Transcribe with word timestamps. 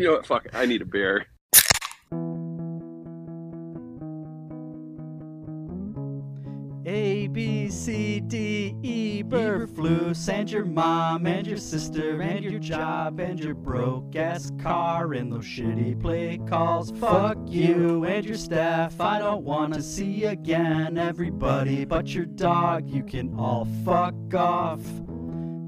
You 0.00 0.06
know 0.06 0.12
what? 0.14 0.24
Fuck. 0.24 0.46
I 0.54 0.64
need 0.64 0.80
a 0.80 0.86
beer. 0.86 1.26
A, 6.86 7.28
B, 7.28 7.68
C, 7.68 8.20
D, 8.20 8.74
E, 8.82 9.20
bird 9.20 9.68
flu, 9.68 10.14
and 10.30 10.50
your 10.50 10.64
mom, 10.64 11.26
and 11.26 11.46
your 11.46 11.58
sister, 11.58 12.22
and 12.22 12.42
your 12.42 12.58
job, 12.58 13.20
and 13.20 13.38
your 13.38 13.52
broke 13.52 14.16
ass 14.16 14.50
car, 14.58 15.12
and 15.12 15.30
those 15.30 15.44
shitty 15.44 16.00
play 16.00 16.40
calls. 16.48 16.90
Fuck 16.92 17.36
you 17.44 18.06
and 18.06 18.24
your 18.24 18.38
staff, 18.38 18.98
I 19.02 19.18
don't 19.18 19.44
wanna 19.44 19.82
see 19.82 20.24
again. 20.24 20.96
Everybody 20.96 21.84
but 21.84 22.14
your 22.14 22.24
dog, 22.24 22.88
you 22.88 23.02
can 23.02 23.38
all 23.38 23.68
fuck 23.84 24.14
off. 24.32 24.80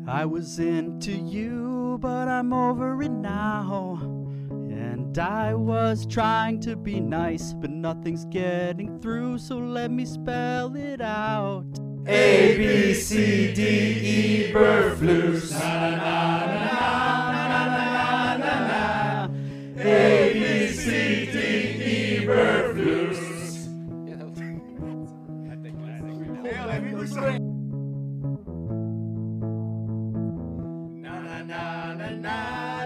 I 0.09 0.25
was 0.25 0.59
into 0.59 1.13
you, 1.13 1.99
but 2.01 2.29
I'm 2.29 2.55
over 2.55 3.03
it 3.03 3.13
now. 3.13 4.12
And 5.13 5.19
I 5.19 5.53
was 5.53 6.07
trying 6.07 6.59
to 6.61 6.75
be 6.75 6.99
nice, 6.99 7.53
but 7.53 7.69
nothing's 7.69 8.25
getting 8.25 8.99
through, 8.99 9.37
so 9.37 9.59
let 9.59 9.91
me 9.91 10.07
spell 10.07 10.75
it 10.75 11.03
out. 11.03 11.67
A, 12.07 12.57
B, 12.57 12.95
C, 12.95 13.53
D, 13.53 13.63
E, 13.63 14.53
bird 14.55 14.97
flus. 14.97 15.51
Na, 15.51 15.91
na, 15.91 16.47
na, 16.47 16.67
na, 17.29 17.67
na, 17.67 17.77
na, 17.77 18.37
na, 18.39 19.29
na. 19.77 19.85
A, 19.85 20.33
B, 20.33 20.73
C, 20.73 21.27
D, 21.31 21.39
E, 22.23 22.25
bird. 22.25 22.73
Na, 31.03 31.21
na, 31.21 31.43
na, 31.43 31.93
na, 31.93 32.17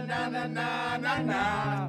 na, 0.00 0.28
na, 0.28 0.46
na, 0.48 0.96
na, 0.96 1.22
na, 1.22 1.85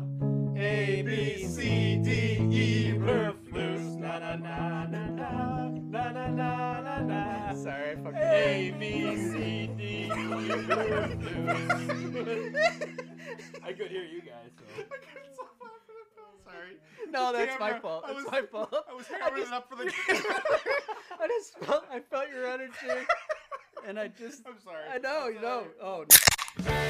Sorry, 7.64 7.92
I 7.92 7.96
fucked 7.96 8.16
A, 8.18 8.74
B, 8.80 9.16
C, 9.18 9.70
D, 9.78 9.84
E, 10.06 10.08
blur, 10.10 11.08
flus. 11.08 11.68
I 13.64 13.74
could 13.74 13.88
hear 13.90 14.04
you 14.04 14.22
guys, 14.22 14.52
so. 14.58 14.84
Sorry. 16.46 16.78
No, 17.10 17.32
The 17.32 17.38
that's 17.40 17.60
my 17.60 17.68
camera. 17.70 17.82
fault. 17.82 18.04
I 18.06 18.12
It's 18.12 18.24
was- 18.24 18.32
my 18.32 18.42
fault. 18.44 18.74
I 18.90 18.94
was 18.94 19.08
hammering 19.08 19.44
it 19.44 19.52
up 19.52 19.70
for 19.70 19.76
the 19.76 19.92
camera. 20.08 20.42
I 21.20 21.28
just 21.28 21.58
felt, 21.60 21.86
I 21.92 22.00
felt 22.00 22.30
your 22.30 22.48
energy, 22.48 22.74
and 23.88 24.00
I 24.00 24.08
just. 24.10 24.44
I'm 24.48 24.60
sorry. 24.64 24.84
I 24.92 24.98
know, 25.00 25.28
you 25.28 25.42
know. 25.42 25.64
Oh. 25.82 26.06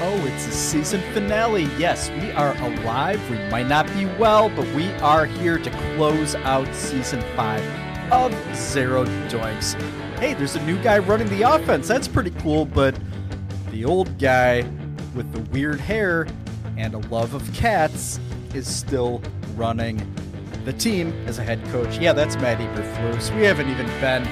Oh, 0.00 0.26
it's 0.26 0.46
the 0.46 0.52
season 0.52 1.00
finale. 1.12 1.64
Yes, 1.78 2.10
we 2.10 2.30
are 2.32 2.54
alive. 2.62 3.20
We 3.30 3.36
might 3.50 3.66
not 3.68 3.86
be 3.94 4.06
well, 4.18 4.48
but 4.50 4.66
we 4.74 4.90
are 5.02 5.24
here 5.26 5.58
to 5.58 5.70
close 5.96 6.34
out 6.36 6.72
season 6.74 7.20
five 7.36 7.62
of 8.12 8.32
Zero 8.56 9.04
Doinks. 9.28 9.74
Hey, 10.18 10.34
there's 10.34 10.56
a 10.56 10.62
new 10.66 10.82
guy 10.82 10.98
running 10.98 11.28
the 11.28 11.42
offense. 11.42 11.86
That's 11.86 12.08
pretty 12.08 12.30
cool, 12.30 12.64
but 12.64 12.98
the 13.70 13.84
old 13.84 14.18
guy 14.18 14.62
with 15.14 15.30
the 15.32 15.38
weird 15.52 15.78
hair 15.78 16.26
and 16.76 16.92
a 16.94 16.98
love 17.08 17.34
of 17.34 17.54
cats 17.54 18.18
is 18.52 18.66
still 18.66 19.22
running 19.54 20.02
the 20.64 20.72
team 20.72 21.12
as 21.28 21.38
a 21.38 21.44
head 21.44 21.64
coach. 21.66 21.98
Yeah, 21.98 22.14
that's 22.14 22.34
Matt 22.34 22.58
Eberflus. 22.58 23.32
We 23.36 23.44
haven't 23.44 23.70
even 23.70 23.86
been 24.00 24.24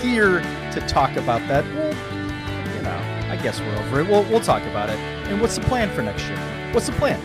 here 0.00 0.42
to 0.70 0.80
talk 0.86 1.16
about 1.16 1.40
that. 1.48 1.64
Well, 1.74 2.76
you 2.76 2.82
know, 2.82 3.28
I 3.28 3.36
guess 3.42 3.58
we're 3.58 3.76
over 3.78 4.02
it. 4.02 4.08
We'll, 4.08 4.22
we'll 4.30 4.38
talk 4.38 4.62
about 4.62 4.90
it. 4.90 4.98
And 5.28 5.40
what's 5.40 5.56
the 5.56 5.62
plan 5.62 5.90
for 5.90 6.02
next 6.02 6.28
year? 6.28 6.38
What's 6.70 6.86
the 6.86 6.92
plan? 6.92 7.20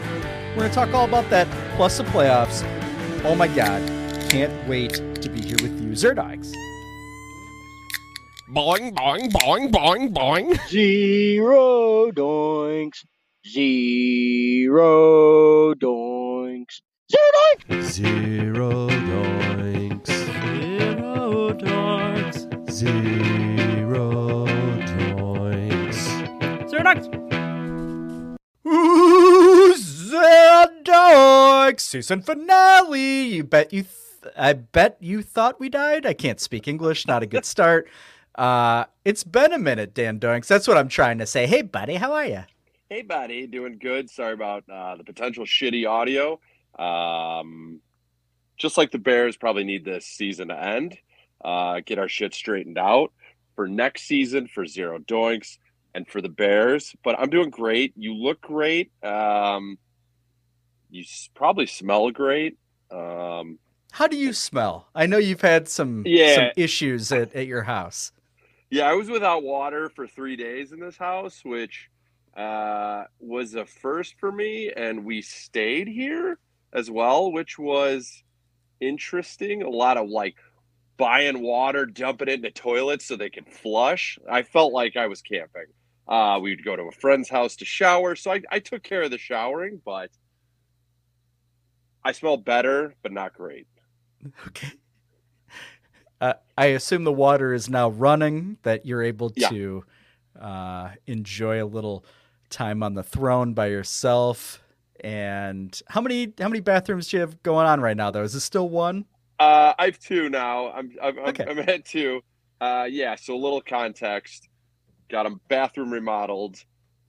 We're 0.54 0.62
going 0.62 0.70
to 0.70 0.76
talk 0.76 0.92
all 0.96 1.06
about 1.06 1.30
that, 1.30 1.48
plus 1.76 2.00
the 2.00 2.04
playoffs. 2.06 2.64
Oh 3.24 3.36
my 3.36 3.48
God. 3.48 3.88
Can't 4.32 4.68
wait 4.68 4.94
to 5.22 5.30
be 5.30 5.40
here 5.40 5.58
with 5.62 5.80
you, 5.80 5.92
Zerdogs. 5.92 6.56
Boing, 8.52 8.92
boing, 8.94 9.32
boing, 9.32 9.72
boing, 9.72 10.14
boing. 10.14 10.68
Zero 10.68 12.12
doinks. 12.12 13.06
Zero 13.48 15.74
doinks. 15.76 16.82
Zero 17.10 17.20
doinks. 17.70 17.92
Zero 17.94 18.90
doinks. 18.90 20.32
Zero 20.90 21.54
dogs. 21.54 22.48
Zero 22.74 24.46
doinks. 24.46 26.00
Zerdogs. 26.70 27.08
Ooh, 28.68 29.74
Zerdogs. 29.78 31.80
Season 31.80 32.22
finale. 32.22 33.22
You 33.24 33.44
bet 33.46 33.72
you. 33.72 33.84
Th- 33.84 33.96
I 34.38 34.54
bet 34.54 34.98
you 35.00 35.24
thought 35.24 35.60
we 35.60 35.68
died. 35.70 36.06
I 36.06 36.14
can't 36.14 36.40
speak 36.40 36.68
English. 36.68 37.08
Not 37.08 37.24
a 37.24 37.26
good 37.26 37.44
start. 37.46 37.88
Uh, 38.36 38.86
it's 39.06 39.24
been 39.24 39.52
a 39.54 39.60
minute, 39.60 39.94
Dan 39.94 40.20
Doinks. 40.20 40.48
That's 40.48 40.68
what 40.68 40.78
I'm 40.78 40.88
trying 40.88 41.18
to 41.20 41.26
say. 41.26 41.48
Hey, 41.48 41.62
buddy, 41.62 41.96
how 41.96 42.14
are 42.14 42.26
you? 42.26 42.44
Hey, 42.90 43.02
buddy. 43.02 43.48
Doing 43.48 43.78
good. 43.80 44.10
Sorry 44.10 44.34
about 44.34 44.64
uh, 44.72 44.96
the 44.96 45.04
potential 45.04 45.46
shitty 45.46 45.88
audio. 45.90 46.40
Um, 46.80 47.80
just 48.58 48.78
like 48.78 48.92
the 48.92 49.00
Bears 49.00 49.38
probably 49.38 49.64
need 49.64 49.84
this 49.86 50.06
season 50.06 50.50
to 50.50 50.62
end, 50.62 50.98
uh, 51.44 51.82
get 51.86 52.00
our 52.00 52.08
shit 52.10 52.34
straightened 52.34 52.78
out 52.78 53.12
for 53.56 53.68
next 53.68 54.04
season 54.04 54.48
for 54.48 54.66
Zero 54.66 55.00
Doinks 55.00 55.58
and 55.94 56.08
for 56.08 56.22
the 56.22 56.30
Bears. 56.30 56.96
But 57.04 57.20
I'm 57.20 57.30
doing 57.30 57.50
great. 57.50 57.94
You 57.98 58.14
look 58.14 58.40
great. 58.42 58.92
Um, 59.04 59.78
you 60.90 61.02
s- 61.04 61.30
probably 61.34 61.66
smell 61.66 62.12
great. 62.12 62.58
Um, 62.92 63.58
How 63.92 64.08
do 64.08 64.16
you 64.18 64.32
smell? 64.34 64.88
I 64.96 65.06
know 65.06 65.18
you've 65.18 65.42
had 65.42 65.68
some 65.68 66.04
Yeah. 66.06 66.36
some 66.36 66.50
issues 66.56 67.12
at, 67.12 67.34
at 67.34 67.48
your 67.48 67.64
house. 67.64 68.12
Yeah, 68.72 68.90
I 68.90 68.94
was 68.94 69.10
without 69.10 69.44
water 69.44 69.90
for 69.90 70.08
three 70.08 70.38
days 70.38 70.72
in 70.72 70.80
this 70.80 70.96
house, 70.96 71.42
which 71.44 71.90
uh, 72.38 73.04
was 73.20 73.54
a 73.54 73.66
first 73.66 74.16
for 74.18 74.32
me, 74.32 74.72
and 74.76 75.04
we 75.04 75.22
stayed 75.22 75.90
here 75.90 76.40
as 76.74 76.90
well, 76.90 77.34
which 77.34 77.60
was 77.60 78.24
interesting. 78.80 79.62
A 79.62 79.70
lot 79.70 79.98
of 79.98 80.10
like 80.10 80.36
buying 80.96 81.42
water, 81.42 81.86
dumping 81.86 82.30
it 82.30 82.36
in 82.36 82.42
the 82.42 82.52
toilets 82.52 83.06
so 83.06 83.18
they 83.18 83.30
could 83.30 83.50
flush. 83.50 84.18
I 84.30 84.44
felt 84.44 84.72
like 84.72 84.96
I 84.96 85.08
was 85.08 85.22
camping. 85.22 85.66
Uh, 86.08 86.40
we'd 86.42 86.64
go 86.64 86.78
to 86.78 86.84
a 86.84 86.92
friend's 86.94 87.30
house 87.30 87.58
to 87.58 87.66
shower, 87.66 88.16
so 88.16 88.32
I, 88.32 88.42
I 88.50 88.60
took 88.60 88.84
care 88.84 89.02
of 89.04 89.12
the 89.12 89.18
showering, 89.18 89.82
but 89.84 90.12
I 92.06 92.14
smell 92.14 92.38
better, 92.38 92.96
but 93.04 93.12
not 93.12 93.34
great. 93.34 93.68
Okay. 94.48 94.72
Uh, 96.22 96.34
I 96.58 96.68
assume 96.68 97.04
the 97.04 97.12
water 97.12 97.54
is 97.54 97.68
now 97.70 97.90
running, 97.90 98.58
that 98.62 98.86
you're 98.86 99.02
able 99.02 99.34
Yeah. 99.36 99.50
to 99.50 99.84
uh, 100.40 100.90
enjoy 101.08 101.62
a 101.64 101.66
little 101.66 102.06
time 102.50 102.84
on 102.84 102.94
the 102.94 103.04
throne 103.04 103.54
by 103.54 103.68
yourself. 103.68 104.64
And 105.04 105.80
how 105.88 106.00
many 106.00 106.32
how 106.40 106.48
many 106.48 106.60
bathrooms 106.60 107.10
do 107.10 107.18
you 107.18 107.22
have 107.22 107.42
going 107.42 107.66
on 107.66 107.82
right 107.82 107.98
now? 107.98 108.12
Though 108.12 108.22
is 108.24 108.36
it 108.36 108.42
still 108.42 108.70
one? 108.70 109.06
Uh, 109.40 109.74
I 109.80 109.86
have 109.86 109.98
two 110.00 110.30
now. 110.30 110.72
I'm 110.72 110.92
I'm, 111.02 111.18
Okay. 111.18 111.46
I'm 111.50 111.58
at 111.60 111.86
two. 111.86 112.22
Uh, 112.62 112.88
yeah. 112.90 113.16
So 113.16 113.34
a 113.34 113.38
little 113.38 113.62
context. 113.62 114.48
Got 115.10 115.26
a 115.26 115.32
bathroom 115.50 115.92
remodeled. 115.92 116.64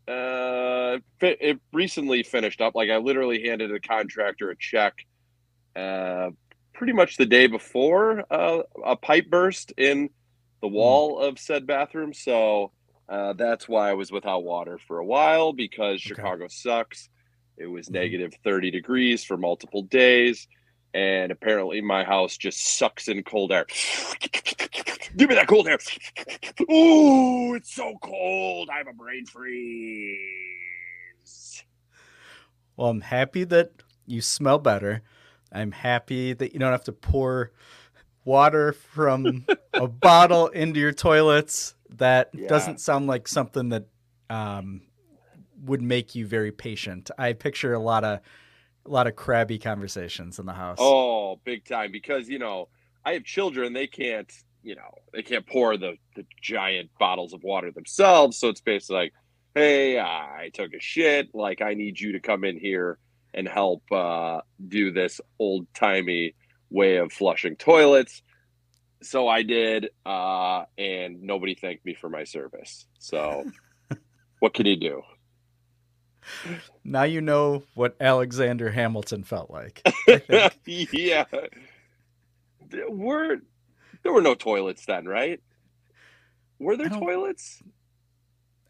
Uh, 0.09 0.99
it 1.21 1.61
recently 1.73 2.23
finished 2.23 2.61
up. 2.63 2.75
Like 2.75 2.89
I 2.91 2.97
literally 2.97 3.43
handed 3.43 3.73
a 3.73 3.79
contractor 3.79 4.51
a 4.51 4.57
check. 4.57 4.95
Uh, 5.77 6.31
pretty 6.75 6.93
much 6.93 7.17
the 7.17 7.27
day 7.27 7.47
before 7.47 8.25
uh, 8.31 8.63
a 8.85 8.97
pipe 8.97 9.29
burst 9.31 9.73
in 9.77 10.11
the 10.61 10.69
wall 10.69 11.19
of 11.21 11.39
said 11.39 11.67
bathroom. 11.67 12.13
So 12.13 12.73
uh, 13.09 13.33
that's 13.35 13.69
why 13.69 13.91
I 13.91 13.95
was 13.95 14.11
without 14.13 14.45
water 14.45 14.79
for 14.87 14.99
a 14.99 15.05
while 15.05 15.53
because 15.53 16.01
Chicago 16.01 16.47
sucks. 16.49 17.09
It 17.59 17.67
was 17.67 17.89
Mhm. 17.89 17.93
negative 17.93 18.35
30 18.45 18.71
degrees 18.71 19.25
for 19.25 19.37
multiple 19.37 19.83
days 19.83 20.49
and 20.95 21.33
apparently 21.33 21.81
my 21.81 22.05
house 22.05 22.37
just 22.37 22.77
sucks 22.77 23.09
in 23.09 23.23
cold 23.23 23.51
air. 23.53 23.67
Give 25.17 25.29
me 25.29 25.35
that 25.35 25.47
cold 25.49 25.69
air. 25.69 25.79
Ooh, 26.71 27.55
it's 27.55 27.75
so 27.75 27.95
cold. 28.03 28.69
I 28.73 28.79
have 28.79 28.89
a 28.89 28.93
brain 28.93 29.27
freeze. 29.27 30.19
Well, 32.77 32.89
I'm 32.89 33.01
happy 33.03 33.45
that 33.45 33.73
you 34.07 34.21
smell 34.23 34.59
better. 34.59 35.03
I'm 35.55 35.73
happy 35.73 36.33
that 36.33 36.53
you 36.53 36.59
don't 36.59 36.73
have 36.73 36.85
to 36.85 36.93
pour 36.93 37.53
water 38.25 38.73
from 38.73 39.45
a 39.75 39.87
bottle 39.89 40.49
into 40.49 40.81
your 40.81 40.93
toilets. 40.93 41.75
That 41.91 42.31
Yeah. 42.33 42.49
doesn't 42.49 42.81
sound 42.81 43.07
like 43.07 43.29
something 43.29 43.69
that 43.71 43.87
um, 44.31 44.83
would 45.65 45.83
make 45.83 46.15
you 46.15 46.27
very 46.27 46.53
patient. 46.53 47.11
I 47.19 47.33
picture 47.35 47.75
a 47.75 47.79
lot 47.79 48.05
of 48.05 48.21
a 48.85 48.89
lot 48.89 49.07
of 49.07 49.15
crabby 49.15 49.59
conversations 49.61 50.41
in 50.41 50.47
the 50.47 50.53
house. 50.53 50.79
Oh, 50.81 51.39
big 51.45 51.65
time. 51.65 51.93
Because, 51.93 52.29
you 52.29 52.41
know, 52.41 52.69
I 53.05 53.13
have 53.13 53.23
children. 53.23 53.73
They 53.73 53.87
can't, 53.87 54.33
you 54.65 54.75
know, 54.75 54.91
they 55.13 55.23
can't 55.23 55.47
pour 55.47 55.77
the, 55.77 55.95
the 56.17 56.27
giant 56.41 56.91
bottles 56.99 57.33
of 57.33 57.45
water 57.45 57.71
themselves. 57.71 58.39
So 58.39 58.49
it's 58.49 58.61
basically 58.61 58.97
like, 58.97 59.13
hey, 59.55 60.01
I 60.01 60.51
took 60.53 60.73
a 60.75 60.81
shit. 60.81 61.33
Like, 61.33 61.63
I 61.63 61.75
need 61.75 62.01
you 62.01 62.11
to 62.13 62.21
come 62.21 62.43
in 62.43 62.59
here 62.59 62.99
and 63.35 63.49
help 63.49 63.83
uh, 63.93 64.41
do 64.69 64.93
this 64.93 65.21
old 65.39 65.67
timey 65.75 66.35
way 66.71 66.97
of 66.97 67.13
flushing 67.13 67.57
toilets. 67.57 68.23
So 69.03 69.27
I 69.29 69.43
did, 69.43 69.89
uh, 70.07 70.65
and 70.79 71.23
nobody 71.23 71.55
thanked 71.55 71.85
me 71.85 71.95
for 71.95 72.09
my 72.09 72.25
service. 72.25 72.87
So, 72.99 73.45
what 74.39 74.55
can 74.55 74.67
you 74.67 74.77
do? 74.77 75.03
Now 76.85 77.03
you 77.03 77.21
know 77.21 77.65
what 77.75 77.97
Alexander 78.01 78.71
Hamilton 78.71 79.25
felt 79.25 79.51
like. 79.51 79.83
Yeah, 80.67 81.25
there 82.71 82.89
were 82.91 83.39
there 84.05 84.13
were 84.13 84.23
no 84.23 84.35
toilets 84.35 84.87
then, 84.87 85.07
right? 85.07 85.41
Were 86.61 86.77
there 86.77 86.89
toilets? 86.89 87.61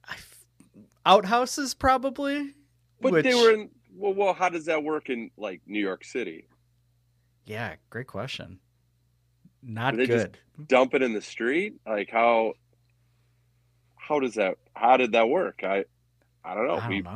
I 0.08 0.14
f- 0.14 0.38
Outhouses, 1.04 1.74
probably. 1.74 2.54
But 3.00 3.12
which- 3.12 3.24
they 3.24 3.34
were 3.34 3.52
in. 3.52 3.70
Well, 3.94 4.14
well, 4.14 4.32
how 4.34 4.48
does 4.48 4.66
that 4.66 4.82
work 4.82 5.10
in 5.10 5.30
like 5.36 5.60
New 5.66 5.80
York 5.80 6.04
City? 6.04 6.46
Yeah, 7.44 7.74
great 7.90 8.06
question. 8.06 8.58
Not 9.62 9.96
They 9.96 10.06
just- 10.06 10.32
good. 10.32 10.38
Dump 10.68 10.94
it 10.94 11.02
in 11.02 11.12
the 11.12 11.20
street? 11.20 11.74
Like 11.86 12.10
how? 12.10 12.54
How 13.96 14.20
does 14.20 14.34
that? 14.34 14.58
How 14.74 14.96
did 14.96 15.12
that 15.12 15.28
work? 15.28 15.60
I, 15.64 15.84
I 16.44 16.54
don't 16.54 16.66
know. 16.66 16.74
I 16.76 16.88
we, 16.88 17.02
don't 17.02 17.14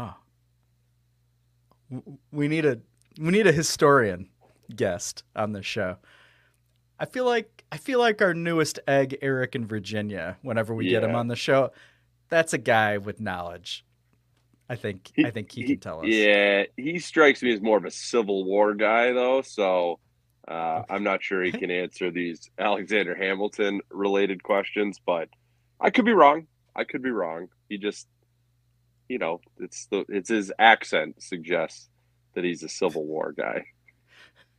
know. 1.90 2.18
We 2.32 2.48
need 2.48 2.64
a 2.64 2.78
we 3.20 3.30
need 3.30 3.46
a 3.46 3.52
historian 3.52 4.28
guest 4.74 5.22
on 5.34 5.52
this 5.52 5.66
show. 5.66 5.96
I 6.98 7.04
feel 7.06 7.24
like 7.24 7.64
I 7.70 7.76
feel 7.76 7.98
like 7.98 8.22
our 8.22 8.34
newest 8.34 8.78
egg, 8.88 9.16
Eric 9.22 9.54
in 9.54 9.66
Virginia. 9.66 10.38
Whenever 10.42 10.74
we 10.74 10.88
get 10.88 11.04
him 11.04 11.14
on 11.14 11.28
the 11.28 11.36
show, 11.36 11.70
that's 12.28 12.52
a 12.52 12.58
guy 12.58 12.98
with 12.98 13.20
knowledge. 13.20 13.84
I 14.68 14.76
think 14.76 15.12
I 15.24 15.30
think 15.30 15.52
he, 15.52 15.64
can 15.64 15.78
tell 15.78 16.00
us. 16.00 16.06
Yeah, 16.06 16.64
he 16.76 16.98
strikes 16.98 17.42
me 17.42 17.52
as 17.52 17.60
more 17.60 17.78
of 17.78 17.84
a 17.84 17.90
Civil 17.90 18.44
War 18.44 18.74
guy, 18.74 19.12
though. 19.12 19.42
So 19.42 20.00
uh, 20.48 20.82
I'm 20.90 21.04
not 21.04 21.22
sure 21.22 21.42
he 21.42 21.52
can 21.52 21.70
answer 21.70 22.10
these 22.10 22.50
Alexander 22.58 23.14
Hamilton 23.14 23.80
related 23.90 24.42
questions, 24.42 25.00
but 25.04 25.28
I 25.80 25.90
could 25.90 26.04
be 26.04 26.12
wrong. 26.12 26.46
I 26.74 26.84
could 26.84 27.02
be 27.02 27.10
wrong. 27.10 27.48
He 27.68 27.78
just, 27.78 28.08
you 29.08 29.18
know, 29.18 29.40
it's 29.58 29.86
the 29.86 30.04
it's 30.08 30.30
his 30.30 30.52
accent 30.58 31.22
suggests 31.22 31.88
that 32.34 32.44
he's 32.44 32.62
a 32.62 32.68
Civil 32.68 33.06
War 33.06 33.34
guy. 33.36 33.66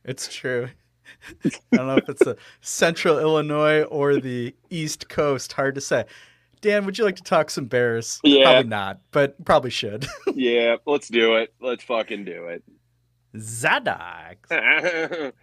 It's 0.04 0.34
true. 0.34 0.68
I 1.44 1.50
don't 1.72 1.86
know 1.86 1.96
if 1.96 2.08
it's 2.08 2.24
the 2.24 2.36
central 2.60 3.18
Illinois 3.18 3.82
or 3.82 4.16
the 4.16 4.54
East 4.70 5.08
Coast. 5.08 5.52
Hard 5.52 5.74
to 5.74 5.80
say. 5.80 6.04
Dan, 6.60 6.84
would 6.86 6.98
you 6.98 7.04
like 7.04 7.16
to 7.16 7.22
talk 7.22 7.50
some 7.50 7.66
Bears? 7.66 8.20
Yeah. 8.22 8.44
Probably 8.44 8.68
not, 8.68 9.00
but 9.10 9.44
probably 9.44 9.70
should. 9.70 10.06
yeah, 10.34 10.76
let's 10.86 11.08
do 11.08 11.36
it. 11.36 11.52
Let's 11.60 11.84
fucking 11.84 12.24
do 12.24 12.46
it. 12.46 12.62
it. 13.34 14.38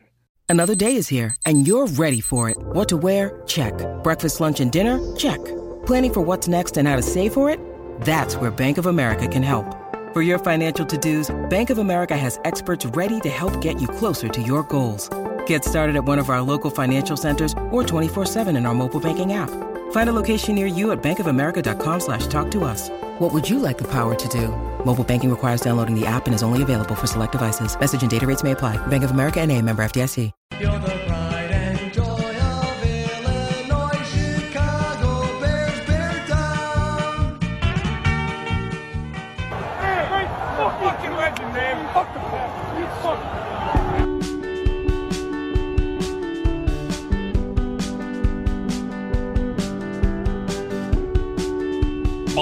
Another 0.49 0.75
day 0.75 0.95
is 0.95 1.07
here, 1.07 1.35
and 1.45 1.67
you're 1.67 1.87
ready 1.87 2.21
for 2.21 2.49
it. 2.49 2.57
What 2.57 2.89
to 2.89 2.97
wear? 2.97 3.41
Check. 3.47 3.73
Breakfast, 4.03 4.39
lunch, 4.39 4.59
and 4.59 4.71
dinner? 4.71 5.15
Check. 5.15 5.43
Planning 5.85 6.13
for 6.13 6.21
what's 6.21 6.47
next 6.47 6.77
and 6.77 6.87
how 6.87 6.95
to 6.95 7.01
save 7.01 7.33
for 7.33 7.49
it? 7.49 7.59
That's 8.01 8.35
where 8.35 8.51
Bank 8.51 8.77
of 8.77 8.85
America 8.85 9.27
can 9.27 9.43
help. 9.43 9.65
For 10.13 10.21
your 10.21 10.39
financial 10.39 10.85
to-dos, 10.85 11.33
Bank 11.49 11.69
of 11.69 11.77
America 11.77 12.15
has 12.15 12.39
experts 12.45 12.85
ready 12.87 13.19
to 13.21 13.29
help 13.29 13.59
get 13.59 13.81
you 13.81 13.87
closer 13.87 14.27
to 14.29 14.41
your 14.41 14.63
goals. 14.63 15.09
Get 15.45 15.65
started 15.65 15.95
at 15.95 16.05
one 16.05 16.19
of 16.19 16.29
our 16.29 16.41
local 16.41 16.69
financial 16.71 17.17
centers 17.17 17.53
or 17.71 17.83
24-7 17.83 18.55
in 18.55 18.65
our 18.65 18.73
mobile 18.73 18.99
banking 18.99 19.33
app. 19.33 19.49
Find 19.91 20.09
a 20.09 20.13
location 20.13 20.55
near 20.55 20.67
you 20.67 20.91
at 20.91 21.01
bankofamerica.com 21.01 21.99
slash 21.99 22.27
talk 22.27 22.51
to 22.51 22.63
us. 22.63 22.89
What 23.19 23.33
would 23.33 23.49
you 23.49 23.57
like 23.59 23.77
the 23.79 23.87
power 23.89 24.13
to 24.13 24.27
do? 24.27 24.49
Mobile 24.85 25.03
banking 25.03 25.29
requires 25.31 25.61
downloading 25.61 25.99
the 25.99 26.05
app 26.05 26.27
and 26.27 26.35
is 26.35 26.43
only 26.43 26.61
available 26.61 26.95
for 26.95 27.07
select 27.07 27.31
devices. 27.31 27.77
Message 27.79 28.01
and 28.03 28.11
data 28.11 28.27
rates 28.27 28.43
may 28.43 28.51
apply. 28.51 28.77
Bank 28.87 29.03
of 29.03 29.11
America 29.11 29.41
and 29.41 29.51
a 29.51 29.61
member 29.61 29.83
FDIC. 29.83 30.31
You're 30.59 30.79
the 30.79 30.87
pride 31.07 31.51
and 31.51 31.93
joy 31.93 32.03
of 32.03 32.83
Illinois, 32.85 34.03
Chicago 34.05 35.39
Bears, 35.41 35.79
Bear 35.87 36.25
Town. 36.27 37.39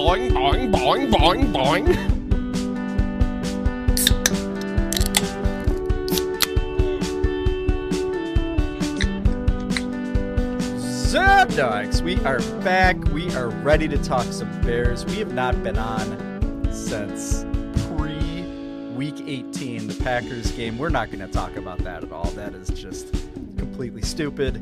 Boing, 0.04 0.32
boing, 0.32 0.70
boing, 0.70 1.10
boing, 1.10 1.54
boing. 1.54 1.86
Zadogs, 10.76 12.02
we 12.02 12.18
are 12.26 12.40
back. 12.66 13.02
We 13.14 13.34
are 13.34 13.48
ready 13.48 13.88
to 13.88 13.98
talk 13.98 14.26
some 14.26 14.52
Bears. 14.64 15.06
We 15.06 15.20
have 15.20 15.34
not 15.34 15.64
been 15.64 15.78
on 15.78 16.68
since 16.74 17.46
pre 17.88 18.42
week 18.98 19.24
18, 19.26 19.88
the 19.88 20.04
Packers 20.04 20.52
game. 20.52 20.78
We're 20.78 20.90
not 20.90 21.12
going 21.12 21.26
to 21.26 21.32
talk 21.32 21.56
about 21.56 21.78
that 21.86 22.04
at 22.04 22.12
all. 22.12 22.30
That 22.32 22.54
is 22.56 22.68
just 22.72 23.10
completely 23.58 24.02
stupid 24.02 24.58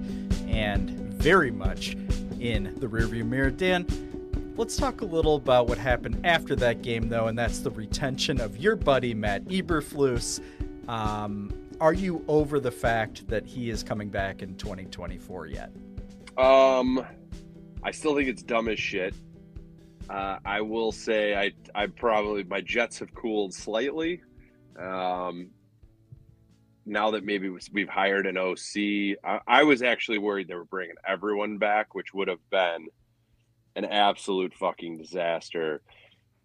and 0.48 0.92
very 0.92 1.50
much 1.50 1.98
in 2.40 2.76
the 2.80 2.86
rearview 2.86 3.26
mirror. 3.26 3.50
Dan, 3.50 3.88
let's 4.62 4.78
talk 4.78 5.02
a 5.02 5.06
little 5.06 5.38
about 5.38 5.68
what 5.68 5.80
happened 5.80 6.24
after 6.24 6.56
that 6.56 6.84
game, 6.84 7.10
though, 7.10 7.26
and 7.26 7.36
that's 7.36 7.62
the 7.62 7.72
retention 7.72 8.40
of 8.40 8.58
your 8.58 8.76
buddy, 8.76 9.12
Matt 9.12 9.44
Eberflus. 9.46 10.40
Um, 10.88 11.52
are 11.80 11.94
you 11.94 12.24
over 12.28 12.60
the 12.60 12.70
fact 12.70 13.28
that 13.28 13.44
he 13.44 13.72
is 13.72 13.82
coming 13.82 14.10
back 14.10 14.44
in 14.44 14.56
2024 14.58 15.48
yet? 15.48 15.72
Um, 16.38 17.04
I 17.82 17.90
still 17.90 18.16
think 18.16 18.30
it's 18.30 18.44
dumb 18.44 18.68
as 18.68 18.80
shit. 18.80 19.16
Uh, 20.08 20.38
I 20.46 20.62
will 20.62 20.92
say 20.92 21.34
I 21.36 21.54
I 21.74 21.88
probably 21.88 22.44
my 22.44 22.62
Jets 22.62 23.00
have 23.00 23.12
cooled 23.16 23.56
slightly. 23.56 24.22
Um, 24.80 25.50
now 26.86 27.10
that 27.10 27.24
maybe 27.24 27.50
we've 27.50 27.90
hired 27.90 28.28
an 28.28 28.38
OC, 28.38 29.18
I, 29.24 29.40
I 29.48 29.64
was 29.64 29.82
actually 29.82 30.20
worried 30.20 30.48
they 30.48 30.54
were 30.54 30.66
bringing 30.66 30.98
everyone 31.08 31.58
back, 31.58 31.96
which 31.96 32.14
would 32.14 32.28
have 32.28 32.48
been 32.52 32.90
an 33.76 33.86
absolute 33.86 34.54
fucking 34.54 34.98
disaster. 34.98 35.82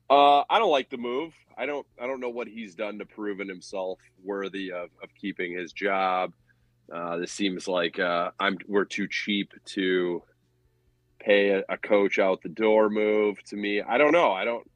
Uh, 0.09 0.43
I 0.49 0.59
don't 0.59 0.71
like 0.71 0.91
the 0.91 0.99
move. 0.99 1.35
I 1.59 1.67
don't. 1.67 1.87
I 2.01 2.07
don't 2.07 2.21
know 2.21 2.29
what 2.31 2.49
he's 2.49 2.75
done 2.75 2.99
to 2.99 3.07
proven 3.07 3.49
himself 3.49 3.99
worthy 4.23 4.73
of, 4.73 4.91
of 5.03 5.09
keeping 5.21 5.57
his 5.57 5.73
job. 5.73 6.33
Uh, 6.93 7.17
this 7.17 7.33
seems 7.33 7.67
like 7.67 7.99
uh, 7.99 8.31
I'm 8.39 8.59
we're 8.69 8.85
too 8.85 9.09
cheap 9.09 9.53
to 9.75 10.23
pay 11.19 11.51
a, 11.51 11.65
a 11.69 11.77
coach 11.77 12.19
out 12.19 12.43
the 12.43 12.49
door 12.49 12.89
move 12.89 13.43
to 13.45 13.57
me. 13.57 13.83
I 13.83 13.99
don't 13.99 14.13
know. 14.13 14.33
I 14.33 14.45
don't. 14.45 14.69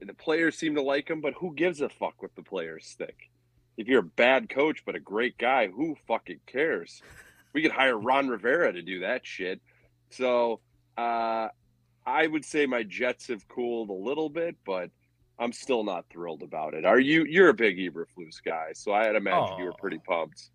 The 0.00 0.14
players 0.14 0.56
seem 0.56 0.76
to 0.76 0.82
like 0.82 1.10
him, 1.10 1.20
but 1.20 1.34
who 1.34 1.54
gives 1.54 1.80
a 1.80 1.88
fuck 1.88 2.22
what 2.22 2.34
the 2.36 2.42
players 2.42 2.94
think? 2.96 3.30
If 3.76 3.88
you're 3.88 4.00
a 4.00 4.04
bad 4.04 4.48
coach 4.48 4.82
but 4.86 4.94
a 4.94 5.00
great 5.00 5.36
guy, 5.36 5.68
who 5.68 5.96
fucking 6.06 6.40
cares? 6.46 7.02
We 7.52 7.62
could 7.62 7.72
hire 7.72 7.98
Ron 7.98 8.28
Rivera 8.28 8.72
to 8.72 8.82
do 8.82 9.00
that 9.00 9.26
shit. 9.26 9.60
So 10.10 10.60
uh, 10.96 11.48
I 12.10 12.26
would 12.26 12.44
say 12.44 12.66
my 12.66 12.82
Jets 12.82 13.28
have 13.28 13.46
cooled 13.48 13.90
a 13.90 13.94
little 13.94 14.28
bit, 14.28 14.56
but 14.64 14.90
I'm 15.38 15.52
still 15.52 15.84
not 15.84 16.04
thrilled 16.10 16.42
about 16.42 16.74
it. 16.74 16.84
Are 16.84 17.00
you? 17.00 17.24
You're 17.24 17.48
a 17.48 17.54
big 17.54 17.78
Eberflus 17.78 18.42
guy, 18.44 18.72
so 18.74 18.92
I'd 18.92 19.16
imagine 19.16 19.58
you 19.58 19.64
were 19.64 19.72
pretty 19.72 19.98
pumped. 19.98 20.50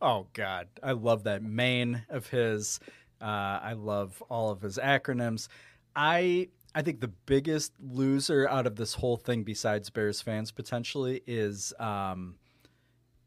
Oh 0.00 0.28
God, 0.32 0.68
I 0.82 0.92
love 0.92 1.24
that 1.24 1.42
mane 1.42 2.04
of 2.08 2.28
his. 2.28 2.80
Uh, 3.20 3.58
I 3.62 3.74
love 3.74 4.22
all 4.30 4.50
of 4.50 4.62
his 4.62 4.78
acronyms. 4.78 5.48
I 5.96 6.48
I 6.74 6.82
think 6.82 7.00
the 7.00 7.08
biggest 7.08 7.72
loser 7.80 8.48
out 8.48 8.66
of 8.66 8.76
this 8.76 8.94
whole 8.94 9.16
thing, 9.16 9.42
besides 9.42 9.90
Bears 9.90 10.22
fans 10.22 10.52
potentially, 10.52 11.22
is 11.26 11.74
um, 11.80 12.36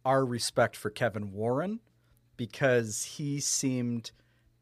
our 0.06 0.26
respect 0.26 0.76
for 0.76 0.90
Kevin 0.90 1.32
Warren 1.34 1.80
because 2.38 3.04
he 3.04 3.40
seemed 3.40 4.12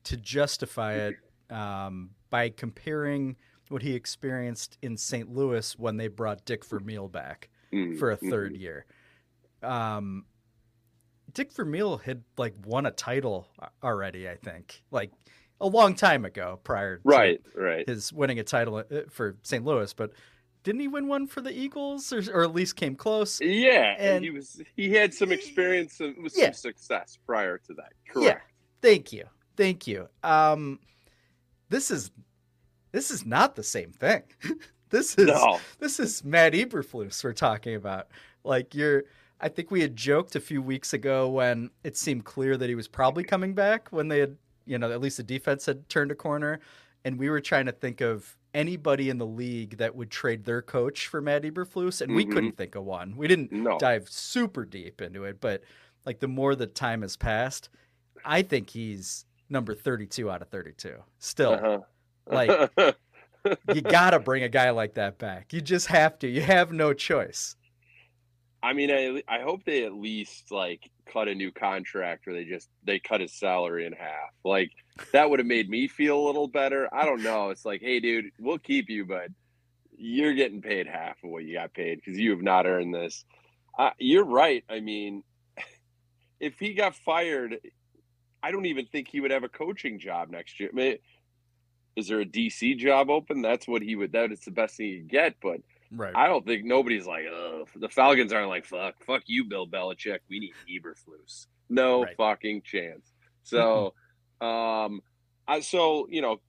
to 0.03 0.17
justify 0.17 0.93
it 0.93 1.15
um, 1.51 2.11
by 2.29 2.49
comparing 2.49 3.35
what 3.69 3.81
he 3.81 3.93
experienced 3.93 4.77
in 4.81 4.97
St. 4.97 5.29
Louis 5.33 5.77
when 5.77 5.97
they 5.97 6.07
brought 6.07 6.45
Dick 6.45 6.65
Vermeil 6.65 7.07
back 7.07 7.49
Mm, 7.73 7.97
for 7.97 8.11
a 8.11 8.17
mm. 8.17 8.29
third 8.29 8.55
year. 8.57 8.85
Um, 9.63 10.25
Dick 11.33 11.53
Vermeil 11.53 11.97
had 11.97 12.23
like 12.37 12.53
won 12.65 12.85
a 12.85 12.91
title 12.91 13.47
already, 13.81 14.27
I 14.27 14.35
think, 14.35 14.83
like 14.91 15.11
a 15.61 15.67
long 15.67 15.95
time 15.95 16.25
ago 16.25 16.59
prior 16.65 16.97
to 16.97 17.01
Right, 17.05 17.39
right. 17.55 17.87
his 17.87 18.11
winning 18.11 18.39
a 18.39 18.43
title 18.43 18.75
uh, 18.77 18.83
for 19.09 19.37
St. 19.43 19.63
Louis, 19.63 19.93
but 19.93 20.11
didn't 20.63 20.81
he 20.81 20.89
win 20.89 21.07
one 21.07 21.27
for 21.27 21.39
the 21.39 21.57
Eagles 21.57 22.11
or, 22.11 22.21
or 22.33 22.43
at 22.43 22.53
least 22.53 22.75
came 22.75 22.95
close? 22.95 23.39
Yeah, 23.39 23.95
and 23.97 24.15
And- 24.17 24.25
he 24.25 24.31
was 24.31 24.61
he 24.75 24.91
had 24.91 25.13
some 25.13 25.31
experience 25.31 25.97
with 25.99 26.33
Yeah. 26.35 26.47
some 26.47 26.53
success 26.55 27.17
prior 27.25 27.57
to 27.59 27.73
that. 27.75 27.93
Yeah. 28.07 28.11
Correct. 28.33 28.51
Thank 28.81 29.13
you. 29.13 29.23
Thank 29.55 29.87
you. 29.87 30.09
Um, 30.23 30.79
this 31.71 31.89
is 31.89 32.11
this 32.91 33.09
is 33.09 33.25
not 33.25 33.55
the 33.55 33.63
same 33.63 33.91
thing. 33.91 34.21
this 34.89 35.15
is 35.15 35.25
No. 35.27 35.59
this 35.79 35.99
is 35.99 36.23
Matt 36.23 36.53
Eberflus 36.53 37.23
we're 37.23 37.33
talking 37.33 37.75
about. 37.75 38.07
Like 38.43 38.75
you're 38.75 39.05
I 39.39 39.49
think 39.49 39.71
we 39.71 39.81
had 39.81 39.95
joked 39.95 40.35
a 40.35 40.39
few 40.39 40.61
weeks 40.61 40.93
ago 40.93 41.27
when 41.29 41.71
it 41.83 41.97
seemed 41.97 42.25
clear 42.25 42.57
that 42.57 42.69
he 42.69 42.75
was 42.75 42.87
probably 42.87 43.23
coming 43.23 43.55
back 43.55 43.89
when 43.89 44.07
they 44.07 44.19
had, 44.19 44.37
you 44.67 44.77
know, 44.77 44.91
at 44.91 45.01
least 45.01 45.17
the 45.17 45.23
defense 45.23 45.65
had 45.65 45.89
turned 45.89 46.11
a 46.11 46.15
corner. 46.15 46.59
And 47.05 47.17
we 47.17 47.31
were 47.31 47.41
trying 47.41 47.65
to 47.65 47.71
think 47.71 48.01
of 48.01 48.37
anybody 48.53 49.09
in 49.09 49.17
the 49.17 49.25
league 49.25 49.77
that 49.77 49.95
would 49.95 50.11
trade 50.11 50.43
their 50.45 50.61
coach 50.61 51.07
for 51.07 51.19
Matt 51.21 51.41
Eberflus, 51.41 52.01
and 52.01 52.13
we 52.13 52.23
Mhm. 52.25 52.31
couldn't 52.33 52.57
think 52.57 52.75
of 52.75 52.83
one. 52.83 53.15
We 53.17 53.27
didn't 53.27 53.51
No. 53.51 53.79
dive 53.79 54.07
super 54.09 54.63
deep 54.65 55.01
into 55.01 55.23
it, 55.23 55.41
but 55.41 55.63
like 56.05 56.19
the 56.19 56.27
more 56.27 56.53
the 56.53 56.67
time 56.67 57.01
has 57.01 57.17
passed, 57.17 57.69
I 58.23 58.43
think 58.43 58.69
he's 58.69 59.25
number 59.51 59.75
32 59.75 60.29
out 60.31 60.41
of 60.41 60.49
32. 60.49 60.95
Still, 61.19 61.53
Uh-huh. 61.53 61.79
like 62.27 62.71
you 63.73 63.81
got 63.81 64.11
to 64.11 64.19
bring 64.19 64.43
a 64.43 64.49
guy 64.49 64.69
like 64.71 64.93
that 64.95 65.17
back. 65.17 65.53
You 65.53 65.61
just 65.61 65.87
have 65.87 66.17
to. 66.19 66.27
You 66.27 66.41
have 66.41 66.71
no 66.71 66.93
choice. 66.93 67.55
I 68.63 68.73
mean, 68.73 68.91
I 68.91 69.23
I 69.27 69.41
hope 69.41 69.63
they 69.65 69.83
at 69.85 69.93
least 69.93 70.51
like 70.51 70.89
cut 71.11 71.27
a 71.27 71.33
new 71.33 71.51
contract 71.51 72.27
or 72.27 72.33
they 72.33 72.45
just 72.45 72.69
they 72.83 72.99
cut 72.99 73.19
his 73.21 73.33
salary 73.33 73.85
in 73.87 73.93
half. 73.93 74.29
Like 74.45 74.71
that 75.13 75.29
would 75.29 75.39
have 75.39 75.47
made 75.47 75.67
me 75.69 75.87
feel 75.87 76.19
a 76.19 76.25
little 76.27 76.47
better. 76.47 76.87
I 76.93 77.05
don't 77.05 77.23
know. 77.23 77.49
It's 77.49 77.65
like, 77.65 77.81
hey, 77.81 77.99
dude, 77.99 78.25
we'll 78.39 78.59
keep 78.59 78.87
you, 78.89 79.05
but 79.05 79.29
you're 79.97 80.33
getting 80.35 80.61
paid 80.61 80.85
half 80.87 81.17
of 81.23 81.31
what 81.31 81.43
you 81.43 81.55
got 81.55 81.73
paid 81.73 81.95
because 82.03 82.19
you 82.19 82.29
have 82.31 82.43
not 82.43 82.67
earned 82.67 82.93
this. 82.93 83.25
Uh, 83.79 83.91
you're 83.97 84.25
right. 84.25 84.63
I 84.69 84.79
mean, 84.79 85.23
if 86.39 86.59
he 86.59 86.73
got 86.75 86.95
fired, 86.95 87.57
I 88.43 88.51
don't 88.51 88.65
even 88.65 88.85
think 88.85 89.07
he 89.07 89.19
would 89.21 89.31
have 89.31 89.43
a 89.43 89.49
coaching 89.49 89.99
job 89.99 90.29
next 90.29 90.59
year. 90.59 90.69
I 90.71 90.75
mean, 90.75 90.97
is 91.95 92.07
there 92.07 92.21
a 92.21 92.25
DC 92.25 92.77
job 92.77 93.09
open? 93.09 93.41
That's 93.41 93.67
what 93.67 93.81
he 93.81 93.95
would. 93.95 94.13
That 94.13 94.31
is 94.31 94.39
the 94.41 94.51
best 94.51 94.77
thing 94.77 94.87
you 94.87 95.03
get, 95.03 95.35
but. 95.41 95.57
Right. 95.93 96.15
I 96.15 96.27
don't 96.27 96.45
think 96.45 96.63
nobody's 96.63 97.05
like, 97.05 97.25
the 97.75 97.89
Falcons 97.89 98.31
aren't 98.31 98.47
like, 98.47 98.63
fuck, 98.65 98.95
fuck 99.05 99.23
you, 99.25 99.43
Bill 99.43 99.67
Belichick. 99.67 100.19
We 100.29 100.39
need 100.39 100.53
Eberflus. 100.69 101.47
No 101.69 102.03
Right. 102.03 102.15
fucking 102.15 102.61
chance. 102.61 103.11
So, 103.43 103.93
um, 104.41 105.01
I 105.49 105.59
so 105.59 106.07
you 106.09 106.21
know, 106.21 106.39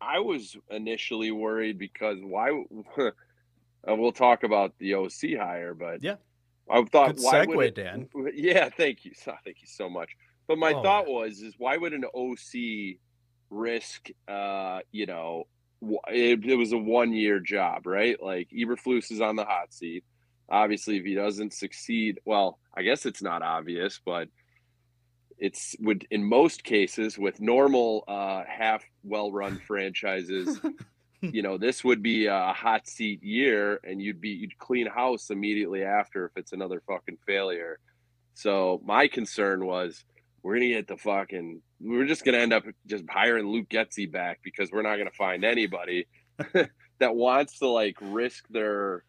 I 0.00 0.20
was 0.20 0.56
initially 0.70 1.32
worried 1.32 1.76
because 1.76 2.18
why? 2.20 2.52
we'll 3.84 4.12
talk 4.12 4.44
about 4.44 4.74
the 4.78 4.94
OC 4.94 5.36
hire, 5.38 5.74
but 5.74 6.00
Yeah. 6.02 6.16
I 6.70 6.84
thought 6.84 7.16
Good 7.16 7.24
why 7.24 7.46
segue, 7.46 7.56
would 7.56 7.66
it, 7.66 7.74
Dan. 7.74 8.08
Yeah, 8.34 8.68
thank 8.68 9.04
you, 9.04 9.12
so, 9.14 9.34
thank 9.44 9.60
you 9.60 9.66
so 9.66 9.88
much. 9.90 10.10
But 10.48 10.58
my 10.58 10.74
Oh. 10.74 10.82
thought 10.82 11.06
was, 11.06 11.40
is 11.42 11.54
why 11.58 11.76
would 11.76 11.92
an 11.92 12.04
OC 12.14 13.00
risk, 13.50 14.08
uh, 14.28 14.80
you 14.92 15.06
know, 15.06 15.44
it, 16.08 16.44
it 16.44 16.56
was 16.56 16.72
a 16.72 16.78
one 16.78 17.12
year 17.12 17.40
job, 17.40 17.86
right? 17.86 18.20
Like 18.22 18.48
Eberflus 18.50 19.10
is 19.10 19.20
on 19.20 19.36
the 19.36 19.44
hot 19.44 19.72
seat. 19.72 20.04
Obviously, 20.48 20.98
if 20.98 21.04
he 21.04 21.14
doesn't 21.14 21.52
succeed, 21.52 22.20
well, 22.24 22.58
I 22.76 22.82
guess 22.82 23.06
it's 23.06 23.22
not 23.22 23.42
obvious, 23.42 24.00
but 24.04 24.28
it's 25.38 25.76
would 25.80 26.06
in 26.10 26.24
most 26.24 26.64
cases 26.64 27.18
with 27.18 27.40
normal 27.40 28.04
uh, 28.08 28.42
half 28.46 28.84
well 29.02 29.30
run 29.32 29.58
franchises. 29.66 30.60
you 31.30 31.42
know, 31.42 31.58
this 31.58 31.84
would 31.84 32.02
be 32.02 32.26
a 32.26 32.52
hot 32.52 32.86
seat 32.88 33.22
year, 33.22 33.80
and 33.84 34.00
you'd 34.00 34.20
be 34.20 34.30
you'd 34.30 34.58
clean 34.58 34.86
house 34.86 35.30
immediately 35.30 35.82
after 35.82 36.26
if 36.26 36.32
it's 36.36 36.52
another 36.52 36.82
fucking 36.86 37.18
failure. 37.26 37.78
So 38.34 38.80
my 38.84 39.08
concern 39.08 39.66
was 39.66 40.04
we're 40.46 40.54
gonna 40.54 40.68
get 40.68 40.86
the 40.86 40.96
fucking 40.96 41.60
we're 41.80 42.06
just 42.06 42.24
gonna 42.24 42.38
end 42.38 42.52
up 42.52 42.62
just 42.86 43.02
hiring 43.10 43.48
Luke 43.48 43.68
Getsy 43.68 44.10
back 44.10 44.38
because 44.44 44.70
we're 44.70 44.82
not 44.82 44.96
gonna 44.96 45.10
find 45.10 45.44
anybody 45.44 46.06
that 46.52 47.16
wants 47.16 47.58
to 47.58 47.66
like 47.66 47.96
risk 48.00 48.44
their 48.48 49.02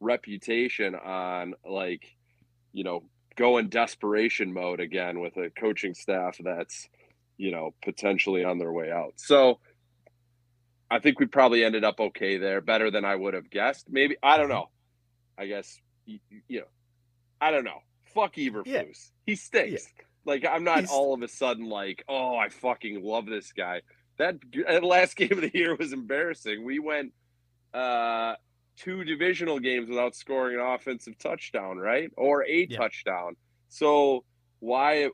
reputation 0.00 0.96
on 0.96 1.54
like 1.64 2.02
you 2.72 2.82
know 2.82 3.04
go 3.36 3.58
in 3.58 3.68
desperation 3.68 4.52
mode 4.52 4.80
again 4.80 5.20
with 5.20 5.36
a 5.36 5.50
coaching 5.50 5.94
staff 5.94 6.36
that's 6.42 6.88
you 7.36 7.52
know 7.52 7.74
potentially 7.84 8.42
on 8.42 8.58
their 8.58 8.72
way 8.72 8.90
out. 8.90 9.12
So 9.18 9.60
I 10.90 10.98
think 10.98 11.20
we 11.20 11.26
probably 11.26 11.62
ended 11.62 11.84
up 11.84 12.00
okay 12.00 12.38
there, 12.38 12.60
better 12.60 12.90
than 12.90 13.04
I 13.04 13.14
would 13.14 13.34
have 13.34 13.48
guessed. 13.50 13.86
Maybe 13.88 14.16
I 14.20 14.36
don't 14.36 14.46
mm-hmm. 14.46 14.54
know. 14.54 14.70
I 15.38 15.46
guess 15.46 15.80
you, 16.06 16.18
you 16.48 16.58
know, 16.58 16.66
I 17.40 17.52
don't 17.52 17.64
know. 17.64 17.78
Fuck 18.16 18.34
Eberflus. 18.34 18.66
Yeah. 18.66 18.82
He 19.26 19.36
stinks. 19.36 19.86
Like 20.24 20.44
I'm 20.48 20.64
not 20.64 20.80
He's- 20.80 20.90
all 20.92 21.14
of 21.14 21.22
a 21.22 21.28
sudden 21.28 21.66
like, 21.68 22.04
oh, 22.08 22.36
I 22.36 22.48
fucking 22.48 23.02
love 23.02 23.26
this 23.26 23.52
guy. 23.52 23.82
That, 24.18 24.36
that 24.68 24.84
last 24.84 25.16
game 25.16 25.32
of 25.32 25.40
the 25.40 25.50
year 25.52 25.74
was 25.76 25.92
embarrassing. 25.92 26.64
We 26.64 26.78
went 26.78 27.12
uh 27.74 28.34
two 28.76 29.04
divisional 29.04 29.58
games 29.58 29.88
without 29.88 30.14
scoring 30.14 30.58
an 30.58 30.64
offensive 30.66 31.18
touchdown, 31.18 31.78
right? 31.78 32.10
Or 32.16 32.44
a 32.46 32.66
Yeah. 32.68 32.76
touchdown. 32.78 33.36
So 33.68 34.24
why? 34.60 35.08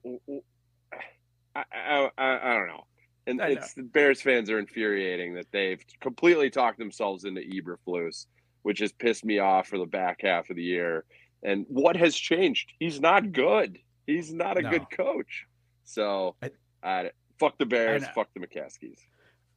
I, 1.54 1.64
I, 1.72 2.10
I, 2.18 2.50
I 2.50 2.54
don't 2.56 2.68
know. 2.68 2.84
And 3.26 3.42
I 3.42 3.48
know. 3.48 3.52
it's 3.54 3.74
the 3.74 3.82
Bears 3.82 4.20
fans 4.22 4.50
are 4.50 4.58
infuriating 4.58 5.34
that 5.34 5.46
they've 5.52 5.82
completely 6.00 6.50
talked 6.50 6.78
themselves 6.78 7.24
into 7.24 7.40
Eberflus, 7.42 8.26
which 8.62 8.78
has 8.80 8.92
pissed 8.92 9.24
me 9.24 9.38
off 9.38 9.68
for 9.68 9.78
the 9.78 9.86
back 9.86 10.18
half 10.22 10.50
of 10.50 10.56
the 10.56 10.62
year. 10.62 11.04
And 11.42 11.66
what 11.68 11.96
has 11.96 12.16
changed? 12.16 12.72
He's 12.80 13.00
not 13.00 13.32
good. 13.32 13.78
He's 14.08 14.32
not 14.32 14.56
a 14.58 14.62
No. 14.62 14.70
good 14.70 14.86
coach. 14.90 15.46
So, 15.84 16.34
I- 16.42 16.50
I, 16.82 17.10
fuck 17.38 17.58
the 17.58 17.66
Bears. 17.66 18.04
Fuck 18.14 18.28
the 18.34 18.40
McCaskies. 18.40 18.98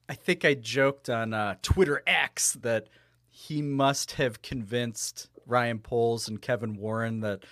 I 0.10 0.14
think 0.14 0.44
I 0.44 0.56
joked 0.56 1.10
on 1.10 1.34
uh, 1.34 1.56
Twitter 1.62 2.04
X 2.06 2.54
that 2.62 2.90
he 3.30 3.62
must 3.62 4.12
have 4.14 4.42
convinced 4.42 5.30
Ryan 5.46 5.80
Poles 5.80 6.28
and 6.28 6.42
Kevin 6.42 6.76
Warren 6.76 7.22
that 7.22 7.46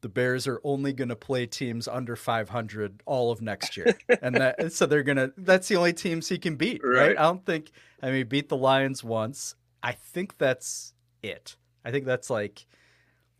the 0.00 0.08
Bears 0.08 0.48
are 0.48 0.60
only 0.64 0.92
going 0.92 1.08
to 1.10 1.16
play 1.16 1.46
teams 1.46 1.86
under 1.86 2.16
500 2.16 3.02
all 3.06 3.30
of 3.30 3.40
next 3.40 3.76
year, 3.76 3.96
and 4.22 4.34
that 4.34 4.72
so 4.72 4.86
they're 4.86 5.02
gonna. 5.04 5.30
That's 5.38 5.68
the 5.68 5.76
only 5.76 5.92
teams 5.92 6.28
he 6.28 6.36
can 6.38 6.56
beat, 6.56 6.82
right? 6.84 7.08
Right. 7.08 7.18
I 7.18 7.22
don't 7.22 7.46
think. 7.46 7.70
I 8.02 8.10
mean, 8.10 8.26
beat 8.26 8.48
the 8.48 8.56
Lions 8.56 9.04
once. 9.04 9.54
I 9.82 9.92
think 9.92 10.36
that's 10.36 10.94
it. 11.22 11.56
I 11.84 11.90
think 11.90 12.04
that's 12.06 12.28
like, 12.28 12.66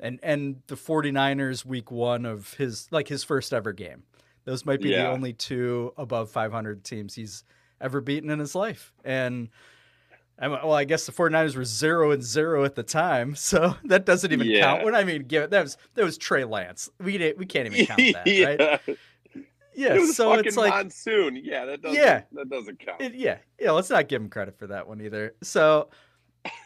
and 0.00 0.18
and 0.22 0.62
the 0.66 0.74
49ers 0.76 1.64
week 1.64 1.90
one 1.90 2.24
of 2.24 2.54
his 2.54 2.88
like 2.90 3.08
his 3.08 3.24
first 3.24 3.52
ever 3.52 3.72
game. 3.72 4.02
Those 4.44 4.66
might 4.66 4.80
be 4.82 4.90
the 4.90 5.06
only 5.08 5.32
two 5.32 5.92
above 5.96 6.30
500 6.30 6.84
teams 6.84 7.14
he's 7.14 7.44
ever 7.80 8.00
beaten 8.02 8.28
in 8.30 8.38
his 8.38 8.54
life. 8.54 8.92
And 9.04 9.48
I 10.38 10.48
well, 10.48 10.72
I 10.72 10.84
guess 10.84 11.06
the 11.06 11.12
49ers 11.12 11.56
were 11.56 11.64
zero 11.64 12.10
and 12.10 12.22
zero 12.22 12.64
at 12.64 12.74
the 12.74 12.82
time, 12.82 13.34
so 13.36 13.74
that 13.84 14.04
doesn't 14.04 14.32
even 14.32 14.46
Yeah. 14.48 14.60
count. 14.62 14.84
When 14.84 14.94
I 14.94 15.04
mean, 15.04 15.22
give 15.22 15.44
it 15.44 15.50
that 15.50 15.62
was 15.62 15.76
that 15.94 16.04
was 16.04 16.18
Trey 16.18 16.44
Lance. 16.44 16.90
We 17.00 17.16
didn't, 17.18 17.38
we 17.38 17.46
can't 17.46 17.66
even 17.72 17.86
count 17.86 18.00
that, 18.14 18.26
right? 18.26 18.84
yeah. 18.86 18.94
Yeah. 19.76 19.94
it 19.94 20.06
so 20.14 20.32
it's 20.34 20.56
like, 20.56 20.72
monsoon. 20.72 21.36
Yeah, 21.42 21.64
that 21.64 21.82
doesn't. 21.82 21.96
Yeah. 22.00 22.22
that 22.32 22.48
doesn't 22.48 22.78
count. 22.80 23.00
it, 23.00 23.14
yeah, 23.14 23.38
yeah. 23.58 23.70
Let's 23.72 23.90
not 23.90 24.08
give 24.08 24.20
him 24.22 24.28
credit 24.28 24.58
for 24.58 24.66
that 24.68 24.86
one 24.86 25.00
either. 25.00 25.34
So 25.42 25.88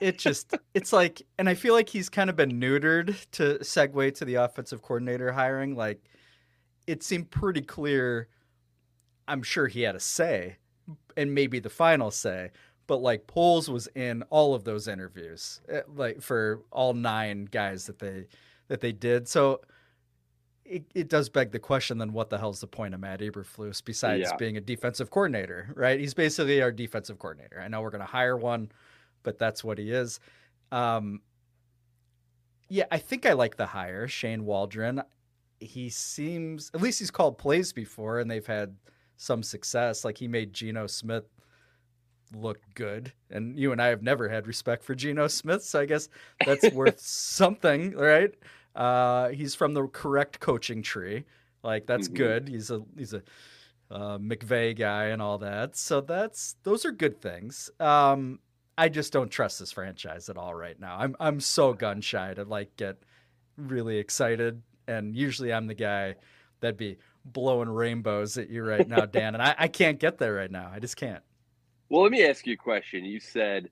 it 0.00 0.18
just, 0.18 0.54
it's 0.74 0.92
like, 0.92 1.22
and 1.38 1.48
I 1.48 1.54
feel 1.54 1.74
like 1.74 1.88
he's 1.88 2.08
kind 2.08 2.30
of 2.30 2.36
been 2.36 2.60
neutered 2.60 3.16
to 3.32 3.58
segue 3.60 4.14
to 4.16 4.24
the 4.24 4.36
offensive 4.36 4.82
coordinator 4.82 5.32
hiring. 5.32 5.74
Like, 5.76 6.02
it 6.86 7.02
seemed 7.02 7.30
pretty 7.30 7.60
clear. 7.62 8.28
I'm 9.26 9.42
sure 9.42 9.66
he 9.68 9.82
had 9.82 9.94
a 9.94 10.00
say, 10.00 10.56
and 11.16 11.34
maybe 11.34 11.58
the 11.60 11.68
final 11.70 12.10
say. 12.10 12.50
But 12.86 13.02
like 13.02 13.26
Poles 13.26 13.68
was 13.68 13.86
in 13.94 14.22
all 14.30 14.54
of 14.54 14.64
those 14.64 14.88
interviews, 14.88 15.60
eh, 15.68 15.82
like 15.94 16.22
for 16.22 16.62
all 16.72 16.94
nine 16.94 17.44
guys 17.44 17.84
that 17.86 17.98
they 17.98 18.26
that 18.68 18.80
they 18.80 18.92
did. 18.92 19.28
So 19.28 19.60
it, 20.64 20.84
it 20.94 21.08
does 21.10 21.28
beg 21.28 21.52
the 21.52 21.58
question: 21.58 21.98
then 21.98 22.14
what 22.14 22.30
the 22.30 22.38
hell's 22.38 22.60
the 22.62 22.66
point 22.66 22.94
of 22.94 23.00
Matt 23.00 23.20
Eberflus 23.20 23.84
besides 23.84 24.30
Yeah. 24.30 24.36
being 24.36 24.56
a 24.56 24.60
defensive 24.62 25.10
coordinator? 25.10 25.68
Right? 25.74 26.00
He's 26.00 26.14
basically 26.14 26.62
our 26.62 26.72
defensive 26.72 27.18
coordinator. 27.18 27.60
I 27.60 27.68
know 27.68 27.82
we're 27.82 27.90
going 27.90 28.00
to 28.00 28.06
hire 28.06 28.38
one, 28.38 28.72
but 29.28 29.38
that's 29.38 29.62
what 29.62 29.76
he 29.76 29.90
is. 29.90 30.20
Um, 30.72 31.20
yeah, 32.70 32.86
I 32.90 32.96
think 32.96 33.26
I 33.26 33.34
like 33.34 33.56
the 33.58 33.66
hire, 33.66 34.08
Shane 34.08 34.46
Waldron. 34.46 35.02
He 35.60 35.90
seems, 35.90 36.70
at 36.72 36.80
least 36.80 36.98
he's 36.98 37.10
called 37.10 37.36
plays 37.36 37.74
before, 37.74 38.20
and 38.20 38.30
they've 38.30 38.46
had 38.46 38.74
some 39.18 39.42
success. 39.42 40.02
Like 40.02 40.16
he 40.16 40.28
made 40.28 40.54
Geno 40.54 40.86
Smith 40.86 41.26
look 42.34 42.58
good, 42.74 43.12
and 43.30 43.58
you 43.58 43.72
and 43.72 43.82
I 43.82 43.88
have 43.88 44.02
never 44.02 44.30
had 44.30 44.46
respect 44.46 44.82
for 44.82 44.94
Geno 44.94 45.28
Smith, 45.28 45.62
so 45.62 45.78
I 45.80 45.84
guess 45.84 46.08
that's 46.42 46.70
worth 46.70 46.98
something, 46.98 47.92
right? 47.94 48.34
Uh, 48.74 49.28
he's 49.28 49.54
from 49.54 49.74
the 49.74 49.88
correct 49.88 50.40
coaching 50.40 50.80
tree. 50.80 51.24
Like 51.62 51.84
that's 51.86 52.08
Mhm. 52.08 52.14
good. 52.14 52.48
He's 52.48 52.70
a 52.70 52.80
he's 52.96 53.12
a 53.12 53.22
uh, 53.90 54.16
McVay 54.16 54.74
guy 54.74 55.06
and 55.06 55.20
all 55.20 55.36
that. 55.38 55.76
So 55.76 56.00
that's 56.00 56.56
those 56.62 56.86
are 56.86 56.92
good 56.92 57.20
things. 57.20 57.68
Um, 57.78 58.38
I 58.78 58.88
just 58.88 59.12
don't 59.12 59.28
trust 59.30 59.58
this 59.58 59.72
franchise 59.72 60.28
at 60.30 60.36
all 60.38 60.54
right 60.54 60.78
now. 60.78 60.96
I'm 60.98 61.16
I'm 61.20 61.40
so 61.40 61.72
gun 61.74 62.00
shy 62.00 62.32
to 62.34 62.44
like 62.44 62.74
get 62.76 62.96
really 63.56 63.98
excited, 63.98 64.62
and 64.86 65.14
usually 65.16 65.52
I'm 65.52 65.66
the 65.66 65.74
guy 65.74 66.14
that'd 66.60 66.76
be 66.76 66.96
blowing 67.24 67.68
rainbows 67.68 68.38
at 68.38 68.48
you 68.48 68.62
right 68.64 68.88
now, 68.88 69.04
Dan, 69.04 69.34
and 69.34 69.42
I, 69.42 69.54
I 69.58 69.68
can't 69.68 69.98
get 69.98 70.18
there 70.18 70.32
right 70.34 70.50
now. 70.50 70.70
I 70.72 70.78
just 70.78 70.96
can't. 70.96 71.22
Well, 71.90 72.02
let 72.02 72.12
me 72.12 72.24
ask 72.24 72.46
you 72.46 72.54
a 72.54 72.56
question. 72.56 73.04
You 73.04 73.18
said 73.20 73.68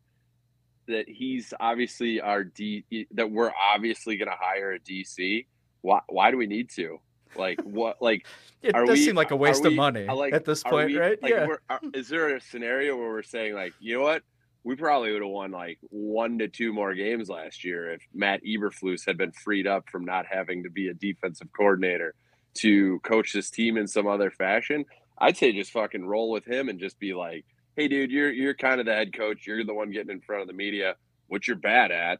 that 0.88 1.08
he's 1.08 1.54
obviously 1.60 2.20
our 2.20 2.42
D 2.44 2.84
that 3.12 3.30
we're 3.30 3.52
obviously 3.74 4.16
going 4.16 4.28
to 4.30 4.36
hire 4.38 4.72
a 4.72 4.80
DC. 4.80 5.46
why 5.82 6.00
why 6.08 6.30
do 6.32 6.36
we 6.36 6.46
need 6.48 6.68
to? 6.70 6.98
Like 7.36 7.60
what? 7.62 8.00
Like 8.02 8.26
It 8.62 8.74
Are 8.74 8.84
does 8.84 8.98
we- 8.98 9.04
seem 9.04 9.14
like 9.14 9.30
a 9.30 9.36
waste 9.36 9.64
of 9.64 9.72
we- 9.72 9.76
money 9.76 10.06
like- 10.06 10.32
at 10.32 10.44
this 10.44 10.62
point, 10.64 10.90
we- 10.90 10.98
right? 10.98 11.22
like, 11.22 11.32
yeah. 11.32 11.46
are- 11.70 11.80
is 11.94 12.08
there 12.08 12.34
a 12.34 12.40
scenario 12.40 12.96
where 12.96 13.08
we're 13.10 13.22
saying 13.22 13.54
like, 13.54 13.72
you 13.78 13.96
know 13.98 14.02
what? 14.02 14.22
We 14.66 14.74
probably 14.74 15.12
would 15.12 15.22
have 15.22 15.30
won 15.30 15.52
like 15.52 15.78
one 15.90 16.40
to 16.40 16.48
two 16.48 16.72
more 16.72 16.92
games 16.92 17.28
last 17.28 17.62
year 17.62 17.92
if 17.92 18.02
Matt 18.12 18.42
Eberflus 18.42 19.06
had 19.06 19.16
been 19.16 19.30
freed 19.30 19.64
up 19.64 19.88
from 19.88 20.04
not 20.04 20.26
having 20.28 20.64
to 20.64 20.70
be 20.70 20.88
a 20.88 20.94
defensive 20.94 21.46
coordinator 21.56 22.16
to 22.54 22.98
coach 23.04 23.32
this 23.32 23.48
team 23.48 23.76
in 23.76 23.86
some 23.86 24.08
other 24.08 24.28
fashion. 24.28 24.84
I'd 25.18 25.36
say 25.36 25.52
just 25.52 25.70
fucking 25.70 26.04
roll 26.04 26.32
with 26.32 26.44
him 26.44 26.68
and 26.68 26.80
just 26.80 26.98
be 26.98 27.14
like, 27.14 27.44
"Hey, 27.76 27.86
dude, 27.86 28.10
you're 28.10 28.32
you're 28.32 28.54
kind 28.54 28.80
of 28.80 28.86
the 28.86 28.92
head 28.92 29.12
coach. 29.12 29.46
You're 29.46 29.64
the 29.64 29.72
one 29.72 29.92
getting 29.92 30.10
in 30.10 30.20
front 30.20 30.42
of 30.42 30.48
the 30.48 30.52
media, 30.54 30.96
which 31.28 31.46
you're 31.46 31.56
bad 31.56 31.92
at, 31.92 32.18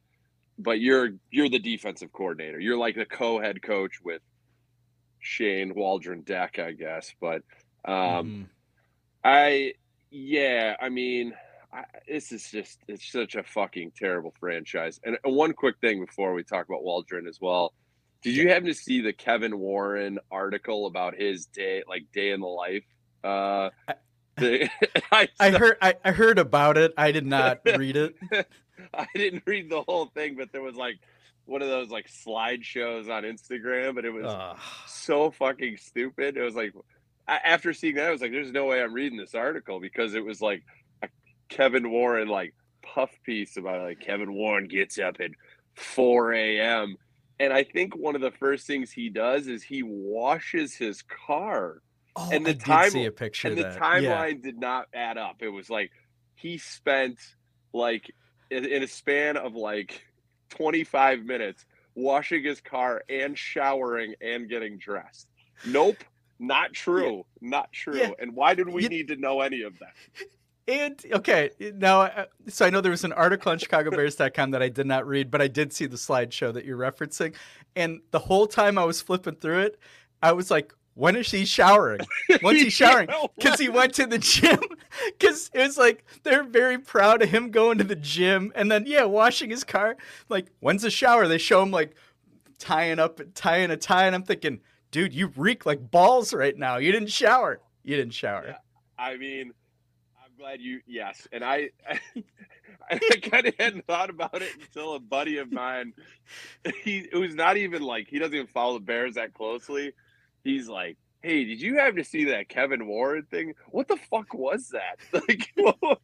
but 0.56 0.78
you're 0.78 1.10
you're 1.32 1.48
the 1.48 1.58
defensive 1.58 2.12
coordinator. 2.12 2.60
You're 2.60 2.78
like 2.78 2.94
the 2.94 3.06
co-head 3.06 3.60
coach 3.60 4.00
with 4.04 4.22
Shane 5.18 5.74
Waldron 5.74 6.22
Deck, 6.22 6.60
I 6.60 6.70
guess. 6.70 7.12
But 7.20 7.42
um, 7.84 7.94
Mhm. 7.94 8.48
I, 9.24 9.74
yeah, 10.10 10.76
I 10.80 10.88
mean, 10.90 11.34
I, 11.72 11.84
this 12.08 12.32
is 12.32 12.50
just 12.50 12.78
it's 12.88 13.10
such 13.10 13.34
a 13.34 13.42
fucking 13.42 13.92
terrible 13.96 14.34
franchise. 14.38 15.00
And 15.04 15.16
uh, 15.26 15.30
one 15.30 15.52
quick 15.52 15.76
thing 15.80 16.04
before 16.04 16.32
we 16.32 16.42
talk 16.42 16.66
about 16.68 16.82
Waldron 16.82 17.26
as 17.26 17.38
well. 17.40 17.72
Did 18.22 18.34
you 18.34 18.48
happen 18.48 18.66
to 18.66 18.74
see 18.74 19.02
the 19.02 19.12
Kevin 19.12 19.58
Warren 19.58 20.18
article 20.32 20.86
about 20.86 21.14
his 21.14 21.46
day, 21.46 21.84
like 21.88 22.06
day 22.12 22.32
in 22.32 22.40
the 22.40 22.46
life? 22.46 22.84
Uh, 23.22 23.70
the, 24.36 24.68
I, 25.12 25.28
I 25.38 25.50
heard 25.50 25.76
I, 25.80 25.94
I 26.04 26.12
heard 26.12 26.38
about 26.38 26.76
it. 26.78 26.92
I 26.96 27.12
did 27.12 27.26
not 27.26 27.60
read 27.76 27.96
it. 27.96 28.16
I 28.92 29.06
didn't 29.14 29.44
read 29.46 29.70
the 29.70 29.82
whole 29.82 30.06
thing, 30.06 30.36
but 30.36 30.50
there 30.52 30.62
was 30.62 30.76
like 30.76 30.98
one 31.44 31.62
of 31.62 31.68
those 31.68 31.90
like 31.90 32.08
slideshows 32.08 33.08
on 33.08 33.22
Instagram, 33.22 33.96
and 33.96 34.04
it 34.04 34.12
was 34.12 34.26
Ugh. 34.26 34.58
so 34.86 35.30
fucking 35.30 35.76
stupid. 35.76 36.36
It 36.36 36.42
was 36.42 36.54
like 36.54 36.72
after 37.28 37.72
seeing 37.72 37.96
that, 37.96 38.08
I 38.08 38.10
was 38.10 38.20
like, 38.20 38.32
"There's 38.32 38.52
no 38.52 38.66
way 38.66 38.82
I'm 38.82 38.92
reading 38.92 39.18
this 39.18 39.34
article 39.34 39.80
because 39.80 40.14
it 40.14 40.24
was 40.24 40.40
like 40.40 40.62
Kevin 41.48 41.90
Warren 41.90 42.28
like 42.28 42.54
puff 42.82 43.10
piece 43.24 43.56
about 43.56 43.82
like 43.82 44.00
Kevin 44.00 44.32
Warren 44.34 44.68
gets 44.68 44.98
up 44.98 45.16
at 45.20 45.30
4 45.76 46.32
a.m. 46.34 46.96
And 47.38 47.52
I 47.52 47.64
think 47.64 47.94
one 47.96 48.14
of 48.14 48.20
the 48.22 48.30
first 48.30 48.66
things 48.66 48.90
he 48.90 49.08
does 49.10 49.46
is 49.46 49.62
he 49.62 49.82
washes 49.82 50.74
his 50.74 51.02
car 51.02 51.82
Oh, 52.18 52.30
And 52.32 52.46
the 52.46 52.50
I 52.50 52.52
did 52.54 52.60
time- 52.62 52.90
see 52.90 53.04
a 53.04 53.12
picture 53.12 53.48
and 53.48 53.58
the 53.58 53.64
timeline 53.64 54.42
did 54.42 54.58
not 54.58 54.86
add 54.94 55.18
up. 55.18 55.36
It 55.42 55.50
was 55.50 55.68
like 55.68 55.90
he 56.34 56.56
spent 56.56 57.18
like 57.74 58.10
in, 58.50 58.64
a 58.82 58.86
span 58.86 59.36
of 59.36 59.54
like 59.54 60.02
25 60.48 61.24
minutes 61.26 61.66
washing 61.94 62.42
his 62.42 62.62
car 62.62 63.02
and 63.10 63.36
showering 63.36 64.14
and 64.22 64.48
getting 64.48 64.78
dressed. 64.78 65.28
Nope, 65.66 66.02
not 66.38 66.72
true. 66.72 67.26
Not 67.42 67.70
true. 67.72 67.98
Yeah. 67.98 68.10
And 68.18 68.34
why 68.34 68.54
did 68.54 68.68
we 68.70 68.84
You- 68.84 68.88
need 68.88 69.08
to 69.08 69.16
know 69.16 69.42
any 69.42 69.60
of 69.60 69.78
that? 69.80 69.92
And 70.68 71.00
okay, 71.12 71.50
now 71.76 72.02
uh, 72.02 72.24
so 72.48 72.66
I 72.66 72.70
know 72.70 72.80
there 72.80 72.90
was 72.90 73.04
an 73.04 73.12
article 73.12 73.52
on 73.52 73.58
ChicagoBears.com 73.58 74.50
that 74.50 74.62
I 74.62 74.68
did 74.68 74.86
not 74.86 75.06
read, 75.06 75.30
but 75.30 75.40
I 75.40 75.46
did 75.46 75.72
see 75.72 75.86
the 75.86 75.96
slideshow 75.96 76.52
that 76.52 76.64
you're 76.64 76.76
referencing, 76.76 77.34
and 77.76 78.00
the 78.10 78.18
whole 78.18 78.48
time 78.48 78.76
I 78.76 78.84
was 78.84 79.00
flipping 79.00 79.36
through 79.36 79.60
it, 79.60 79.78
I 80.22 80.32
was 80.32 80.50
like, 80.50 80.74
"When 80.94 81.14
is 81.14 81.30
he 81.30 81.44
showering? 81.44 82.00
When's 82.40 82.62
he 82.62 82.70
showering?" 82.70 83.08
Because 83.36 83.60
he 83.60 83.68
went 83.68 83.94
to 83.94 84.06
the 84.06 84.18
gym. 84.18 84.60
Because 85.18 85.50
it 85.52 85.60
was 85.60 85.76
like 85.76 86.04
they're 86.22 86.42
very 86.42 86.78
proud 86.78 87.20
of 87.20 87.28
him 87.28 87.50
going 87.50 87.76
to 87.78 87.84
the 87.84 87.96
gym, 87.96 88.50
and 88.54 88.72
then 88.72 88.84
yeah, 88.86 89.04
washing 89.04 89.50
his 89.50 89.62
car. 89.62 89.96
Like, 90.30 90.46
when's 90.60 90.82
the 90.82 90.90
shower? 90.90 91.28
They 91.28 91.36
show 91.36 91.62
him 91.62 91.70
like 91.70 91.96
tying 92.58 92.98
up, 92.98 93.20
tying 93.34 93.70
a 93.70 93.76
tie, 93.76 94.06
and 94.06 94.14
I'm 94.14 94.22
thinking, 94.22 94.60
dude, 94.90 95.12
you 95.12 95.32
reek 95.36 95.66
like 95.66 95.90
balls 95.90 96.32
right 96.32 96.56
now. 96.56 96.78
You 96.78 96.92
didn't 96.92 97.10
shower. 97.10 97.60
You 97.84 97.96
didn't 97.96 98.14
shower. 98.14 98.46
Yeah. 98.48 98.56
I 98.98 99.18
mean, 99.18 99.52
glad 100.36 100.60
you. 100.60 100.80
Yes, 100.86 101.26
and 101.32 101.44
I, 101.44 101.70
I, 102.90 102.98
kind 103.22 103.46
of 103.46 103.54
hadn't 103.58 103.86
thought 103.86 104.10
about 104.10 104.42
it 104.42 104.52
until 104.60 104.94
a 104.94 105.00
buddy 105.00 105.38
of 105.38 105.50
mine. 105.52 105.92
He 106.82 107.08
it 107.10 107.16
was 107.16 107.34
not 107.34 107.56
even 107.56 107.82
like 107.82 108.08
he 108.08 108.18
doesn't 108.18 108.34
even 108.34 108.46
follow 108.46 108.74
the 108.74 108.84
Bears 108.84 109.14
that 109.14 109.34
closely. 109.34 109.92
He's 110.44 110.68
like, 110.68 110.96
"Hey, 111.22 111.44
did 111.44 111.60
you 111.60 111.76
happen 111.76 111.96
to 111.96 112.04
see 112.04 112.26
that 112.26 112.48
Kevin 112.48 112.86
Warren 112.86 113.24
thing? 113.30 113.54
What 113.70 113.88
the 113.88 113.98
fuck 114.10 114.34
was 114.34 114.70
that? 114.70 114.98
Like, 115.12 115.52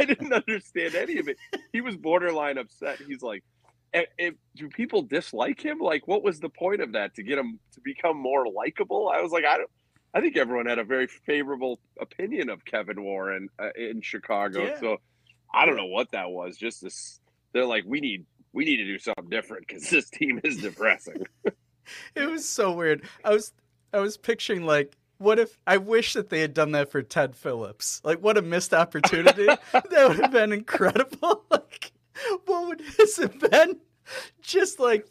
I 0.00 0.04
didn't 0.04 0.32
understand 0.32 0.94
any 0.94 1.18
of 1.18 1.28
it. 1.28 1.36
He 1.72 1.80
was 1.80 1.96
borderline 1.96 2.58
upset. 2.58 2.98
He's 3.06 3.22
like." 3.22 3.42
"Eh, 3.92 4.04
eh, 4.18 4.30
do 4.56 4.68
people 4.68 5.02
dislike 5.02 5.64
him? 5.64 5.78
Like, 5.78 6.08
what 6.08 6.24
was 6.24 6.40
the 6.40 6.48
point 6.48 6.80
of 6.80 6.92
that 6.92 7.14
to 7.14 7.22
get 7.22 7.38
him 7.38 7.60
to 7.74 7.80
become 7.80 8.16
more 8.16 8.44
likable? 8.48 9.08
I 9.08 9.20
was 9.20 9.30
like, 9.30 9.44
I 9.44 9.58
don't. 9.58 9.70
I 10.14 10.20
think 10.20 10.36
everyone 10.36 10.66
had 10.66 10.78
a 10.78 10.84
very 10.84 11.08
favorable 11.08 11.80
opinion 12.00 12.48
of 12.48 12.64
Kevin 12.64 13.02
Warren 13.02 13.48
uh, 13.58 13.70
in 13.76 14.00
Chicago. 14.00 14.64
Yeah. 14.64 14.80
So 14.80 14.96
I 15.52 15.66
don't 15.66 15.76
know 15.76 15.86
what 15.86 16.12
that 16.12 16.30
was. 16.30 16.56
Just 16.56 16.82
this, 16.82 17.20
they're 17.52 17.66
like, 17.66 17.84
we 17.86 18.00
need 18.00 18.24
we 18.52 18.64
need 18.64 18.76
to 18.76 18.84
do 18.84 18.98
something 18.98 19.28
different 19.28 19.66
because 19.66 19.90
this 19.90 20.08
team 20.08 20.40
is 20.44 20.58
depressing. 20.58 21.26
It 22.14 22.28
was 22.30 22.48
so 22.48 22.72
weird. 22.72 23.04
I 23.24 23.30
was 23.30 23.52
I 23.92 23.98
was 23.98 24.16
picturing 24.16 24.64
like 24.64 24.96
what 25.18 25.38
if 25.38 25.58
I 25.66 25.76
wish 25.76 26.14
that 26.14 26.28
they 26.28 26.40
had 26.40 26.54
done 26.54 26.72
that 26.72 26.90
for 26.90 27.02
Ted 27.02 27.36
Phillips? 27.36 28.00
Like 28.04 28.20
what 28.20 28.36
a 28.36 28.42
missed 28.42 28.74
opportunity. 28.74 29.46
that 29.72 30.08
would 30.08 30.18
have 30.18 30.32
been 30.32 30.52
incredible. 30.52 31.44
Like 31.50 31.92
what 32.46 32.68
would 32.68 32.82
this 32.96 33.18
have 33.18 33.38
been? 33.38 33.80
Just 34.42 34.78
like 34.78 35.06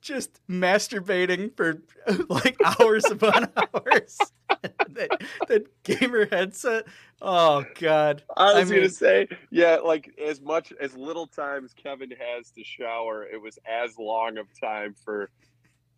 just 0.00 0.40
masturbating 0.48 1.54
for 1.56 1.82
like 2.28 2.56
hours 2.64 3.04
upon 3.06 3.48
hours. 3.74 4.18
that, 4.88 5.22
that 5.48 5.82
gamer 5.84 6.26
headset. 6.26 6.86
Oh 7.22 7.64
god. 7.78 8.22
I 8.36 8.60
was 8.60 8.70
I 8.70 8.74
gonna 8.74 8.88
say, 8.88 9.28
yeah, 9.50 9.76
like 9.76 10.10
as 10.22 10.40
much 10.40 10.72
as 10.80 10.96
little 10.96 11.26
times 11.26 11.72
Kevin 11.72 12.10
has 12.10 12.50
to 12.52 12.64
shower, 12.64 13.24
it 13.24 13.40
was 13.40 13.58
as 13.66 13.98
long 13.98 14.38
of 14.38 14.46
time 14.60 14.94
for 15.04 15.30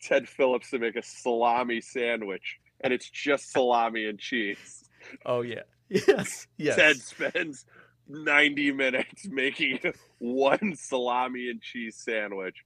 Ted 0.01 0.29
Phillips 0.29 0.71
to 0.71 0.79
make 0.79 0.97
a 0.97 1.03
salami 1.03 1.81
sandwich, 1.81 2.59
and 2.81 2.93
it's 2.93 3.09
just 3.09 3.53
salami 3.53 4.07
and 4.07 4.19
cheese. 4.19 4.85
Oh 5.25 5.43
yeah. 5.43 5.63
Yes. 5.89 6.47
Yes. 6.57 6.77
Ted 6.77 6.97
spends 6.97 7.67
90 8.09 8.73
minutes 8.73 9.29
making 9.29 9.79
one 10.19 10.75
salami 10.75 11.51
and 11.51 11.61
cheese 11.61 11.97
sandwich 11.97 12.65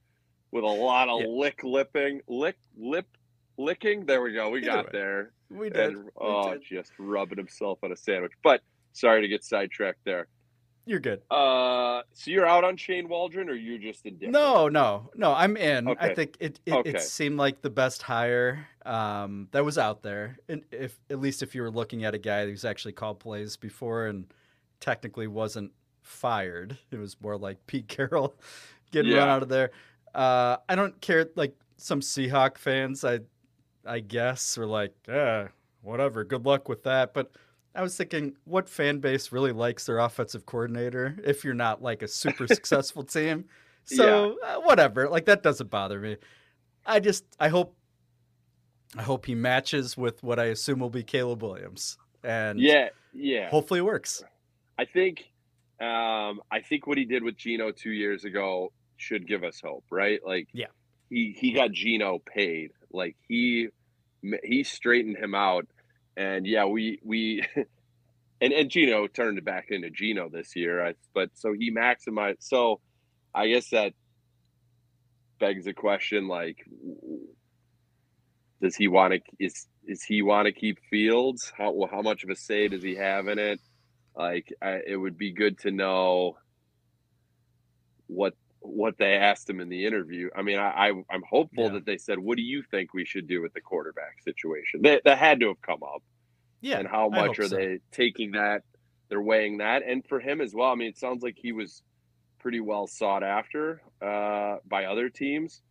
with 0.51 0.63
a 0.63 0.67
lot 0.67 1.09
of 1.09 1.21
Yeah. 1.21 1.27
lick 1.27 1.63
lipping, 1.63 2.21
lick 2.27 2.57
lip 2.77 3.07
licking. 3.57 4.05
There 4.05 4.21
we 4.21 4.33
go. 4.33 4.49
We 4.49 4.59
Either 4.59 4.67
got 4.67 4.85
way. 4.85 4.91
there. 4.93 5.31
we 5.49 5.69
did. 5.69 5.89
And 5.93 6.03
We 6.05 6.11
oh, 6.17 6.53
did. 6.53 6.63
just 6.63 6.91
rubbing 6.99 7.37
himself 7.37 7.79
on 7.83 7.91
a 7.91 7.95
sandwich. 7.97 8.33
But 8.43 8.61
sorry 8.93 9.21
to 9.21 9.27
get 9.27 9.43
sidetracked 9.43 10.03
there. 10.05 10.27
You're 10.85 10.99
good. 11.01 11.21
Uh, 11.29 12.03
so 12.13 12.31
you're 12.31 12.45
out 12.45 12.63
on 12.63 12.77
Shane 12.77 13.09
Waldron, 13.09 13.49
or 13.49 13.53
you're 13.53 13.77
just 13.77 14.05
indifferent? 14.05 14.31
No, 14.31 14.69
no, 14.69 15.09
no. 15.15 15.33
I'm 15.33 15.57
in. 15.57 15.89
I 15.99 16.13
think 16.13 16.37
it 16.39 16.61
it, 16.65 16.71
Okay. 16.73 16.89
it 16.91 17.01
seemed 17.01 17.37
like 17.37 17.61
the 17.61 17.69
best 17.69 18.01
hire 18.03 18.65
um, 18.85 19.49
that 19.51 19.65
was 19.65 19.77
out 19.77 20.01
there, 20.01 20.37
and 20.47 20.63
if 20.71 20.97
at 21.09 21.19
least 21.19 21.43
if 21.43 21.53
you 21.53 21.61
were 21.61 21.69
looking 21.71 22.05
at 22.05 22.13
a 22.15 22.17
guy 22.17 22.45
who's 22.45 22.63
actually 22.63 22.93
called 22.93 23.19
plays 23.19 23.57
before 23.57 24.05
and 24.07 24.27
technically 24.79 25.27
wasn't 25.27 25.73
fired, 26.03 26.77
it 26.89 26.97
was 26.97 27.19
more 27.19 27.37
like 27.37 27.67
Pete 27.67 27.89
Carroll 27.89 28.33
getting 28.91 29.11
run 29.13 29.27
out 29.27 29.43
of 29.43 29.49
there. 29.49 29.71
Uh, 30.17 30.57
I 30.67 30.75
don't 30.75 30.99
care. 30.99 31.29
Like 31.35 31.55
some 31.77 32.01
Seahawk 32.01 32.57
fans, 32.57 33.05
I 33.05 33.19
I 33.85 33.99
guess, 33.99 34.57
were 34.57 34.65
like, 34.65 34.93
yeah, 35.07 35.49
whatever. 35.81 36.23
Good 36.23 36.45
luck 36.45 36.67
with 36.67 36.83
that. 36.83 37.13
But 37.13 37.31
I 37.75 37.83
was 37.83 37.95
thinking, 37.95 38.35
what 38.45 38.67
fan 38.67 38.97
base 38.97 39.31
really 39.31 39.51
likes 39.51 39.85
their 39.85 39.99
offensive 39.99 40.47
coordinator 40.47 41.15
if 41.23 41.43
you're 41.43 41.53
not 41.53 41.83
like 41.83 42.01
a 42.01 42.07
super 42.07 42.47
successful 42.57 43.03
team? 43.03 43.45
So 43.85 44.37
uh, 44.43 44.55
whatever, 44.61 45.07
like 45.07 45.25
that 45.25 45.43
doesn't 45.43 45.69
bother 45.69 45.99
me. 45.99 46.17
I 46.85 46.99
just 46.99 47.23
I 47.39 47.49
hope 47.49 47.75
I 48.97 49.03
hope 49.03 49.25
he 49.25 49.35
matches 49.35 49.95
with 49.95 50.23
what 50.23 50.39
I 50.39 50.45
assume 50.45 50.79
will 50.79 50.89
be 50.89 51.03
Caleb 51.03 51.43
Williams, 51.43 51.97
and 52.23 52.59
Yeah, 52.59 52.89
yeah. 53.13 53.49
hopefully 53.49 53.81
it 53.81 53.83
works. 53.85 54.23
I 54.79 54.85
think, 54.85 55.31
um, 55.79 56.41
I 56.51 56.61
think 56.67 56.87
what 56.87 56.97
he 56.97 57.05
did 57.05 57.23
with 57.23 57.37
Geno 57.37 57.71
two 57.71 57.91
years 57.91 58.25
ago 58.25 58.71
should 58.97 59.27
give 59.27 59.43
us 59.43 59.61
hope, 59.63 59.85
right? 59.91 60.19
Like, 60.25 60.49
Yeah. 60.53 60.67
he 61.09 61.35
he 61.39 61.53
got 61.53 61.71
Geno 61.71 62.19
paid. 62.19 62.71
Like 62.91 63.15
he 63.27 63.69
he 64.43 64.63
straightened 64.63 65.17
him 65.17 65.35
out, 65.35 65.67
and 66.17 66.45
yeah, 66.45 66.65
we 66.65 66.99
we. 67.03 67.43
And, 68.39 68.53
and 68.53 68.69
Geno 68.69 69.07
turned 69.07 69.39
it 69.39 69.45
back 69.45 69.67
into 69.71 69.89
Geno 69.89 70.29
this 70.29 70.55
year, 70.55 70.85
I, 70.85 70.93
but 71.15 71.31
so 71.33 71.53
he 71.53 71.71
maximized. 71.73 72.37
So, 72.41 72.79
I 73.33 73.47
guess 73.47 73.71
that 73.71 73.93
begs 75.39 75.65
the 75.65 75.73
question: 75.73 76.27
like, 76.27 76.57
does 78.61 78.75
he 78.75 78.87
want 78.87 79.13
to 79.15 79.21
is 79.39 79.65
is 79.87 80.03
he 80.03 80.21
want 80.21 80.45
to 80.45 80.51
keep 80.51 80.77
Fields? 80.91 81.51
How 81.57 81.87
how 81.89 82.03
much 82.03 82.23
of 82.23 82.29
a 82.29 82.35
say 82.35 82.67
does 82.67 82.83
he 82.83 82.95
have 82.95 83.27
in 83.27 83.39
it? 83.39 83.59
Like, 84.15 84.53
I, 84.61 84.81
it 84.85 84.97
would 84.97 85.17
be 85.17 85.31
good 85.31 85.57
to 85.61 85.71
know 85.71 86.37
what 88.07 88.35
what 88.67 88.97
they 88.97 89.13
asked 89.13 89.49
him 89.49 89.59
in 89.59 89.69
the 89.69 89.85
interview. 89.85 90.29
I 90.35 90.41
mean, 90.41 90.57
I, 90.59 90.69
I 90.69 90.87
I'm 91.09 91.23
hopeful 91.29 91.65
Yeah. 91.65 91.69
that 91.73 91.85
they 91.85 91.97
said, 91.97 92.19
"What 92.19 92.37
do 92.37 92.43
you 92.43 92.63
think 92.63 92.93
we 92.93 93.05
should 93.05 93.27
do 93.27 93.41
with 93.41 93.53
the 93.53 93.61
quarterback 93.61 94.21
situation?" 94.23 94.81
That 94.83 95.03
that 95.05 95.17
had 95.17 95.39
to 95.41 95.47
have 95.49 95.61
come 95.61 95.83
up. 95.83 96.03
Yeah. 96.59 96.79
and 96.79 96.87
how 96.87 97.09
much 97.09 97.37
are 97.39 97.47
so. 97.47 97.55
they 97.55 97.79
taking 97.91 98.31
that? 98.31 98.63
They're 99.09 99.21
weighing 99.21 99.59
that, 99.59 99.83
and 99.83 100.05
for 100.05 100.19
him 100.19 100.41
as 100.41 100.53
well. 100.53 100.69
I 100.71 100.75
mean, 100.75 100.89
it 100.89 100.97
sounds 100.97 101.23
like 101.23 101.37
he 101.37 101.51
was 101.51 101.81
pretty 102.39 102.59
well 102.59 102.87
sought 102.87 103.23
after 103.23 103.81
uh, 104.01 104.57
by 104.67 104.85
other 104.85 105.09
teams. 105.09 105.61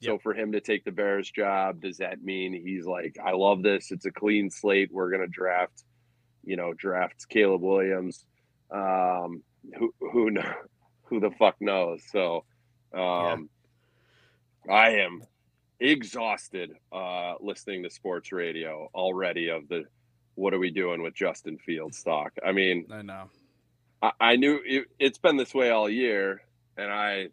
So 0.00 0.18
for 0.18 0.34
him 0.34 0.50
to 0.52 0.60
take 0.60 0.84
the 0.84 0.90
Bears 0.90 1.30
job, 1.30 1.80
does 1.80 1.98
that 1.98 2.24
mean 2.24 2.52
he's 2.52 2.86
like, 2.86 3.18
I 3.24 3.32
love 3.32 3.62
this. 3.62 3.92
It's 3.92 4.04
a 4.04 4.10
clean 4.10 4.50
slate. 4.50 4.90
We're 4.92 5.12
gonna 5.12 5.28
draft, 5.28 5.84
you 6.42 6.56
know, 6.56 6.72
draft 6.74 7.28
Caleb 7.28 7.62
Williams. 7.62 8.24
Um, 8.72 9.44
who 9.78 9.94
who 10.00 10.30
know, 10.32 10.52
who 11.12 11.20
the 11.20 11.30
fuck 11.30 11.56
knows? 11.60 12.02
So, 12.10 12.44
um, 12.94 13.50
I 14.68 14.90
am 15.00 15.22
exhausted 15.78 16.72
uh, 16.90 17.34
listening 17.38 17.82
to 17.82 17.90
sports 17.90 18.32
radio 18.32 18.88
already 18.94 19.50
of 19.50 19.68
the 19.68 19.84
what 20.36 20.54
are 20.54 20.58
we 20.58 20.70
doing 20.70 21.02
with 21.02 21.14
Justin 21.14 21.58
Fields 21.58 22.02
talk. 22.02 22.32
I 22.44 22.52
mean, 22.52 22.86
I 22.90 23.02
know. 23.02 23.24
I, 24.00 24.12
I 24.20 24.36
knew 24.36 24.60
it, 24.64 24.86
it's 24.98 25.18
been 25.18 25.36
this 25.36 25.52
way 25.52 25.68
all 25.68 25.86
year, 25.86 26.40
and 26.78 26.90
I, 26.90 27.28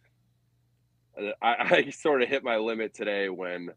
I, 1.18 1.32
I 1.88 1.90
sort 1.92 2.22
of 2.22 2.28
hit 2.28 2.44
my 2.44 2.58
limit 2.58 2.94
today 2.94 3.30
when 3.30 3.70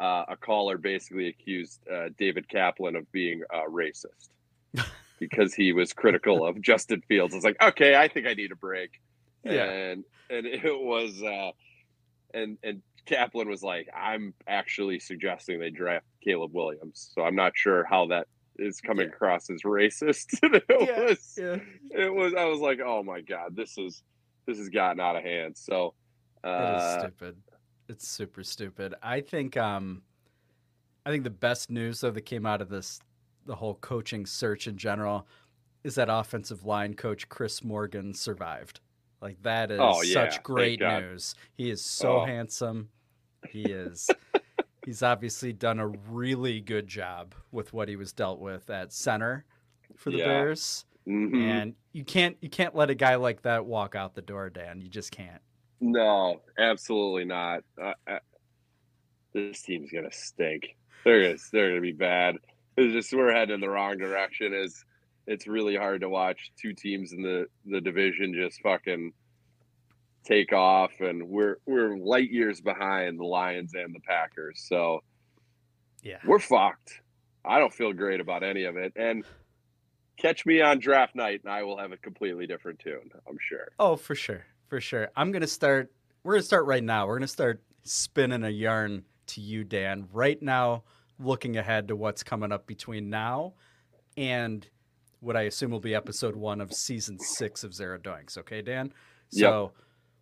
uh, 0.00 0.24
a 0.28 0.36
caller 0.36 0.78
basically 0.78 1.28
accused 1.28 1.86
uh, 1.92 2.08
David 2.16 2.48
Kaplan 2.48 2.96
of 2.96 3.12
being 3.12 3.42
uh, 3.52 3.68
racist 3.68 4.30
because 5.18 5.52
he 5.52 5.74
was 5.74 5.92
critical 5.92 6.46
of 6.46 6.58
Justin 6.62 7.02
Fields. 7.02 7.34
I 7.34 7.36
was 7.36 7.44
like, 7.44 7.62
okay, 7.62 7.96
I 7.96 8.08
think 8.08 8.26
I 8.26 8.32
need 8.32 8.50
a 8.50 8.56
break, 8.56 9.02
Yeah. 9.44 9.64
and 9.70 10.04
and 10.30 10.46
it 10.46 10.62
was, 10.80 11.22
uh, 11.22 11.50
and 12.34 12.58
and 12.62 12.82
Kaplan 13.06 13.48
was 13.48 13.62
like, 13.62 13.88
I'm 13.96 14.34
actually 14.46 15.00
suggesting 15.00 15.58
they 15.58 15.70
draft 15.70 16.06
Caleb 16.24 16.52
Williams, 16.54 17.10
so 17.14 17.22
I'm 17.22 17.34
not 17.34 17.52
sure 17.56 17.84
how 17.84 18.06
that 18.06 18.28
is 18.58 18.80
coming 18.80 19.08
Yeah. 19.08 19.14
across 19.14 19.50
as 19.50 19.62
racist. 19.62 20.26
it 20.42 20.64
Yeah, 20.68 21.00
was 21.06 21.34
yeah. 21.38 21.56
it 21.90 22.12
was 22.14 22.34
i 22.34 22.44
was 22.44 22.60
like 22.60 22.80
oh 22.84 23.02
my 23.02 23.22
god 23.22 23.56
this 23.56 23.78
is 23.78 24.02
this 24.46 24.58
has 24.58 24.68
gotten 24.68 25.00
out 25.00 25.16
of 25.16 25.22
hand 25.22 25.56
so 25.56 25.94
It 26.44 26.48
is 26.48 26.82
uh 26.82 27.00
stupid. 27.00 27.36
It's 27.88 28.06
super 28.06 28.44
stupid. 28.44 28.94
I 29.02 29.20
think 29.22 29.56
um 29.56 30.02
I 31.06 31.10
think 31.10 31.24
the 31.24 31.30
best 31.30 31.70
news 31.70 32.00
though 32.00 32.10
that 32.10 32.22
came 32.22 32.44
out 32.46 32.60
of 32.60 32.68
this 32.68 33.00
the 33.46 33.54
whole 33.56 33.74
coaching 33.76 34.26
search 34.26 34.66
in 34.66 34.76
general 34.76 35.26
is 35.82 35.94
that 35.96 36.08
offensive 36.10 36.64
line 36.66 36.92
coach 36.94 37.28
Chris 37.30 37.64
Morgan 37.64 38.12
survived. 38.14 38.80
Like 39.22 39.40
that 39.42 39.70
is 39.70 39.78
Oh, 39.80 40.02
yeah. 40.02 40.12
such 40.12 40.42
great 40.42 40.80
news. 40.80 41.34
He 41.54 41.70
is 41.70 41.82
so 41.82 42.20
Oh. 42.20 42.24
handsome. 42.26 42.88
He 43.48 43.62
is 43.62 44.10
he's 44.84 45.02
obviously 45.02 45.52
done 45.52 45.78
a 45.78 45.86
really 45.86 46.60
good 46.60 46.88
job 46.88 47.34
with 47.52 47.72
what 47.72 47.88
he 47.88 47.94
was 47.96 48.12
dealt 48.12 48.40
with 48.40 48.68
at 48.68 48.92
center 48.92 49.44
for 49.96 50.10
the 50.10 50.18
Yeah. 50.18 50.24
Bears. 50.26 50.84
mhm. 51.06 51.36
And 51.40 51.74
you 51.92 52.04
can't 52.04 52.36
you 52.40 52.48
can't 52.50 52.74
let 52.74 52.90
a 52.90 52.94
guy 52.96 53.14
like 53.14 53.42
that 53.42 53.64
walk 53.64 53.94
out 53.94 54.14
the 54.14 54.22
door, 54.22 54.50
Dan. 54.50 54.80
You 54.80 54.88
just 54.88 55.12
can't. 55.12 55.40
no 55.80 56.40
absolutely 56.58 57.24
not 57.24 57.64
uh, 57.82 57.92
uh, 58.06 58.18
this 59.32 59.62
team's 59.62 59.90
gonna 59.90 60.12
stink 60.12 60.76
they're 61.04 61.22
gonna 61.22 61.38
they're 61.52 61.70
gonna 61.70 61.80
be 61.80 61.90
bad 61.90 62.36
it's 62.76 62.92
just 62.92 63.12
we're 63.12 63.32
heading 63.32 63.54
in 63.56 63.60
the 63.60 63.68
wrong 63.68 63.98
direction 63.98 64.54
is 64.54 64.84
it's 65.26 65.46
really 65.46 65.76
hard 65.76 66.00
to 66.00 66.08
watch 66.08 66.52
two 66.60 66.72
teams 66.72 67.12
in 67.12 67.22
the 67.22 67.46
the 67.66 67.80
division 67.80 68.34
just 68.34 68.60
fucking 68.62 69.12
take 70.24 70.52
off 70.52 70.92
and 71.00 71.22
we're 71.28 71.56
we're 71.66 71.96
light 71.96 72.30
years 72.30 72.60
behind 72.60 73.18
the 73.18 73.24
lions 73.24 73.72
and 73.74 73.94
the 73.94 74.00
packers 74.00 74.64
so 74.68 75.00
Yeah. 76.02 76.18
we're 76.24 76.38
fucked. 76.38 77.00
I 77.44 77.58
don't 77.58 77.72
feel 77.74 77.92
great 77.92 78.20
about 78.20 78.44
any 78.44 78.64
of 78.64 78.76
it. 78.76 78.92
And 78.94 79.24
catch 80.16 80.46
me 80.46 80.60
on 80.60 80.78
draft 80.78 81.16
night, 81.16 81.40
and 81.42 81.52
I 81.52 81.64
will 81.64 81.76
have 81.76 81.90
a 81.90 81.96
completely 81.96 82.46
different 82.46 82.78
tune. 82.78 83.10
I'm 83.28 83.38
sure. 83.40 83.72
Oh, 83.80 83.96
for 83.96 84.14
sure. 84.14 84.44
For 84.68 84.80
sure. 84.80 85.08
I'm 85.16 85.32
going 85.32 85.42
to 85.42 85.48
start. 85.48 85.90
We're 86.22 86.34
going 86.34 86.42
to 86.42 86.46
start 86.46 86.66
right 86.66 86.84
now. 86.84 87.04
We're 87.08 87.14
going 87.18 87.22
to 87.22 87.26
start 87.28 87.60
spinning 87.82 88.44
a 88.44 88.48
yarn 88.48 89.02
to 89.28 89.40
you, 89.40 89.64
Dan, 89.64 90.06
right 90.12 90.40
now, 90.40 90.84
looking 91.18 91.56
ahead 91.56 91.88
to 91.88 91.96
what's 91.96 92.22
coming 92.22 92.52
up 92.52 92.64
between 92.68 93.10
now 93.10 93.54
and 94.16 94.64
what 95.22 95.36
I 95.36 95.42
assume 95.42 95.70
will 95.70 95.80
be 95.80 95.94
episode 95.94 96.36
one 96.36 96.60
of 96.60 96.72
season 96.72 97.18
six 97.18 97.62
of 97.62 97.72
Zero 97.72 97.96
Doinks. 97.98 98.36
Okay, 98.36 98.60
Dan? 98.60 98.92
So 99.30 99.72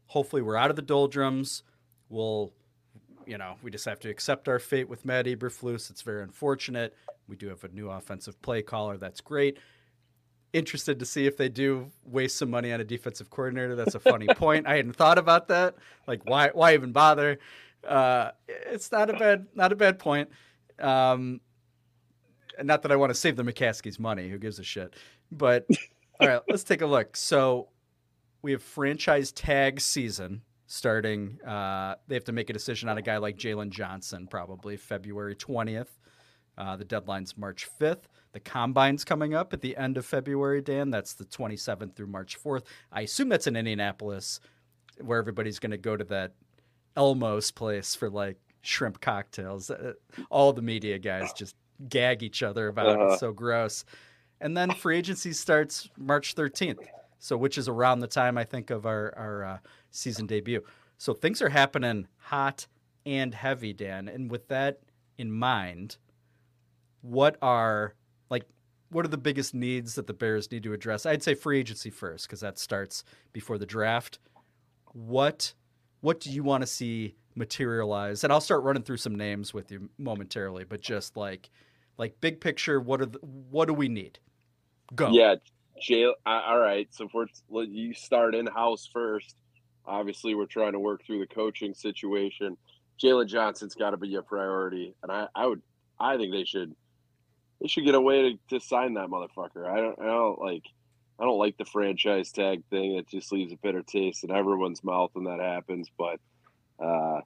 hopefully 0.07 0.43
we're 0.43 0.57
out 0.57 0.71
of 0.71 0.77
the 0.77 0.83
doldrums. 0.83 1.65
We'll, 2.09 2.53
you 3.27 3.39
know, 3.39 3.57
we 3.63 3.71
just 3.71 3.87
have 3.87 3.99
to 4.01 4.11
accept 4.11 4.47
our 4.47 4.59
fate 4.59 4.89
with 4.89 5.05
Matt 5.05 5.27
Eberflus. 5.27 5.91
It's 5.91 6.03
very 6.03 6.23
unfortunate. 6.23 6.95
We 7.27 7.37
do 7.37 7.49
have 7.49 7.65
a 7.65 7.69
new 7.69 7.91
offensive 7.91 8.41
play 8.43 8.63
caller. 8.63 8.99
That's 8.99 9.21
great 9.21 9.59
interested 10.53 10.99
to 10.99 11.07
see 11.07 11.27
if 11.27 11.37
they 11.37 11.49
do 11.49 11.91
waste 12.05 12.37
some 12.37 12.51
money 12.51 12.73
on 12.73 12.81
a 12.81 12.85
defensive 12.85 13.31
coordinator. 13.31 13.77
That's 13.77 13.95
a 13.95 14.01
funny 14.01 14.27
point. 14.37 14.67
I 14.67 14.77
hadn't 14.77 14.97
thought 14.97 15.19
about 15.19 15.49
that. 15.49 15.77
Like, 16.07 16.29
why? 16.29 16.51
Why 16.53 16.75
even 16.75 16.93
bother? 16.93 17.39
Uh, 17.87 18.31
it's 18.49 18.91
not 18.93 19.11
a 19.11 19.15
bad, 19.15 19.47
not 19.55 19.73
a 19.73 19.77
bad 19.77 19.99
point. 19.99 20.29
Um, 20.79 21.41
not 22.63 22.83
that 22.83 22.93
I 22.93 22.97
want 22.97 23.11
to 23.11 23.15
save 23.15 23.37
the 23.37 23.43
McCaskey's 23.43 23.99
money. 23.99 24.29
Who 24.29 24.39
gives 24.39 24.59
a 24.59 24.65
shit? 24.65 24.95
But 25.33 25.67
all 26.21 26.29
right, 26.29 26.43
let's 26.49 26.65
take 26.65 26.83
a 26.83 26.87
look. 26.87 27.17
So 27.17 27.69
we 28.43 28.53
have 28.53 28.63
franchise 28.63 29.33
tag 29.33 29.81
season 29.81 30.43
starting. 30.67 31.41
Uh, 31.43 31.97
they 32.09 32.15
have 32.15 32.25
to 32.25 32.33
make 32.33 32.51
a 32.51 32.53
decision 32.53 32.89
on 32.89 32.99
a 32.99 33.03
guy 33.03 33.17
like 33.19 33.37
Jaylon 33.37 33.71
Johnson, 33.71 34.27
probably 34.27 34.77
February 34.77 35.35
twentieth. 35.35 35.99
Uh, 36.59 36.77
the 36.77 36.85
deadline's 36.85 37.39
March 37.39 37.67
5th. 37.81 38.03
The 38.33 38.41
combine's 38.41 39.03
coming 39.03 39.33
up 39.33 39.55
at 39.55 39.63
the 39.63 39.75
end 39.79 39.97
of 39.97 40.05
February, 40.05 40.61
Dan. 40.61 40.91
That's 40.91 41.15
the 41.15 41.25
27th 41.25 41.95
through 41.95 42.09
March 42.09 42.39
4th. 42.43 42.65
I 42.93 43.03
assume 43.03 43.31
that's 43.31 43.47
in 43.47 43.57
Indianapolis, 43.57 44.41
where 45.01 45.19
everybody's 45.19 45.59
going 45.59 45.71
to 45.71 45.79
go 45.79 45.97
to 45.97 46.05
that 46.05 46.35
Elmo's 46.99 47.51
place 47.51 47.95
for 47.95 48.11
like 48.11 48.37
shrimp 48.61 49.01
cocktails. 49.01 49.71
Uh, 49.71 49.95
all 50.29 50.53
the 50.53 50.61
media 50.61 50.99
guys 50.99 51.33
just 51.33 51.57
gag 51.89 52.23
each 52.23 52.43
other 52.43 52.69
about. 52.69 52.89
Uh-huh. 52.89 53.13
It's 53.13 53.21
so 53.21 53.33
gross. 53.33 53.85
And 54.41 54.57
then 54.57 54.71
free 54.73 54.97
agency 54.97 55.33
starts 55.33 55.89
March 55.99 56.35
13th, 56.35 56.87
so 57.19 57.37
which 57.37 57.59
is 57.59 57.69
around 57.69 58.01
the 58.01 58.07
time 58.07 58.39
I 58.39 58.45
think 58.45 58.71
of 58.71 58.87
our, 58.87 59.15
our 59.17 59.45
uh, 59.45 59.59
season 59.91 60.27
debut. 60.27 60.63
So 60.99 61.13
things 61.13 61.43
are 61.43 61.49
happening 61.49 62.09
hot 62.17 62.67
and 63.07 63.35
heavy, 63.35 63.73
Dan. 63.73 64.09
And 64.09 64.31
with 64.31 64.49
that 64.49 64.81
in 65.19 65.33
mind, 65.33 65.97
what 67.03 67.37
are 67.41 67.95
like 68.31 68.45
what 68.91 69.05
are 69.05 69.09
the 69.09 69.19
biggest 69.19 69.55
needs 69.55 69.95
that 69.95 70.07
the 70.07 70.13
Bears 70.13 70.51
need 70.51 70.63
to 70.65 70.73
address? 70.73 71.07
I'd 71.07 71.23
say 71.23 71.35
free 71.35 71.59
agency 71.59 71.91
first 71.91 72.27
because 72.27 72.41
that 72.41 72.59
starts 72.59 73.05
before 73.33 73.59
the 73.59 73.67
draft. 73.67 74.19
What 74.93 75.55
what 76.01 76.21
do 76.21 76.31
you 76.31 76.43
want 76.43 76.63
to 76.63 76.67
see 76.67 77.15
materialize? 77.35 78.25
And 78.25 78.33
I'll 78.33 78.41
start 78.41 78.63
running 78.63 78.83
through 78.83 78.97
some 78.99 79.15
names 79.15 79.55
with 79.55 79.71
you 79.71 79.91
momentarily, 79.99 80.65
but 80.65 80.81
just 80.81 81.17
like 81.17 81.51
like 82.01 82.19
big 82.23 82.41
picture, 82.41 82.81
what 82.81 83.03
are 83.03 83.07
the, 83.07 83.19
what 83.21 83.69
do 83.69 83.75
we 83.75 83.89
need? 83.89 84.19
Go. 84.95 85.11
Yeah. 85.11 85.37
Uh, 86.27 86.41
all 86.47 86.59
right. 86.59 86.89
So 86.91 87.05
if 87.05 87.13
we're 87.15 87.65
you 87.65 87.93
start 87.95 88.35
in 88.35 88.47
house 88.47 88.89
first, 88.93 89.37
obviously 89.87 90.35
we're 90.35 90.47
trying 90.47 90.73
to 90.73 90.81
work 90.81 91.05
through 91.05 91.21
the 91.21 91.27
coaching 91.27 91.75
situation. 91.75 92.57
Jaylon 93.01 93.29
Johnson's 93.29 93.75
got 93.75 93.91
to 93.91 93.97
be 93.99 94.15
a 94.17 94.23
priority, 94.23 94.95
and 95.03 95.13
I, 95.13 95.29
I 95.35 95.47
would, 95.47 95.63
I 95.99 96.17
think 96.17 96.33
they 96.33 96.45
should, 96.45 96.75
they 97.61 97.69
should 97.69 97.85
get 97.85 97.95
a 97.95 98.01
way 98.01 98.33
to, 98.33 98.59
to 98.59 98.65
sign 98.65 98.95
that 98.95 99.09
motherfucker. 99.09 99.67
I 99.67 99.77
don't, 99.77 99.99
I 100.01 100.07
don't 100.07 100.39
like, 100.39 100.65
I 101.19 101.25
don't 101.25 101.39
like 101.39 101.57
the 101.59 101.65
franchise 101.67 102.33
tag 102.33 102.63
thing. 102.71 102.97
It 102.97 103.09
just 103.09 103.31
leaves 103.31 103.53
a 103.53 103.57
bitter 103.57 103.83
taste 103.83 104.25
in 104.25 104.31
everyone's 104.31 104.83
mouth 104.83 105.11
when 105.13 105.25
that 105.25 105.41
happens. 105.41 105.91
But 105.97 106.19
uh, 106.83 107.21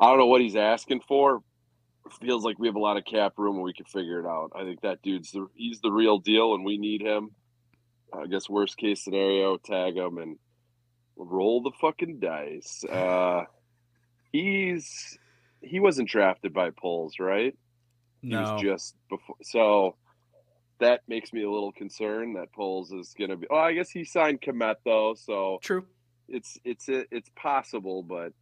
I 0.00 0.08
don't 0.08 0.18
know 0.18 0.26
what 0.26 0.40
he's 0.40 0.56
asking 0.56 1.02
for. 1.06 1.42
Feels 2.20 2.44
like 2.44 2.58
we 2.58 2.68
have 2.68 2.76
a 2.76 2.80
lot 2.80 2.96
of 2.96 3.04
cap 3.04 3.34
room 3.36 3.56
and 3.56 3.64
we 3.64 3.72
can 3.74 3.84
figure 3.86 4.20
it 4.20 4.26
out. 4.26 4.52
I 4.54 4.64
think 4.64 4.80
that 4.82 5.02
dude's 5.02 5.32
the 5.32 5.46
he's 5.54 5.80
the 5.80 5.90
real 5.90 6.18
deal, 6.18 6.54
and 6.54 6.64
we 6.64 6.78
need 6.78 7.02
him. 7.02 7.30
I 8.12 8.26
guess 8.26 8.48
worst 8.48 8.76
case 8.76 9.02
scenario, 9.04 9.56
tag 9.58 9.96
him 9.96 10.18
and 10.18 10.38
roll 11.16 11.62
the 11.62 11.72
fucking 11.80 12.20
dice. 12.20 12.84
Uh, 12.90 13.44
he's 14.32 15.18
he 15.62 15.80
wasn't 15.80 16.08
drafted 16.08 16.52
by 16.52 16.70
Poles, 16.70 17.14
right? 17.18 17.54
He 18.22 18.28
No. 18.28 18.40
was 18.54 18.62
just 18.62 18.94
before. 19.08 19.36
So 19.42 19.96
that 20.78 21.00
makes 21.08 21.32
me 21.32 21.42
a 21.42 21.50
little 21.50 21.72
concerned 21.72 22.36
that 22.36 22.52
Poles 22.52 22.92
is 22.92 23.14
going 23.18 23.30
to 23.30 23.36
be. 23.36 23.46
Oh, 23.50 23.56
I 23.56 23.72
guess 23.72 23.90
he 23.90 24.04
signed 24.04 24.40
Kmet 24.42 24.76
though, 24.84 25.14
so 25.14 25.58
True. 25.62 25.86
it's 26.28 26.58
it's 26.64 26.86
it's 26.88 27.30
possible, 27.36 28.02
but 28.02 28.32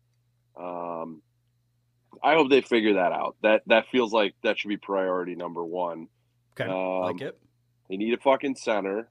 um, 0.61 1.23
I 2.23 2.35
hope 2.35 2.51
they 2.51 2.61
figure 2.61 2.95
that 2.95 3.13
out. 3.13 3.37
That 3.43 3.63
that 3.67 3.87
feels 3.91 4.13
like 4.13 4.35
that 4.43 4.59
should 4.59 4.69
be 4.69 4.77
priority 4.77 5.35
number 5.35 5.65
one. 5.65 6.09
Okay. 6.59 6.71
Um, 6.71 7.03
like 7.03 7.21
it. 7.21 7.39
They 7.89 7.97
need 7.97 8.15
a 8.15 8.19
fucking 8.19 8.57
center. 8.57 9.09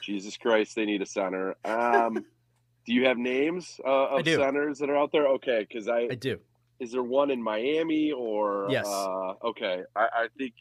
Jesus 0.00 0.36
Christ, 0.36 0.74
they 0.76 0.84
need 0.84 1.02
a 1.02 1.06
center. 1.06 1.54
Um, 1.64 2.24
Do 2.86 2.92
you 2.92 3.06
have 3.06 3.18
names 3.18 3.80
uh, 3.84 3.90
of 4.18 4.24
centers 4.36 4.78
that 4.78 4.88
are 4.90 4.96
out 4.96 5.10
there? 5.10 5.26
Okay, 5.26 5.66
because 5.68 5.88
I, 5.88 6.06
I 6.10 6.14
do. 6.14 6.38
is 6.78 6.92
there 6.92 7.02
one 7.02 7.32
in 7.32 7.42
Miami 7.42 8.12
or 8.12 8.68
Yes. 8.70 8.86
Uh, 8.86 9.32
okay, 9.48 9.82
I, 9.96 10.00
I 10.02 10.26
think 10.38 10.54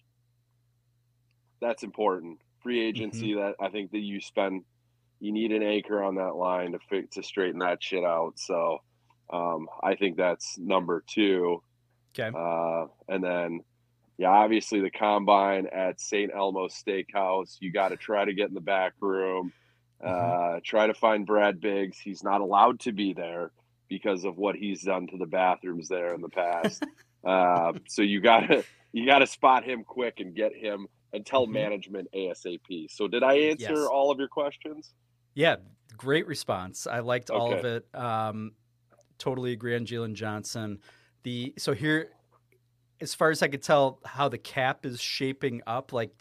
that's 1.62 1.84
important. 1.84 2.40
Free 2.64 2.82
agency 2.84 3.32
Mm-hmm. 3.34 3.40
that 3.42 3.56
I 3.60 3.70
think 3.70 3.92
that 3.92 4.00
you 4.00 4.20
spend, 4.20 4.64
you 5.20 5.32
need 5.32 5.52
an 5.52 5.62
anchor 5.64 6.02
on 6.04 6.16
that 6.16 6.36
line 6.36 6.72
to 6.72 6.80
fi- 6.90 7.08
to 7.12 7.22
straighten 7.24 7.60
that 7.60 7.82
shit 7.84 8.04
out. 8.04 8.34
So 8.38 8.80
um, 9.32 9.68
I 9.84 9.96
think 9.96 10.18
that's 10.18 10.58
number 10.58 11.04
two. 11.08 11.62
Okay. 12.18 12.32
Uh, 12.36 12.88
and 13.08 13.24
then, 13.24 13.62
yeah, 14.18 14.30
obviously 14.30 14.80
the 14.80 14.90
combine 14.90 15.68
at 15.68 16.00
St. 16.00 16.32
Elmo 16.34 16.68
Steakhouse. 16.68 17.58
You 17.60 17.72
got 17.72 17.90
to 17.90 17.98
try 17.98 18.24
to 18.26 18.34
get 18.34 18.48
in 18.48 18.54
the 18.54 18.62
back 18.62 18.94
room. 19.02 19.52
Mm-hmm. 20.04 20.58
Uh, 20.58 20.60
try 20.64 20.88
to 20.88 20.94
find 20.94 21.26
Brad 21.26 21.60
Biggs. 21.60 22.00
He's 22.00 22.24
not 22.24 22.42
allowed 22.42 22.80
to 22.82 22.92
be 22.92 23.14
there 23.14 23.52
because 23.88 24.24
of 24.26 24.38
what 24.38 24.56
he's 24.56 24.84
done 24.84 25.08
to 25.08 25.18
the 25.18 25.26
bathrooms 25.26 25.88
there 25.88 26.14
in 26.14 26.22
the 26.22 26.30
past. 26.30 26.84
uh, 27.26 27.74
so 27.88 28.02
you 28.02 28.20
gotta 28.22 28.64
you 28.94 29.06
gotta 29.06 29.28
spot 29.28 29.64
him 29.64 29.84
quick 29.84 30.20
and 30.20 30.36
get 30.36 30.56
him 30.56 30.88
and 31.14 31.26
tell 31.26 31.48
Mhm. 31.48 31.52
management 31.54 32.08
ASAP. 32.14 32.90
So 32.90 33.08
did 33.08 33.24
I 33.24 33.36
answer 33.36 33.74
Yes. 33.74 33.88
all 33.92 34.12
of 34.12 34.20
your 34.20 34.28
questions? 34.28 34.94
Yeah, 35.34 35.58
great 35.98 36.28
response. 36.28 36.88
I 36.88 37.00
liked 37.00 37.30
all 37.30 37.54
of 37.54 37.64
it. 37.66 37.86
Um, 37.94 38.54
totally 39.18 39.52
agree 39.54 39.76
on 39.76 39.86
Jaylon 39.86 40.14
Johnson. 40.14 40.80
The 41.26 41.54
so 41.58 41.74
here, 41.74 42.12
as 43.02 43.16
far 43.16 43.32
as 43.32 43.42
I 43.42 43.48
could 43.48 43.64
tell, 43.64 44.00
how 44.06 44.30
the 44.30 44.38
cap 44.38 44.86
is 44.86 45.02
shaping 45.02 45.64
up. 45.66 45.92
Like 45.92 46.12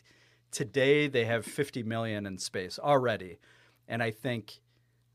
today, 0.51 1.09
they 1.09 1.27
have 1.27 1.45
50 1.45 1.83
million 1.83 2.25
in 2.25 2.38
space 2.38 2.79
already, 2.79 3.38
and 3.87 4.03
I 4.03 4.11
think 4.11 4.61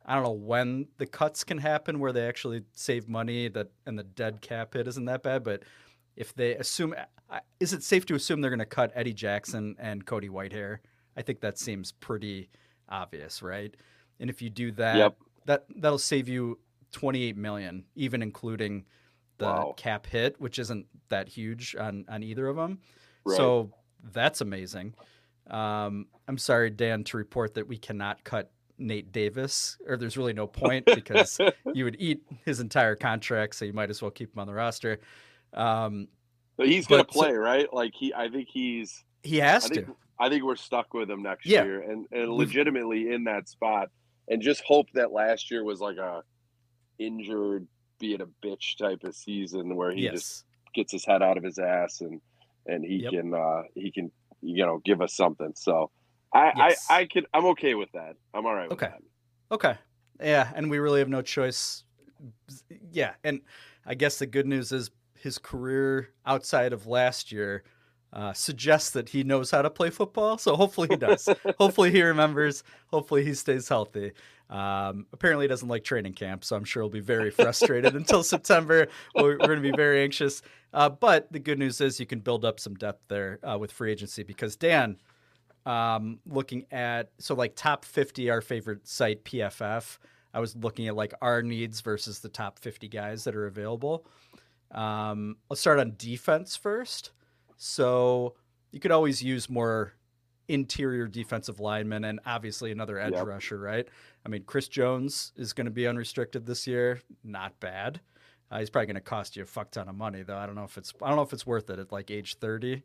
I 0.05 0.13
don't 0.13 0.23
know 0.23 0.31
when 0.31 0.87
the 0.97 1.07
cuts 1.07 1.43
can 1.43 1.57
happen 1.57 1.99
where 1.99 2.13
they 2.13 2.27
actually 2.27 2.61
save 2.73 3.09
money 3.09 3.47
that 3.49 3.71
and 3.87 3.97
the 3.97 4.03
dead 4.03 4.41
cap 4.41 4.75
hit 4.75 4.87
isn't 4.87 5.05
that 5.05 5.23
bad, 5.23 5.43
but 5.43 5.63
if 6.15 6.35
they 6.35 6.53
assume, 6.55 6.93
is 7.59 7.73
it 7.73 7.81
safe 7.81 8.05
to 8.07 8.15
assume 8.15 8.41
they're 8.41 8.51
going 8.51 8.59
to 8.59 8.65
cut 8.65 8.91
Eddie 8.93 9.13
Jackson 9.13 9.75
and 9.79 10.05
Cody 10.05 10.29
Whitehair? 10.29 10.79
I 11.17 11.23
think 11.23 11.41
that 11.41 11.57
seems 11.57 11.93
pretty 11.93 12.49
obvious, 12.89 13.41
right? 13.41 13.75
And 14.19 14.29
if 14.29 14.39
you 14.41 14.51
do 14.51 14.71
that, 14.73 14.97
Yep. 14.97 15.17
that 15.45 15.65
that'll 15.77 15.97
save 15.97 16.29
you 16.29 16.59
28 16.91 17.37
million, 17.37 17.85
even 17.95 18.21
including 18.21 18.85
the 19.39 19.45
Wow. 19.45 19.73
cap 19.75 20.05
hit, 20.05 20.39
which 20.39 20.59
isn't 20.59 20.85
that 21.09 21.27
huge 21.27 21.75
on 21.75 22.05
on 22.07 22.21
either 22.23 22.47
of 22.47 22.55
them. 22.55 22.79
Right. 23.25 23.35
So 23.37 23.71
that's 24.13 24.41
amazing. 24.41 24.93
Um, 25.49 26.05
I'm 26.27 26.37
sorry, 26.37 26.69
Dan, 26.69 27.03
to 27.05 27.17
report 27.17 27.55
that 27.55 27.67
we 27.67 27.77
cannot 27.77 28.23
cut 28.23 28.51
Nate 28.77 29.11
Davis, 29.11 29.77
or 29.87 29.97
there's 29.97 30.15
really 30.17 30.31
no 30.33 30.45
point 30.47 30.85
because 30.95 31.39
you 31.73 31.83
would 31.85 31.95
eat 31.99 32.21
his 32.45 32.59
entire 32.59 32.95
contract, 32.95 33.55
so 33.55 33.65
you 33.65 33.73
might 33.73 33.89
as 33.89 34.01
well 34.01 34.11
keep 34.11 34.33
him 34.33 34.39
on 34.39 34.47
the 34.47 34.53
roster. 34.53 34.99
Um, 35.53 36.07
But 36.55 36.67
he's 36.67 36.85
gonna 36.87 37.03
But 37.03 37.13
so- 37.13 37.19
play, 37.21 37.33
right? 37.33 37.73
Like 37.73 37.93
he, 37.95 38.13
I 38.13 38.29
think 38.29 38.47
he's. 38.49 39.03
he 39.23 39.37
has 39.37 39.65
I 39.65 39.69
think 39.69 39.87
to. 39.87 39.95
I 40.19 40.29
think 40.29 40.43
we're 40.43 40.55
stuck 40.57 40.93
with 40.93 41.09
him 41.09 41.23
next 41.23 41.45
Yeah. 41.45 41.63
year, 41.63 41.81
and 41.81 42.05
and 42.11 42.29
legitimately 42.31 43.11
in 43.11 43.23
that 43.23 43.47
spot, 43.49 43.89
and 44.27 44.41
just 44.41 44.61
hope 44.65 44.87
that 44.93 45.11
last 45.11 45.49
year 45.49 45.63
was 45.63 45.79
like 45.81 45.97
a 45.97 46.23
injured, 46.99 47.67
being 47.99 48.21
a 48.21 48.27
bitch 48.45 48.77
type 48.77 49.03
of 49.03 49.15
season 49.15 49.75
where 49.75 49.91
he 49.91 50.07
just 50.09 50.45
gets 50.73 50.91
his 50.91 51.05
head 51.05 51.21
out 51.21 51.37
of 51.37 51.43
his 51.43 51.57
ass 51.59 52.01
and 52.01 52.21
and 52.65 52.83
he 52.85 52.99
Yep. 53.03 53.11
can 53.11 53.33
uh 53.33 53.61
he 53.75 53.91
can 53.91 54.11
you 54.41 54.65
know 54.65 54.79
give 54.85 55.01
us 55.01 55.15
something. 55.15 55.53
So 55.55 55.91
I 56.33 56.51
Yes. 56.55 56.85
I 56.89 57.01
I 57.01 57.05
could 57.05 57.25
I'm 57.33 57.45
okay 57.47 57.75
with 57.75 57.89
that. 57.93 58.13
I'm 58.33 58.45
all 58.45 58.53
right 58.53 58.69
with 58.69 58.81
Okay. 58.81 58.91
that. 58.91 59.01
Okay. 59.51 59.77
Yeah, 60.21 60.51
and 60.55 60.69
we 60.69 60.79
really 60.79 60.99
have 60.99 61.09
no 61.09 61.21
choice. 61.21 61.83
Yeah, 62.91 63.13
and 63.23 63.41
I 63.85 63.95
guess 63.95 64.19
the 64.19 64.25
good 64.27 64.45
news 64.47 64.71
is 64.71 64.91
his 65.17 65.37
career 65.37 66.09
outside 66.25 66.73
of 66.73 66.87
last 66.87 67.31
year 67.31 67.63
uh, 68.11 68.33
suggests 68.33 68.89
that 68.91 69.09
he 69.09 69.23
knows 69.23 69.51
how 69.51 69.61
to 69.61 69.69
play 69.69 69.89
football. 69.89 70.37
So 70.37 70.55
hopefully 70.55 70.87
he 70.89 70.95
does. 70.97 71.27
hopefully 71.57 71.91
he 71.91 72.01
remembers. 72.01 72.63
Hopefully 72.87 73.23
he 73.23 73.33
stays 73.33 73.67
healthy. 73.69 74.11
Um, 74.49 75.05
apparently 75.13 75.47
doesn't 75.47 75.67
like 75.67 75.83
training 75.83 76.13
camp, 76.13 76.43
so 76.43 76.55
I'm 76.55 76.63
sure 76.63 76.83
he'll 76.83 76.89
be 76.89 76.99
very 76.99 77.29
frustrated 77.31 77.95
until 77.95 78.23
September. 78.23 78.87
We're, 79.15 79.37
we're 79.37 79.37
going 79.37 79.61
to 79.61 79.71
be 79.71 79.75
very 79.75 80.01
anxious. 80.03 80.41
Uh, 80.73 80.89
but 80.89 81.31
the 81.31 81.39
good 81.39 81.59
news 81.59 81.81
is 81.81 81.99
you 81.99 82.05
can 82.05 82.19
build 82.19 82.45
up 82.45 82.59
some 82.59 82.75
depth 82.75 83.03
there 83.07 83.39
uh, 83.43 83.57
with 83.57 83.71
free 83.71 83.91
agency 83.91 84.23
because 84.23 84.55
Dan, 84.55 84.97
um, 85.65 86.19
looking 86.25 86.65
at 86.71 87.11
so 87.19 87.35
like 87.35 87.55
top 87.55 87.85
50 87.85 88.29
our 88.29 88.41
favorite 88.41 88.87
site 88.87 89.23
pff 89.23 89.97
i 90.33 90.39
was 90.39 90.55
looking 90.55 90.87
at 90.87 90.95
like 90.95 91.13
our 91.21 91.41
needs 91.43 91.81
versus 91.81 92.19
the 92.19 92.29
top 92.29 92.59
50 92.59 92.87
guys 92.87 93.23
that 93.23 93.35
are 93.35 93.45
available 93.45 94.05
um, 94.71 95.37
let's 95.49 95.61
start 95.61 95.79
on 95.79 95.93
defense 95.97 96.55
first 96.55 97.11
so 97.57 98.35
you 98.71 98.79
could 98.79 98.91
always 98.91 99.21
use 99.21 99.49
more 99.49 99.93
interior 100.49 101.07
defensive 101.07 101.59
lineman 101.59 102.03
and 102.03 102.19
obviously 102.25 102.71
another 102.71 102.99
edge 102.99 103.13
Yep. 103.13 103.25
rusher 103.25 103.57
right 103.59 103.87
i 104.25 104.29
mean 104.29 104.43
chris 104.43 104.67
jones 104.67 105.31
is 105.37 105.53
going 105.53 105.65
to 105.65 105.71
be 105.71 105.87
unrestricted 105.87 106.45
this 106.45 106.67
year 106.67 107.01
not 107.23 107.59
bad 107.59 108.01
uh, 108.51 108.59
he's 108.59 108.69
probably 108.69 108.87
going 108.87 108.95
to 108.95 109.01
cost 109.01 109.35
you 109.37 109.43
a 109.43 109.45
fuck 109.45 109.71
ton 109.71 109.87
of 109.87 109.95
money 109.95 110.23
though 110.23 110.37
i 110.37 110.45
don't 110.45 110.55
know 110.55 110.63
if 110.63 110.77
it's 110.77 110.93
i 111.01 111.07
don't 111.07 111.15
know 111.17 111.21
if 111.23 111.33
it's 111.33 111.45
worth 111.47 111.69
it 111.69 111.79
at 111.79 111.91
like 111.91 112.09
age 112.11 112.35
30 112.39 112.83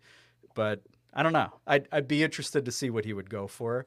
but 0.55 0.83
I 1.17 1.23
don't 1.23 1.33
know. 1.33 1.53
I'd, 1.65 1.87
I'd 1.93 2.09
be 2.09 2.25
interested 2.25 2.65
to 2.65 2.73
see 2.73 2.91
what 2.91 3.05
he 3.05 3.13
would 3.13 3.31
go 3.31 3.47
for. 3.47 3.87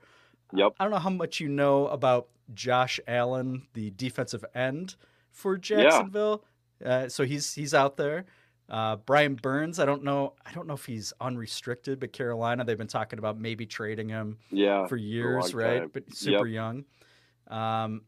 Yep. 0.54 0.74
I 0.80 0.84
don't 0.86 0.92
know 0.92 1.00
how 1.00 1.10
much 1.10 1.42
you 1.42 1.50
know 1.50 1.88
about 1.88 2.30
Josh 2.54 3.02
Allen, 3.06 3.68
the 3.74 3.92
defensive 3.92 4.46
end 4.56 4.96
for 5.32 5.58
Jacksonville. 5.58 6.46
Uh, 6.84 7.10
so 7.10 7.26
he's 7.26 7.54
he's 7.54 7.74
out 7.74 7.98
there. 7.98 8.24
Uh, 8.70 8.98
Brian 8.98 9.36
Burns, 9.36 9.80
I 9.80 9.86
don't 9.86 10.04
know. 10.04 10.34
I 10.46 10.52
don't 10.52 10.68
know 10.68 10.74
if 10.74 10.86
he's 10.86 11.14
unrestricted, 11.22 12.00
but 12.02 12.12
Carolina, 12.12 12.66
they've 12.66 12.78
been 12.78 12.88
talking 12.88 13.18
about 13.18 13.40
maybe 13.40 13.66
trading 13.66 14.10
him 14.10 14.40
Yeah. 14.52 14.88
for 14.88 14.98
years, 14.98 15.54
right? 15.54 15.80
time. 15.82 15.90
But 15.94 16.14
super 16.14 16.46
Yep. 16.48 16.54
young. 16.54 16.86
Um, 17.48 18.02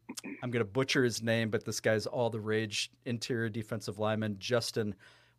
I'm 0.44 0.52
gonna 0.52 0.66
butcher 0.66 1.04
his 1.04 1.22
name, 1.24 1.50
but 1.50 1.64
this 1.64 1.80
guy's 1.80 2.06
all 2.06 2.30
the 2.30 2.42
rage. 2.42 2.92
Interior 3.06 3.48
defensive 3.48 3.98
lineman 3.98 4.36
Justin 4.38 4.96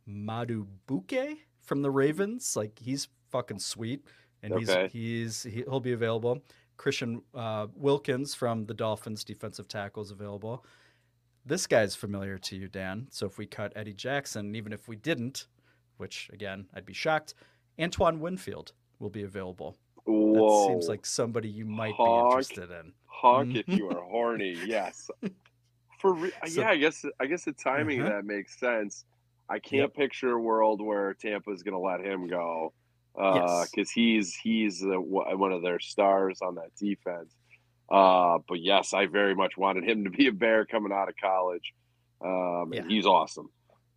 Madubuike 0.09 1.38
from 1.61 1.83
the 1.83 1.90
Ravens. 1.90 2.56
Like 2.56 2.78
he's 2.78 3.09
fucking 3.30 3.59
sweet, 3.59 4.06
and 4.42 4.54
Okay. 4.54 4.88
he's 4.92 5.42
he's 5.44 5.54
he'll 5.54 5.80
be 5.80 5.92
available. 5.92 6.42
Christian 6.76 7.22
uh, 7.35 7.66
Wilkins 7.74 8.35
from 8.35 8.64
the 8.64 8.72
Dolphins, 8.74 9.22
defensive 9.22 9.68
tackle, 9.68 10.02
is 10.02 10.11
available. 10.11 10.64
This 11.44 11.66
guy's 11.66 11.94
familiar 11.96 12.38
to 12.38 12.57
you, 12.57 12.68
Dan. 12.68 13.07
So 13.11 13.26
if 13.26 13.38
we 13.38 13.46
cut 13.46 13.72
Eddie 13.74 13.94
Jackson, 13.94 14.55
even 14.55 14.72
if 14.72 14.88
we 14.88 14.96
didn't, 14.96 15.46
which 15.96 16.31
again 16.33 16.66
I'd 16.74 16.87
be 16.87 16.92
shocked, 16.92 17.35
Antoine 17.81 18.20
Winfield 18.20 18.72
will 18.98 19.11
be 19.11 19.22
available. 19.22 19.76
That 20.07 20.64
seems 20.68 20.88
like 20.88 21.07
somebody 21.07 21.48
you 21.48 21.64
might 21.64 21.94
Hawk. 21.94 22.07
be 22.07 22.31
interested 22.31 22.70
in. 22.70 22.92
Hawk 23.07 23.46
Mhm. 23.46 23.57
if 23.57 23.68
you 23.68 23.88
are 23.90 24.03
horny. 24.03 24.57
Yes. 24.66 25.11
For 26.00 26.14
re- 26.14 26.33
So- 26.46 26.62
yeah, 26.62 26.70
I 26.70 26.76
guess 26.76 27.05
I 27.20 27.26
guess 27.26 27.44
the 27.44 27.53
timing 27.53 28.00
of 28.00 28.07
Uh-huh. 28.07 28.16
that 28.16 28.24
makes 28.24 28.59
sense. 28.59 29.05
I 29.48 29.59
can't 29.59 29.83
Yep. 29.83 29.94
picture 29.94 30.33
a 30.33 30.40
world 30.40 30.81
where 30.81 31.14
Tampa's 31.14 31.62
going 31.62 31.72
to 31.74 31.79
let 31.81 32.00
him 32.00 32.26
go 32.29 32.72
because 33.14 33.70
Yes. 33.76 33.90
he's 33.90 34.35
he's 34.37 34.85
uh, 34.85 35.00
wa- 35.00 35.35
one 35.37 35.53
of 35.53 35.62
their 35.62 35.79
stars 35.81 36.40
on 36.42 36.55
that 36.57 36.74
defense. 36.76 37.35
Uh, 37.90 38.38
but 38.48 38.61
yes, 38.61 38.94
I 38.94 39.07
very 39.07 39.35
much 39.35 39.57
wanted 39.57 39.85
him 39.88 40.05
to 40.05 40.11
be 40.11 40.29
a 40.29 40.33
bear 40.33 40.64
coming 40.64 40.92
out 40.92 41.09
of 41.09 41.14
college. 41.20 41.72
Um, 42.24 42.70
Yeah. 42.72 42.83
and 42.83 42.90
he's 42.90 43.07
awesome. 43.07 43.50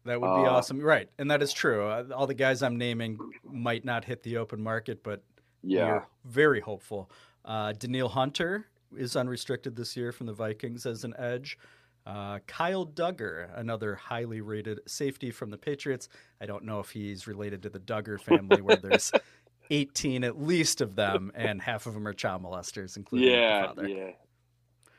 That 0.05 0.19
would 0.19 0.27
be 0.27 0.47
Uh, 0.47 0.51
awesome. 0.51 0.79
Right. 0.79 1.09
And 1.17 1.29
that 1.31 1.41
is 1.41 1.53
true. 1.53 1.85
Uh, 1.87 2.05
all 2.13 2.27
the 2.27 2.33
guys 2.33 2.61
I'm 2.63 2.77
naming 2.77 3.17
might 3.43 3.85
not 3.85 4.03
hit 4.05 4.23
the 4.23 4.37
open 4.37 4.61
market, 4.61 5.03
but 5.03 5.23
Yeah, 5.61 6.03
very 6.25 6.59
hopeful. 6.59 7.09
Uh, 7.45 7.71
Danielle 7.73 8.09
Hunter 8.09 8.67
is 8.97 9.15
unrestricted 9.15 9.75
this 9.77 9.95
year 9.95 10.11
from 10.11 10.27
the 10.27 10.33
Vikings 10.33 10.85
as 10.85 11.03
an 11.05 11.13
edge. 11.17 11.57
Uh, 12.05 12.39
Kyle 12.47 12.85
Dugger, 12.85 13.49
another 13.57 13.95
highly 13.95 14.41
rated 14.41 14.81
safety 14.85 15.31
from 15.31 15.49
the 15.51 15.57
Patriots. 15.57 16.09
I 16.41 16.45
don't 16.45 16.65
know 16.65 16.81
if 16.81 16.89
he's 16.89 17.27
related 17.27 17.63
to 17.63 17.69
the 17.69 17.79
Duggar 17.79 18.19
family, 18.19 18.61
where 18.61 18.75
there's 18.75 19.09
18 19.69 20.23
at 20.23 20.41
least 20.41 20.81
of 20.81 20.95
them, 20.95 21.31
and 21.35 21.61
half 21.61 21.85
of 21.85 21.93
them 21.93 22.07
are 22.07 22.13
child 22.13 22.43
molesters, 22.43 22.97
including 22.97 23.29
the 23.29 23.35
yeah, 23.35 23.65
father. 23.65 23.87
yeah. 23.87 24.11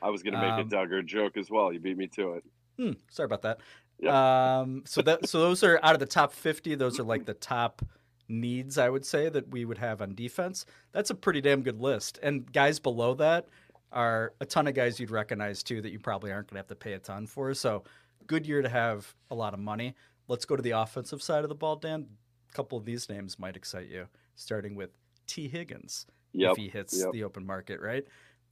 I 0.01 0.09
was 0.09 0.21
going 0.23 0.33
to 0.33 0.39
make 0.41 0.51
Um, 0.51 0.59
a 0.61 0.63
Duggar 0.65 1.05
joke 1.05 1.37
as 1.37 1.49
well. 1.49 1.71
You 1.73 1.79
beat 1.79 1.97
me 1.97 2.07
to 2.07 2.33
it. 2.33 2.43
Hmm, 2.77 2.91
sorry 3.09 3.25
about 3.25 3.41
that. 3.43 3.59
Yep. 3.99 4.13
Um, 4.13 4.83
so 4.85 5.01
that 5.01 5.29
so 5.29 5.39
those 5.39 5.63
are 5.63 5.79
out 5.81 5.93
of 5.93 5.99
the 5.99 6.05
top 6.05 6.33
fifty. 6.33 6.75
Those 6.75 6.99
are 6.99 7.03
like 7.03 7.25
the 7.25 7.33
top 7.53 7.81
needs 8.27 8.77
I 8.77 8.89
would 8.89 9.05
say 9.05 9.29
that 9.29 9.49
we 9.49 9.65
would 9.65 9.77
have 9.77 10.01
on 10.01 10.15
defense. 10.15 10.65
That's 10.91 11.11
a 11.11 11.15
pretty 11.15 11.41
damn 11.41 11.61
good 11.61 11.79
list. 11.79 12.19
And 12.21 12.51
guys 12.51 12.79
below 12.79 13.13
that 13.15 13.47
are 13.91 14.33
a 14.41 14.45
ton 14.45 14.67
of 14.67 14.73
guys 14.73 14.99
you'd 14.99 15.11
recognize 15.11 15.63
too 15.63 15.81
that 15.81 15.91
you 15.91 15.99
probably 15.99 16.31
aren't 16.31 16.47
going 16.47 16.55
to 16.55 16.59
have 16.59 16.67
to 16.67 16.75
pay 16.75 16.93
a 16.93 16.99
ton 16.99 17.27
for. 17.27 17.53
So 17.53 17.83
good 18.27 18.45
year 18.45 18.61
to 18.61 18.67
have 18.69 19.13
a 19.31 19.35
lot 19.35 19.53
of 19.53 19.59
money. 19.59 19.95
Let's 20.27 20.43
go 20.43 20.55
to 20.55 20.61
the 20.61 20.71
offensive 20.71 21.21
side 21.21 21.43
of 21.43 21.49
the 21.49 21.55
ball, 21.55 21.75
Dan. 21.77 22.07
A 22.49 22.53
couple 22.53 22.77
of 22.77 22.83
these 22.85 23.07
names 23.09 23.37
might 23.39 23.55
excite 23.55 23.87
you, 23.89 24.07
starting 24.35 24.75
with 24.75 24.91
Tee 25.27 25.47
Higgins 25.47 26.05
Yep. 26.33 26.51
if 26.51 26.57
he 26.57 26.67
hits 26.67 26.99
yep. 26.99 27.11
the 27.13 27.23
open 27.23 27.45
market, 27.45 27.79
right? 27.79 28.05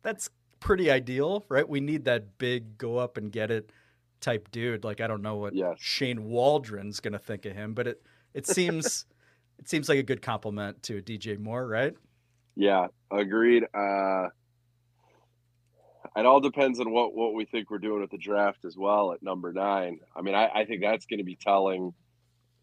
That's 0.03 0.29
pretty 0.61 0.89
ideal, 0.89 1.45
right? 1.49 1.67
We 1.67 1.81
need 1.81 2.05
that 2.05 2.37
big 2.37 2.77
go 2.77 2.97
up 2.97 3.17
and 3.17 3.29
get 3.31 3.51
it 3.51 3.71
type 4.21 4.49
dude. 4.51 4.85
Like 4.85 5.01
I 5.01 5.07
don't 5.07 5.21
know 5.21 5.35
what 5.35 5.53
Yes. 5.53 5.77
Shane 5.79 6.23
Waldron's 6.23 6.99
gonna 7.01 7.19
think 7.19 7.45
of 7.45 7.53
him, 7.53 7.73
but 7.73 7.87
it 7.87 8.01
it 8.33 8.47
seems 8.47 9.05
it 9.59 9.67
seems 9.67 9.89
like 9.89 9.99
a 9.99 10.03
good 10.03 10.21
complement 10.21 10.81
to 10.83 11.01
DJ 11.01 11.37
Moore, 11.37 11.67
right? 11.67 11.93
Yeah, 12.55 12.87
agreed. 13.11 13.63
Uh, 13.73 14.29
it 16.15 16.25
all 16.25 16.39
depends 16.39 16.79
on 16.79 16.91
what 16.91 17.13
what 17.15 17.33
we 17.33 17.45
think 17.45 17.69
we're 17.69 17.79
doing 17.79 18.01
with 18.01 18.11
the 18.11 18.17
draft 18.17 18.65
as 18.65 18.77
well 18.77 19.11
at 19.13 19.23
number 19.23 19.51
nine. 19.51 19.99
I 20.15 20.21
mean, 20.21 20.35
I, 20.35 20.47
I 20.53 20.65
think 20.65 20.81
that's 20.81 21.05
going 21.05 21.17
to 21.19 21.23
be 21.23 21.35
telling 21.35 21.93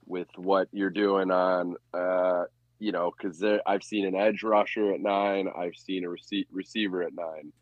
with 0.06 0.28
what 0.36 0.68
you're 0.72 0.90
doing 0.90 1.30
on, 1.30 1.76
uh, 1.94 2.44
you 2.80 2.90
know, 2.90 3.12
because 3.16 3.44
I've 3.66 3.84
seen 3.84 4.06
an 4.06 4.16
edge 4.16 4.42
rusher 4.42 4.92
at 4.92 5.00
nine, 5.00 5.48
I've 5.56 5.76
seen 5.76 6.04
a 6.04 6.08
rece- 6.08 6.46
receiver 6.50 7.02
at 7.02 7.14
nine, 7.14 7.52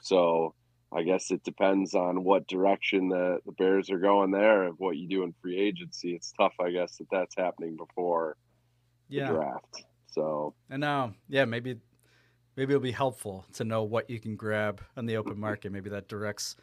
so 0.00 0.54
I 0.92 1.02
guess 1.02 1.30
it 1.30 1.44
depends 1.44 1.94
on 1.94 2.24
what 2.24 2.48
direction 2.48 3.08
the 3.08 3.40
the 3.44 3.52
Bears 3.52 3.90
are 3.90 3.98
going 3.98 4.30
there 4.30 4.64
of 4.64 4.80
what 4.80 4.96
you 4.96 5.06
do 5.08 5.22
in 5.22 5.34
free 5.42 5.58
agency. 5.58 6.14
It's 6.14 6.32
tough, 6.32 6.54
I 6.60 6.70
guess, 6.70 6.96
that 6.96 7.08
that's 7.10 7.36
happening 7.36 7.76
before 7.76 8.36
the 9.28 9.34
draft. 9.34 9.84
So 10.12 10.54
And 10.70 10.80
now, 10.80 11.14
yeah, 11.28 11.44
maybe 11.44 11.78
maybe 12.56 12.72
it'll 12.72 12.82
be 12.82 12.92
helpful 12.92 13.44
to 13.54 13.64
know 13.64 13.84
what 13.84 14.10
you 14.10 14.18
can 14.18 14.36
grab 14.36 14.80
on 14.96 15.06
the 15.06 15.16
open 15.16 15.38
market. 15.38 15.70
Maybe 15.72 15.90
that 15.90 16.08
directs 16.08 16.56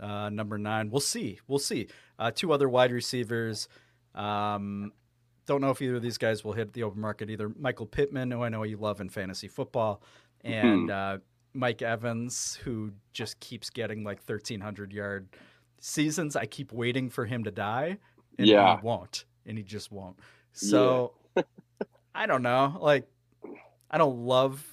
uh, 0.00 0.28
number 0.30 0.58
nine. 0.58 0.90
We'll 0.90 1.00
see. 1.00 1.38
We'll 1.46 1.58
see. 1.58 1.88
Uh, 2.18 2.30
two 2.30 2.52
other 2.52 2.68
wide 2.68 2.92
receivers. 2.92 3.68
Um, 4.14 4.92
don't 5.48 5.60
know 5.60 5.70
if 5.70 5.82
either 5.82 5.96
of 5.96 6.02
these 6.02 6.18
guys 6.18 6.44
will 6.44 6.52
hit 6.52 6.72
the 6.74 6.84
open 6.84 7.00
market 7.00 7.28
either. 7.30 7.50
Michael 7.58 7.86
Pittman, 7.86 8.30
who 8.30 8.42
I 8.44 8.48
know 8.48 8.62
you 8.62 8.76
love 8.76 9.00
in 9.00 9.08
fantasy 9.08 9.48
football, 9.48 10.00
Mm-hmm. 10.44 10.66
and 10.68 10.90
uh, 10.92 11.18
Mike 11.52 11.82
Evans, 11.82 12.54
who 12.62 12.92
just 13.12 13.40
keeps 13.40 13.70
getting 13.70 14.04
like 14.04 14.18
1,300 14.24 14.92
yard 14.92 15.28
seasons. 15.80 16.36
I 16.36 16.46
keep 16.46 16.72
waiting 16.72 17.10
for 17.10 17.24
him 17.24 17.42
to 17.42 17.50
die, 17.50 17.98
and 18.38 18.46
Yeah. 18.46 18.76
he 18.76 18.82
won't, 18.86 19.24
and 19.46 19.58
he 19.58 19.64
just 19.64 19.90
won't. 19.90 20.16
So 20.52 21.14
I 22.14 22.26
don't 22.26 22.42
know. 22.42 22.76
Like, 22.80 23.08
I 23.90 23.98
don't 23.98 24.18
love 24.26 24.64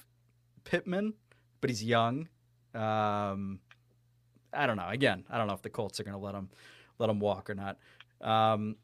Pittman, 0.62 1.14
but 1.60 1.70
he's 1.70 1.82
young. 1.82 2.28
Um, 2.74 3.58
I 4.52 4.66
don't 4.66 4.76
know. 4.76 4.88
Again, 4.88 5.24
I 5.28 5.38
don't 5.38 5.48
know 5.48 5.54
if 5.54 5.62
the 5.62 5.70
Colts 5.70 5.98
are 5.98 6.04
going 6.04 6.16
to 6.16 6.22
let 6.24 6.34
him 6.34 6.48
let 6.98 7.10
him 7.10 7.18
walk 7.18 7.50
or 7.50 7.54
not. 7.54 7.78
Um, 8.20 8.76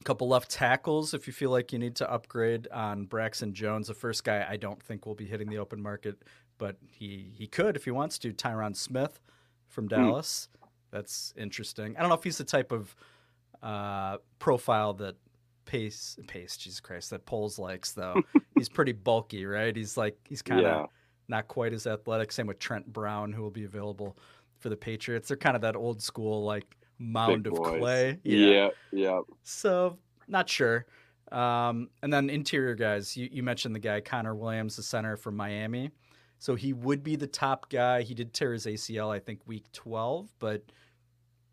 a 0.00 0.04
couple 0.04 0.28
left 0.28 0.50
tackles. 0.50 1.14
If 1.14 1.26
you 1.26 1.32
feel 1.32 1.50
like 1.50 1.72
you 1.72 1.78
need 1.78 1.96
to 1.96 2.10
upgrade 2.10 2.68
on 2.68 3.04
Braxton 3.06 3.52
Jones, 3.54 3.88
the 3.88 3.94
first 3.94 4.24
guy 4.24 4.46
I 4.48 4.56
don't 4.56 4.82
think 4.82 5.06
will 5.06 5.14
be 5.14 5.26
hitting 5.26 5.48
the 5.48 5.58
open 5.58 5.82
market, 5.82 6.22
but 6.58 6.76
he 6.86 7.32
he 7.34 7.46
could 7.46 7.76
if 7.76 7.84
he 7.84 7.90
wants 7.90 8.18
to. 8.20 8.32
Tyron 8.32 8.76
Smith 8.76 9.20
from 9.66 9.88
Dallas. 9.88 10.48
That's 10.90 11.34
interesting. 11.36 11.96
I 11.96 12.00
don't 12.00 12.08
know 12.08 12.14
if 12.16 12.24
he's 12.24 12.38
the 12.38 12.44
type 12.44 12.72
of 12.72 12.94
uh, 13.62 14.18
profile 14.38 14.94
that 14.94 15.16
Pace 15.64 16.16
Pace, 16.26 16.56
Jesus 16.56 16.80
Christ, 16.80 17.10
that 17.10 17.26
Poles 17.26 17.58
likes 17.58 17.92
though. 17.92 18.22
he's 18.56 18.68
pretty 18.68 18.92
bulky, 18.92 19.44
right? 19.44 19.74
He's 19.76 19.96
like 19.96 20.16
he's 20.28 20.40
kind 20.42 20.60
of 20.60 20.66
Yeah. 20.66 20.86
not 21.28 21.48
quite 21.48 21.72
as 21.74 21.86
athletic. 21.86 22.32
Same 22.32 22.46
with 22.46 22.58
Trent 22.58 22.90
Brown, 22.90 23.32
who 23.32 23.42
will 23.42 23.50
be 23.50 23.64
available 23.64 24.16
for 24.58 24.70
the 24.70 24.76
Patriots. 24.76 25.28
They're 25.28 25.36
kind 25.36 25.56
of 25.56 25.62
that 25.62 25.76
old 25.76 26.00
school 26.02 26.44
like 26.44 26.77
mound 26.98 27.44
Big 27.44 27.52
of 27.52 27.58
boys. 27.58 27.80
clay. 27.80 28.18
Yeah, 28.24 28.68
yeah. 28.92 29.20
So 29.42 29.98
not 30.26 30.48
sure. 30.48 30.86
Um, 31.32 31.90
and 32.02 32.12
then 32.12 32.30
interior 32.30 32.74
guys, 32.74 33.16
you, 33.16 33.28
you 33.30 33.42
mentioned 33.42 33.74
the 33.74 33.80
guy 33.80 34.00
Connor 34.00 34.34
Williams, 34.34 34.76
the 34.76 34.82
center 34.82 35.16
from 35.16 35.36
Miami. 35.36 35.90
So 36.38 36.54
he 36.54 36.72
would 36.72 37.02
be 37.02 37.16
the 37.16 37.26
top 37.26 37.68
guy. 37.68 38.02
He 38.02 38.14
did 38.14 38.32
tear 38.32 38.52
his 38.52 38.66
ACL, 38.66 39.12
I 39.14 39.18
think, 39.18 39.40
week 39.46 39.64
twelve, 39.72 40.28
but 40.38 40.62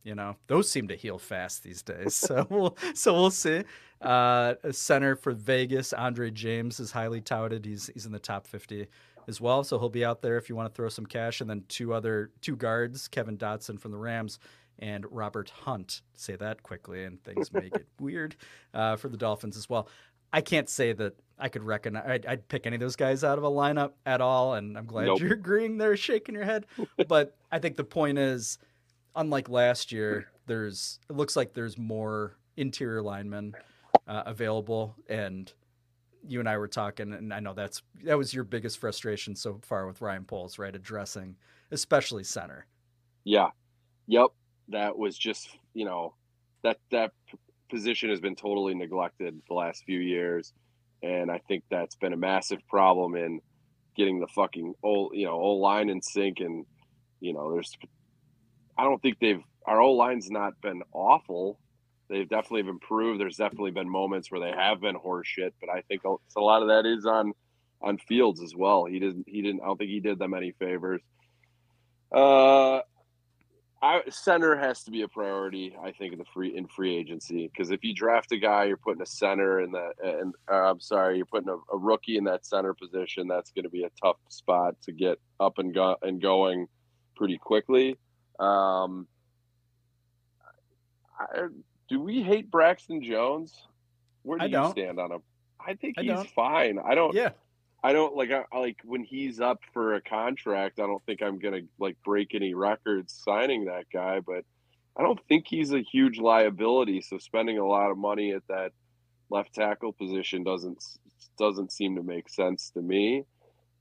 you 0.03 0.13
know 0.13 0.36
those 0.47 0.69
seem 0.69 0.88
to 0.89 0.95
heal 0.95 1.17
fast 1.17 1.63
these 1.63 1.81
days. 1.81 2.15
So 2.27 2.45
we'll 2.49 2.77
so 2.93 3.13
we'll 3.13 3.31
see. 3.31 3.63
Uh, 4.01 4.53
a 4.63 4.71
center 4.71 5.15
for 5.15 5.31
Vegas, 5.31 5.91
Andre 5.93 6.29
James 6.29 6.79
is 6.79 6.91
highly 6.91 7.21
touted. 7.21 7.65
He's 7.65 7.89
he's 7.93 8.05
in 8.05 8.12
the 8.12 8.19
top 8.19 8.45
fifty 8.45 8.88
as 9.27 9.41
well, 9.41 9.63
so 9.63 9.79
he'll 9.79 9.89
be 9.89 10.05
out 10.05 10.21
there 10.21 10.38
if 10.38 10.49
you 10.49 10.55
want 10.55 10.71
to 10.71 10.75
throw 10.75 10.89
some 10.89 11.05
cash. 11.08 11.41
And 11.41 11.49
then 11.49 11.63
two 11.67 11.91
other 11.91 12.29
two 12.41 12.55
guards, 12.55 13.08
Kevin 13.08 13.38
Dotson 13.38 13.79
from 13.79 13.91
the 13.91 13.97
Rams 13.97 14.38
and 14.79 15.05
Robert 15.09 15.49
Hunt. 15.49 16.01
Say 16.15 16.35
that 16.35 16.63
quickly, 16.63 17.03
and 17.03 17.23
things 17.23 17.51
may 17.53 17.69
get 17.69 17.85
weird 17.99 18.35
uh, 18.73 18.95
for 18.95 19.09
the 19.09 19.17
Dolphins 19.17 19.57
as 19.57 19.69
well. 19.69 19.88
I 20.33 20.41
can't 20.41 20.69
say 20.69 20.91
that 20.93 21.13
I 21.39 21.49
could 21.49 21.63
recognize. 21.63 22.03
I'd, 22.07 22.25
I'd 22.25 22.47
pick 22.47 22.65
any 22.65 22.75
of 22.75 22.79
those 22.81 22.95
guys 22.95 23.23
out 23.23 23.38
of 23.38 23.43
a 23.43 23.49
lineup 23.49 23.93
at 24.05 24.21
all, 24.21 24.55
and 24.55 24.77
I'm 24.77 24.85
glad 24.85 25.05
Nope. 25.05 25.19
you're 25.21 25.33
agreeing 25.33 25.77
there, 25.77 25.95
shaking 25.95 26.35
your 26.35 26.43
head. 26.43 26.65
but 27.07 27.38
I 27.51 27.59
think 27.59 27.77
the 27.77 27.83
point 27.83 28.17
is, 28.17 28.57
unlike 29.15 29.49
last 29.49 29.91
year, 29.91 30.27
there's 30.45 30.99
it 31.09 31.15
looks 31.15 31.35
like 31.35 31.53
there's 31.53 31.77
more 31.77 32.38
interior 32.57 33.01
linemen 33.01 33.53
uh, 34.07 34.23
available, 34.25 34.95
and 35.07 35.51
you 36.27 36.39
and 36.39 36.49
I 36.49 36.57
were 36.57 36.67
talking, 36.67 37.13
and 37.13 37.33
I 37.33 37.39
know 37.39 37.53
that's 37.53 37.81
that 38.03 38.17
was 38.17 38.33
your 38.33 38.43
biggest 38.43 38.79
frustration 38.79 39.35
so 39.35 39.59
far 39.61 39.88
with 39.88 40.01
Ryan 40.01 40.25
Poles, 40.25 40.59
right? 40.59 40.75
Addressing 40.75 41.38
especially 41.71 42.23
center. 42.23 42.65
Yeah. 43.23 43.49
Yep. 44.07 44.27
That 44.69 44.97
was 44.97 45.17
just, 45.17 45.47
you 45.73 45.86
know, 45.86 46.15
that 46.63 46.78
that 46.91 47.12
position 47.69 48.10
has 48.10 48.19
been 48.19 48.36
totally 48.36 48.73
neglected 48.73 49.41
the 49.47 49.54
last 49.54 49.84
few 49.86 49.99
years. 49.99 50.54
And 51.04 51.30
I 51.30 51.39
think 51.47 51.63
that's 51.69 51.95
been 51.95 52.13
a 52.13 52.17
massive 52.17 52.60
problem 52.67 53.15
in 53.15 53.41
getting 53.95 54.19
the 54.19 54.28
fucking 54.28 54.73
old, 54.82 55.15
you 55.15 55.25
know, 55.25 55.34
old 55.34 55.62
line 55.62 55.89
in 55.89 56.01
sync. 56.01 56.39
And, 56.39 56.65
you 57.19 57.34
know, 57.34 57.54
there's, 57.54 57.71
I 58.78 58.84
don't 58.84 59.01
think 59.01 59.19
they've, 59.19 59.41
our 59.65 59.80
old 59.80 59.97
line's 59.97 60.32
not 60.32 60.60
been 60.62 60.82
awful. 60.91 61.60
They've 62.10 62.28
definitely 62.28 62.69
improved. 62.69 63.19
There's 63.19 63.38
definitely 63.38 63.71
been 63.71 63.89
moments 63.89 64.32
where 64.32 64.39
they 64.39 64.51
have 64.51 64.82
been 64.82 64.95
horseshit, 64.95 65.54
but 65.60 65.69
I 65.69 65.82
think 65.82 66.04
a 66.06 66.15
a 66.38 66.41
lot 66.41 66.62
of 66.62 66.67
that 66.67 66.86
is 66.86 67.06
on, 67.06 67.34
on 67.82 67.97
Fields 67.97 68.41
as 68.41 68.56
well. 68.56 68.86
He 68.86 68.99
didn't, 68.99 69.25
he 69.28 69.41
didn't, 69.41 69.62
I 69.62 69.65
don't 69.65 69.78
think 69.78 69.89
he 69.89 69.99
did 69.99 70.19
them 70.19 70.34
any 70.34 70.51
favors. 70.60 71.01
Uh, 72.12 72.82
I, 73.81 74.01
center 74.09 74.55
has 74.55 74.83
to 74.83 74.91
be 74.91 75.01
a 75.01 75.07
priority, 75.07 75.75
I 75.81 75.91
think, 75.91 76.13
in 76.13 76.19
the 76.19 76.25
free 76.33 76.55
in 76.55 76.67
free 76.67 76.95
agency 76.95 77.47
because 77.47 77.71
if 77.71 77.83
you 77.83 77.93
draft 77.93 78.31
a 78.31 78.38
guy, 78.38 78.65
you're 78.65 78.77
putting 78.77 79.01
a 79.01 79.05
center 79.05 79.59
in 79.61 79.71
that, 79.73 79.93
and 80.03 80.33
uh, 80.51 80.71
I'm 80.71 80.79
sorry, 80.79 81.17
you're 81.17 81.25
putting 81.25 81.49
a, 81.49 81.57
a 81.73 81.77
rookie 81.77 82.17
in 82.17 82.23
that 82.23 82.45
center 82.45 82.73
position. 82.73 83.27
That's 83.27 83.51
going 83.51 83.63
to 83.63 83.69
be 83.69 83.83
a 83.83 83.89
tough 84.01 84.17
spot 84.29 84.75
to 84.83 84.91
get 84.91 85.19
up 85.39 85.57
and 85.59 85.73
go 85.73 85.97
and 86.01 86.21
going 86.21 86.67
pretty 87.15 87.38
quickly. 87.38 87.97
Um, 88.39 89.07
I, 91.19 91.47
do 91.88 91.99
we 91.99 92.21
hate 92.21 92.49
Braxton 92.49 93.03
Jones? 93.03 93.67
Where 94.23 94.39
do 94.39 94.43
I 94.43 94.47
you 94.47 94.53
don't. 94.53 94.71
stand 94.71 94.99
on 94.99 95.11
him? 95.11 95.21
I 95.65 95.75
think 95.75 95.95
I 95.97 96.01
he's 96.01 96.11
don't. 96.11 96.29
fine. 96.31 96.79
I 96.79 96.95
don't. 96.95 97.13
Yeah, 97.13 97.29
I 97.86 97.93
don't 97.93 98.15
like 98.15 98.32
I, 98.32 98.43
like 98.58 98.78
when 98.84 99.04
he's 99.04 99.39
up 99.39 99.60
for 99.71 99.93
a 99.93 100.02
contract. 100.02 100.80
I 100.80 100.88
don't 100.88 101.06
think 101.06 101.21
I'm 101.21 101.38
gonna 101.38 101.62
like 101.78 101.98
break 102.04 102.34
any 102.34 102.56
records 102.56 103.13
signing 103.24 103.65
that 103.65 103.86
guy, 103.93 104.21
but 104.21 104.43
I 104.98 105.04
don't 105.04 105.19
think 105.28 105.45
he's 105.48 105.71
a 105.71 105.82
huge 105.84 106.17
liability. 106.17 107.02
So 107.02 107.19
spending 107.19 107.60
a 107.60 107.65
lot 107.65 107.91
of 107.91 107.98
money 108.00 108.32
at 108.32 108.41
that 108.48 108.71
left 109.30 109.54
tackle 109.54 109.93
position 109.93 110.43
doesn't 110.43 110.84
doesn't 111.38 111.71
seem 111.71 111.95
to 111.98 112.02
make 112.02 112.28
sense 112.28 112.71
to 112.71 112.82
me. 112.82 113.24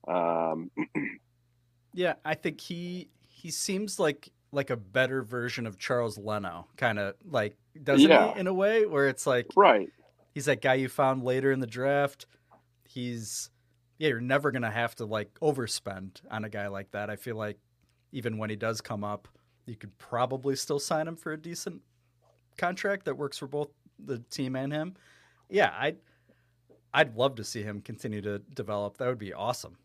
Um, 0.06 0.70
yeah. 1.94 2.14
I 2.26 2.34
think 2.34 2.60
he 2.60 3.08
he 3.30 3.50
seems 3.50 3.98
like 3.98 4.30
like 4.52 4.68
a 4.68 4.76
better 4.76 5.22
version 5.22 5.66
of 5.66 5.78
Charles 5.78 6.18
Leno, 6.18 6.66
kind 6.76 6.98
of 6.98 7.14
like 7.24 7.56
doesn't 7.82 8.06
Yeah. 8.06 8.34
he 8.34 8.40
in 8.40 8.48
a 8.48 8.54
way 8.54 8.84
where 8.84 9.08
it's 9.08 9.26
like 9.26 9.46
right. 9.56 9.88
he's 10.34 10.44
that 10.44 10.60
guy 10.60 10.74
you 10.74 10.90
found 10.90 11.24
later 11.24 11.50
in 11.52 11.60
the 11.60 11.66
draft. 11.66 12.26
He's 12.86 13.48
yeah, 13.98 14.08
you're 14.08 14.20
never 14.20 14.50
gonna 14.50 14.70
have 14.70 14.94
to 14.96 15.04
like 15.04 15.32
overspend 15.40 16.20
on 16.30 16.44
a 16.44 16.48
guy 16.48 16.68
like 16.68 16.90
that. 16.92 17.10
I 17.10 17.16
feel 17.16 17.36
like 17.36 17.58
even 18.12 18.38
when 18.38 18.50
he 18.50 18.56
does 18.56 18.80
come 18.80 19.04
up, 19.04 19.28
you 19.66 19.76
could 19.76 19.96
probably 19.98 20.56
still 20.56 20.78
sign 20.78 21.08
him 21.08 21.16
for 21.16 21.32
a 21.32 21.36
decent 21.36 21.80
contract 22.56 23.04
that 23.04 23.16
works 23.16 23.38
for 23.38 23.46
both 23.46 23.68
the 24.04 24.18
team 24.30 24.56
and 24.56 24.72
him. 24.72 24.94
Yeah, 25.48 25.72
I'd 25.78 25.96
I'd 26.92 27.16
love 27.16 27.36
to 27.36 27.44
see 27.44 27.62
him 27.62 27.80
continue 27.80 28.20
to 28.22 28.38
develop. 28.38 28.98
That 28.98 29.08
would 29.08 29.18
be 29.18 29.32
awesome. 29.32 29.76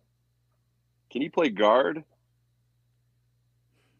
Can 1.11 1.21
he 1.21 1.29
play 1.29 1.49
guard? 1.49 2.03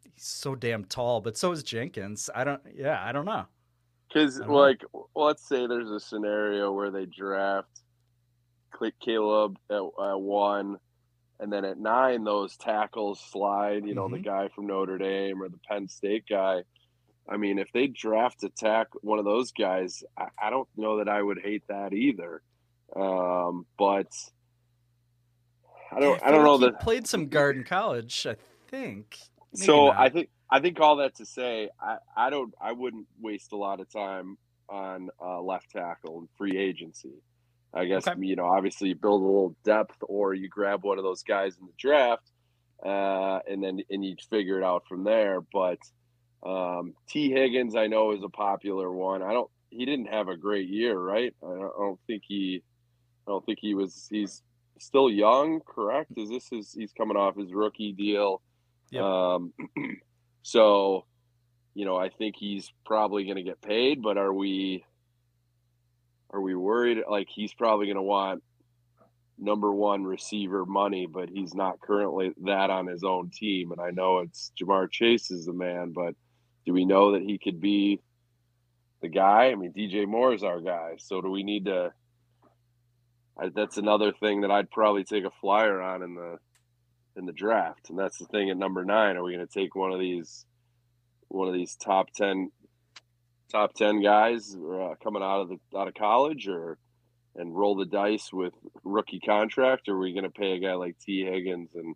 He's 0.04 0.26
so 0.26 0.56
damn 0.56 0.86
tall, 0.86 1.22
but 1.22 1.38
so 1.38 1.52
is 1.52 1.64
Jenkins. 1.64 2.30
I 2.34 2.44
don't 2.44 2.62
yeah, 2.74 3.04
I 3.04 3.12
don't 3.12 3.26
know. 3.26 3.46
Because 4.08 4.38
I 4.38 4.46
don't 4.46 4.54
know. 4.54 4.60
like, 4.60 4.84
let's 5.16 5.48
say 5.48 5.68
there's 5.68 5.92
a 5.92 6.00
scenario 6.00 6.72
where 6.72 6.90
they 6.90 7.06
draft 7.06 7.82
Caleb 9.00 9.58
at, 9.70 9.76
at 9.78 10.20
one, 10.20 10.78
and 11.40 11.52
then 11.52 11.66
at 11.66 11.78
nine 11.78 12.24
those 12.24 12.58
tackles 12.58 13.20
slide. 13.20 13.86
You 13.86 13.96
know, 13.96 14.08
the 14.10 14.18
Mhm. 14.18 14.26
guy 14.26 14.48
from 14.50 14.68
Notre 14.68 14.98
Dame 14.98 15.42
or 15.42 15.50
the 15.50 15.60
Penn 15.68 15.88
State 15.88 16.26
guy. 16.30 16.64
I 17.28 17.38
mean, 17.38 17.60
if 17.60 17.72
they 17.72 17.88
draft 17.88 18.44
a 18.44 18.50
tack 18.50 18.88
one 19.02 19.20
of 19.20 19.26
those 19.26 19.52
guys, 19.52 20.04
I, 20.18 20.28
I 20.42 20.50
don't 20.50 20.68
know 20.76 20.98
that 20.98 21.08
I 21.08 21.22
would 21.22 21.40
hate 21.40 21.64
that 21.68 21.94
either. 21.94 22.42
Um, 22.96 23.68
but 23.78 24.08
I 25.92 26.00
don't. 26.00 26.20
Yeah, 26.20 26.28
I, 26.28 26.32
don't 26.32 26.44
know 26.44 26.58
that. 26.60 26.80
played 26.80 27.08
some 27.08 27.28
guard 27.28 27.56
in 27.56 27.64
college. 27.64 28.26
I 28.28 28.36
think. 28.70 29.18
Maybe 29.54 29.66
so 29.66 29.88
not. 29.88 29.98
I 29.98 30.10
think 30.10 30.30
I 30.50 30.60
think 30.60 30.80
all 30.80 30.98
that 30.98 31.16
to 31.16 31.26
say, 31.26 31.70
I, 31.80 31.98
I 32.16 32.30
don't 32.30 32.54
I 32.62 32.72
wouldn't 32.72 33.08
waste 33.20 33.52
a 33.52 33.58
lot 33.58 33.80
of 33.80 33.92
time 33.92 34.38
on 34.68 35.10
uh, 35.22 35.42
left 35.42 35.72
tackle 35.72 36.20
and 36.20 36.30
free 36.38 36.58
agency. 36.58 37.14
I 37.74 37.86
guess 37.86 38.08
Okay. 38.08 38.20
you 38.26 38.36
know 38.36 38.46
obviously 38.46 38.90
you 38.90 38.96
build 38.96 39.22
a 39.22 39.26
little 39.26 39.56
depth, 39.64 39.98
or 40.02 40.34
you 40.34 40.50
grab 40.50 40.84
one 40.84 40.98
of 40.98 41.04
those 41.04 41.24
guys 41.24 41.58
in 41.60 41.66
the 41.68 41.74
draft, 41.78 42.30
uh, 42.84 43.40
and 43.48 43.64
then 43.64 43.82
and 43.90 44.04
you 44.04 44.16
figure 44.30 44.58
it 44.60 44.64
out 44.64 44.84
from 44.88 45.04
there. 45.04 45.42
But 45.54 45.80
um, 46.44 46.94
Tee 47.08 47.32
Higgins, 47.32 47.76
I 47.76 47.88
know 47.88 48.12
is 48.12 48.24
a 48.24 48.30
popular 48.30 48.92
one. 48.92 49.22
I 49.22 49.34
don't. 49.34 49.50
He 49.70 49.86
didn't 49.86 50.08
have 50.08 50.30
a 50.30 50.36
great 50.38 50.68
year, 50.68 50.98
right? 50.98 51.34
I 51.44 51.48
don't, 51.48 51.62
I 51.64 51.80
don't 51.80 52.00
think 52.08 52.24
he. 52.28 52.64
I 53.28 53.32
don't 53.32 53.46
think 53.46 53.60
he 53.62 53.76
was. 53.76 54.08
He's 54.10 54.42
still 54.80 55.10
young, 55.12 55.60
correct? 55.62 56.12
Is 56.18 56.30
this 56.30 56.48
his? 56.50 56.72
He's 56.74 56.92
coming 56.94 57.18
off 57.18 57.36
his 57.38 57.54
rookie 57.54 57.92
deal. 57.94 58.42
Yep. 58.92 59.04
Um, 59.04 59.54
so, 60.42 61.06
you 61.76 61.86
know, 61.86 61.96
I 61.98 62.10
think 62.10 62.36
he's 62.38 62.72
probably 62.86 63.26
going 63.26 63.36
to 63.36 63.44
get 63.44 63.62
paid, 63.62 64.02
but 64.02 64.18
are 64.18 64.34
we 64.34 64.84
are 66.32 66.42
we 66.42 66.56
worried? 66.56 67.00
Like 67.10 67.28
he's 67.30 67.54
probably 67.54 67.88
going 67.88 67.96
to 67.96 68.02
want 68.02 68.44
number 69.38 69.72
one 69.72 70.04
receiver 70.04 70.66
money, 70.66 71.08
but 71.08 71.30
he's 71.30 71.54
not 71.54 71.80
currently 71.80 72.32
that 72.44 72.70
on 72.70 72.88
his 72.88 73.04
own 73.04 73.30
team. 73.30 73.72
And 73.72 73.82
I 73.82 73.92
know 73.92 74.20
it's 74.20 74.52
Ja'Marr 74.60 74.92
Chase 74.92 75.32
is 75.32 75.46
the 75.46 75.54
man, 75.54 75.92
but 75.92 76.16
do 76.66 76.74
we 76.74 76.86
know 76.86 77.14
that 77.14 77.22
he 77.22 77.38
could 77.38 77.60
be 77.60 78.02
the 79.02 79.08
guy? 79.08 79.46
I 79.46 79.56
mean, 79.56 79.74
DJ 79.74 80.08
Moore 80.08 80.34
is 80.34 80.44
our 80.44 80.60
guy, 80.60 80.96
so 80.98 81.22
do 81.22 81.30
we 81.30 81.44
need 81.44 81.66
to? 81.66 81.94
I, 83.42 83.50
that's 83.50 83.78
another 83.78 84.12
thing 84.12 84.42
that 84.42 84.52
I'd 84.52 84.70
probably 84.70 85.06
take 85.06 85.24
a 85.24 85.32
flyer 85.42 85.82
on 85.82 86.04
in 86.04 86.16
the 86.16 86.38
in 87.16 87.26
the 87.26 87.34
draft, 87.34 87.90
and 87.90 87.98
that's 87.98 88.18
the 88.18 88.26
thing 88.26 88.50
at 88.50 88.58
number 88.58 88.86
nine. 88.86 89.18
Are 89.18 89.24
we 89.24 89.34
going 89.34 89.48
to 89.48 89.54
take 89.54 89.76
one 89.76 89.92
of 89.92 90.00
these 90.00 90.46
one 91.30 91.48
of 91.48 91.54
these 91.54 91.76
top 91.76 92.12
ten 92.14 92.52
top 93.52 93.74
ten 93.74 94.02
guys 94.02 94.56
uh, 94.56 94.96
coming 95.04 95.24
out 95.24 95.42
of 95.42 95.50
the 95.50 95.78
out 95.78 95.88
of 95.88 95.94
college, 95.94 96.48
or 96.48 96.78
and 97.36 97.56
roll 97.56 97.76
the 97.76 97.86
dice 97.86 98.32
with 98.34 98.54
rookie 98.84 99.20
contract, 99.20 99.88
or 99.88 99.96
are 99.96 100.00
we 100.00 100.14
going 100.14 100.24
to 100.24 100.30
pay 100.30 100.54
a 100.54 100.60
guy 100.60 100.74
like 100.74 100.98
Tee 101.00 101.26
Higgins 101.26 101.72
and 101.76 101.96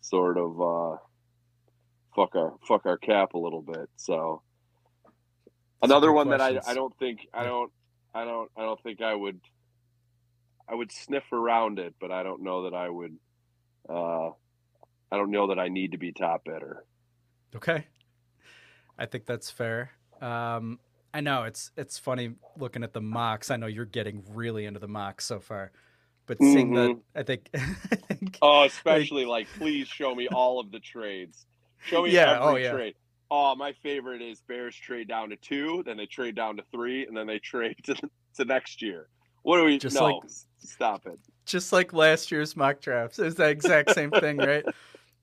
sort 0.00 0.38
of 0.38 0.60
uh, 0.60 0.96
fuck 2.14 2.34
our 2.34 2.54
fuck 2.66 2.86
our 2.86 2.98
cap 2.98 3.34
a 3.34 3.38
little 3.38 3.62
bit? 3.62 3.88
So 3.96 4.42
another 5.82 6.12
one 6.12 6.30
that 6.30 6.40
I. 6.40 6.60
I 6.66 6.74
don't 6.74 6.96
think 6.98 7.26
I 7.32 7.44
don't 7.44 7.70
I 8.14 8.24
don't 8.24 8.50
I 8.56 8.62
don't 8.62 8.82
think 8.82 9.02
I 9.02 9.14
would 9.14 9.40
I 10.68 10.74
would 10.74 10.92
sniff 10.92 11.32
around 11.32 11.78
it, 11.78 11.94
but 12.00 12.10
I 12.10 12.22
don't 12.22 12.42
know 12.42 12.64
that 12.64 12.74
I 12.74 12.88
would 12.88 13.16
uh 13.88 14.28
I 15.12 15.16
don't 15.16 15.30
know 15.30 15.48
that 15.48 15.58
I 15.58 15.68
need 15.68 15.92
to 15.92 15.98
be 15.98 16.12
top 16.12 16.44
bidder. 16.44 16.84
Okay. 17.54 17.86
I 18.98 19.06
think 19.06 19.26
that's 19.26 19.50
fair. 19.50 19.90
Um, 20.20 20.78
I 21.12 21.20
know 21.20 21.44
it's 21.44 21.70
it's 21.76 21.98
funny 21.98 22.32
looking 22.56 22.82
at 22.84 22.92
the 22.92 23.00
mocks. 23.00 23.50
I 23.50 23.56
know 23.56 23.66
you're 23.66 23.84
getting 23.84 24.22
really 24.32 24.64
into 24.66 24.78
the 24.80 24.88
mocks 24.88 25.24
so 25.24 25.40
far, 25.40 25.72
but 26.26 26.38
seeing 26.40 26.72
the, 26.74 26.80
Mhm. 26.90 27.00
I 27.14 27.22
think, 27.22 27.50
I 27.54 27.58
think, 28.14 28.38
Oh, 28.42 28.64
especially 28.64 29.24
like 29.24 29.48
please 29.58 29.88
show 29.88 30.14
me 30.14 30.28
all 30.28 30.60
of 30.60 30.70
the 30.70 30.78
trades. 30.80 31.46
Show 31.84 32.02
me 32.04 32.10
Yeah, 32.12 32.34
every 32.36 32.46
oh, 32.46 32.56
yeah. 32.56 32.72
trade. 32.72 32.94
Oh, 33.32 33.54
my 33.54 33.72
favorite 33.82 34.22
is 34.22 34.40
Bears 34.42 34.74
trade 34.76 35.08
down 35.08 35.30
to 35.30 35.36
two, 35.36 35.82
then 35.86 35.96
they 35.96 36.06
trade 36.06 36.34
down 36.34 36.56
to 36.56 36.64
three, 36.72 37.06
and 37.06 37.16
then 37.16 37.26
they 37.26 37.38
trade 37.38 37.76
to, 37.84 37.94
to 38.36 38.44
next 38.44 38.82
year. 38.82 39.08
What 39.42 39.58
do 39.58 39.64
we 39.64 39.78
Just 39.78 39.96
no, 39.96 40.04
like- 40.04 40.30
stop 40.58 41.06
it. 41.06 41.18
just 41.46 41.72
like 41.72 41.92
last 41.92 42.30
year's 42.30 42.54
mock 42.56 42.80
drafts, 42.80 43.18
it's 43.18 43.36
the 43.36 43.48
exact 43.48 43.92
same 43.94 44.10
thing, 44.10 44.36
right? 44.36 44.64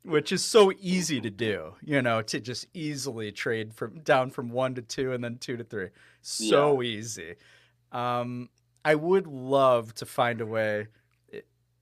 Which 0.07 0.31
is 0.31 0.41
so 0.41 0.71
easy 0.79 1.19
to 1.19 1.29
do, 1.29 1.73
you 1.81 2.01
know, 2.01 2.21
to 2.21 2.39
just 2.39 2.65
easily 2.73 3.29
trade 3.33 3.73
from 3.73 3.99
down 3.99 4.29
from 4.29 4.49
one 4.49 4.73
to 4.75 4.81
two 4.81 5.11
and 5.11 5.21
then 5.21 5.37
two 5.37 5.57
to 5.57 5.65
three. 5.65 5.89
So 6.21 6.81
easy. 6.81 7.35
Um, 7.91 8.49
I 8.85 8.95
would 8.95 9.27
love 9.27 9.93
to 9.95 10.05
find 10.05 10.39
a 10.39 10.45
way, 10.45 10.87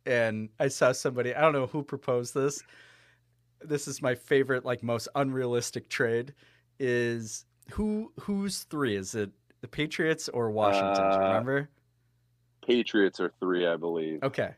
and 0.07 0.49
I 0.59 0.69
saw 0.69 0.91
somebody, 0.91 1.35
I 1.35 1.41
don't 1.41 1.53
know 1.53 1.67
who 1.67 1.83
proposed 1.83 2.33
this. 2.33 2.63
This 3.61 3.87
is 3.87 4.01
my 4.01 4.15
favorite, 4.15 4.65
like 4.65 4.81
most 4.81 5.07
unrealistic 5.13 5.87
trade. 5.87 6.33
Is 6.79 7.45
who 7.71 8.11
who's 8.19 8.63
three? 8.63 8.95
Is 8.95 9.13
it 9.13 9.29
the 9.61 9.67
Patriots 9.67 10.29
or 10.29 10.49
Washington? 10.49 11.03
Uh, 11.03 11.19
remember? 11.19 11.69
Patriots 12.65 13.19
are 13.19 13.31
three, 13.39 13.67
I 13.67 13.75
believe. 13.75 14.23
Okay. 14.23 14.55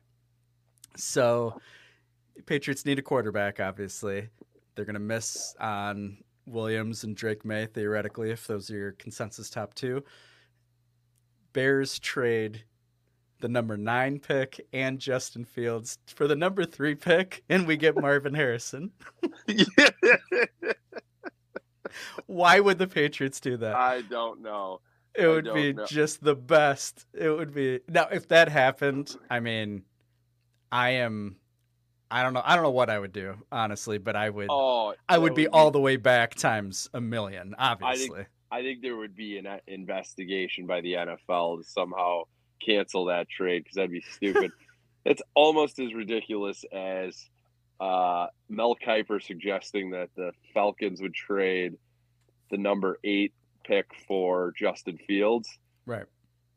So 0.96 1.60
Patriots 2.46 2.86
need 2.86 3.00
a 3.00 3.02
quarterback, 3.02 3.60
obviously. 3.60 4.30
They're 4.76 4.86
gonna 4.86 5.00
miss 5.00 5.56
on 5.60 6.18
Williams 6.46 7.04
and 7.04 7.16
Drake 7.16 7.44
Maye, 7.44 7.66
theoretically, 7.66 8.32
if 8.32 8.48
those 8.48 8.70
are 8.72 8.76
your 8.78 8.92
consensus 8.94 9.50
top 9.50 9.74
two. 9.74 10.04
Bears 11.54 12.00
trade 12.00 12.64
the 13.40 13.48
number 13.48 13.78
nine 13.78 14.20
pick 14.20 14.60
and 14.74 15.00
Justin 15.00 15.46
Fields 15.46 15.98
for 16.08 16.28
the 16.28 16.36
number 16.36 16.66
three 16.66 16.96
pick, 16.96 17.44
and 17.50 17.68
we 17.68 17.78
get 17.78 18.00
Marvin 18.00 18.34
Harrison. 18.34 18.92
Why 22.26 22.60
would 22.60 22.78
the 22.78 22.88
Patriots 22.88 23.40
do 23.40 23.58
that? 23.58 23.76
I 23.76 24.02
don't 24.02 24.42
know. 24.42 24.82
It 25.16 25.26
I 25.26 25.28
would 25.30 25.54
be 25.54 25.74
know. 25.74 25.86
just 25.86 26.24
the 26.24 26.36
best. 26.36 27.06
It 27.14 27.30
would 27.30 27.54
be 27.54 27.80
now 27.88 28.08
if 28.12 28.28
that 28.28 28.50
happened. 28.50 29.16
I 29.30 29.40
mean, 29.40 29.84
I 30.72 30.92
am. 30.92 31.38
I 32.10 32.24
don't 32.24 32.34
know. 32.34 32.42
I 32.44 32.56
don't 32.56 32.64
know 32.64 32.72
what 32.72 32.90
I 32.90 32.98
would 33.00 33.14
do 33.14 33.36
honestly, 33.52 33.98
but 33.98 34.16
I 34.16 34.30
would. 34.30 34.48
Oh, 34.50 34.94
I 35.10 35.16
that 35.16 35.22
would 35.22 35.36
be 35.36 35.48
all 35.48 35.72
the 35.72 35.80
way 35.80 35.98
back 35.98 36.36
times 36.36 36.90
a 36.94 37.02
million. 37.02 37.56
Obviously, 37.58 38.26
I 38.52 38.62
think 38.62 38.82
there 38.82 38.96
would 38.96 39.16
be 39.16 39.38
an 39.38 39.46
uh, 39.46 39.60
investigation 39.68 40.66
by 40.68 40.82
the 40.82 40.94
NFL 40.94 41.60
to 41.60 41.64
somehow 41.64 42.24
cancel 42.66 43.06
that 43.06 43.30
trade 43.30 43.64
because 43.64 43.76
that'd 43.76 43.92
be 43.92 44.02
stupid. 44.02 44.52
it's 45.06 45.22
almost 45.36 45.80
as 45.80 45.94
ridiculous 45.94 46.64
as 46.72 47.30
uh, 47.80 48.28
Mel 48.50 48.76
Kiper 48.76 49.22
suggesting 49.22 49.92
that 49.92 50.10
the 50.16 50.32
Falcons 50.54 51.02
would 51.02 51.14
trade 51.14 51.76
the 52.50 52.58
number 52.58 52.98
eight 53.04 53.34
pick 53.66 53.86
for 54.08 54.54
Justin 54.58 54.98
Fields. 55.08 55.50
right. 55.86 56.06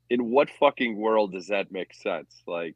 In 0.09 0.31
what 0.31 0.51
fucking 0.51 0.97
world 0.97 1.33
does 1.33 1.47
that 1.49 1.71
make 1.71 1.95
sense? 1.95 2.43
Like 2.45 2.75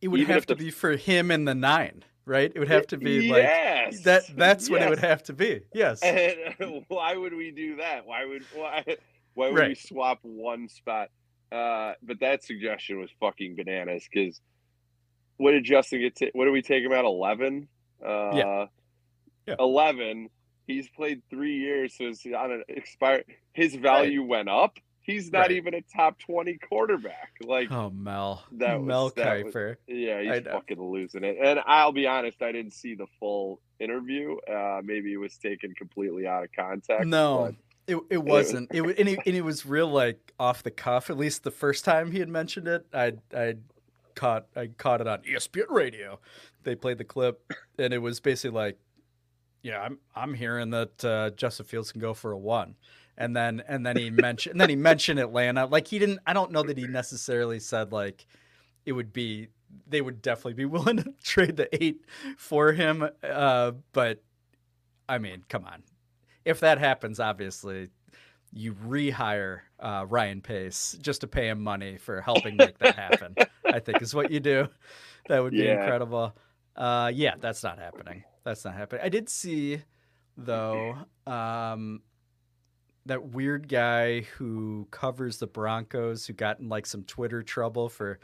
It 0.00 0.08
would 0.08 0.26
have 0.26 0.46
to 0.46 0.54
the- 0.54 0.64
be 0.64 0.70
for 0.72 0.96
him 0.96 1.30
and 1.30 1.46
the 1.46 1.54
nine, 1.54 2.02
right? 2.24 2.50
It 2.54 2.58
would 2.58 2.68
have 2.68 2.86
to 2.88 2.96
be 2.96 3.30
like 3.30 4.02
that. 4.04 4.24
That's 4.36 4.68
what 4.70 4.82
it 4.82 4.88
would 4.90 4.98
have 5.00 5.22
to 5.24 5.32
be. 5.32 5.60
Yes. 5.72 6.02
And 6.02 6.84
why 6.88 7.16
would 7.16 7.34
we 7.34 7.50
do 7.50 7.76
that? 7.76 8.06
Why 8.06 8.24
would 8.24 8.44
why 8.54 8.84
why 9.34 9.50
would 9.50 9.68
we 9.68 9.74
swap 9.74 10.18
one 10.22 10.68
spot? 10.68 11.08
Uh, 11.50 11.92
but 12.02 12.20
that 12.20 12.42
suggestion 12.42 12.98
was 12.98 13.10
fucking 13.20 13.56
bananas 13.56 14.08
because 14.12 14.40
what 15.36 15.52
did 15.52 15.64
Justin 15.64 16.00
get? 16.00 16.16
ta- 16.16 16.30
what 16.32 16.44
did 16.46 16.52
we 16.52 16.62
take 16.62 16.84
him 16.84 16.92
at? 16.92 17.04
Eleven. 17.04 17.68
Uh, 18.04 18.30
Yeah. 18.34 18.66
Yeah. 19.46 19.56
Eleven. 19.58 20.28
He's 20.66 20.88
played 20.88 21.22
three 21.28 21.56
years, 21.58 21.96
so 21.98 22.04
it's 22.04 22.24
on 22.24 22.52
an 22.52 22.62
expired. 22.68 23.24
His 23.52 23.74
value 23.74 24.22
went 24.22 24.48
up. 24.48 24.78
He's 25.02 25.32
not 25.32 25.40
Right. 25.40 25.52
even 25.52 25.74
a 25.74 25.82
top 25.82 26.18
twenty 26.20 26.58
quarterback. 26.58 27.32
Like 27.44 27.70
Oh, 27.72 27.90
Mel. 27.90 28.44
That 28.52 28.78
was- 28.80 28.86
Mel 28.86 29.10
that 29.16 29.44
was- 29.44 29.54
Kiper. 29.54 29.76
yeah, 29.88 30.22
he's 30.22 30.44
fucking 30.46 30.80
losing 30.80 31.24
it. 31.24 31.36
And 31.42 31.60
I'll 31.66 31.92
be 31.92 32.06
honest, 32.06 32.40
I 32.40 32.52
didn't 32.52 32.72
see 32.72 32.94
the 32.94 33.06
full 33.18 33.60
interview. 33.80 34.36
Uh, 34.48 34.80
maybe 34.84 35.12
it 35.12 35.16
was 35.16 35.36
taken 35.38 35.74
completely 35.74 36.26
out 36.26 36.44
of 36.44 36.50
context. 36.56 37.06
No, 37.08 37.52
it, 37.88 37.96
it 38.10 38.22
wasn't. 38.22 38.70
It 38.72 38.82
and 38.82 39.08
it, 39.08 39.18
and 39.26 39.34
it 39.36 39.42
was 39.42 39.66
real 39.66 39.88
like 39.88 40.32
off 40.38 40.62
the 40.62 40.70
cuff. 40.70 41.10
At 41.10 41.16
least 41.18 41.42
the 41.42 41.50
first 41.50 41.84
time 41.84 42.12
he 42.12 42.20
had 42.20 42.28
mentioned 42.28 42.68
it, 42.68 42.86
I 42.94 43.14
I 43.34 43.54
caught 44.14 44.46
I 44.54 44.68
caught 44.68 45.00
it 45.00 45.08
on 45.08 45.22
ESPN 45.22 45.68
radio. 45.68 46.20
They 46.62 46.76
played 46.76 46.98
the 46.98 47.04
clip, 47.04 47.40
and 47.76 47.92
it 47.92 47.98
was 47.98 48.20
basically 48.20 48.54
like, 48.56 48.78
"Yeah, 49.64 49.80
I'm 49.80 49.98
I'm 50.14 50.34
hearing 50.34 50.70
that 50.70 51.04
uh, 51.04 51.30
Justin 51.30 51.66
Fields 51.66 51.90
can 51.90 52.00
go 52.00 52.14
for 52.14 52.30
a 52.30 52.38
one." 52.38 52.76
And 53.18 53.36
then 53.36 53.62
and 53.68 53.84
then 53.84 53.96
he 53.96 54.10
mentioned 54.10 54.52
and 54.52 54.60
then 54.60 54.70
he 54.70 54.76
mentioned 54.76 55.20
Atlanta. 55.20 55.66
Like 55.66 55.86
he 55.88 55.98
didn't. 55.98 56.20
I 56.26 56.32
don't 56.32 56.50
know 56.52 56.62
that 56.62 56.78
he 56.78 56.86
necessarily 56.86 57.58
said 57.60 57.92
like 57.92 58.26
it 58.86 58.92
would 58.92 59.12
be. 59.12 59.48
They 59.86 60.00
would 60.00 60.20
definitely 60.22 60.54
be 60.54 60.64
willing 60.66 60.96
to 60.98 61.14
trade 61.22 61.56
the 61.56 61.68
eight 61.82 62.04
for 62.36 62.72
him. 62.72 63.08
Uh, 63.22 63.72
but 63.92 64.22
I 65.08 65.18
mean, 65.18 65.44
come 65.48 65.64
on 65.64 65.82
if 66.44 66.60
that 66.60 66.78
happens, 66.78 67.20
obviously, 67.20 67.88
you 68.52 68.74
rehire 68.74 69.60
uh, 69.78 70.04
Ryan 70.08 70.40
Pace 70.40 70.96
just 71.00 71.20
to 71.22 71.26
pay 71.26 71.48
him 71.48 71.62
money 71.62 71.98
for 71.98 72.20
helping 72.20 72.56
make 72.56 72.78
that 72.78 72.96
happen. 72.96 73.36
I 73.70 73.78
think 73.78 74.02
is 74.02 74.14
what 74.14 74.30
you 74.30 74.40
do. 74.40 74.68
That 75.28 75.42
would 75.42 75.52
be 75.52 75.62
Yeah. 75.64 75.80
incredible. 75.80 76.36
Uh, 76.76 77.10
yeah, 77.14 77.34
that's 77.38 77.62
not 77.62 77.78
happening. 77.78 78.24
That's 78.44 78.64
not 78.64 78.74
happening. 78.74 79.02
I 79.04 79.08
did 79.08 79.28
see, 79.28 79.82
though, 80.36 80.96
um, 81.26 82.02
that 83.06 83.30
weird 83.30 83.68
guy 83.68 84.20
who 84.20 84.86
covers 84.90 85.38
the 85.38 85.46
Broncos 85.46 86.26
who 86.26 86.32
got 86.32 86.60
in 86.60 86.68
like 86.68 86.86
some 86.86 87.02
Twitter 87.04 87.42
trouble 87.42 87.88
for 87.88 88.20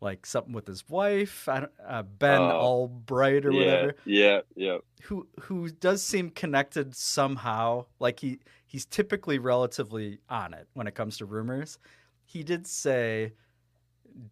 like 0.00 0.26
something 0.26 0.52
with 0.52 0.66
his 0.66 0.86
wife. 0.88 1.48
I 1.48 1.60
don't, 1.60 1.72
uh, 1.86 2.02
Ben 2.02 2.40
Oh. 2.40 2.90
Allbright 3.06 3.44
or 3.44 3.52
yeah, 3.52 3.58
whatever, 3.58 3.94
yeah, 4.04 4.40
yeah. 4.56 4.78
who 5.04 5.28
who 5.40 5.70
does 5.70 6.02
seem 6.02 6.30
connected 6.30 6.94
somehow. 6.94 7.86
Like 8.00 8.20
he 8.20 8.40
he's 8.66 8.84
typically 8.84 9.38
relatively 9.38 10.18
on 10.28 10.54
it 10.54 10.66
when 10.74 10.86
it 10.86 10.94
comes 10.94 11.18
to 11.18 11.24
rumors. 11.24 11.78
He 12.24 12.42
did 12.42 12.66
say 12.66 13.32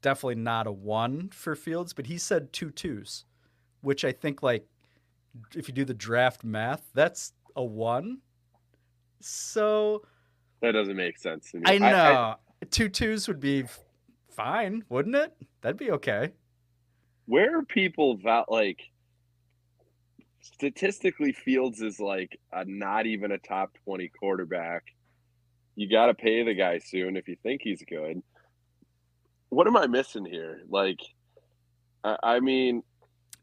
definitely 0.03 0.35
not 0.35 0.67
a 0.67 0.73
one 0.73 1.31
for 1.31 1.55
Fields, 1.55 1.93
but 1.93 2.07
he 2.07 2.19
said 2.19 2.53
two 2.53 2.71
twos, 2.71 3.25
which 3.81 4.05
I 4.05 4.13
think 4.13 4.43
like 4.43 4.67
if 5.55 5.69
you 5.69 5.75
do 5.75 5.85
the 5.85 5.95
draft 5.95 6.43
math, 6.45 6.91
that's 6.95 7.33
a 7.57 7.65
one. 7.65 8.19
So 9.21 10.03
That 10.63 10.73
doesn't 10.73 10.97
make 10.97 11.19
sense 11.19 11.51
to 11.53 11.59
me. 11.59 11.65
I 11.67 11.79
know 11.79 12.37
two 12.71 12.89
twos 12.89 13.29
would 13.29 13.41
be 13.41 13.65
fine, 14.31 14.85
wouldn't 14.89 15.17
it? 15.17 15.35
That'd 15.61 15.77
be 15.77 15.91
okay. 15.93 16.33
where 17.27 17.59
are 17.59 17.65
people 17.65 18.17
val- 18.17 18.47
like 18.49 18.81
statistically 20.41 21.33
Fields 21.33 21.81
is 21.81 22.01
like 22.01 22.39
a 22.53 22.65
not 22.65 23.07
even 23.07 23.33
a 23.33 23.39
top 23.39 23.73
20 23.85 24.11
quarterback. 24.19 24.85
You 25.77 25.89
got 25.89 26.07
to 26.07 26.15
pay 26.15 26.43
the 26.43 26.55
guy 26.55 26.79
soon 26.79 27.17
if 27.17 27.29
you 27.29 27.37
think 27.43 27.63
he's 27.63 27.83
good. 27.89 28.23
What 29.49 29.67
am 29.67 29.77
I 29.77 29.87
missing 29.87 30.25
here? 30.25 30.63
Like, 30.69 31.01
I, 32.05 32.17
I 32.23 32.41
mean, 32.41 32.83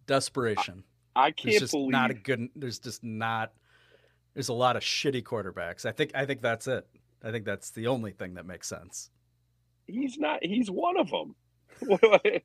Desperation. 0.05 0.84
I 1.15 1.32
There's 1.32 1.36
can't 1.36 1.59
just 1.59 1.73
believe 1.73 1.91
not 1.91 2.11
a 2.11 2.13
good. 2.13 2.49
There's 2.55 2.80
just 2.80 3.03
not. 3.03 3.51
There's 4.38 4.49
a 4.49 4.53
lot 4.53 4.75
of 4.75 4.83
shitty 4.83 5.23
quarterbacks. 5.23 5.83
I 5.83 5.91
think. 5.91 6.11
I 6.13 6.23
think 6.27 6.43
that's 6.43 6.67
it. 6.67 6.85
I 7.23 7.31
think 7.31 7.43
that's 7.43 7.71
the 7.71 7.88
only 7.88 8.11
thing 8.11 8.35
that 8.35 8.45
makes 8.45 8.67
sense. 8.67 9.09
he's 9.88 10.19
not. 10.19 10.45
He's 10.45 10.69
one 10.69 10.95
of 10.95 11.09
them. 11.09 11.33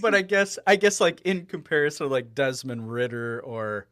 But 0.00 0.14
I 0.16 0.22
guess. 0.22 0.58
I 0.66 0.74
guess 0.74 1.00
like 1.00 1.20
in 1.20 1.46
comparison 1.46 2.08
to 2.08 2.12
like 2.12 2.34
Desmond 2.34 2.90
Ridder 2.90 3.42
or 3.44 3.86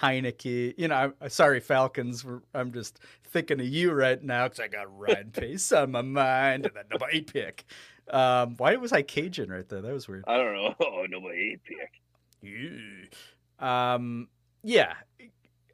Heinicke, 0.00 0.76
you 0.78 0.88
know, 0.88 0.94
I'm 0.94 1.14
I'm 1.20 1.28
sorry 1.28 1.60
Falcons. 1.60 2.24
I'm 2.54 2.72
just 2.72 3.00
thinking 3.32 3.60
of 3.60 3.66
you 3.66 3.92
right 3.92 4.22
now 4.22 4.44
because 4.46 4.60
I 4.60 4.68
got 4.68 4.86
Ryan 4.98 5.30
Pace 5.32 5.70
on 5.72 5.90
my 5.90 6.00
mind 6.00 6.64
and 6.64 6.74
that 6.74 6.88
number 6.88 7.06
eight 7.12 7.30
pick. 7.30 7.66
Um, 8.08 8.54
why 8.56 8.76
was 8.76 8.94
I 8.94 9.02
Cajun 9.02 9.50
right 9.50 9.68
there? 9.68 9.82
That 9.82 9.92
was 9.92 10.08
weird. 10.08 10.24
I 10.26 10.38
don't 10.38 10.54
know. 10.54 10.74
Oh, 10.80 11.04
number 11.06 11.34
eight 11.34 11.60
pick. 11.64 12.00
Yeah. 12.40 13.92
Um, 13.94 14.28
yeah, 14.64 14.94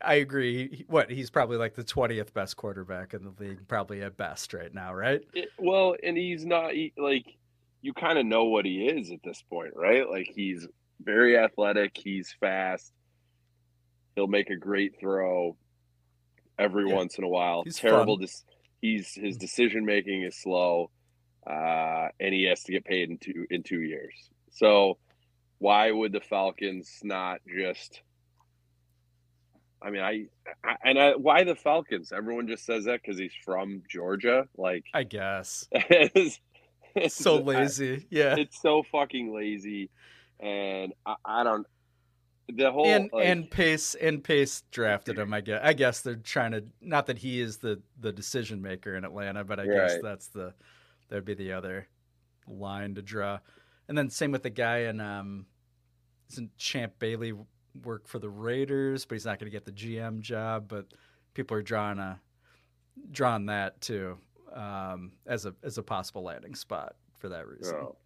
I 0.05 0.15
agree. 0.15 0.85
What 0.89 1.11
he's 1.11 1.31
probably 1.31 1.57
like 1.57 1.75
the 1.75 1.85
twentieth 1.85 2.33
best 2.35 2.57
quarterback 2.57 3.15
in 3.15 3.25
the 3.25 3.33
league, 3.43 3.67
probably 3.69 4.03
at 4.03 4.17
best 4.17 4.53
right 4.55 4.73
now, 4.73 4.93
right? 4.95 5.23
It- 5.35 5.49
well, 5.59 5.97
and 6.03 6.17
he's 6.17 6.45
not 6.45 6.73
he, 6.73 6.93
like 6.97 7.27
you 7.83 7.93
kind 7.93 8.19
of 8.19 8.27
know 8.27 8.45
what 8.45 8.65
he 8.65 8.87
is 8.87 9.11
at 9.11 9.23
this 9.25 9.43
point, 9.51 9.73
right? 9.77 10.09
Like 10.09 10.29
he's 10.35 10.67
very 11.03 11.37
athletic, 11.39 11.97
he's 12.03 12.35
fast. 12.41 12.93
He'll 14.17 14.27
make 14.27 14.49
a 14.51 14.57
great 14.57 14.99
throw 15.01 15.57
every 16.59 16.89
Yeah. 16.89 16.95
once 16.95 17.19
in 17.19 17.25
a 17.25 17.29
while. 17.29 17.63
He's 17.65 17.79
Terrible. 17.79 18.17
fun. 18.17 18.23
Dis- 18.23 18.45
he's 18.81 19.15
his 19.15 19.37
decision 19.37 19.85
making 19.85 20.23
is 20.23 20.37
slow, 20.37 20.91
uh, 21.47 22.09
and 22.21 22.33
he 22.35 22.45
has 22.45 22.63
to 22.65 22.73
get 22.73 22.85
paid 22.85 23.11
in 23.11 23.19
two 23.19 23.47
in 23.51 23.63
two 23.63 23.81
years. 23.81 24.15
So, 24.51 24.99
why 25.59 25.91
would 25.91 26.13
the 26.13 26.21
Falcons 26.21 27.01
not 27.03 27.41
just? 27.47 28.03
I 29.85 29.91
mean, 29.91 30.03
I, 30.03 30.25
I 30.65 30.77
and 30.85 30.99
I, 30.99 31.13
why 31.17 31.45
the 31.45 31.55
Falcons? 31.55 32.13
Everyone 32.13 32.49
just 32.49 32.65
says 32.65 32.85
that 32.87 33.03
because 33.03 33.19
he's 33.19 33.35
from 33.45 33.83
Georgia. 33.89 34.49
Like, 34.57 34.85
I 34.95 35.03
guess. 35.03 35.69
it's, 35.73 36.41
it's- 36.95 37.15
So 37.15 37.37
I- 37.39 37.43
lazy. 37.43 38.07
Yeah. 38.11 38.37
it's 38.39 38.61
so 38.61 38.83
fucking 38.91 39.35
lazy, 39.35 39.91
and 40.41 40.93
I, 41.05 41.17
I 41.25 41.45
don't. 41.45 41.67
The 42.53 42.71
whole 42.71 42.87
and 42.87 43.09
like, 43.13 43.27
and 43.27 43.51
Pace 43.51 43.95
and 43.95 44.23
Pace 44.23 44.65
drafted 44.71 45.19
him. 45.19 45.33
I 45.33 45.41
guess. 45.41 45.61
I 45.65 45.73
guess 45.73 46.01
they're 46.03 46.17
trying 46.17 46.53
to 46.53 46.65
not 46.83 47.07
that 47.07 47.17
he 47.19 47.41
is 47.41 47.57
the 47.57 47.81
the 48.01 48.13
decision 48.13 48.61
maker 48.61 48.97
in 48.97 49.05
Atlanta, 49.05 49.45
but 49.45 49.59
I 49.59 49.67
guess 49.67 49.97
that's 50.03 50.27
the 50.29 50.53
that'd 51.09 51.25
be 51.25 51.33
the 51.35 51.53
other 51.53 51.89
line 52.47 52.95
to 52.97 53.03
draw. 53.03 53.39
And 53.89 53.97
then 53.97 54.11
same 54.11 54.31
with 54.31 54.43
the 54.43 54.51
guy 54.51 54.81
in 54.81 55.01
um, 55.01 55.47
isn't 56.33 56.55
Champ 56.59 56.93
Bailey 56.99 57.33
work 57.83 58.07
for 58.07 58.19
the 58.19 58.29
Raiders, 58.31 59.05
but 59.05 59.15
he's 59.15 59.25
not 59.27 59.39
going 59.39 59.51
to 59.51 59.57
get 59.57 59.65
the 59.65 59.73
GM 59.73 60.21
job. 60.21 60.67
But 60.69 60.87
people 61.35 61.57
are 61.57 61.63
drawing 61.63 61.99
a 61.99 62.21
drawing 63.11 63.47
that 63.47 63.81
too 63.81 64.19
um, 64.55 65.13
as 65.27 65.47
a 65.47 65.55
as 65.63 65.79
a 65.79 65.83
possible 65.83 66.23
landing 66.23 66.55
spot 66.55 66.95
for 67.19 67.29
that 67.31 67.47
reason. 67.47 67.75
Oh. 67.81 67.97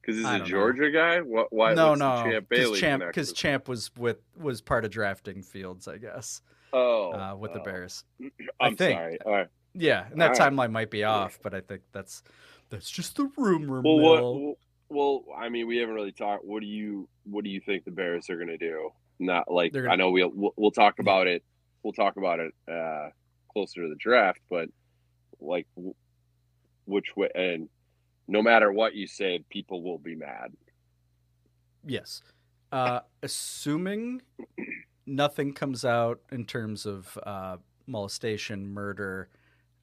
Because 0.00 0.16
he's 0.16 0.24
I 0.26 0.36
a 0.36 0.38
don't 0.38 0.48
know. 0.48 0.50
Georgia 0.50 0.90
guy. 0.90 1.20
What? 1.20 1.52
Why? 1.52 1.74
no, 1.74 1.94
no, 1.94 2.22
Champ 2.24 2.48
because 2.48 2.64
Bailey 2.64 2.80
Champ 2.80 3.02
because 3.06 3.32
Champ 3.34 3.68
was 3.68 3.90
with 3.98 4.16
was 4.34 4.62
part 4.62 4.84
of 4.86 4.90
drafting 4.90 5.42
Fields, 5.42 5.86
I 5.86 5.98
guess, 5.98 6.40
Oh, 6.72 7.12
uh, 7.12 7.36
with 7.36 7.52
the 7.52 7.60
oh. 7.60 7.64
Bears. 7.64 8.04
I 8.22 8.28
I'm 8.60 8.76
think. 8.76 8.98
sorry. 8.98 9.18
All 9.26 9.32
right. 9.32 9.48
Yeah, 9.74 10.06
and 10.10 10.20
that 10.20 10.30
All 10.32 10.38
right. 10.38 10.52
timeline 10.52 10.72
might 10.72 10.90
be 10.90 11.04
off, 11.04 11.38
but 11.42 11.52
I 11.54 11.60
think 11.60 11.82
that's 11.92 12.22
that's 12.70 12.90
just 12.90 13.16
the 13.16 13.30
rumor 13.36 13.82
Well, 13.82 13.98
mill. 13.98 14.40
what? 14.40 14.56
Well, 14.90 15.24
I 15.38 15.48
mean, 15.48 15.66
we 15.66 15.78
haven't 15.78 15.94
really 15.94 16.12
talked. 16.12 16.44
What 16.44 16.60
do 16.60 16.66
you? 16.66 17.08
What 17.24 17.44
do 17.44 17.50
you 17.50 17.60
think 17.60 17.84
the 17.84 17.90
Bears 17.92 18.28
are 18.28 18.36
going 18.36 18.48
to 18.48 18.58
do? 18.58 18.90
Not 19.18 19.50
like 19.50 19.72
gonna- 19.72 19.88
I 19.88 19.96
know 19.96 20.10
we'll 20.10 20.30
we'll, 20.34 20.52
we'll 20.56 20.70
talk 20.72 20.98
about 20.98 21.26
it. 21.26 21.44
We'll 21.82 21.92
talk 21.92 22.16
about 22.16 22.40
it 22.40 22.52
uh, 22.70 23.10
closer 23.52 23.82
to 23.82 23.88
the 23.88 23.96
draft, 23.96 24.40
but 24.50 24.68
like, 25.40 25.66
which 26.84 27.16
way? 27.16 27.28
And 27.34 27.68
no 28.28 28.42
matter 28.42 28.70
what 28.72 28.94
you 28.94 29.06
say, 29.06 29.44
people 29.48 29.82
will 29.82 29.98
be 29.98 30.14
mad. 30.14 30.52
Yes. 31.86 32.20
Uh, 32.72 33.00
assuming 33.22 34.20
nothing 35.06 35.52
comes 35.54 35.84
out 35.84 36.20
in 36.30 36.44
terms 36.44 36.84
of 36.86 37.18
uh, 37.24 37.56
molestation, 37.86 38.66
murder, 38.66 39.28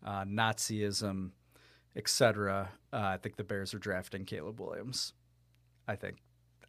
uh, 0.06 0.24
Nazism, 0.24 1.32
etc., 1.98 2.70
uh, 2.94 2.96
I 2.96 3.18
think 3.18 3.36
the 3.36 3.44
Bears 3.44 3.74
are 3.74 3.80
drafting 3.80 4.24
Caleb 4.24 4.62
Williams. 4.62 5.14
I 5.88 5.96
think, 5.96 6.18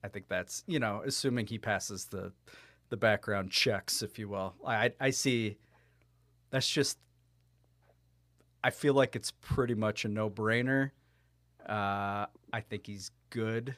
I 0.02 0.08
think 0.08 0.26
that's 0.28 0.64
you 0.66 0.80
know, 0.80 1.02
assuming 1.04 1.46
he 1.46 1.58
passes 1.58 2.06
the 2.06 2.32
the 2.88 2.96
background 2.96 3.50
checks, 3.50 4.02
if 4.02 4.18
you 4.18 4.28
will. 4.28 4.54
I 4.66 4.92
I 4.98 5.10
see. 5.10 5.58
That's 6.50 6.68
just. 6.68 6.98
I 8.64 8.70
feel 8.70 8.94
like 8.94 9.14
it's 9.14 9.30
pretty 9.30 9.74
much 9.74 10.04
a 10.04 10.08
no 10.08 10.28
brainer. 10.28 10.90
Uh, 11.68 12.26
I 12.52 12.60
think 12.68 12.86
he's 12.86 13.12
good. 13.30 13.76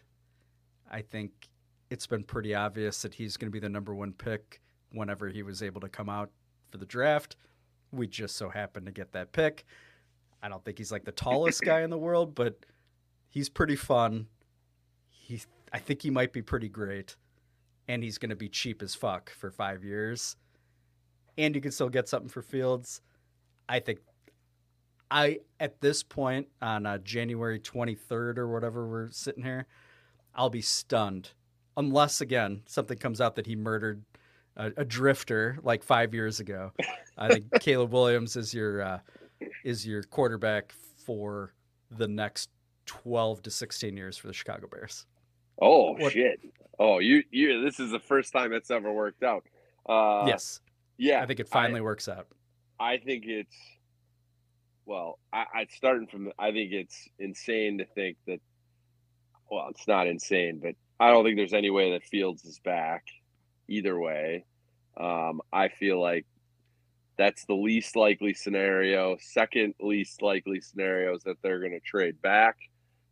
I 0.90 1.02
think 1.02 1.32
it's 1.90 2.06
been 2.06 2.24
pretty 2.24 2.54
obvious 2.54 3.02
that 3.02 3.14
he's 3.14 3.36
going 3.36 3.48
to 3.48 3.52
be 3.52 3.58
the 3.58 3.68
number 3.68 3.94
one 3.94 4.12
pick 4.12 4.60
whenever 4.92 5.28
he 5.28 5.42
was 5.42 5.62
able 5.62 5.80
to 5.80 5.88
come 5.88 6.08
out 6.08 6.30
for 6.70 6.78
the 6.78 6.86
draft. 6.86 7.36
We 7.92 8.06
just 8.06 8.36
so 8.36 8.48
happened 8.48 8.86
to 8.86 8.92
get 8.92 9.12
that 9.12 9.32
pick. 9.32 9.64
I 10.42 10.48
don't 10.48 10.64
think 10.64 10.78
he's 10.78 10.92
like 10.92 11.04
the 11.04 11.12
tallest 11.12 11.62
guy 11.62 11.82
in 11.82 11.90
the 11.90 11.98
world, 11.98 12.34
but 12.34 12.64
he's 13.28 13.48
pretty 13.48 13.76
fun. 13.76 14.26
He, 15.08 15.40
I 15.72 15.78
think 15.78 16.02
he 16.02 16.10
might 16.10 16.32
be 16.32 16.42
pretty 16.42 16.68
great, 16.68 17.16
and 17.88 18.02
he's 18.02 18.18
going 18.18 18.30
to 18.30 18.36
be 18.36 18.48
cheap 18.48 18.82
as 18.82 18.94
fuck 18.94 19.30
for 19.30 19.50
five 19.50 19.84
years. 19.84 20.36
And 21.38 21.54
you 21.54 21.60
can 21.60 21.72
still 21.72 21.88
get 21.88 22.08
something 22.08 22.28
for 22.28 22.42
Fields. 22.42 23.00
I 23.68 23.78
think 23.78 24.00
I 25.10 25.40
at 25.58 25.80
this 25.80 26.02
point 26.02 26.48
on 26.62 26.86
uh, 26.86 26.98
January 26.98 27.58
23rd 27.58 28.38
or 28.38 28.48
whatever 28.48 28.86
we're 28.86 29.10
sitting 29.10 29.42
here, 29.42 29.66
I'll 30.34 30.50
be 30.50 30.62
stunned 30.62 31.30
unless 31.76 32.20
again 32.20 32.62
something 32.66 32.98
comes 32.98 33.20
out 33.20 33.36
that 33.36 33.46
he 33.46 33.56
murdered 33.56 34.02
a, 34.56 34.72
a 34.78 34.84
drifter 34.84 35.58
like 35.62 35.82
five 35.82 36.14
years 36.14 36.40
ago. 36.40 36.72
I 37.18 37.28
think 37.28 37.46
Caleb 37.60 37.92
Williams 37.92 38.36
is 38.36 38.54
your 38.54 38.82
uh, 38.82 38.98
is 39.64 39.86
your 39.86 40.02
quarterback 40.02 40.72
for 41.04 41.54
the 41.90 42.08
next 42.08 42.50
12 42.86 43.42
to 43.42 43.50
16 43.50 43.96
years 43.96 44.16
for 44.16 44.26
the 44.28 44.32
Chicago 44.32 44.66
Bears. 44.70 45.06
Oh 45.60 45.92
What- 45.92 46.12
shit! 46.12 46.40
Oh, 46.78 46.98
you 46.98 47.22
you. 47.30 47.62
This 47.62 47.78
is 47.78 47.90
the 47.90 47.98
first 47.98 48.32
time 48.32 48.52
it's 48.54 48.70
ever 48.70 48.90
worked 48.92 49.22
out. 49.22 49.44
Uh, 49.86 50.24
yes, 50.26 50.60
Yeah. 50.96 51.22
I 51.22 51.26
think 51.26 51.40
it 51.40 51.48
finally 51.48 51.80
works 51.82 52.08
out. 52.08 52.26
I 52.78 52.96
think 52.96 53.24
it's 53.26 53.54
well, 54.86 55.18
I, 55.32 55.44
I 55.54 55.66
starting 55.76 56.06
from 56.06 56.24
the, 56.26 56.32
I 56.38 56.50
think 56.52 56.72
it's 56.72 57.08
insane 57.18 57.78
to 57.78 57.84
think 57.84 58.16
that 58.26 58.40
well, 59.50 59.66
it's 59.70 59.86
not 59.86 60.06
insane, 60.06 60.60
but 60.62 60.74
I 60.98 61.10
don't 61.10 61.24
think 61.24 61.36
there's 61.36 61.52
any 61.52 61.70
way 61.70 61.92
that 61.92 62.04
Fields 62.04 62.44
is 62.44 62.58
back 62.60 63.04
either 63.68 63.98
way. 63.98 64.44
Um, 64.96 65.40
I 65.52 65.68
feel 65.68 66.00
like 66.00 66.24
that's 67.20 67.44
the 67.44 67.54
least 67.54 67.96
likely 67.96 68.32
scenario. 68.32 69.18
Second 69.20 69.74
least 69.78 70.22
likely 70.22 70.58
scenario 70.58 71.14
is 71.14 71.22
that 71.24 71.36
they're 71.42 71.60
going 71.60 71.72
to 71.72 71.80
trade 71.80 72.22
back, 72.22 72.56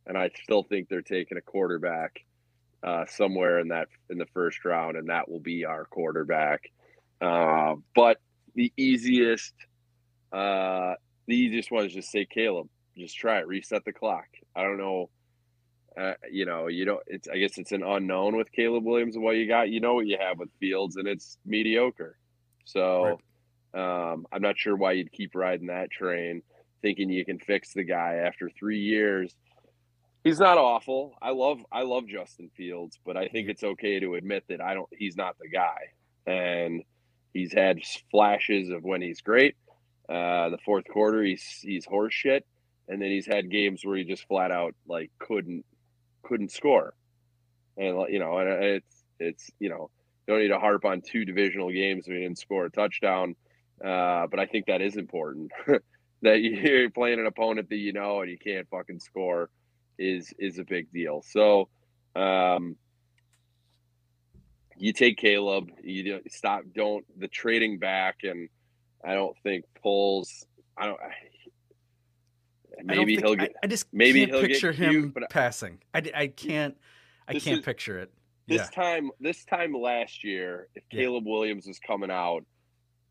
and 0.07 0.17
I 0.17 0.31
still 0.43 0.63
think 0.63 0.89
they're 0.89 1.03
taking 1.03 1.37
a 1.37 1.43
quarterback 1.43 2.25
uh, 2.83 3.05
somewhere 3.07 3.59
in 3.59 3.69
that 3.69 3.89
in 4.09 4.17
the 4.17 4.25
first 4.33 4.65
round, 4.65 4.97
and 4.97 5.11
that 5.11 5.31
will 5.31 5.41
be 5.41 5.67
our 5.67 5.85
quarterback. 5.85 6.71
Uh, 7.21 7.75
but 7.95 8.17
the 8.55 8.73
easiest, 8.79 9.53
uh, 10.33 10.95
the 11.27 11.37
easiest 11.37 11.71
one 11.71 11.85
is 11.85 11.93
just 11.93 12.11
say 12.11 12.25
Caleb. 12.25 12.69
Just 12.97 13.15
try 13.15 13.41
it. 13.41 13.47
Reset 13.47 13.85
the 13.85 13.93
clock. 13.93 14.29
I 14.57 14.63
don't 14.63 14.79
know. 14.79 15.11
uh, 15.99 16.15
you 16.31 16.47
know, 16.47 16.69
you 16.69 16.87
don't. 16.87 17.03
It's 17.07 17.29
I 17.29 17.37
guess 17.37 17.59
it's 17.59 17.73
an 17.73 17.83
unknown 17.83 18.37
with 18.37 18.51
Caleb 18.53 18.85
Williams 18.85 19.17
and 19.17 19.25
what 19.25 19.37
you 19.37 19.47
got. 19.47 19.69
You 19.69 19.81
know 19.81 19.95
what 19.95 20.07
you 20.07 20.17
have 20.19 20.39
with 20.39 20.49
Fields, 20.61 20.97
and 20.97 21.07
it's 21.07 21.37
mediocre. 21.45 22.17
So 22.65 23.21
um, 23.75 24.27
I'm 24.33 24.43
not 24.43 24.59
sure 24.59 24.77
why 24.77 24.93
you'd 24.93 25.13
keep 25.13 25.35
riding 25.35 25.67
that 25.67 25.91
train, 25.91 26.43
thinking 26.83 27.11
you 27.11 27.25
can 27.25 27.39
fix 27.39 27.73
the 27.73 27.85
guy 27.85 28.23
after 28.27 28.51
three 28.51 28.81
years. 28.81 29.35
He's 30.25 30.41
not 30.41 30.59
awful. 30.59 31.15
I 31.23 31.31
love 31.31 31.61
I 31.71 31.83
love 31.83 32.07
Justin 32.07 32.51
Fields, 32.57 32.99
but 33.05 33.17
I 33.17 33.29
think 33.29 33.49
it's 33.49 33.63
okay 33.63 34.01
to 34.01 34.15
admit 34.15 34.45
that 34.49 34.61
I 34.61 34.75
don't. 34.75 34.89
He's 34.93 35.17
not 35.17 35.37
the 35.39 35.49
guy, 35.49 35.93
and 36.27 36.83
he's 37.33 37.53
had 37.53 37.81
flashes 38.11 38.71
of 38.71 38.83
when 38.83 39.01
he's 39.01 39.21
great. 39.21 39.55
Uh, 40.09 40.49
the 40.49 40.59
fourth 40.65 40.85
quarter, 40.91 41.23
he's 41.23 41.45
he's 41.63 41.85
horse 41.85 42.15
shit, 42.15 42.47
and 42.89 43.01
then 43.01 43.11
he's 43.11 43.27
had 43.27 43.51
games 43.51 43.85
where 43.85 43.97
he 43.97 44.05
just 44.05 44.27
flat 44.27 44.51
out 44.51 44.75
like 44.87 45.11
couldn't 45.19 45.65
couldn't 46.23 46.51
score, 46.51 46.95
and 47.77 48.07
you 48.11 48.19
know, 48.19 48.39
and 48.39 48.65
it's 48.65 49.05
it's 49.21 49.51
you 49.59 49.69
know 49.69 49.91
don't 50.27 50.41
need 50.41 50.49
to 50.49 50.59
harp 50.59 50.85
on 50.85 51.01
two 51.01 51.25
divisional 51.25 51.71
games 51.71 52.07
he 52.07 52.13
didn't 52.13 52.39
score 52.39 52.67
a 52.67 52.71
touchdown, 52.71 53.35
uh, 53.85 54.27
but 54.27 54.39
I 54.41 54.47
think 54.47 54.67
that 54.67 54.81
is 54.83 54.97
important 54.97 55.51
that 56.23 56.41
you're 56.41 56.91
playing 56.91 57.21
an 57.21 57.27
opponent 57.27 57.69
that 57.71 57.77
you 57.77 57.93
know 57.93 58.21
and 58.21 58.31
you 58.31 58.39
can't 58.39 58.69
fucking 58.71 59.01
score 59.01 59.51
is 59.99 60.33
is 60.39 60.59
a 60.59 60.65
big 60.65 60.91
deal. 60.93 61.23
So. 61.27 61.69
Um, 62.17 62.77
you 64.77 64.93
take 64.93 65.17
Caleb. 65.19 65.71
You 65.83 66.05
don't 66.05 66.33
stop. 66.33 66.63
Don't 66.75 67.05
the 67.19 67.29
trading 67.29 67.79
back, 67.79 68.19
and 68.23 68.49
I 69.05 69.15
don't 69.15 69.37
think 69.43 69.65
pulls. 69.83 70.47
I 70.77 70.87
don't. 70.87 71.01
I 71.01 72.77
don't 72.77 72.87
Maybe 72.87 73.17
think- 73.17 73.27
he'll 73.27 73.35
get. 73.35 73.55
I 73.63 73.67
just 73.67 73.87
maybe 73.93 74.27
he'll 74.27 74.41
get 74.41 74.51
picture 74.51 74.73
cute, 74.73 74.89
him 74.89 75.11
but- 75.11 75.31
passing. 75.31 75.79
I, 75.95 76.03
I 76.15 76.27
can't. 76.29 76.77
I 77.27 77.33
can't 77.35 77.59
is- 77.59 77.65
picture 77.65 77.99
it. 77.99 78.13
This 78.47 78.63
yeah. 78.63 78.83
time, 78.83 79.11
this 79.21 79.45
time 79.45 79.75
last 79.75 80.25
year, 80.25 80.69
if 80.75 80.83
Yeah. 80.91 81.03
Caleb 81.03 81.27
Williams 81.27 81.67
was 81.67 81.79
coming 81.81 82.11
out, 82.11 82.47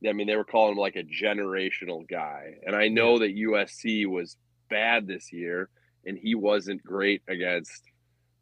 I 0.07 0.13
mean, 0.13 0.27
they 0.27 0.35
were 0.35 0.43
calling 0.43 0.73
him 0.73 0.77
like 0.77 0.95
a 0.95 1.03
generational 1.03 2.07
guy. 2.07 2.55
And 2.65 2.75
I 2.75 2.87
know 2.87 3.19
that 3.19 3.35
USC 3.35 4.05
was 4.05 4.37
bad 4.69 5.07
this 5.07 5.31
year, 5.33 5.69
and 6.05 6.17
he 6.17 6.35
wasn't 6.35 6.83
great 6.83 7.21
against 7.27 7.83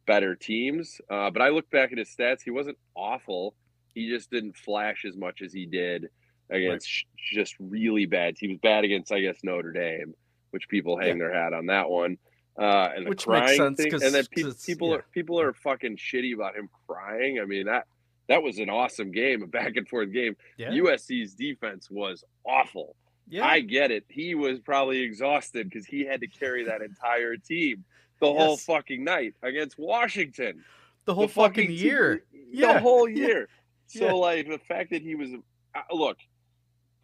better 0.06 0.34
teams. 0.34 1.00
Uh, 1.10 1.30
but 1.30 1.42
I 1.42 1.48
look 1.48 1.70
back 1.70 1.92
at 1.92 1.98
his 1.98 2.14
stats; 2.14 2.42
he 2.42 2.50
wasn't 2.50 2.78
awful. 2.94 3.54
He 3.94 4.08
just 4.10 4.30
didn't 4.30 4.56
flash 4.56 5.04
as 5.06 5.16
much 5.16 5.40
as 5.40 5.52
he 5.52 5.64
did 5.66 6.08
against 6.50 6.88
sh- 6.88 7.04
just 7.32 7.54
really 7.58 8.06
bad. 8.06 8.36
He 8.38 8.48
was 8.48 8.58
bad 8.58 8.84
against, 8.84 9.10
I 9.10 9.20
guess, 9.20 9.38
Notre 9.42 9.72
Dame, 9.72 10.14
which 10.50 10.68
people 10.68 10.98
hang 10.98 11.18
their 11.18 11.32
hat 11.32 11.54
on 11.54 11.66
that 11.66 11.88
one. 11.88 12.18
Uh, 12.58 12.90
and 12.94 13.06
the 13.06 13.10
Which 13.10 13.26
makes 13.26 13.40
crying 13.40 13.58
sense 13.58 13.76
thing, 13.76 13.92
and 13.92 14.14
then 14.14 14.24
pe- 14.30 14.52
people 14.64 14.90
yeah. 14.90 14.96
are 14.96 15.04
people 15.12 15.38
are 15.40 15.52
fucking 15.52 15.96
shitty 15.96 16.34
about 16.34 16.56
him 16.56 16.70
crying. 16.88 17.38
I 17.40 17.44
mean 17.44 17.66
that 17.66 17.86
that 18.28 18.42
was 18.42 18.58
an 18.58 18.68
awesome 18.70 19.12
game, 19.12 19.42
a 19.42 19.46
back 19.46 19.76
and 19.76 19.88
forth 19.88 20.12
game. 20.12 20.36
Yeah. 20.56 20.70
USC's 20.70 21.34
defense 21.34 21.88
was 21.90 22.24
awful. 22.44 22.96
yeah. 23.28 23.46
I 23.46 23.60
get 23.60 23.90
it. 23.90 24.04
He 24.08 24.34
was 24.34 24.58
probably 24.60 25.00
exhausted 25.00 25.68
because 25.68 25.86
he 25.86 26.04
had 26.04 26.20
to 26.20 26.26
carry 26.26 26.64
that 26.64 26.82
entire 26.82 27.36
team 27.36 27.84
the 28.20 28.32
whole 28.32 28.56
fucking 28.56 29.04
night 29.04 29.34
against 29.42 29.78
Washington. 29.78 30.64
the 31.04 31.14
whole 31.14 31.26
The 31.28 31.32
fucking 31.34 31.68
team- 31.68 31.76
year. 31.76 32.24
Yeah. 32.50 32.74
The 32.74 32.80
whole 32.80 33.08
Yeah. 33.08 33.26
year. 33.26 33.48
So 33.86 34.06
Yeah. 34.06 34.12
like 34.12 34.48
the 34.48 34.58
fact 34.58 34.90
that 34.90 35.02
he 35.02 35.14
was 35.14 35.30
uh, 35.74 35.82
look, 35.94 36.18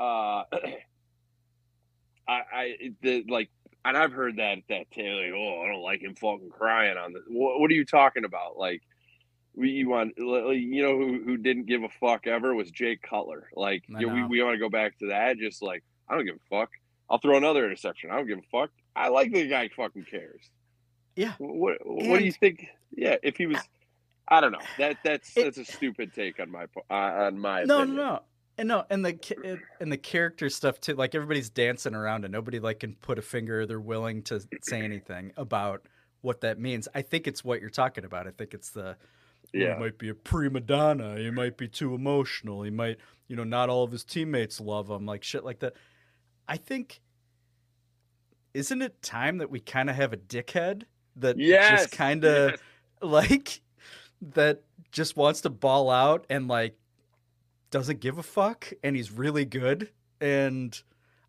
uh 0.01 0.43
I 2.29 2.41
I 2.53 2.77
the 3.03 3.25
like 3.29 3.51
and 3.85 3.97
I've 3.97 4.13
heard 4.13 4.37
that 4.37 4.59
that 4.69 4.91
tale 4.91 5.17
like, 5.17 5.33
oh, 5.35 5.63
I 5.63 5.69
don't 5.71 5.83
like 5.83 6.03
him 6.03 6.15
fucking 6.15 6.51
crying 6.51 6.97
on 6.97 7.13
the 7.13 7.21
what, 7.29 7.61
what 7.61 7.71
are 7.71 7.75
you 7.75 7.85
talking 7.85 8.25
about? 8.25 8.57
Like 8.57 8.83
we 9.55 9.71
you 9.71 9.89
want 9.89 10.15
you 10.19 10.83
know 10.83 10.97
who 10.97 11.23
who 11.25 11.37
didn't 11.37 11.67
give 11.67 11.83
a 11.83 11.89
fuck 11.89 12.27
ever 12.27 12.55
was 12.55 12.71
Jake 12.71 13.03
Cutler. 13.03 13.49
Like 13.55 13.83
you 13.89 14.07
know, 14.07 14.15
we 14.15 14.25
we 14.25 14.43
want 14.43 14.55
to 14.55 14.59
go 14.59 14.69
back 14.69 14.99
to 14.99 15.09
that 15.09 15.39
just 15.39 15.63
like 15.63 15.83
I 16.09 16.15
don't 16.15 16.25
give 16.27 16.37
a 16.37 16.49
fuck. 16.49 16.71
I'll 17.11 17.19
throw 17.19 17.37
another 17.37 17.65
interception. 17.65 18.11
I 18.11 18.17
don't 18.17 18.27
give 18.27 18.39
a 18.39 18.43
fuck. 18.51 18.71
I 18.97 19.09
like 19.09 19.33
the 19.33 19.47
guy 19.49 19.69
fucking 19.69 20.07
cares. 20.11 20.43
Yeah. 21.17 21.33
What 21.39 21.79
what 21.85 22.19
do 22.19 22.25
you 22.25 22.33
think? 22.33 22.67
Yeah, 22.97 23.17
if 23.23 23.37
he 23.37 23.47
was 23.47 23.59
I 24.29 24.41
don't 24.41 24.53
know. 24.53 24.59
That 24.79 24.99
that's 25.05 25.37
It- 25.37 25.45
that's 25.45 25.59
a 25.59 25.65
stupid 25.65 26.15
take 26.15 26.41
on 26.41 26.51
my 26.51 26.65
uh, 26.91 26.95
on 26.95 27.39
my 27.39 27.65
No, 27.65 27.79
no, 27.79 27.83
opinion. 27.83 27.97
no. 27.97 28.21
And 28.59 28.69
no, 28.69 28.85
and 28.91 29.03
the 29.05 29.59
and 29.81 29.91
the 29.91 29.97
character 29.97 30.51
stuff 30.51 30.79
too. 30.79 30.95
Like 30.95 31.15
everybody's 31.15 31.49
dancing 31.49 31.95
around, 31.95 32.27
and 32.27 32.33
nobody 32.33 32.61
like 32.61 32.81
can 32.81 32.95
put 32.97 33.19
a 33.19 33.23
finger. 33.23 33.65
They're 33.65 33.81
willing 33.81 34.23
to 34.25 34.41
say 34.63 34.83
anything 34.83 35.33
about 35.39 35.87
what 36.21 36.43
that 36.43 36.59
means. 36.59 36.87
I 36.95 37.01
think 37.01 37.27
it's 37.27 37.43
what 37.43 37.63
you're 37.63 37.71
talking 37.71 38.05
about. 38.05 38.27
I 38.27 38.31
think 38.31 38.53
it's 38.53 38.69
the 38.69 38.91
"Oh, 38.91 38.95
Yeah. 39.53 39.75
he 39.75 39.81
might 39.81 39.99
be 39.99 40.09
a 40.09 40.15
prima 40.15 40.61
donna. 40.61 41.17
He 41.19 41.31
might 41.31 41.57
be 41.59 41.69
too 41.69 41.95
emotional. 41.95 42.63
He 42.63 42.71
might, 42.71 42.97
you 43.29 43.37
know, 43.37 43.45
not 43.45 43.69
all 43.69 43.85
of 43.85 43.93
his 43.93 44.05
teammates 44.05 44.61
love 44.61 44.91
him. 44.91 45.05
Like 45.07 45.23
shit 45.23 45.45
like 45.45 45.61
that. 45.61 45.75
I 46.49 46.57
think. 46.57 47.01
Isn't 48.55 48.83
it 48.83 49.01
time 49.03 49.39
that 49.39 49.51
we 49.51 49.61
kind 49.61 49.89
of 49.89 49.97
have 49.97 50.13
a 50.13 50.17
dickhead 50.19 50.83
that 51.17 51.39
Yes. 51.39 51.83
just 51.83 51.93
kind 51.93 52.25
of 52.25 52.51
yes. 52.53 52.61
like 53.01 53.61
that 54.21 54.63
just 54.91 55.17
wants 55.17 55.41
to 55.43 55.51
ball 55.51 55.91
out 55.91 56.27
and 56.29 56.49
like 56.49 56.77
doesn't 57.71 58.01
give 58.01 58.19
a 58.19 58.23
fuck 58.23 58.71
and 58.83 58.95
he's 58.95 59.11
really 59.11 59.45
good 59.47 59.89
and 60.21 60.83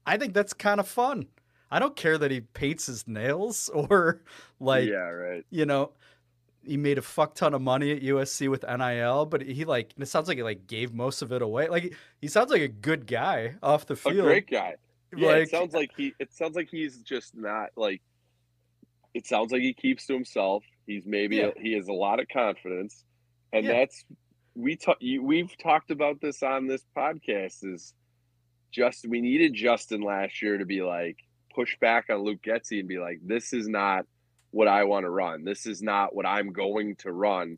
I 0.05 0.17
think 0.17 0.33
that's 0.33 0.53
kind 0.53 0.79
of 0.81 0.87
fun. 0.87 1.27
I 1.71 1.79
don't 1.79 1.95
care 1.95 2.17
that 2.17 2.29
he 2.29 2.41
paints 2.41 2.85
his 2.87 3.07
nails 3.07 3.69
or 3.73 4.21
like 4.59 4.89
yeah, 4.89 4.95
right. 5.09 5.45
you 5.49 5.65
know 5.65 5.91
he 6.65 6.77
made 6.77 6.97
a 6.97 7.01
fuck 7.01 7.35
ton 7.35 7.53
of 7.53 7.61
money 7.61 7.91
at 7.91 8.01
USC 8.01 8.49
with 8.49 8.63
NIL, 8.63 9.25
but 9.25 9.41
he 9.41 9.65
like 9.65 9.93
it 9.97 10.07
sounds 10.07 10.27
like 10.27 10.37
he 10.37 10.43
like 10.43 10.67
gave 10.67 10.93
most 10.93 11.21
of 11.21 11.31
it 11.31 11.41
away. 11.41 11.67
Like 11.67 11.93
he 12.21 12.27
sounds 12.27 12.51
like 12.51 12.61
a 12.61 12.67
good 12.67 13.05
guy 13.07 13.55
off 13.61 13.85
the 13.85 13.95
field. 13.95 14.19
A 14.19 14.21
great 14.21 14.49
guy. 14.49 14.75
Yeah, 15.15 15.27
Like- 15.27 15.43
it 15.43 15.49
sounds 15.49 15.73
like 15.73 15.91
he. 15.95 16.13
It 16.19 16.33
sounds 16.33 16.55
like 16.55 16.69
he's 16.69 16.97
just 16.99 17.35
not 17.35 17.69
like. 17.75 18.01
It 19.13 19.27
sounds 19.27 19.51
like 19.51 19.61
he 19.61 19.73
keeps 19.73 20.07
to 20.07 20.13
himself. 20.13 20.63
He's 20.87 21.05
maybe 21.05 21.37
Yeah. 21.37 21.51
he 21.55 21.73
has 21.73 21.87
a 21.87 21.93
lot 21.93 22.19
of 22.19 22.27
confidence, 22.29 23.03
and 23.51 23.65
Yeah. 23.65 23.73
that's 23.73 24.03
we 24.55 24.75
talk. 24.75 24.97
We've 25.01 25.55
talked 25.57 25.91
about 25.91 26.19
this 26.21 26.41
on 26.43 26.67
this 26.67 26.83
podcast. 26.97 27.63
Is 27.63 27.93
just 28.71 29.07
we 29.07 29.21
needed 29.21 29.53
Justin 29.53 30.01
last 30.01 30.41
year 30.41 30.57
to 30.57 30.65
be 30.65 30.81
like 30.81 31.17
push 31.53 31.77
back 31.79 32.09
on 32.09 32.23
Luke 32.23 32.41
Getsy 32.41 32.79
and 32.79 32.87
be 32.87 32.97
like, 32.97 33.19
this 33.23 33.53
is 33.53 33.67
not 33.67 34.07
what 34.53 34.67
I 34.67 34.83
want 34.83 35.03
to 35.03 35.09
run. 35.09 35.43
This 35.43 35.65
is 35.65 35.81
not 35.81 36.15
what 36.15 36.25
I'm 36.27 36.53
going 36.53 36.95
to 36.97 37.11
run. 37.11 37.57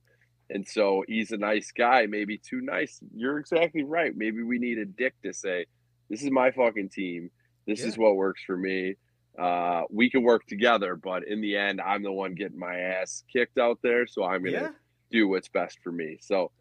And 0.49 0.65
so 0.67 1.03
he's 1.07 1.31
a 1.31 1.37
nice 1.37 1.71
guy, 1.71 2.05
maybe 2.05 2.37
too 2.37 2.61
nice. 2.61 2.99
You're 3.13 3.37
exactly 3.39 3.83
right. 3.83 4.13
Maybe 4.15 4.43
we 4.43 4.59
need 4.59 4.77
a 4.77 4.85
dick 4.85 5.13
to 5.23 5.33
say, 5.33 5.65
this 6.09 6.23
is 6.23 6.31
my 6.31 6.51
fucking 6.51 6.89
team. 6.89 7.29
This 7.67 7.81
is 7.83 7.97
what 7.97 8.15
works 8.15 8.41
for 8.45 8.55
me. 8.55 8.95
Uh, 9.37 9.81
we 9.89 10.09
can 10.09 10.23
work 10.23 10.45
together, 10.45 10.95
but 10.95 11.27
in 11.27 11.41
the 11.41 11.57
end, 11.57 11.81
I'm 11.81 12.01
the 12.03 12.11
one 12.13 12.33
getting 12.33 12.57
my 12.59 12.77
ass 12.79 13.23
kicked 13.31 13.57
out 13.57 13.79
there. 13.83 14.07
So 14.07 14.23
I'm 14.23 14.41
going 14.43 14.53
to 14.53 14.59
Yeah. 14.61 14.71
do 15.11 15.27
what's 15.27 15.49
best 15.49 15.79
for 15.83 15.91
me. 15.91 16.17
So 16.21 16.51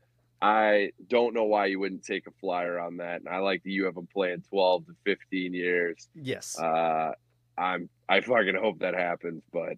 I 0.43 0.91
don't 1.07 1.32
know 1.32 1.45
why 1.45 1.66
you 1.66 1.78
wouldn't 1.78 2.05
take 2.05 2.26
a 2.26 2.32
flyer 2.41 2.80
on 2.80 2.97
that. 2.97 3.20
And 3.20 3.28
I 3.28 3.39
like 3.39 3.62
that 3.62 3.70
you 3.70 3.85
have 3.85 3.97
him 3.97 4.09
playing 4.12 4.43
12 4.51 4.87
to 4.87 4.93
15 5.05 5.55
years. 5.55 6.09
Yes. 6.14 6.59
Uh, 6.59 7.12
I'm 7.57 7.89
I 8.09 8.20
fucking 8.20 8.57
hope 8.61 8.80
that 8.80 8.95
happens, 8.95 9.43
but 9.53 9.74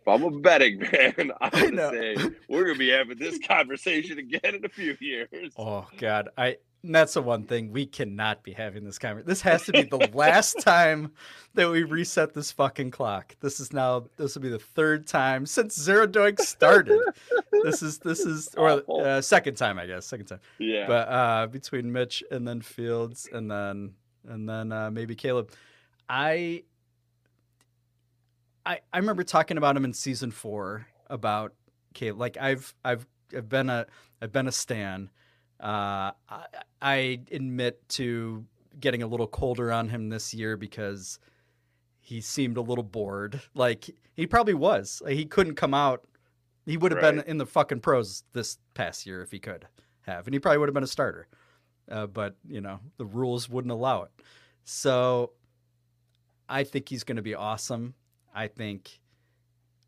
if 0.00 0.08
I'm 0.08 0.22
a 0.22 0.30
betting 0.30 0.78
man, 0.78 1.32
I'm 1.40 1.50
I 1.52 1.70
gonna 1.70 1.90
say 1.90 2.16
we're 2.48 2.64
gonna 2.64 2.78
be 2.78 2.90
having 2.90 3.18
this 3.18 3.38
conversation 3.38 4.18
again 4.18 4.54
in 4.54 4.64
a 4.64 4.68
few 4.68 4.96
years. 5.00 5.52
Oh 5.56 5.86
God, 5.98 6.30
I 6.36 6.56
that's 6.82 7.12
the 7.12 7.22
one 7.22 7.44
thing 7.44 7.72
we 7.72 7.84
cannot 7.84 8.42
be 8.42 8.52
having 8.52 8.84
this 8.84 8.98
conversation. 8.98 9.28
This 9.28 9.42
has 9.42 9.64
to 9.64 9.72
be 9.72 9.82
the 9.82 10.08
last 10.14 10.60
time 10.60 11.12
that 11.54 11.68
we 11.68 11.82
reset 11.82 12.32
this 12.32 12.50
fucking 12.52 12.90
clock. 12.90 13.36
This 13.40 13.60
is 13.60 13.72
now 13.72 14.06
this 14.16 14.34
will 14.34 14.42
be 14.42 14.48
the 14.48 14.58
third 14.58 15.06
time 15.06 15.44
since 15.44 15.78
Zero 15.78 16.06
Doink 16.06 16.40
started. 16.40 17.00
this 17.62 17.82
is 17.82 17.98
this 17.98 18.20
is 18.20 18.54
or 18.56 18.82
uh, 18.88 19.20
second 19.20 19.56
time 19.56 19.78
I 19.78 19.86
guess 19.86 20.06
second 20.06 20.26
time. 20.26 20.40
Yeah, 20.58 20.86
But 20.86 21.08
uh, 21.08 21.46
between 21.48 21.92
Mitch 21.92 22.24
and 22.30 22.46
then 22.48 22.62
Fields 22.62 23.28
and 23.30 23.50
then 23.50 23.92
and 24.28 24.48
then 24.48 24.72
uh, 24.72 24.90
maybe 24.90 25.14
Caleb, 25.14 25.50
I 26.08 26.64
I 28.64 28.80
I 28.92 28.98
remember 28.98 29.22
talking 29.22 29.56
about 29.56 29.76
him 29.76 29.84
in 29.84 29.92
season 29.92 30.30
four 30.30 30.86
about 31.08 31.54
Caleb. 31.94 32.20
Like 32.20 32.36
I've 32.36 32.74
I've 32.84 33.06
I've 33.36 33.48
been 33.48 33.70
a 33.70 33.86
I've 34.20 34.32
been 34.32 34.48
a 34.48 34.52
stan. 34.52 35.10
Uh, 35.58 36.12
I, 36.28 36.46
I 36.80 37.20
admit 37.30 37.86
to 37.90 38.44
getting 38.78 39.02
a 39.02 39.06
little 39.06 39.26
colder 39.26 39.70
on 39.70 39.88
him 39.88 40.08
this 40.08 40.32
year 40.32 40.56
because 40.56 41.18
he 42.00 42.20
seemed 42.20 42.56
a 42.56 42.62
little 42.62 42.84
bored. 42.84 43.40
Like 43.54 43.90
he 44.14 44.26
probably 44.26 44.54
was. 44.54 45.02
Like, 45.04 45.14
he 45.14 45.26
couldn't 45.26 45.54
come 45.56 45.74
out. 45.74 46.04
He 46.66 46.76
would 46.76 46.92
have 46.92 47.00
been 47.00 47.20
in 47.26 47.38
the 47.38 47.46
fucking 47.46 47.80
pros 47.80 48.22
this 48.32 48.58
past 48.74 49.04
year 49.06 49.22
if 49.22 49.30
he 49.30 49.38
could 49.38 49.66
have, 50.02 50.26
and 50.26 50.34
he 50.34 50.38
probably 50.38 50.58
would 50.58 50.68
have 50.68 50.74
been 50.74 50.84
a 50.84 50.88
starter. 50.88 51.26
Uh, 51.90 52.06
but 52.06 52.36
you 52.46 52.60
know 52.60 52.78
the 52.98 53.06
rules 53.06 53.48
wouldn't 53.48 53.72
allow 53.72 54.02
it. 54.02 54.10
So 54.64 55.32
I 56.48 56.64
think 56.64 56.88
he's 56.88 57.04
going 57.04 57.16
to 57.16 57.22
be 57.22 57.34
awesome. 57.34 57.94
I 58.34 58.48
think 58.48 59.00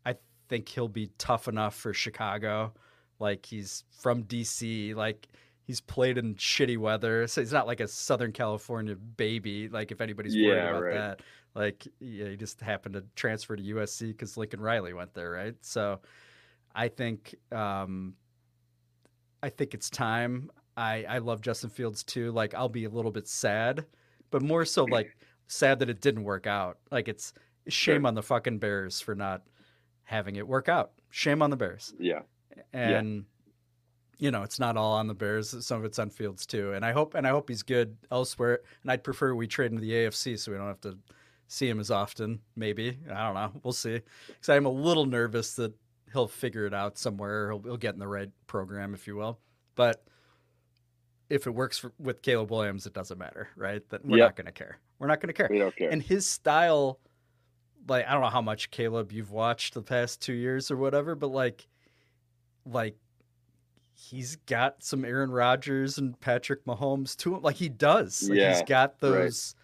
I 0.05 0.15
think 0.49 0.69
he'll 0.69 0.87
be 0.87 1.11
tough 1.17 1.47
enough 1.47 1.75
for 1.75 1.93
Chicago. 1.93 2.73
Like 3.19 3.45
he's 3.45 3.83
from 3.91 4.23
DC, 4.23 4.95
like 4.95 5.27
he's 5.65 5.81
played 5.81 6.17
in 6.17 6.35
shitty 6.35 6.77
weather, 6.77 7.27
so 7.27 7.41
he's 7.41 7.53
not 7.53 7.67
like 7.67 7.79
a 7.79 7.87
Southern 7.87 8.31
California 8.31 8.95
baby. 8.95 9.69
Like 9.69 9.91
if 9.91 10.01
anybody's 10.01 10.37
worried 10.37 10.65
Yeah, 10.65 10.69
about 10.69 10.83
right. 10.83 10.93
that, 10.93 11.21
like 11.55 11.87
yeah, 11.99 12.29
he 12.29 12.35
just 12.37 12.61
happened 12.61 12.93
to 12.95 13.05
transfer 13.15 13.55
to 13.55 13.63
USC 13.63 14.09
because 14.09 14.37
Lincoln 14.37 14.61
Riley 14.61 14.93
went 14.93 15.13
there, 15.13 15.31
right? 15.31 15.55
So 15.61 16.01
I 16.75 16.87
think 16.89 17.35
um, 17.51 18.15
I 19.41 19.49
think 19.49 19.73
it's 19.73 19.89
time. 19.89 20.49
I 20.77 21.05
I 21.07 21.17
love 21.19 21.41
Justin 21.41 21.69
Fields 21.69 22.03
too. 22.03 22.31
Like 22.31 22.53
I'll 22.53 22.69
be 22.69 22.85
a 22.85 22.89
little 22.89 23.11
bit 23.11 23.27
sad, 23.27 23.85
but 24.31 24.41
more 24.41 24.65
so 24.65 24.85
like 24.85 25.15
sad 25.47 25.79
that 25.79 25.89
it 25.89 26.01
didn't 26.01 26.23
work 26.23 26.47
out. 26.47 26.79
Like 26.91 27.07
it's 27.07 27.33
shame 27.67 28.01
Sure. 28.01 28.07
on 28.07 28.15
the 28.15 28.23
fucking 28.23 28.59
Bears 28.59 28.99
for 29.01 29.15
not 29.15 29.43
having 30.03 30.35
it 30.35 30.47
work 30.47 30.67
out. 30.69 30.91
Shame 31.09 31.41
on 31.41 31.49
the 31.49 31.57
Bears. 31.57 31.93
Yeah. 31.99 32.21
And 32.73 33.25
you 34.19 34.31
know, 34.31 34.43
it's 34.43 34.59
not 34.59 34.77
all 34.77 34.93
on 34.93 35.07
the 35.07 35.13
Bears. 35.13 35.65
Some 35.65 35.79
of 35.79 35.85
it's 35.85 35.99
on 35.99 36.09
Fields 36.09 36.45
too. 36.45 36.73
And 36.73 36.85
I 36.85 36.91
hope 36.91 37.13
and 37.15 37.25
I 37.27 37.31
hope 37.31 37.49
he's 37.49 37.63
good 37.63 37.97
elsewhere. 38.11 38.59
And 38.83 38.91
I'd 38.91 39.03
prefer 39.03 39.33
we 39.35 39.47
trade 39.47 39.71
him 39.71 39.77
to 39.77 39.81
the 39.81 39.91
AFC 39.91 40.37
so 40.39 40.51
we 40.51 40.57
don't 40.57 40.67
have 40.67 40.81
to 40.81 40.97
see 41.47 41.67
him 41.67 41.79
as 41.79 41.91
often. 41.91 42.39
Maybe 42.55 42.97
I 43.11 43.25
don't 43.25 43.33
know. 43.33 43.59
We'll 43.63 43.73
see. 43.73 44.01
Because 44.27 44.49
I'm 44.49 44.65
a 44.65 44.69
little 44.71 45.05
nervous 45.05 45.55
that 45.55 45.73
he'll 46.13 46.27
figure 46.27 46.65
it 46.65 46.73
out 46.73 46.97
somewhere. 46.97 47.49
He'll, 47.51 47.61
he'll 47.63 47.77
get 47.77 47.93
in 47.95 47.99
the 47.99 48.07
right 48.07 48.29
program, 48.47 48.93
if 48.93 49.07
you 49.07 49.15
will. 49.15 49.39
But 49.75 50.03
if 51.29 51.47
it 51.47 51.51
works 51.51 51.79
for, 51.79 51.91
with 51.99 52.21
Caleb 52.21 52.51
Williams, 52.51 52.85
it 52.85 52.93
doesn't 52.93 53.17
matter, 53.17 53.49
right? 53.55 53.81
That 53.89 54.05
we're 54.05 54.17
Yep. 54.19 54.27
not 54.27 54.35
going 54.35 54.45
to 54.45 54.51
care. 54.51 54.77
We're 54.99 55.07
not 55.07 55.19
going 55.19 55.27
to 55.29 55.33
care. 55.33 55.47
We 55.49 55.57
don't 55.57 55.75
care. 55.75 55.89
And 55.89 56.01
his 56.01 56.27
style, 56.27 56.99
like 57.87 58.07
I 58.07 58.11
don't 58.13 58.21
know 58.21 58.29
how 58.29 58.41
much 58.41 58.71
Caleb 58.71 59.11
you've 59.11 59.31
watched 59.31 59.73
the 59.73 59.81
past 59.81 60.21
two 60.21 60.33
years 60.33 60.69
or 60.71 60.77
whatever, 60.77 61.15
but 61.15 61.27
like, 61.31 61.67
like 62.65 62.95
he's 63.95 64.35
got 64.47 64.83
some 64.83 65.05
Aaron 65.05 65.31
Rodgers 65.31 65.97
and 65.97 66.19
Patrick 66.19 66.65
Mahomes 66.65 67.15
to 67.17 67.35
him. 67.35 67.41
Like 67.41 67.55
he 67.55 67.69
does. 67.69 68.23
Like 68.23 68.31
he's 68.37 68.59
Yeah, 68.59 68.63
got 68.65 68.99
those. 68.99 69.55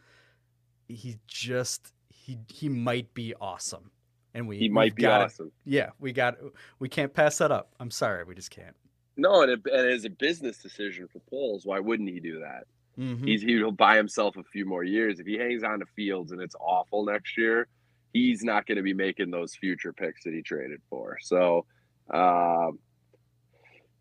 He 0.87 1.17
just 1.27 1.93
he 2.09 2.37
he 2.51 2.67
might 2.69 3.13
be 3.13 3.33
awesome, 3.39 3.91
and 4.33 4.47
we 4.47 4.57
he 4.57 4.69
might 4.69 4.95
be 4.95 5.03
gotta- 5.03 5.25
awesome. 5.25 5.51
Yeah, 5.65 5.91
we 5.99 6.11
got 6.13 6.35
we 6.79 6.89
can't 6.89 7.13
pass 7.13 7.37
that 7.39 7.51
up. 7.51 7.73
I'm 7.79 7.91
sorry, 7.91 8.23
we 8.23 8.35
just 8.35 8.51
can't. 8.51 8.75
No, 9.17 9.41
and, 9.41 9.51
it, 9.51 9.59
and 9.65 9.87
as 9.89 10.05
a 10.05 10.09
business 10.09 10.59
decision 10.59 11.07
for 11.11 11.19
Poles, 11.29 11.65
why 11.65 11.79
wouldn't 11.79 12.09
he 12.09 12.19
do 12.19 12.39
that? 12.39 12.63
Mhm. 12.97 13.23
He's 13.27 13.41
he'll 13.41 13.71
buy 13.71 13.97
himself 13.97 14.35
a 14.37 14.43
few 14.43 14.65
more 14.65 14.83
years. 14.83 15.19
If 15.19 15.27
he 15.27 15.37
hangs 15.37 15.63
on 15.63 15.79
to 15.79 15.85
Fields 15.95 16.31
and 16.31 16.41
it's 16.41 16.55
awful 16.59 17.05
next 17.05 17.37
year, 17.37 17.67
he's 18.13 18.43
not 18.43 18.65
going 18.65 18.77
to 18.77 18.83
be 18.83 18.93
making 18.93 19.31
those 19.31 19.55
future 19.55 19.93
picks 19.93 20.23
that 20.23 20.33
he 20.33 20.41
traded 20.41 20.81
for. 20.89 21.17
So, 21.21 21.65
um, 22.11 22.79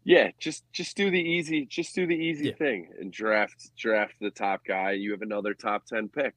yeah, 0.05 0.31
just 0.39 0.65
just 0.73 0.97
do 0.97 1.11
the 1.11 1.21
easy, 1.21 1.67
just 1.67 1.95
do 1.95 2.07
the 2.07 2.15
easy 2.15 2.47
Yeah. 2.49 2.55
thing 2.55 2.89
and 2.99 3.13
draft 3.13 3.71
draft 3.77 4.15
the 4.21 4.31
top 4.31 4.63
guy. 4.67 4.93
You 4.93 5.11
have 5.13 5.23
another 5.23 5.53
top 5.55 5.85
ten 5.87 6.09
pick. 6.09 6.35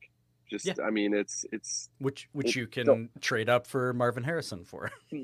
Just, 0.50 0.66
Yeah. 0.66 0.74
I 0.86 0.90
mean, 0.90 1.14
it's 1.14 1.46
it's. 1.54 1.90
which 2.00 2.28
which 2.34 2.56
you 2.58 2.68
can 2.68 2.86
So- 2.86 3.08
trade 3.22 3.48
up 3.48 3.66
for 3.66 3.94
Marvin 3.94 4.24
Harrison 4.24 4.66
for. 4.66 4.92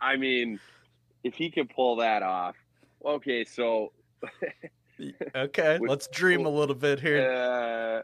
I 0.00 0.16
mean, 0.16 0.60
if 1.24 1.34
he 1.34 1.50
can 1.50 1.66
pull 1.66 1.96
that 1.96 2.22
off, 2.22 2.56
okay. 3.04 3.44
So, 3.44 3.92
okay, 5.34 5.78
Would- 5.80 5.88
let's 5.88 6.08
dream 6.08 6.44
a 6.46 6.50
little 6.50 6.74
bit 6.74 7.00
here. 7.00 7.30
uh, 7.30 8.02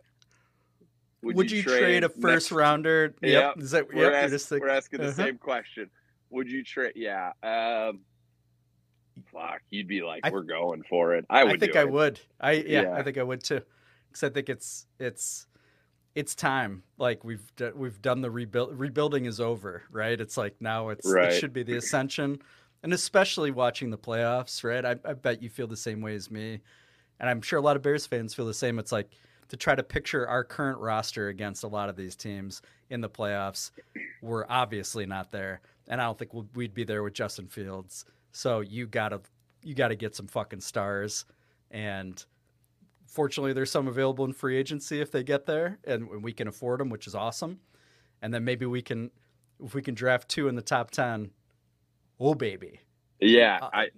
Would, 1.25 1.51
you, 1.51 1.63
trade, 1.63 2.05
a 2.05 2.09
first 2.09 2.23
next- 2.23 2.53
rounder? 2.53 3.15
Yep. 3.23 3.57
Yep. 3.57 3.59
Is 3.65 3.71
that 3.73 3.89
We're, 3.93 4.05
yep, 4.11 4.25
ask- 4.25 4.33
just 4.33 4.51
we're 4.51 4.69
asking 4.69 5.01
the 5.01 5.07
uh-huh. 5.09 5.15
same 5.15 5.39
question. 5.39 5.91
Would 6.31 6.51
you 6.51 6.63
trade? 6.65 6.93
Yeah. 6.97 7.33
Um, 7.43 8.01
fuck, 9.33 9.61
you'd 9.71 9.89
be 9.89 10.03
like, 10.03 10.21
I- 10.25 10.31
we're 10.31 10.43
going 10.43 10.83
for 10.89 11.15
it. 11.15 11.25
I 11.31 11.45
would. 11.45 11.55
I 11.55 11.59
think 11.59 11.77
I 11.77 11.81
it. 11.83 11.91
would. 11.91 12.21
I 12.41 12.53
yeah, 12.53 12.83
Yeah. 12.83 12.95
I 12.95 13.03
think 13.03 13.19
I 13.19 13.23
would 13.23 13.43
too. 13.43 13.61
Because 14.09 14.23
I 14.25 14.29
think 14.31 14.49
it's 14.49 14.87
it's 14.99 15.47
it's 16.15 16.35
time. 16.35 16.83
Like 16.99 17.25
we've 17.25 17.51
we've 17.75 18.01
done 18.01 18.21
the 18.21 18.31
rebuild. 18.31 18.79
Rebuilding 18.79 19.25
is 19.25 19.41
over, 19.41 19.83
right? 19.91 20.21
It's 20.21 20.37
like 20.37 20.55
now 20.61 20.91
it's 20.91 21.11
Right. 21.11 21.33
it 21.33 21.39
should 21.41 21.53
be 21.53 21.63
the 21.65 21.77
ascension, 21.77 22.39
and 22.83 22.93
especially 22.93 23.51
watching 23.51 23.91
the 23.91 23.99
playoffs, 23.99 24.63
right? 24.63 24.85
I, 24.85 24.97
I 25.09 25.15
bet 25.15 25.43
you 25.43 25.51
feel 25.51 25.67
the 25.67 25.77
same 25.77 26.01
way 26.01 26.15
as 26.15 26.31
me, 26.31 26.61
and 27.19 27.29
I'm 27.29 27.43
sure 27.43 27.59
a 27.59 27.63
lot 27.63 27.75
of 27.77 27.83
Bears 27.83 28.07
fans 28.07 28.35
feel 28.35 28.47
the 28.47 28.55
same. 28.55 28.79
It's 28.79 28.93
like 28.93 29.11
to 29.55 29.59
try 29.59 29.77
to 29.77 29.85
picture 29.85 30.27
our 30.27 30.43
current 30.43 30.79
roster 30.81 31.29
against 31.29 31.63
a 31.63 31.69
lot 31.69 31.89
of 31.89 31.95
these 31.95 32.17
teams 32.17 32.61
in 32.91 33.01
the 33.01 33.09
playoffs. 33.09 33.71
We're 34.21 34.47
obviously 34.49 35.07
not 35.07 35.31
there, 35.31 35.61
and 35.87 36.01
I 36.01 36.05
don't 36.05 36.19
think 36.19 36.35
we'll, 36.35 36.49
we'd 36.55 36.75
be 36.75 36.83
there 36.83 37.05
with 37.05 37.15
Justin 37.15 37.47
Fields. 37.47 38.05
So 38.33 38.61
you 38.61 38.89
gotta 38.89 39.21
you 39.63 39.75
gotta 39.77 39.95
get 39.95 40.17
some 40.17 40.27
fucking 40.27 40.61
stars, 40.61 41.25
and 41.71 42.25
fortunately, 43.07 43.53
there's 43.53 43.71
some 43.71 43.87
available 43.87 44.25
in 44.25 44.33
free 44.33 44.57
agency 44.57 45.01
if 45.01 45.13
they 45.13 45.23
get 45.23 45.47
there, 45.47 45.79
and 45.85 46.21
we 46.21 46.33
can 46.33 46.49
afford 46.49 46.81
them, 46.81 46.91
which 46.91 47.07
is 47.07 47.15
awesome. 47.15 47.61
And 48.21 48.35
then 48.35 48.45
maybe 48.45 48.67
we 48.67 48.83
can, 48.83 49.13
if 49.63 49.73
we 49.75 49.83
can 49.83 49.95
draft 49.95 50.29
two 50.29 50.49
in 50.49 50.57
the 50.57 50.63
top 50.63 50.91
ten, 50.91 51.31
oh 52.19 52.35
baby, 52.35 52.81
Yeah, 53.21 53.61
Uh, 53.63 53.71
I 53.73 53.89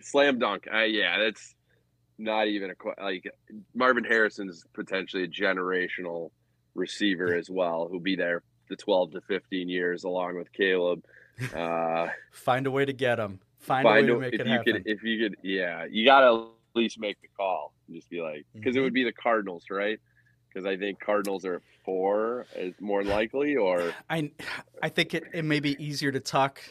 slam 0.00 0.38
dunk. 0.38 0.68
I, 0.72 0.84
yeah, 0.84 1.18
that's 1.18 1.55
not 2.18 2.48
even 2.48 2.70
a 2.70 3.02
like 3.02 3.24
Marvin 3.74 4.04
Harrison's 4.04 4.64
potentially 4.74 5.24
a 5.24 5.28
generational 5.28 6.30
receiver 6.74 7.34
as 7.34 7.48
well, 7.50 7.88
who'll 7.90 8.00
be 8.00 8.16
there 8.16 8.42
the 8.68 8.76
12 8.76 9.12
to 9.12 9.20
15 9.22 9.68
years 9.68 10.04
along 10.04 10.36
with 10.36 10.52
Caleb. 10.52 11.02
Uh, 11.54 12.08
find 12.32 12.66
a 12.66 12.70
way 12.70 12.86
to 12.86 12.94
get 12.94 13.18
him. 13.18 13.38
Find, 13.58 13.84
a 13.86 13.88
way 13.90 13.94
find 14.00 14.06
to 14.08 14.18
make 14.18 14.34
if 14.34 14.40
it 14.40 14.46
you 14.46 14.52
happen. 14.54 14.72
could, 14.72 14.82
if 14.86 15.02
you 15.02 15.18
could, 15.22 15.36
yeah, 15.42 15.84
you 15.90 16.06
gotta 16.06 16.44
at 16.44 16.48
least 16.74 16.98
make 16.98 17.20
the 17.20 17.28
call 17.36 17.74
and 17.86 17.94
just 17.94 18.08
be 18.08 18.22
like, 18.22 18.46
because 18.54 18.70
Mm-hmm. 18.70 18.78
it 18.78 18.82
would 18.82 18.94
be 18.94 19.04
the 19.04 19.12
Cardinals, 19.12 19.64
right? 19.70 20.00
Because 20.48 20.64
I 20.64 20.78
think 20.78 20.98
Cardinals 20.98 21.44
are 21.44 21.60
four 21.84 22.46
is 22.56 22.72
more 22.80 23.04
likely, 23.04 23.54
or 23.54 23.92
I 24.08 24.30
I 24.82 24.88
think 24.88 25.12
it, 25.12 25.24
it 25.34 25.44
may 25.44 25.60
be 25.60 25.76
easier 25.84 26.10
to 26.10 26.20
talk 26.20 26.62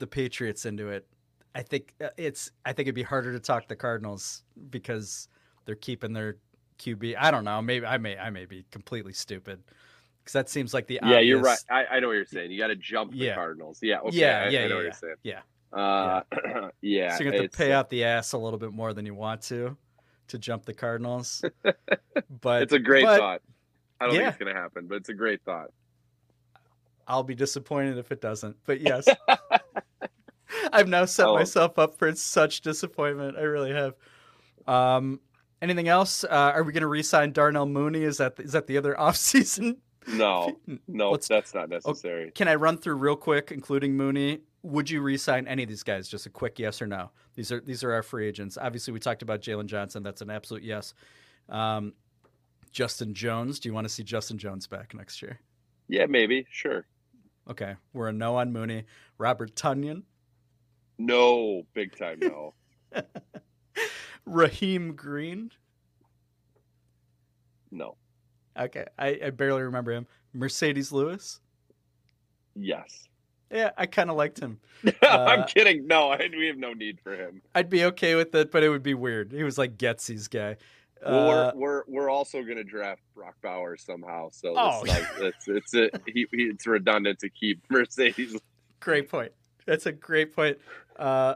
the 0.00 0.08
Patriots 0.08 0.66
into 0.66 0.88
it. 0.88 1.06
I 1.54 1.62
think 1.62 1.94
uh, 2.02 2.08
it's 2.16 2.50
I 2.64 2.72
think 2.72 2.86
it'd 2.86 2.94
be 2.94 3.02
harder 3.02 3.32
to 3.32 3.40
talk 3.40 3.68
the 3.68 3.76
Cardinals 3.76 4.42
because 4.70 5.28
they're 5.64 5.74
keeping 5.76 6.12
their 6.12 6.38
QB. 6.78 7.16
I 7.18 7.30
don't 7.30 7.44
know. 7.44 7.62
Maybe 7.62 7.86
I 7.86 7.98
may 7.98 8.18
I 8.18 8.30
may 8.30 8.44
be 8.46 8.64
completely 8.70 9.12
stupid 9.12 9.62
because 10.20 10.32
that 10.32 10.48
seems 10.48 10.74
like 10.74 10.86
the 10.86 10.98
yeah, 11.02 11.20
you're 11.20 11.40
right. 11.40 11.58
I, 11.70 11.84
I 11.86 12.00
know 12.00 12.08
what 12.08 12.14
you're 12.14 12.24
saying. 12.24 12.50
You 12.50 12.58
got 12.58 12.68
to 12.68 12.76
jump 12.76 13.12
the 13.12 13.32
Cardinals. 13.32 13.78
Yeah, 13.82 14.00
okay, 14.00 14.16
yeah, 14.16 14.44
I, 14.46 14.48
yeah, 14.48 14.64
I 14.64 14.68
know 14.68 14.68
yeah, 14.68 14.74
what 14.74 14.78
yeah, 14.78 14.82
you're 14.82 14.92
saying. 14.92 15.14
yeah. 15.22 15.40
Uh, 15.72 16.70
yeah, 16.82 17.16
So 17.16 17.24
you 17.24 17.32
have 17.32 17.42
to 17.42 17.48
pay 17.48 17.72
out 17.72 17.90
the 17.90 18.04
ass 18.04 18.32
a 18.32 18.38
little 18.38 18.58
bit 18.58 18.72
more 18.72 18.92
than 18.94 19.06
you 19.06 19.14
want 19.14 19.42
to 19.42 19.76
to 20.28 20.38
jump 20.38 20.64
the 20.64 20.74
Cardinals. 20.74 21.44
but 22.40 22.62
It's 22.62 22.72
a 22.72 22.78
great 22.78 23.04
but 23.04 23.18
thought. 23.18 23.42
I 24.00 24.06
don't 24.06 24.14
Yeah. 24.14 24.20
think 24.22 24.28
it's 24.30 24.38
going 24.44 24.54
to 24.54 24.60
happen, 24.60 24.86
but 24.86 24.96
it's 24.96 25.08
a 25.08 25.14
great 25.14 25.42
thought. 25.42 25.70
I'll 27.06 27.22
be 27.22 27.34
disappointed 27.34 27.98
if 27.98 28.10
it 28.12 28.20
doesn't. 28.20 28.56
But 28.64 28.80
yes, 28.80 29.06
I've 30.74 30.88
now 30.88 31.04
set 31.04 31.26
Oh. 31.26 31.34
myself 31.34 31.78
up 31.78 31.96
for 31.96 32.14
such 32.14 32.60
disappointment. 32.60 33.36
I 33.36 33.42
really 33.42 33.72
have. 33.72 33.94
Um, 34.66 35.20
anything 35.62 35.88
else? 35.88 36.24
Uh, 36.24 36.28
are 36.54 36.62
we 36.62 36.72
going 36.72 36.82
to 36.82 36.86
re-sign 36.88 37.32
Darnell 37.32 37.66
Mooney? 37.66 38.02
Is 38.02 38.18
that 38.18 38.38
is 38.38 38.52
that 38.52 38.66
the 38.66 38.76
other 38.78 38.94
offseason? 38.98 39.76
No, 40.06 40.58
no, 40.88 41.10
Let's- 41.12 41.28
that's 41.28 41.54
not 41.54 41.68
necessary. 41.70 42.30
Can 42.32 42.48
I 42.48 42.56
run 42.56 42.76
through 42.78 42.96
real 42.96 43.16
quick, 43.16 43.50
including 43.52 43.96
Mooney? 43.96 44.40
Would 44.62 44.88
you 44.88 45.02
re-sign 45.02 45.46
any 45.46 45.62
of 45.62 45.68
these 45.68 45.82
guys? 45.82 46.08
Just 46.08 46.24
a 46.26 46.30
quick 46.30 46.58
yes 46.58 46.80
or 46.80 46.86
no. 46.86 47.10
These 47.34 47.52
are 47.52 47.60
these 47.60 47.84
are 47.84 47.92
our 47.92 48.02
free 48.02 48.26
agents. 48.26 48.56
Obviously, 48.60 48.92
we 48.92 48.98
talked 49.00 49.22
about 49.22 49.40
Jaylon 49.42 49.66
Johnson. 49.66 50.02
That's 50.02 50.22
an 50.22 50.30
absolute 50.30 50.62
yes. 50.62 50.94
Um, 51.50 51.92
Justin 52.72 53.12
Jones. 53.14 53.60
Do 53.60 53.68
you 53.68 53.74
want 53.74 53.84
to 53.86 53.92
see 53.92 54.02
Justin 54.02 54.38
Jones 54.38 54.66
back 54.66 54.94
next 54.94 55.20
year? 55.22 55.38
Yeah, 55.88 56.06
maybe, 56.06 56.46
sure. 56.50 56.86
Okay, 57.50 57.74
we're 57.92 58.08
a 58.08 58.12
no 58.12 58.36
on 58.36 58.52
Mooney. 58.52 58.84
Robert 59.18 59.54
Tonyan, 59.54 60.02
No, 60.98 61.62
big 61.74 61.96
time 61.96 62.18
no. 62.20 62.54
Rasheem 64.28 64.94
Green. 64.96 65.50
no. 67.70 67.96
Okay, 68.56 68.84
I, 68.98 69.18
I 69.26 69.30
barely 69.30 69.62
remember 69.62 69.90
him. 69.92 70.06
Marcedes 70.36 70.92
Lewis. 70.92 71.40
Yes. 72.54 73.08
Yeah, 73.50 73.70
I 73.76 73.86
kind 73.86 74.10
of 74.10 74.16
liked 74.16 74.38
him. 74.38 74.60
I'm 75.02 75.40
Uh, 75.40 75.46
kidding. 75.46 75.86
No, 75.88 76.10
I, 76.10 76.28
we 76.30 76.46
have 76.46 76.56
no 76.56 76.72
need 76.72 77.00
for 77.00 77.16
him. 77.16 77.42
I'd 77.56 77.68
be 77.68 77.84
okay 77.86 78.14
with 78.14 78.32
it, 78.36 78.52
but 78.52 78.62
it 78.62 78.68
would 78.68 78.82
be 78.84 78.94
weird. 78.94 79.32
He 79.32 79.42
was 79.42 79.58
like 79.58 79.76
Getsy's 79.76 80.28
guy. 80.28 80.56
Well, 81.04 81.30
Uh, 81.30 81.52
we're, 81.54 81.60
we're 81.60 81.82
we're 81.88 82.10
also 82.10 82.42
going 82.44 82.56
to 82.56 82.64
draft 82.64 83.02
Brock 83.14 83.34
Bauer 83.42 83.76
somehow, 83.76 84.30
so 84.32 84.54
Oh. 84.56 84.82
it's 84.84 84.88
like 84.88 85.06
it's 85.20 85.48
it's 85.48 85.74
a, 85.74 85.90
he, 86.06 86.26
he, 86.32 86.44
it's 86.44 86.66
redundant 86.66 87.18
to 87.18 87.28
keep 87.28 87.60
Marcedes. 87.72 88.40
great 88.80 89.08
point. 89.10 89.32
That's 89.66 89.86
a 89.86 89.92
great 89.92 90.34
point. 90.34 90.58
Uh, 90.98 91.34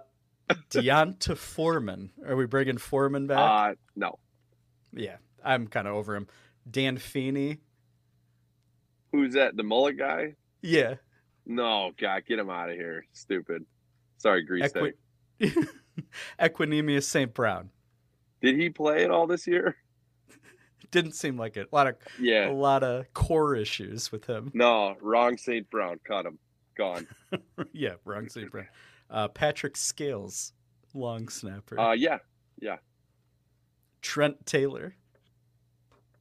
D'Onta 0.71 1.37
Foreman. 1.37 2.11
Are 2.27 2.37
we 2.37 2.47
bringing 2.47 2.79
Foreman 2.79 3.27
back? 3.27 3.39
Uh, 3.39 3.75
no, 3.97 4.19
yeah, 4.93 5.17
I'm 5.45 5.67
kind 5.67 5.87
of 5.87 5.95
over 5.95 6.15
him. 6.17 6.27
Dan 6.71 6.99
Feeney. 6.99 7.59
who's 9.13 9.35
that? 9.35 9.57
The 9.57 9.63
mullet 9.63 9.97
guy? 9.99 10.35
Yeah, 10.61 10.97
No, 11.47 11.93
God, 11.99 12.25
get 12.27 12.39
him 12.39 12.51
out 12.51 12.69
of 12.69 12.77
here. 12.77 13.07
Stupid. 13.13 13.65
Sorry, 14.19 14.43
Grease. 14.43 14.65
Equi- 14.75 14.95
Equanimeous 16.41 17.05
St. 17.05 17.33
Brown. 17.33 17.71
Did 18.43 18.57
he 18.57 18.71
play 18.71 19.05
at 19.05 19.11
all 19.11 19.27
this 19.27 19.47
year? 19.47 19.77
Didn't 20.91 21.13
seem 21.13 21.37
like 21.39 21.57
it. 21.57 21.69
A 21.73 21.75
lot 21.75 21.87
of 21.87 21.97
yeah. 22.21 22.51
a 22.51 22.53
lot 22.53 22.83
of 22.83 23.13
core 23.15 23.55
issues 23.55 24.11
with 24.13 24.27
him. 24.27 24.51
No, 24.55 24.97
wrong 25.01 25.37
St. 25.37 25.69
Brown. 25.71 26.01
Cut 26.05 26.27
him. 26.27 26.39
Gone. 26.79 27.07
yeah, 27.73 27.95
wrong. 28.05 28.29
Brown. 28.51 28.69
Uh, 29.11 29.27
Patrick 29.29 29.77
Scales, 29.77 30.53
long 30.95 31.29
snapper. 31.29 31.79
Uh, 31.79 31.93
yeah, 31.93 32.19
yeah. 32.61 32.77
Trent 34.01 34.47
Taylor. 34.47 34.95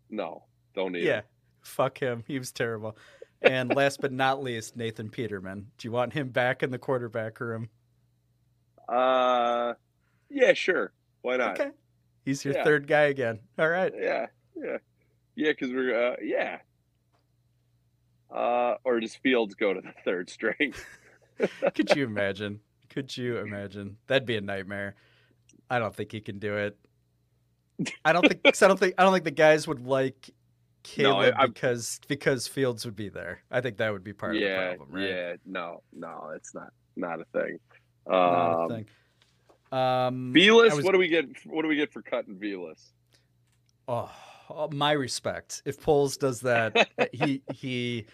No, 0.10 0.46
don't 0.74 0.94
need 0.94 1.04
Yeah, 1.04 1.18
him. 1.18 1.24
fuck 1.62 2.00
him. 2.00 2.24
He 2.28 2.40
was 2.40 2.52
terrible. 2.52 2.98
And 3.44 3.70
last 3.76 4.02
but 4.02 4.12
not 4.12 4.42
least, 4.42 4.76
Nathan 4.76 5.10
Peterman. 5.10 5.68
Do 5.78 5.88
you 5.88 5.92
want 5.92 6.14
him 6.14 6.30
back 6.30 6.64
in 6.64 6.72
the 6.72 6.80
quarterback 6.80 7.40
room? 7.40 7.70
Uh, 8.90 9.74
yeah, 10.30 10.54
sure. 10.54 10.92
Why 11.22 11.38
not? 11.38 11.60
Okay. 11.60 11.70
He's 12.26 12.44
your 12.44 12.56
Yeah. 12.56 12.64
third 12.64 12.88
guy 12.88 13.04
again. 13.04 13.40
All 13.60 13.70
right. 13.70 13.94
Yeah, 13.96 14.26
yeah, 14.56 14.78
yeah. 15.36 15.52
Because 15.52 15.72
we're 15.72 16.14
uh, 16.14 16.16
yeah. 16.22 16.60
Uh, 18.32 18.76
or 18.84 19.00
does 19.00 19.16
Fields 19.16 19.56
go 19.56 19.74
to 19.74 19.82
the 19.82 19.94
third 20.06 20.30
string? 20.30 20.74
Could 21.76 21.96
you 21.96 22.06
imagine? 22.08 22.60
Could 22.90 23.16
you 23.16 23.38
imagine? 23.38 23.98
That'd 24.08 24.26
be 24.26 24.38
a 24.38 24.42
nightmare. 24.42 24.96
I 25.70 25.80
don't 25.80 25.96
think 25.96 26.12
he 26.12 26.20
can 26.22 26.40
do 26.40 26.56
it. 26.58 26.78
I 28.04 28.12
don't 28.14 28.28
think. 28.28 28.44
'cause 28.44 28.64
I 28.64 28.68
don't 28.68 28.80
think. 28.80 28.96
I 28.98 29.04
don't 29.04 29.14
think 29.14 29.26
the 29.26 29.32
guys 29.32 29.68
would 29.68 29.86
like 29.86 30.30
No, 30.98 31.20
I- 31.20 31.32
Caleb 31.32 31.54
because 31.54 32.00
because 32.08 32.48
Fields 32.48 32.86
would 32.86 32.96
be 32.96 33.10
there. 33.10 33.44
I 33.52 33.62
think 33.62 33.78
that 33.78 33.92
would 33.92 34.04
be 34.04 34.14
part 34.14 34.36
yeah, 34.36 34.48
of 34.48 34.72
the 34.72 34.78
problem, 34.78 34.98
right? 35.00 35.10
yeah. 35.10 35.34
No, 35.46 35.84
no, 35.94 36.32
it's 36.36 36.56
not 36.56 36.72
not 36.96 37.20
a 37.22 37.26
thing. 37.26 37.60
Not 38.08 38.52
a 38.52 38.58
Um, 38.64 38.70
thing. 38.70 38.86
Um, 39.72 40.34
Velas, 40.34 40.76
was- 40.76 40.84
what 40.86 40.94
do 40.94 40.98
we 40.98 41.08
get? 41.08 41.26
What 41.46 41.62
do 41.62 41.68
we 41.68 41.76
get 41.76 41.92
for 41.94 42.02
cutting 42.02 42.36
Velas? 42.38 42.94
Oh, 43.88 44.10
my 44.72 44.92
respect. 44.92 45.62
If 45.66 45.82
Poles 45.82 46.18
does 46.18 46.42
that, 46.42 46.90
uh, 46.98 47.06
he 47.12 47.42
he 47.54 48.06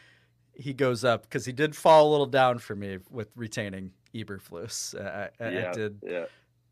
he 0.54 0.74
goes 0.74 1.04
up 1.04 1.24
because 1.24 1.46
he 1.46 1.52
did 1.52 1.76
fall 1.76 2.10
a 2.10 2.12
little 2.12 2.26
down 2.26 2.60
for 2.60 2.76
me 2.76 3.00
with 3.10 3.30
retaining 3.36 3.92
Eberflus. 4.14 4.96
Uh, 4.96 5.30
I, 5.40 5.44
I, 5.44 5.70
I 5.70 5.72
did 5.72 6.00
yeah, 6.04 6.26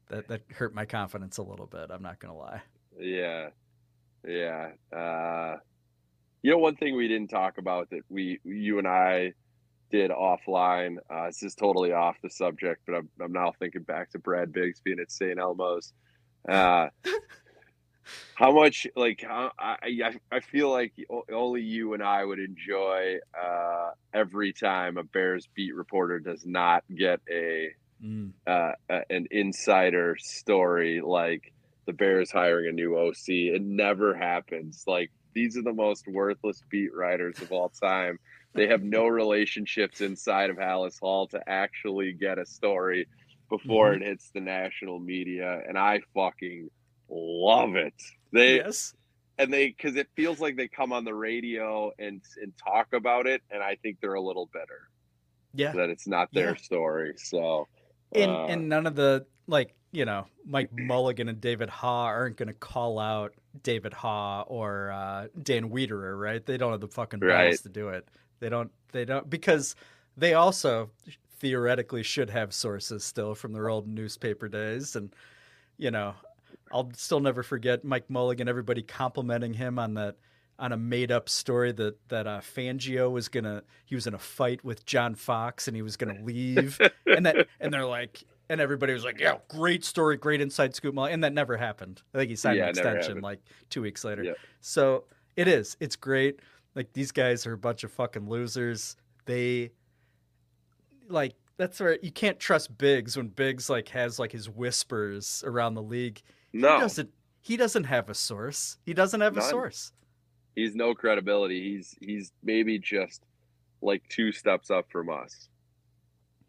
that. 0.09 0.27
That 0.27 0.41
hurt 0.53 0.73
my 0.73 0.85
confidence 0.85 1.37
a 1.37 1.43
little 1.43 1.67
bit. 1.67 1.89
I'm 1.89 2.03
not 2.03 2.19
gonna 2.19 2.37
lie. 2.37 2.61
yeah, 2.99 3.49
yeah. 4.27 4.71
Uh, 4.95 5.57
you 6.43 6.51
know, 6.51 6.57
one 6.57 6.75
thing 6.75 6.95
we 6.95 7.07
didn't 7.07 7.29
talk 7.29 7.57
about 7.59 7.89
that 7.91 8.01
we, 8.09 8.39
you 8.43 8.79
and 8.79 8.87
I, 8.87 9.33
did 9.91 10.09
offline. 10.09 10.97
Uh, 11.09 11.27
this 11.27 11.43
is 11.43 11.53
totally 11.53 11.91
off 11.91 12.15
the 12.23 12.29
subject, 12.29 12.81
but 12.87 12.95
I'm 12.95 13.09
I'm 13.21 13.31
now 13.31 13.51
thinking 13.59 13.83
back 13.83 14.09
to 14.11 14.19
Brad 14.19 14.51
Biggs 14.51 14.79
being 14.79 14.99
at 14.99 15.11
St. 15.11 15.37
Elmo's. 15.37 15.93
Uh, 16.47 16.87
how 18.35 18.51
much 18.53 18.87
like 18.95 19.21
how, 19.21 19.51
I 19.59 19.77
I 19.83 20.13
I 20.31 20.39
feel 20.39 20.69
like 20.71 20.93
only 21.31 21.61
you 21.61 21.93
and 21.93 22.03
I 22.03 22.23
would 22.23 22.39
enjoy 22.39 23.17
uh, 23.39 23.91
every 24.13 24.53
time 24.53 24.97
a 24.97 25.03
Bears 25.03 25.47
beat 25.55 25.75
reporter 25.75 26.19
does 26.19 26.43
not 26.45 26.83
get 26.95 27.19
a 27.29 27.69
Mm. 28.01 28.33
uh, 28.47 28.73
a- 28.89 29.05
an 29.11 29.27
insider 29.31 30.15
story 30.19 31.01
like 31.01 31.53
the 31.87 31.93
Bears 31.93 32.31
hiring 32.31 32.69
a 32.69 32.71
new 32.71 32.97
OC. 32.97 33.49
It 33.49 33.61
never 33.61 34.15
happens. 34.15 34.83
Like 34.87 35.11
these 35.35 35.57
are 35.57 35.63
the 35.63 35.73
most 35.73 36.05
worthless 36.07 36.63
beat 36.69 36.93
writers 36.93 37.41
of 37.41 37.51
all 37.51 37.69
time. 37.81 38.17
They 38.55 38.67
have 38.67 38.83
no 38.83 39.07
relationships 39.07 40.01
inside 40.01 40.49
of 40.49 40.57
Halas 40.57 40.99
Hall 41.01 41.27
to 41.29 41.41
actually 41.47 42.13
get 42.13 42.39
a 42.39 42.45
story 42.45 43.07
before 43.49 43.93
it 43.93 44.01
hits 44.01 44.31
the 44.33 44.41
national 44.41 44.99
media, 44.99 45.61
and 45.67 45.77
I 45.77 46.01
fucking 46.15 46.69
love 47.11 47.75
it. 47.75 47.93
They 48.33 48.55
yes. 48.57 48.93
and 49.37 49.51
they 49.53 49.67
because 49.67 49.95
it 49.95 50.07
feels 50.15 50.39
like 50.39 50.55
they 50.55 50.67
come 50.67 50.93
on 50.93 51.03
the 51.03 51.13
radio 51.13 51.91
and 51.99 52.21
and 52.41 52.53
talk 52.57 52.93
about 52.93 53.27
it, 53.27 53.41
and 53.51 53.61
I 53.61 53.75
think 53.75 53.97
they're 54.01 54.13
a 54.15 54.21
little 54.21 54.49
bitter 54.53 54.89
Yeah. 55.53 55.73
that 55.73 55.89
it's 55.89 56.07
not 56.07 56.29
their 56.33 56.51
Yeah. 56.51 56.55
story. 56.55 57.13
So 57.17 57.67
And 58.13 58.31
uh, 58.31 58.45
and 58.45 58.69
none 58.69 58.87
of 58.87 58.95
the 58.95 59.25
like 59.47 59.75
you 59.91 60.05
know 60.05 60.25
Mike 60.45 60.69
Mulligan 60.73 61.27
and 61.27 61.41
David 61.41 61.69
Haugh 61.69 62.05
aren't 62.05 62.37
gonna 62.37 62.53
call 62.53 62.97
out 62.99 63.33
David 63.63 63.91
Haugh 63.91 64.45
or 64.47 64.91
uh, 64.91 65.27
Dan 65.43 65.69
Wiederer, 65.69 66.17
right? 66.17 66.45
They 66.45 66.57
don't 66.57 66.71
have 66.71 66.79
the 66.81 66.87
fucking 66.87 67.19
balls 67.19 67.31
Right. 67.31 67.57
to 67.59 67.69
do 67.69 67.89
it. 67.89 68.07
They 68.39 68.47
don't. 68.49 68.71
They 68.93 69.03
don't 69.05 69.29
because 69.29 69.75
they 70.17 70.33
also 70.33 70.89
theoretically 71.39 72.03
should 72.03 72.29
have 72.29 72.53
sources 72.53 73.03
still 73.03 73.35
from 73.35 73.51
their 73.53 73.69
old 73.69 73.87
newspaper 73.87 74.47
days, 74.47 74.95
and 74.95 75.13
you 75.77 75.91
know, 75.91 76.13
I'll 76.73 76.91
still 76.95 77.19
never 77.19 77.43
forget 77.43 77.83
Mike 77.83 78.09
Mulligan. 78.09 78.47
Everybody 78.47 78.81
complimenting 78.81 79.53
him 79.53 79.79
on 79.79 79.95
that 79.95 80.17
on 80.59 80.71
a 80.71 80.77
made 80.77 81.11
up 81.11 81.27
story 81.27 81.71
that 81.71 81.97
that 82.09 82.27
uh, 82.27 82.39
Fangio 82.39 83.11
was 83.11 83.27
gonna 83.27 83.63
he 83.85 83.95
was 83.95 84.07
in 84.07 84.13
a 84.13 84.19
fight 84.19 84.63
with 84.63 84.85
John 84.85 85.15
Fox 85.15 85.67
and 85.67 85.75
he 85.75 85.81
was 85.81 85.97
gonna 85.97 86.21
leave, 86.23 86.79
and 87.05 87.25
that 87.25 87.47
and 87.59 87.73
they're 87.73 87.85
like. 87.85 88.23
And 88.49 88.59
everybody 88.59 88.91
was 88.91 89.05
like, 89.05 89.17
"Yeah, 89.17 89.37
great 89.47 89.85
story, 89.85 90.17
great 90.17 90.41
inside 90.41 90.75
scoop." 90.75 90.93
Mulligan," 90.93 91.13
And 91.13 91.23
that 91.23 91.31
never 91.31 91.55
happened. 91.55 92.01
I 92.13 92.17
think 92.17 92.31
he 92.31 92.35
signed 92.35 92.57
Yeah, 92.57 92.65
an 92.65 92.69
extension 92.71 93.21
like 93.21 93.39
two 93.69 93.81
weeks 93.81 94.03
later. 94.03 94.25
Yeah. 94.25 94.33
So 94.59 95.05
it 95.37 95.47
is. 95.47 95.77
It's 95.79 95.95
great. 95.95 96.41
Like 96.75 96.91
these 96.91 97.13
guys 97.13 97.47
are 97.47 97.53
a 97.53 97.57
bunch 97.57 97.85
of 97.85 97.93
fucking 97.93 98.27
losers. 98.27 98.97
They 99.25 99.71
like 101.07 101.35
that's 101.57 101.79
where 101.79 101.99
you 102.01 102.11
can't 102.11 102.39
trust 102.39 102.77
Biggs 102.77 103.15
when 103.15 103.27
Biggs 103.27 103.69
like 103.69 103.89
has 103.89 104.19
like 104.19 104.31
his 104.31 104.49
whispers 104.49 105.43
around 105.45 105.75
the 105.75 105.83
league. 105.83 106.21
No, 106.53 106.75
He 106.75 106.81
doesn't 106.81 107.09
he 107.43 107.57
doesn't 107.57 107.85
have 107.85 108.09
a 108.09 108.13
source. 108.13 108.77
He 108.85 108.93
doesn't 108.93 109.21
have 109.21 109.35
a 109.37 109.41
source. 109.41 109.91
he's 110.55 110.75
no 110.75 110.93
credibility. 110.93 111.73
He's 111.75 111.95
he's 112.01 112.31
maybe 112.43 112.77
just 112.79 113.23
like 113.81 114.03
two 114.09 114.31
steps 114.31 114.69
up 114.69 114.91
from 114.91 115.09
us. 115.09 115.49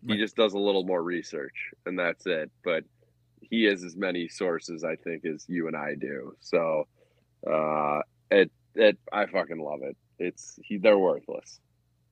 He 0.07 0.13
Right. 0.15 0.19
just 0.21 0.35
does 0.37 0.53
a 0.55 0.59
little 0.59 0.85
more 0.85 1.03
research, 1.03 1.71
and 1.87 1.99
that's 1.99 2.27
it. 2.27 2.51
But 2.65 2.85
he 3.41 3.65
has 3.65 3.85
as 3.85 3.97
many 3.97 4.29
sources, 4.29 4.85
I 4.85 4.97
think, 4.97 5.25
as 5.25 5.47
you 5.49 5.67
and 5.69 5.77
I 5.77 5.95
do. 5.95 6.37
So, 6.41 6.89
uh, 7.51 8.01
it 8.31 8.51
it 8.75 8.99
I 9.13 9.27
fucking 9.27 9.59
love 9.61 9.81
it. 9.83 9.97
It's 10.19 10.59
he 10.63 10.77
they're 10.79 10.99
worthless. 10.99 11.61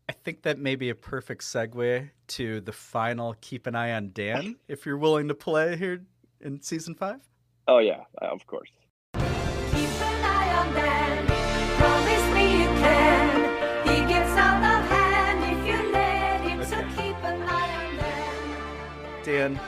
I 0.08 0.12
think 0.12 0.42
that 0.42 0.58
may 0.58 0.74
be 0.76 0.88
a 0.90 0.94
perfect 0.94 1.42
segue 1.42 2.10
to 2.28 2.60
the 2.62 2.72
final 2.72 3.34
keep 3.40 3.66
an 3.66 3.74
eye 3.76 3.92
on 3.92 4.10
Dan 4.12 4.56
if 4.68 4.84
you're 4.86 4.98
willing 4.98 5.28
to 5.28 5.34
play 5.34 5.76
here 5.76 6.04
in 6.40 6.60
season 6.62 6.94
5. 6.96 7.20
Oh 7.72 7.78
yeah, 7.78 8.00
uh, 8.20 8.26
of 8.26 8.44
course. 8.48 8.68
Keep 9.14 9.22
an 9.22 10.24
eye 10.24 10.54
on 10.58 10.74
Dan. 10.74 11.26
Promise 11.78 12.34
me 12.34 12.62
you 12.62 12.68
can. 12.82 13.86
He 13.86 14.12
gets 14.12 14.30
out 14.30 14.64
of 14.64 14.90
hand 14.90 15.44
if 15.44 15.66
you 15.68 15.92
let 15.92 16.40
him. 16.40 16.64
So 16.64 16.78
keep 17.00 17.14
an 17.22 17.40
eye 17.42 17.86
on 17.86 17.96
Dan. 17.96 19.22
Dan, 19.22 19.60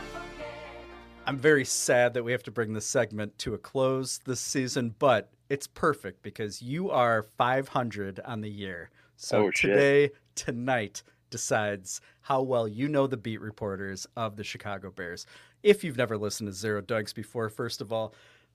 I'm 1.27 1.39
very 1.39 1.65
sad 1.65 2.13
that 2.15 2.25
we 2.25 2.33
have 2.33 2.43
to 2.43 2.51
bring 2.51 2.73
this 2.73 2.87
segment 2.87 3.39
to 3.39 3.55
a 3.55 3.59
close 3.59 4.19
this 4.25 4.41
season, 4.41 4.97
but 4.99 5.31
it's 5.49 5.69
perfect 5.69 6.25
because 6.25 6.61
you 6.61 6.91
are 6.91 7.23
500 7.23 8.19
on 8.25 8.41
the 8.41 8.51
year. 8.51 8.91
So 9.15 9.45
Oh, 9.45 9.51
today, 9.53 10.11
tonight, 10.35 11.05
decides 11.31 12.01
how 12.21 12.43
well 12.43 12.67
you 12.67 12.89
know 12.89 13.07
the 13.07 13.17
beat 13.17 13.41
reporters 13.41 14.09
of 14.17 14.37
the 14.37 14.45
Chicago 14.45 14.91
Bears. 14.91 15.25
If 15.63 15.85
you've 15.85 15.97
never 15.97 16.17
listened 16.17 16.49
to 16.49 16.53
Zero 16.53 16.83
Doinks 16.83 17.15
before, 17.15 17.49
first 17.49 17.81
of 17.81 17.93
all, 17.93 18.15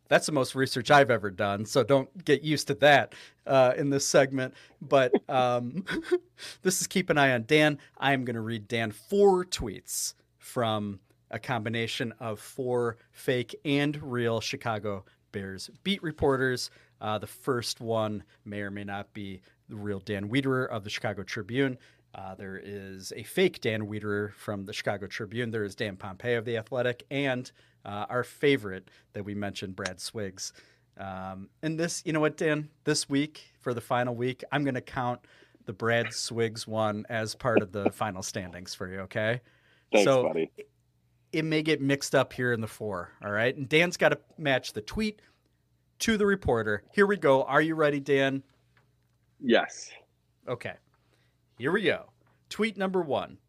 that's 0.09 0.25
the 0.25 0.31
most 0.31 0.55
research 0.55 0.89
I've 0.89 1.11
ever 1.11 1.29
done, 1.29 1.65
so 1.65 1.83
don't 1.83 2.23
get 2.23 2.41
used 2.41 2.67
to 2.67 2.75
that 2.75 3.13
uh, 3.45 3.73
in 3.75 3.89
this 3.89 4.07
segment. 4.07 4.53
But 4.81 5.11
um, 5.29 5.83
this 6.61 6.81
is 6.81 6.87
Keep 6.87 7.09
an 7.09 7.17
Eye 7.17 7.33
on 7.33 7.43
Dan. 7.45 7.79
I'm 7.97 8.25
going 8.25 8.35
to 8.35 8.41
read 8.41 8.67
Dan 8.67 8.91
four 8.91 9.45
tweets 9.45 10.13
from 10.37 10.99
a 11.29 11.39
combination 11.39 12.13
of 12.19 12.39
four 12.39 12.97
fake 13.11 13.55
and 13.65 14.01
real 14.01 14.39
Chicago 14.39 15.03
Bears 15.31 15.69
beat 15.83 16.01
reporters. 16.01 16.71
Uh, 16.99 17.17
the 17.17 17.27
first 17.27 17.81
one 17.81 18.23
may 18.45 18.61
or 18.61 18.71
may 18.71 18.83
not 18.83 19.13
be 19.13 19.41
the 19.69 19.75
real 19.75 19.99
Dan 19.99 20.29
Wiederer 20.29 20.67
of 20.69 20.83
the 20.83 20.89
Chicago 20.89 21.23
Tribune. 21.23 21.77
Uh, 22.17 22.33
there 22.35 22.59
is 22.63 23.13
a 23.15 23.21
fake 23.23 23.61
Dan 23.61 23.83
Wiederer 23.87 24.33
from 24.33 24.65
the 24.65 24.73
Chicago 24.73 25.05
Tribune. 25.05 25.51
There 25.51 25.63
is 25.63 25.75
Dan 25.75 25.95
Pompei 25.97 26.37
of 26.37 26.45
the 26.45 26.57
Athletic, 26.57 27.03
and 27.11 27.51
uh, 27.85 28.07
our 28.09 28.23
favorite 28.23 28.89
that 29.13 29.23
we 29.23 29.35
mentioned, 29.35 29.75
Brad 29.75 29.97
Swiggs. 29.99 30.51
Um, 30.97 31.49
and 31.61 31.79
this, 31.79 32.01
you 32.05 32.13
know 32.13 32.19
what, 32.19 32.35
Dan? 32.37 32.69
This 32.85 33.07
week 33.07 33.43
for 33.59 33.73
the 33.75 33.81
final 33.81 34.15
week, 34.15 34.43
I'm 34.51 34.63
going 34.63 34.73
to 34.73 34.81
count 34.81 35.19
the 35.65 35.73
Brad 35.73 36.07
Swiggs 36.07 36.65
one 36.65 37.05
as 37.07 37.35
part 37.35 37.61
of 37.61 37.71
the 37.71 37.91
final 37.91 38.23
standings 38.23 38.73
for 38.73 38.91
you. 38.91 39.01
Okay? 39.01 39.41
Thanks, 39.91 40.05
So- 40.05 40.23
buddy. 40.23 40.49
it 41.33 41.45
may 41.45 41.61
get 41.61 41.81
mixed 41.81 42.15
up 42.15 42.33
here 42.33 42.51
in 42.51 42.61
the 42.61 42.67
four. 42.67 43.11
All 43.23 43.31
right. 43.31 43.55
And 43.55 43.69
Dan's 43.69 43.95
got 43.95 44.09
to 44.09 44.19
match 44.39 44.73
the 44.73 44.81
tweet 44.81 45.21
to 45.99 46.17
the 46.17 46.25
reporter. 46.25 46.81
Here 46.93 47.05
we 47.05 47.17
go. 47.17 47.43
Are 47.43 47.61
you 47.61 47.75
ready, 47.75 47.99
Dan? 47.99 48.41
Yes. 49.39 49.91
Okay. 50.47 50.73
Here 51.57 51.71
we 51.71 51.83
go. 51.83 52.11
Tweet 52.49 52.77
number 52.77 53.01
one 53.01 53.39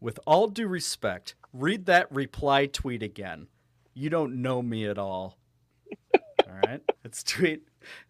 with 0.00 0.20
all 0.26 0.48
due 0.48 0.68
respect, 0.68 1.34
read 1.52 1.86
that 1.86 2.12
reply 2.12 2.66
tweet 2.66 3.02
again. 3.02 3.48
You 3.94 4.10
don't 4.10 4.42
know 4.42 4.60
me 4.60 4.86
at 4.86 4.98
all. 4.98 5.38
all 6.14 6.56
right? 6.62 6.80
It's 7.04 7.22
tweet 7.22 7.62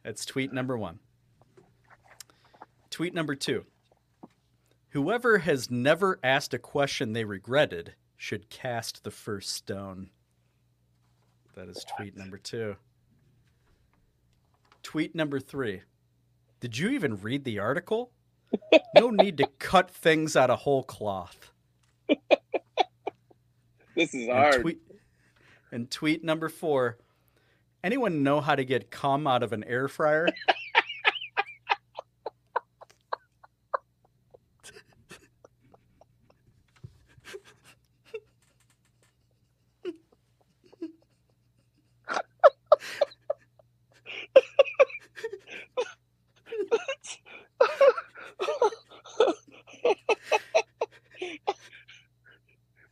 it's 0.05 0.25
tweet 0.25 0.53
number 0.53 0.77
1. 0.77 0.99
Tweet 2.91 3.14
number 3.14 3.35
2. 3.35 3.64
Whoever 4.91 5.39
has 5.39 5.70
never 5.70 6.20
asked 6.22 6.55
a 6.55 6.59
question 6.59 7.12
they 7.12 7.25
regretted 7.25 7.95
should 8.16 8.51
cast 8.51 9.03
the 9.03 9.11
first 9.11 9.53
stone. 9.53 10.11
That 11.55 11.68
is 11.68 11.85
tweet 11.97 12.16
number 12.16 12.39
2. 12.39 12.77
Tweet 14.83 15.14
number 15.14 15.41
3. 15.41 15.83
Did 16.61 16.79
you 16.79 16.91
even 16.91 17.20
read 17.20 17.45
the 17.45 17.59
article? 17.59 18.12
No 18.94 19.11
need 19.11 19.38
to 19.38 19.46
cut 19.59 19.90
things 19.90 20.36
out 20.36 20.50
of 20.50 20.61
whole 20.61 20.82
cloth. 20.84 21.50
This 23.96 24.12
is 24.12 24.28
And 24.28 24.32
hard. 24.32 24.61
tweet, 24.62 24.80
and 25.70 25.88
tweet 25.90 26.24
number 26.24 26.48
four. 26.48 26.98
Anyone 27.84 28.24
know 28.24 28.40
how 28.40 28.57
to 28.57 28.64
get 28.64 28.90
cum 28.90 29.26
out 29.28 29.44
of 29.44 29.52
an 29.52 29.62
air 29.64 29.86
fryer? 29.86 30.28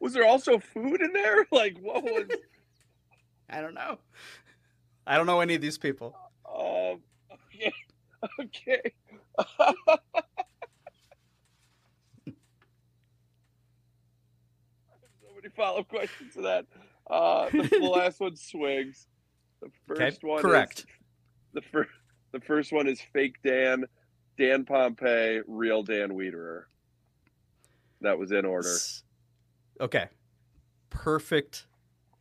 Was 0.00 0.12
there 0.14 0.26
also 0.26 0.58
food 0.58 1.00
in 1.00 1.12
there? 1.12 1.46
Like 1.50 1.78
what 1.78 2.02
was? 2.02 2.26
I 3.48 3.60
don't 3.60 3.74
know. 3.74 3.98
I 5.06 5.16
don't 5.16 5.26
know 5.26 5.32
any 5.43 5.55
of 5.55 5.61
these 5.61 5.78
people. 5.78 6.16
um. 6.49 7.01
Okay. 7.53 7.72
Okay. 8.40 8.80
so 15.20 15.28
many 15.34 15.49
follow-up 15.57 15.88
questions 15.88 16.34
to 16.34 16.43
that. 16.43 16.66
Uh, 17.11 17.49
the, 17.51 17.62
the 17.62 17.78
last 17.88 18.20
one 18.20 18.36
swigs. 18.36 19.07
The 19.61 19.68
Okay, 19.93 20.05
first 20.11 20.24
one 20.24 20.40
correct. 20.43 20.80
Is, 20.80 20.86
the 21.55 21.62
first. 21.62 21.90
The 22.32 22.40
first 22.40 22.72
one 22.72 22.88
is 22.88 22.99
fake 23.12 23.36
Dan, 23.45 23.84
Dan 24.38 24.64
Pompei, 24.64 25.43
real 25.47 25.82
Dan 25.82 26.11
Wiederer. 26.12 26.62
That 28.01 28.18
was 28.18 28.32
in 28.32 28.47
order. 28.47 28.70
Okay. 29.80 30.07
Perfect 30.88 31.66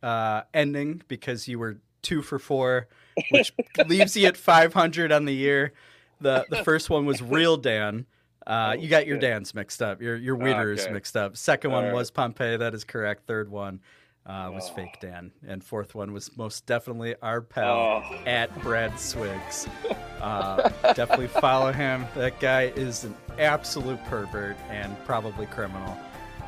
uh, 0.02 0.42
ending 0.52 1.00
because 1.08 1.48
you 1.48 1.58
were 1.58 1.78
two 2.02 2.22
for 2.22 2.38
four, 2.38 2.88
which 3.30 3.52
leaves 3.86 4.16
you 4.16 4.26
at 4.26 4.36
500 4.36 5.12
on 5.12 5.24
the 5.24 5.34
year. 5.34 5.72
The 6.20 6.44
the 6.50 6.62
first 6.64 6.90
one 6.90 7.06
was 7.06 7.22
real 7.22 7.56
Dan. 7.56 8.06
Uh, 8.46 8.74
you 8.78 8.88
got 8.88 9.06
your. 9.06 9.18
Dans 9.18 9.54
mixed 9.54 9.80
up. 9.82 10.02
Your 10.02 10.16
your 10.16 10.36
Weeders 10.36 10.84
Okay. 10.84 10.92
mixed 10.92 11.16
up. 11.16 11.36
Second 11.36 11.70
one 11.72 11.84
right. 11.84 11.94
was 11.94 12.10
Pompei. 12.10 12.58
That 12.58 12.74
is 12.74 12.82
correct. 12.84 13.26
Third 13.26 13.48
one 13.48 13.80
uh, 14.26 14.50
was 14.52 14.68
Oh. 14.70 14.74
fake 14.74 14.98
Dan, 15.00 15.30
and 15.46 15.62
fourth 15.62 15.94
one 15.94 16.12
was 16.12 16.36
most 16.36 16.66
definitely 16.66 17.14
our 17.22 17.40
pal 17.40 18.02
Oh. 18.04 18.18
at 18.26 18.56
Brad 18.62 18.98
Swigs. 18.98 19.68
Uh, 20.22 20.68
definitely 20.94 21.26
follow 21.26 21.72
him. 21.72 22.06
That 22.14 22.38
guy 22.38 22.66
is 22.76 23.02
an 23.02 23.12
absolute 23.40 23.98
pervert 24.04 24.56
and 24.70 24.96
probably 25.04 25.46
criminal. 25.46 25.98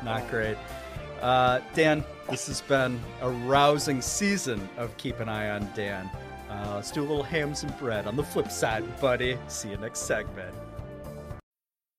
Not 0.01 0.29
great. 0.29 0.55
Uh, 1.21 1.61
Dan, 1.73 2.03
this 2.29 2.47
has 2.47 2.61
been 2.61 2.99
a 3.21 3.29
rousing 3.29 4.01
season 4.01 4.67
of 4.77 4.95
Keep 4.97 5.19
an 5.19 5.29
Eye 5.29 5.49
on 5.49 5.69
Dan. 5.75 6.09
Uh, 6.49 6.73
let's 6.75 6.91
do 6.91 7.01
a 7.01 7.03
little 7.03 7.23
hams 7.23 7.63
and 7.63 7.77
bread 7.77 8.07
on 8.07 8.15
the 8.15 8.23
flip 8.23 8.51
side, 8.51 8.83
buddy. 9.01 9.37
See 9.47 9.69
you 9.69 9.77
next 9.77 10.01
segment. 10.01 10.55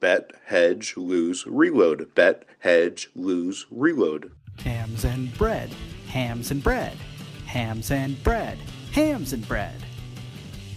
Bet, 0.00 0.30
hedge, 0.46 0.96
lose, 0.96 1.46
reload. 1.46 2.14
Bet, 2.14 2.46
hedge, 2.60 3.10
lose, 3.14 3.66
reload. 3.70 4.32
Hams 4.64 5.04
and 5.04 5.36
bread, 5.36 5.70
hams 6.08 6.50
and 6.50 6.64
bread, 6.64 6.96
hams 7.44 7.90
and 7.90 8.22
bread, 8.24 8.56
hams 8.92 9.34
and 9.34 9.46
bread. 9.46 9.74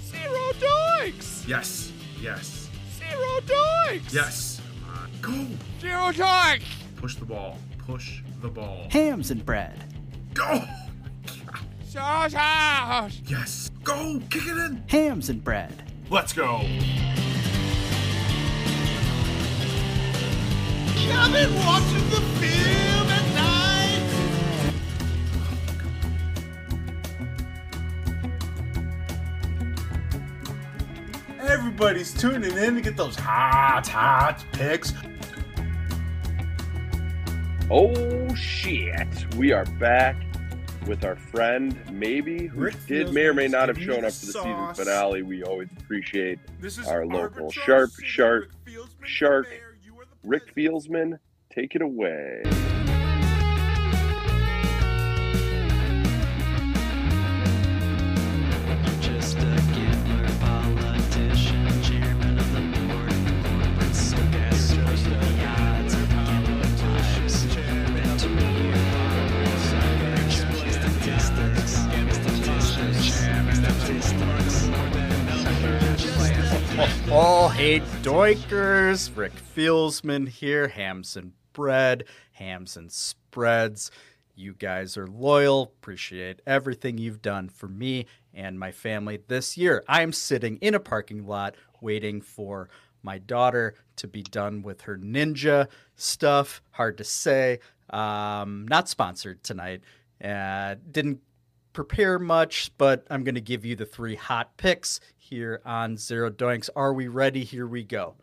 Zero 0.04 0.52
doinks! 0.60 1.48
Yes. 1.48 1.94
Yes. 2.22 2.70
Zero 3.00 3.40
doinks! 3.46 4.14
Yes. 4.14 4.62
Go. 5.22 5.48
Zero 5.80 6.12
doinks! 6.12 6.64
Push 6.98 7.16
the 7.16 7.26
ball. 7.26 7.58
Push 7.78 8.24
the 8.42 8.50
ball. 8.50 8.88
Hams 8.90 9.32
and 9.32 9.46
bread. 9.46 9.86
Go. 10.34 10.64
Zero! 11.88 12.28
Yes. 13.26 13.72
Go. 13.86 14.20
Kick 14.30 14.48
it 14.48 14.58
in. 14.58 14.84
Hams 14.88 15.30
and 15.30 15.42
bread. 15.42 15.92
Let's 16.10 16.34
go. 16.34 16.62
I've 21.12 21.56
watching 21.66 22.10
the 22.10 22.22
film 22.40 23.08
at 23.10 23.26
night. 23.36 24.04
Everybody's 31.50 32.14
tuning 32.14 32.58
in 32.58 32.76
to 32.76 32.82
get 32.82 32.96
those 32.96 33.16
hot, 33.16 33.88
hot 33.88 34.46
picks. 34.54 34.94
Oh 37.70 38.34
shit! 38.36 39.08
We 39.36 39.52
are 39.52 39.66
back 39.66 40.16
with 40.86 41.04
our 41.06 41.16
friend, 41.16 41.76
maybe 41.92 42.48
who 42.48 42.62
Rick 42.62 42.76
did 42.88 43.14
may 43.14 43.26
or 43.26 43.34
may 43.34 43.48
not 43.48 43.70
have 43.70 43.80
shown 43.80 44.06
up 44.06 44.12
for 44.12 44.26
the 44.26 44.34
season 44.34 44.74
finale. 44.76 45.22
We 45.22 45.44
always 45.44 45.70
appreciate 45.78 46.40
This 46.60 46.78
is 46.78 46.88
our 46.88 47.06
local 47.06 47.48
Arbitrage 47.48 47.54
sharp, 47.54 47.92
sharp, 48.04 48.42
Rick 48.44 48.76
Fieldsman, 48.76 49.06
shark, 49.06 49.48
Rick. 50.24 50.56
Fieldsman. 50.56 51.20
Take 51.50 51.76
it 51.76 51.82
away. 51.82 52.44
Just 59.02 59.38
a 59.38 59.64
doikers! 78.04 79.16
Rick 79.16 79.32
Fieldsman 79.56 80.28
here, 80.28 80.68
hams 80.68 81.16
and 81.16 81.32
bread, 81.54 82.04
hams 82.34 82.76
and 82.76 82.92
spreads. 82.92 83.92
You 84.36 84.56
guys 84.56 84.98
are 84.98 85.08
loyal. 85.08 85.74
Appreciate 85.80 86.42
everything 86.46 86.98
you've 86.98 87.22
done 87.22 87.48
for 87.48 87.70
me 87.70 88.08
and 88.34 88.60
my 88.60 88.74
family 88.74 89.20
this 89.30 89.58
year. 89.58 89.86
I'm 89.88 90.12
sitting 90.12 90.58
in 90.58 90.76
a 90.76 90.82
parking 90.82 91.26
lot 91.26 91.56
waiting 91.80 92.20
for 92.20 92.68
my 93.04 93.20
daughter 93.20 93.76
to 93.96 94.08
be 94.08 94.22
done 94.22 94.64
with 94.64 94.82
her 94.82 94.98
ninja 94.98 95.70
stuff. 95.96 96.62
Hard 96.72 96.98
to 96.98 97.06
say. 97.06 97.60
Um, 97.90 98.68
not 98.68 98.90
sponsored 98.90 99.44
tonight. 99.44 99.80
Uh, 100.22 100.76
didn't 100.92 101.22
prepare 101.72 102.20
much, 102.20 102.72
but 102.78 103.06
I'm 103.10 103.24
going 103.24 103.36
to 103.36 103.42
give 103.42 103.64
you 103.64 103.78
the 103.78 103.86
three 103.86 104.16
hot 104.16 104.58
picks 104.58 105.00
here 105.34 105.62
on 105.66 105.98
Zero 105.98 106.30
Doinks. 106.30 106.70
Are 106.76 106.94
we 106.94 107.08
ready? 107.08 107.44
Here 107.44 107.66
we 107.66 107.84
go. 107.84 108.14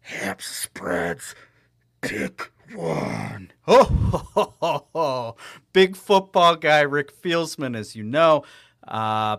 Ham 0.00 0.36
spreads. 0.38 1.34
Pick 2.00 2.50
one. 2.74 3.52
Oh, 3.68 3.84
ho, 3.84 4.18
ho, 4.34 4.54
ho, 4.60 4.86
ho. 4.94 5.36
big 5.74 5.96
football 5.96 6.56
guy, 6.56 6.80
Rick 6.80 7.12
Fieldsman, 7.20 7.76
as 7.76 7.94
you 7.94 8.02
know. 8.02 8.44
Uh, 8.88 9.38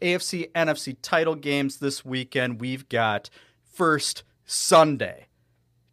AFC, 0.00 0.50
NFC 0.50 0.96
title 1.00 1.36
games 1.36 1.78
this 1.78 2.04
weekend. 2.04 2.60
We've 2.60 2.88
got 2.88 3.30
first 3.72 4.24
Sunday, 4.44 5.28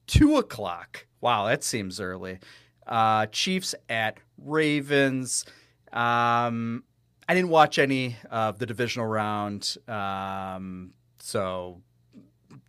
two 0.08 0.38
o'clock. 0.38 1.06
Wow, 1.22 1.45
that 1.45 1.64
seems 1.64 2.00
early. 2.00 2.39
Uh, 2.88 3.28
Chiefs 3.28 3.76
at 3.88 4.18
Ravens. 4.43 5.45
Um, 5.93 6.86
I 7.30 7.36
didn't 7.36 7.52
watch 7.52 7.78
any 7.78 8.18
of 8.32 8.58
the 8.58 8.66
divisional 8.66 9.06
round, 9.06 9.78
um, 9.88 10.94
so 11.20 11.80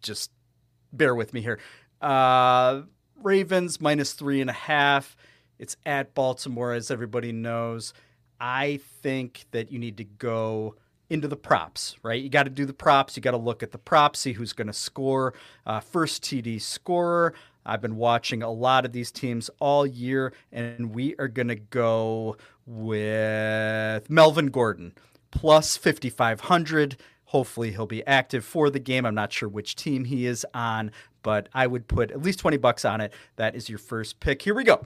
just 0.03 0.31
bear 0.93 1.15
with 1.15 1.33
me 1.33 1.41
here. 1.41 1.59
Uh, 1.99 2.83
Ravens 3.23 3.81
minus 3.81 4.13
three 4.13 4.43
and 4.43 4.51
a 4.51 4.53
half. 4.53 5.17
It's 5.59 5.79
at 5.87 6.15
Baltimore, 6.15 6.75
as 6.75 6.91
everybody 6.91 7.33
knows. 7.33 7.95
I 8.39 8.81
think 9.01 9.47
that 9.53 9.73
you 9.73 9.79
need 9.79 9.97
to 9.97 10.05
go 10.05 10.75
into 11.09 11.27
the 11.27 11.37
props, 11.37 11.97
right? 12.03 12.23
You 12.23 12.29
got 12.29 12.43
to 12.43 12.51
do 12.51 12.67
the 12.67 12.75
props. 12.75 13.17
You 13.17 13.23
got 13.23 13.31
to 13.31 13.39
look 13.39 13.63
at 13.63 13.73
the 13.73 13.79
props, 13.79 14.21
see 14.21 14.35
who's 14.35 14.53
going 14.53 14.67
to 14.67 14.75
score. 14.75 15.33
Uh, 15.65 15.81
first 15.81 16.23
TD 16.23 16.61
scorer. 16.61 17.33
I've 17.65 17.81
been 17.81 17.97
watching 17.97 18.43
a 18.43 18.51
lot 18.51 18.85
of 18.85 18.93
these 18.93 19.11
teams 19.11 19.51
all 19.61 19.87
year, 19.87 20.33
and 20.53 20.95
we 20.95 21.15
are 21.19 21.29
going 21.29 21.49
to 21.49 21.57
go 21.57 22.37
with 22.67 24.09
Melvin 24.09 24.47
Gordon 24.47 24.95
plus 25.31 25.77
5,500. 25.77 26.97
Hopefully, 27.27 27.71
he'll 27.73 27.87
be 27.87 28.05
active 28.07 28.45
for 28.45 28.71
the 28.71 28.81
game. 28.81 29.07
I'm 29.07 29.15
not 29.15 29.33
sure 29.33 29.49
which 29.49 29.77
team 29.77 30.05
he 30.05 30.27
is 30.27 30.45
on, 30.53 30.91
but 31.23 31.49
I 31.55 31.67
would 31.67 31.87
put 31.87 32.11
at 32.11 32.23
least 32.23 32.41
20 32.41 32.57
bucks 32.57 32.85
on 32.85 33.01
it. 33.01 33.13
That 33.37 33.55
is 33.55 33.69
your 33.69 33.79
first 33.79 34.21
pick. 34.21 34.43
Here 34.43 34.55
we 34.55 34.65
go. 34.65 34.85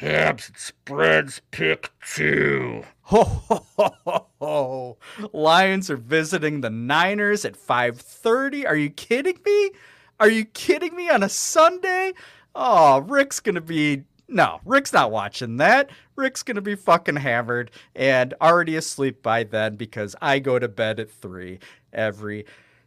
Habs 0.00 0.50
spreads 0.58 1.40
pick 1.50 1.90
two. 2.14 2.84
Ho, 3.02 3.24
ho, 3.24 3.66
ho, 3.76 3.94
ho, 4.04 4.26
ho. 4.40 4.98
Lions 5.32 5.90
are 5.90 5.96
visiting 5.96 6.60
the 6.60 6.68
Niners 6.68 7.46
at 7.46 7.56
5:30. 7.56 8.66
Are 8.66 8.76
you 8.76 8.90
kidding 8.90 9.38
me? 9.44 9.70
Are 10.18 10.30
you 10.30 10.44
kidding 10.46 10.94
me 10.96 11.10
on 11.10 11.22
a 11.22 11.28
Sunday? 11.28 12.12
Oh, 12.54 12.98
Rick's 13.00 13.40
gonna 13.40 13.60
be 13.60 14.04
no, 14.28 14.60
Rick's 14.64 14.92
not 14.92 15.10
watching 15.12 15.58
that. 15.58 15.90
Rick's 16.16 16.42
gonna 16.42 16.62
be 16.62 16.74
fucking 16.74 17.16
hammered 17.16 17.70
and 17.94 18.34
already 18.40 18.76
asleep 18.76 19.22
by 19.22 19.44
then 19.44 19.76
because 19.76 20.16
I 20.22 20.38
go 20.38 20.58
to 20.58 20.68
bed 20.68 20.98
at 21.00 21.10
three 21.10 21.58
every 21.92 22.46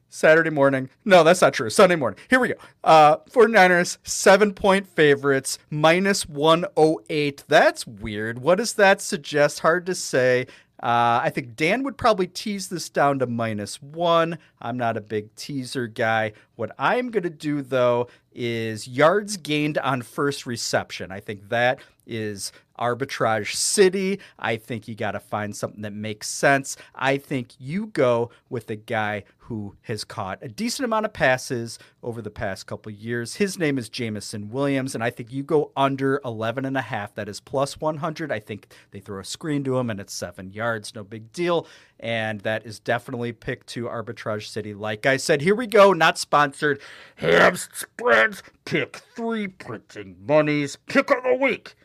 Saturday 0.10 0.50
morning. 0.50 0.90
No, 1.06 1.24
that's 1.24 1.42
not 1.42 1.54
true. 1.54 1.70
Sunday 1.70 1.96
morning. 1.96 2.20
Here 2.32 2.40
we 2.40 2.48
go. 2.48 2.56
Uh 2.84 3.18
49ers, 3.30 4.00
seven 4.04 4.54
point 4.54 4.88
favorites, 4.88 5.60
minus 5.70 6.28
108. 6.28 7.44
That's 7.48 7.86
weird. 7.86 8.40
What 8.40 8.58
does 8.58 8.74
that 8.74 9.02
suggest? 9.02 9.60
Hard 9.60 9.86
to 9.86 9.94
say. 9.94 10.48
Uh, 10.82 11.20
I 11.24 11.30
think 11.30 11.56
Dan 11.56 11.84
would 11.84 11.98
probably 11.98 12.28
tease 12.28 12.70
this 12.70 12.90
down 12.90 13.20
to 13.20 13.28
minus 13.28 13.82
one. 13.82 14.38
I'm 14.62 14.78
not 14.78 14.96
a 14.96 15.02
big 15.02 15.36
teaser 15.36 15.88
guy. 15.88 16.34
What 16.56 16.72
I'm 16.80 17.12
going 17.12 17.24
to 17.24 17.30
do, 17.30 17.62
though, 17.62 18.08
is 18.34 18.88
yards 18.88 19.36
gained 19.36 19.78
on 19.80 20.02
first 20.02 20.46
reception. 20.46 21.12
I 21.12 21.20
think 21.20 21.50
that 21.50 21.80
is 22.08 22.52
arbitrage 22.80 23.54
city. 23.54 24.20
I 24.38 24.58
think 24.58 24.88
you 24.88 24.96
got 24.96 25.12
to 25.12 25.20
find 25.20 25.56
something 25.56 25.82
that 25.82 25.94
makes 25.94 26.28
sense. 26.28 26.78
I 26.96 27.18
think 27.18 27.54
you 27.60 27.88
go 27.88 28.32
with 28.50 28.70
a 28.70 28.76
guy 28.76 29.24
who 29.50 29.76
has 29.82 30.04
caught 30.04 30.38
a 30.44 30.48
decent 30.48 30.86
amount 30.86 31.08
of 31.08 31.12
passes 31.14 31.80
over 32.04 32.22
the 32.22 32.30
past 32.30 32.68
couple 32.68 32.92
years. 32.92 33.36
His 33.36 33.58
name 33.58 33.80
is 33.80 33.90
Jameson 33.90 34.50
Williams, 34.50 34.94
and 34.94 35.04
I 35.04 35.10
think 35.10 35.32
you 35.34 35.42
go 35.42 35.72
under 35.76 36.22
11 36.24 36.66
and 36.66 36.78
a 36.78 36.82
half. 36.82 37.16
That 37.16 37.28
is 37.28 37.40
plus 37.40 37.82
100. 37.82 38.32
I 38.32 38.40
think 38.40 38.72
they 38.92 39.00
throw 39.00 39.20
a 39.20 39.26
screen 39.26 39.64
to 39.64 39.80
him 39.80 39.90
and 39.90 40.00
it's 40.00 40.14
seven 40.14 40.52
yards. 40.52 40.94
No 40.94 41.04
big 41.04 41.32
deal. 41.34 41.66
And 42.00 42.42
that 42.42 42.66
is 42.66 42.80
definitely 42.80 43.34
pick 43.34 43.66
to 43.68 43.86
arbitrage 43.86 44.48
city. 44.48 44.76
Like 44.76 45.08
I 45.08 45.18
said, 45.18 45.42
here 45.42 45.56
we 45.56 45.66
go. 45.66 45.94
Not 45.94 46.20
sponsored. 46.20 46.80
Habs 47.20 47.70
spreads. 47.76 48.44
Pick 48.66 48.98
three 49.16 49.48
printing 49.48 50.16
monies. 50.26 50.78
Pick 50.88 51.10
of 51.10 51.24
the 51.24 51.34
week. 51.34 51.76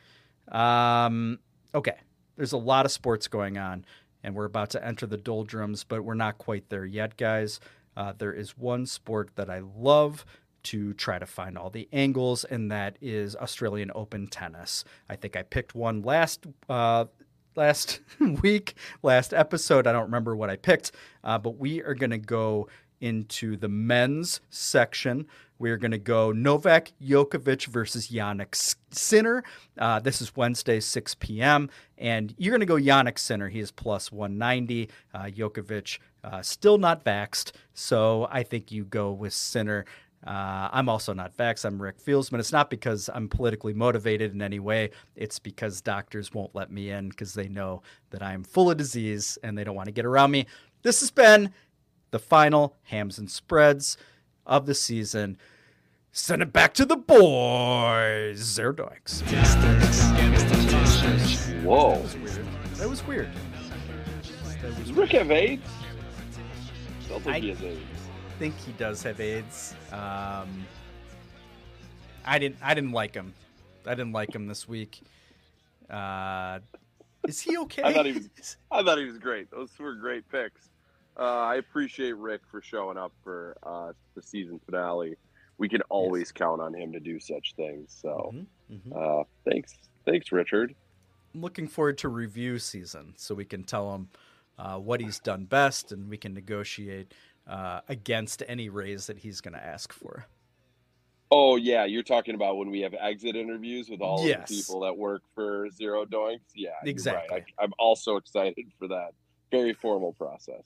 Um, 0.55 1.41
okay. 1.75 1.97
There's 2.37 2.53
a 2.53 2.59
lot 2.59 2.85
of 2.85 2.93
sports 2.93 3.29
going 3.29 3.59
on, 3.59 3.85
and 4.23 4.35
we're 4.35 4.47
about 4.47 4.71
to 4.71 4.85
enter 4.85 5.07
the 5.07 5.17
doldrums, 5.17 5.85
but 5.85 6.03
we're 6.03 6.15
not 6.15 6.39
quite 6.39 6.69
there 6.69 6.85
yet, 6.85 7.17
guys. 7.17 7.61
Uh, 7.97 8.13
there 8.17 8.33
is 8.33 8.59
one 8.59 8.87
sport 8.87 9.31
that 9.37 9.49
I 9.49 9.61
love 9.77 10.25
to 10.65 10.95
try 10.95 11.19
to 11.19 11.27
find 11.27 11.57
all 11.57 11.71
the 11.71 11.89
angles, 11.93 12.45
and 12.45 12.71
that 12.73 12.97
is 13.01 13.37
Australian 13.37 13.93
Open 13.95 14.27
tennis. 14.27 14.85
I 15.09 15.17
think 15.17 15.37
I 15.37 15.43
picked 15.43 15.75
one 15.75 16.03
last 16.03 16.47
uh, 16.69 17.05
last 17.55 18.01
week, 18.43 18.75
last 19.03 19.33
episode. 19.33 19.87
I 19.87 19.93
don't 19.93 20.05
remember 20.05 20.35
what 20.35 20.51
I 20.51 20.57
picked, 20.57 20.93
uh, 21.23 21.39
but 21.39 21.59
we 21.59 21.83
are 21.83 21.95
going 21.95 22.11
to 22.11 22.19
go 22.19 22.69
into 23.01 23.57
the 23.57 23.69
men's 23.69 24.41
section. 24.51 25.27
We're 25.59 25.77
going 25.77 25.93
to 25.93 25.99
go 25.99 26.33
Novak 26.33 26.93
Djokovic 27.03 27.67
versus 27.67 28.09
Jannik 28.09 28.75
Sinner. 28.91 29.45
Uh, 29.79 30.01
this 30.01 30.21
is 30.21 30.35
Wednesday, 30.35 30.81
6 30.81 31.15
p.m. 31.17 31.71
And 31.97 32.35
you're 32.37 32.51
going 32.51 32.61
to 32.61 32.67
go 32.67 32.77
Jannik 32.77 33.19
Sinner. 33.19 33.49
He 33.49 33.61
is 33.61 33.71
plus 33.71 34.11
190. 34.11 34.91
Uh, 35.13 35.23
Djokovic 35.25 35.99
uh, 36.25 36.43
still 36.43 36.79
not 36.79 37.05
vaxxed. 37.05 37.53
So 37.73 38.29
I 38.31 38.43
think 38.43 38.73
you 38.73 38.85
go 38.85 39.13
with 39.13 39.33
Sinner. 39.33 39.85
Uh, 40.27 40.69
I'm 40.73 40.89
also 40.89 41.13
not 41.13 41.37
vaxxed. 41.37 41.65
I'm 41.65 41.81
Rick 41.81 41.99
Fieldsman. 42.03 42.41
It's 42.41 42.53
not 42.53 42.69
because 42.69 43.09
I'm 43.13 43.29
politically 43.29 43.75
motivated 43.75 44.33
in 44.33 44.43
any 44.43 44.59
way. 44.59 44.91
It's 45.15 45.39
because 45.39 45.81
doctors 45.81 46.33
won't 46.33 46.55
let 46.55 46.73
me 46.73 46.91
in 46.91 47.11
because 47.11 47.35
they 47.35 47.49
know 47.49 47.83
that 48.11 48.23
I'm 48.23 48.43
full 48.43 48.71
of 48.71 48.77
disease 48.77 49.39
and 49.45 49.57
they 49.57 49.63
don't 49.63 49.77
want 49.77 49.87
to 49.87 49.93
get 49.93 50.07
around 50.07 50.31
me. 50.31 50.47
This 50.83 51.01
has 51.01 51.11
been 51.11 51.53
the 52.11 52.19
final 52.19 52.77
hams 52.85 53.19
and 53.19 53.31
spreads 53.31 53.97
of 54.47 54.67
the 54.67 54.75
season. 54.75 55.39
Send 56.13 56.43
it 56.43 56.53
back 56.53 56.75
to 56.75 56.85
the 56.85 56.97
boys. 56.97 58.39
Zero 58.39 58.73
dogs. 58.73 59.23
Whoa. 61.63 62.03
That 62.77 62.89
was 62.89 63.05
weird. 63.07 63.29
That 64.63 64.71
was 64.71 64.79
Does 64.79 64.93
Rick 64.93 65.11
have 65.13 65.31
AIDS? 65.31 65.63
I 67.05 67.09
don't 67.09 67.23
think 67.23 67.37
I- 67.37 67.41
he 67.41 67.49
has 67.51 67.63
AIDS. 67.63 67.81
think 68.39 68.57
he 68.59 68.73
does 68.73 69.03
have 69.03 69.21
AIDS. 69.21 69.75
Um, 69.93 70.67
I 72.25 72.39
didn't. 72.39 72.57
I 72.63 72.75
didn't 72.75 72.93
like 72.93 73.15
him. 73.15 73.35
I 73.87 73.91
didn't 73.95 74.13
like 74.13 74.35
him 74.35 74.47
this 74.47 74.67
week. 74.69 75.01
Uh, 75.91 76.61
is 77.29 77.41
he 77.41 77.59
okay? 77.59 77.83
I 77.83 77.93
thought 77.93 78.07
he 78.07 78.13
was. 78.13 78.57
I 78.71 78.83
thought 78.83 78.99
he 78.99 79.05
was 79.05 79.19
great. 79.19 79.51
Those 79.51 79.71
were 79.79 79.95
great 79.95 80.29
picks. 80.31 80.69
Uh, 81.19 81.23
I 81.23 81.57
appreciate 81.57 82.17
Rick 82.17 82.41
for 82.51 82.61
showing 82.61 82.97
up 82.99 83.13
for 83.23 83.57
uh, 83.63 83.93
the 84.15 84.23
season 84.23 84.61
finale. 84.67 85.17
We 85.59 85.69
can 85.69 85.83
always 85.83 86.33
count 86.33 86.61
on 86.61 86.75
him 86.75 86.93
to 86.93 86.99
do 87.01 87.21
such 87.21 87.55
things. 87.57 87.97
So, 88.03 88.33
Mhm, 88.35 88.47
mhm. 88.73 89.21
uh, 89.21 89.25
thanks, 89.49 89.75
thanks, 90.05 90.33
Richard. 90.33 90.75
I'm 91.33 91.41
looking 91.41 91.69
forward 91.69 91.99
to 91.99 92.09
review 92.09 92.59
season 92.59 93.15
so 93.17 93.35
we 93.35 93.45
can 93.45 93.63
tell 93.63 93.95
him 93.95 94.09
uh, 94.59 94.79
what 94.79 95.01
he's 95.01 95.19
done 95.21 95.45
best 95.45 95.93
and 95.93 96.09
we 96.09 96.17
can 96.17 96.33
negotiate 96.35 97.13
uh, 97.47 97.81
against 97.89 98.43
any 98.49 98.69
raise 98.69 99.07
that 99.07 99.19
he's 99.19 99.41
going 99.41 99.55
to 99.55 99.63
ask 99.65 99.93
for. 99.93 100.27
Oh 101.31 101.57
yeah, 101.57 101.85
you're 101.85 102.03
talking 102.05 102.35
about 102.37 102.57
when 102.57 102.71
we 102.71 102.81
have 102.81 102.95
exit 102.95 103.35
interviews 103.37 103.89
with 103.91 104.01
all 104.01 104.25
Yes. 104.27 104.43
of 104.43 104.49
the 104.49 104.55
people 104.63 104.81
that 104.81 104.97
work 104.97 105.23
for 105.35 105.69
Zero 105.71 106.05
Doinks. 106.05 106.41
Yeah, 106.55 106.71
you're 106.71 106.75
right. 106.83 106.89
Exactly. 106.89 107.45
I, 107.59 107.63
I'm 107.65 107.73
also 107.79 108.17
excited 108.17 108.67
for 108.79 108.89
that. 108.89 109.11
Very 109.51 109.75
formal 109.75 110.13
process. 110.13 110.63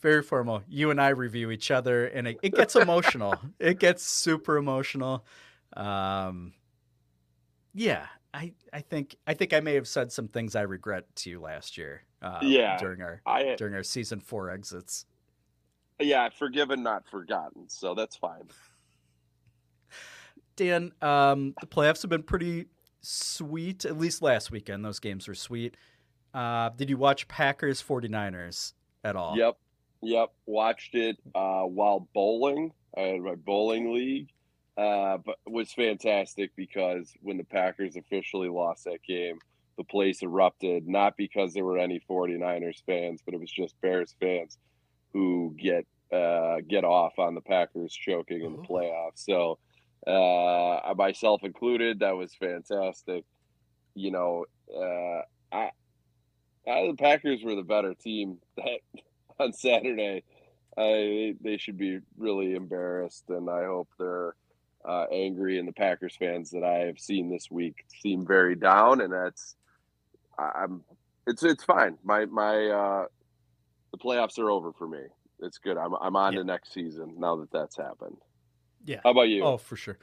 Very 0.00 0.22
formal. 0.22 0.62
You 0.68 0.90
and 0.90 1.00
I 1.00 1.08
review 1.10 1.50
each 1.50 1.70
other, 1.70 2.06
and 2.06 2.26
it, 2.26 2.38
it 2.42 2.54
gets 2.54 2.74
emotional. 2.74 3.34
it 3.58 3.78
gets 3.78 4.02
super 4.02 4.56
emotional. 4.56 5.24
Um, 5.76 6.54
yeah, 7.74 8.06
I, 8.32 8.54
I 8.72 8.80
think 8.80 9.16
I 9.26 9.34
think 9.34 9.52
I 9.52 9.60
may 9.60 9.74
have 9.74 9.86
said 9.86 10.10
some 10.10 10.28
things 10.28 10.56
I 10.56 10.62
regret 10.62 11.04
to 11.16 11.30
you 11.30 11.40
last 11.40 11.76
year. 11.76 12.02
Uh, 12.22 12.38
Yeah, 12.42 12.78
during 12.78 13.02
our 13.02 13.20
I 13.26 13.54
during 13.56 13.74
our 13.74 13.82
season 13.82 14.20
four 14.20 14.50
exits. 14.50 15.04
yeah, 15.98 16.28
forgiven, 16.30 16.82
not 16.82 17.06
forgotten. 17.06 17.68
So 17.68 17.94
that's 17.94 18.16
fine. 18.16 18.48
Dan, 20.56 20.92
um, 21.00 21.54
the 21.60 21.66
playoffs 21.66 22.02
have 22.02 22.10
been 22.10 22.22
pretty 22.22 22.66
sweet. 23.00 23.84
At 23.84 23.98
least 23.98 24.22
last 24.22 24.50
weekend, 24.50 24.84
those 24.84 24.98
games 24.98 25.26
were 25.28 25.34
sweet. 25.34 25.76
Uh, 26.34 26.70
did 26.70 26.90
you 26.90 26.96
watch 26.96 27.28
Packers 27.28 27.82
49ers 27.82 28.74
at 29.04 29.16
all? 29.16 29.36
Yep, 29.36 29.56
yep. 30.02 30.28
Watched 30.46 30.94
it 30.94 31.16
uh, 31.34 31.62
while 31.62 32.08
bowling. 32.14 32.72
I 32.96 33.00
had 33.02 33.20
my 33.20 33.34
bowling 33.36 33.92
league, 33.94 34.28
uh, 34.76 35.18
but 35.18 35.36
it 35.46 35.52
was 35.52 35.72
fantastic 35.72 36.50
because 36.56 37.12
when 37.22 37.36
the 37.36 37.44
Packers 37.44 37.96
officially 37.96 38.48
lost 38.48 38.84
that 38.84 39.02
game, 39.06 39.38
the 39.78 39.84
place 39.84 40.22
erupted. 40.22 40.86
Not 40.88 41.16
because 41.16 41.54
there 41.54 41.64
were 41.64 41.78
any 41.78 42.00
49ers 42.10 42.82
fans, 42.84 43.20
but 43.24 43.34
it 43.34 43.40
was 43.40 43.50
just 43.50 43.80
Bears 43.80 44.14
fans 44.20 44.58
who 45.12 45.54
get 45.58 45.86
uh, 46.12 46.56
get 46.68 46.82
off 46.84 47.18
on 47.20 47.36
the 47.36 47.40
Packers 47.40 47.94
choking 47.94 48.42
in 48.44 48.52
the 48.54 48.58
Oh. 48.58 48.62
playoffs. 48.62 49.18
So, 49.24 49.58
uh, 50.08 50.92
myself 50.96 51.44
included, 51.44 52.00
that 52.00 52.16
was 52.16 52.34
fantastic. 52.34 53.24
You 53.94 54.10
know, 54.10 54.44
uh, 54.74 55.22
I 55.52 55.70
the 56.66 56.94
Packers 56.98 57.42
were 57.42 57.54
the 57.54 57.62
better 57.62 57.94
team 57.94 58.38
that 58.56 58.80
on 59.38 59.52
Saturday. 59.52 60.22
I 60.76 61.34
they 61.40 61.56
should 61.56 61.78
be 61.78 62.00
really 62.16 62.54
embarrassed, 62.54 63.24
and 63.28 63.50
I 63.50 63.64
hope 63.64 63.88
they're 63.98 64.34
uh, 64.88 65.06
angry, 65.12 65.58
and 65.58 65.66
the 65.66 65.72
Packers 65.72 66.16
fans 66.16 66.50
that 66.50 66.64
I 66.64 66.86
have 66.86 66.98
seen 66.98 67.30
this 67.30 67.50
week 67.50 67.84
seem 67.88 68.26
very 68.26 68.54
down, 68.54 69.00
and 69.00 69.12
that's 69.12 69.56
I'm 70.38 70.82
it's 71.26 71.42
it's 71.42 71.64
fine. 71.64 71.98
My 72.04 72.24
my 72.26 72.66
uh, 72.66 73.06
the 73.92 73.98
playoffs 73.98 74.38
are 74.38 74.50
over 74.50 74.72
for 74.72 74.88
me. 74.88 75.00
It's 75.40 75.58
good. 75.58 75.76
I'm 75.76 75.94
I'm 76.00 76.16
on 76.16 76.34
to 76.34 76.44
next 76.44 76.72
season 76.72 77.14
now 77.18 77.36
that 77.36 77.50
that's 77.50 77.76
happened. 77.76 78.16
Yeah. 78.84 79.00
How 79.04 79.10
about 79.10 79.28
you? 79.28 79.44
Oh, 79.44 79.56
for 79.56 79.76
sure. 79.76 79.98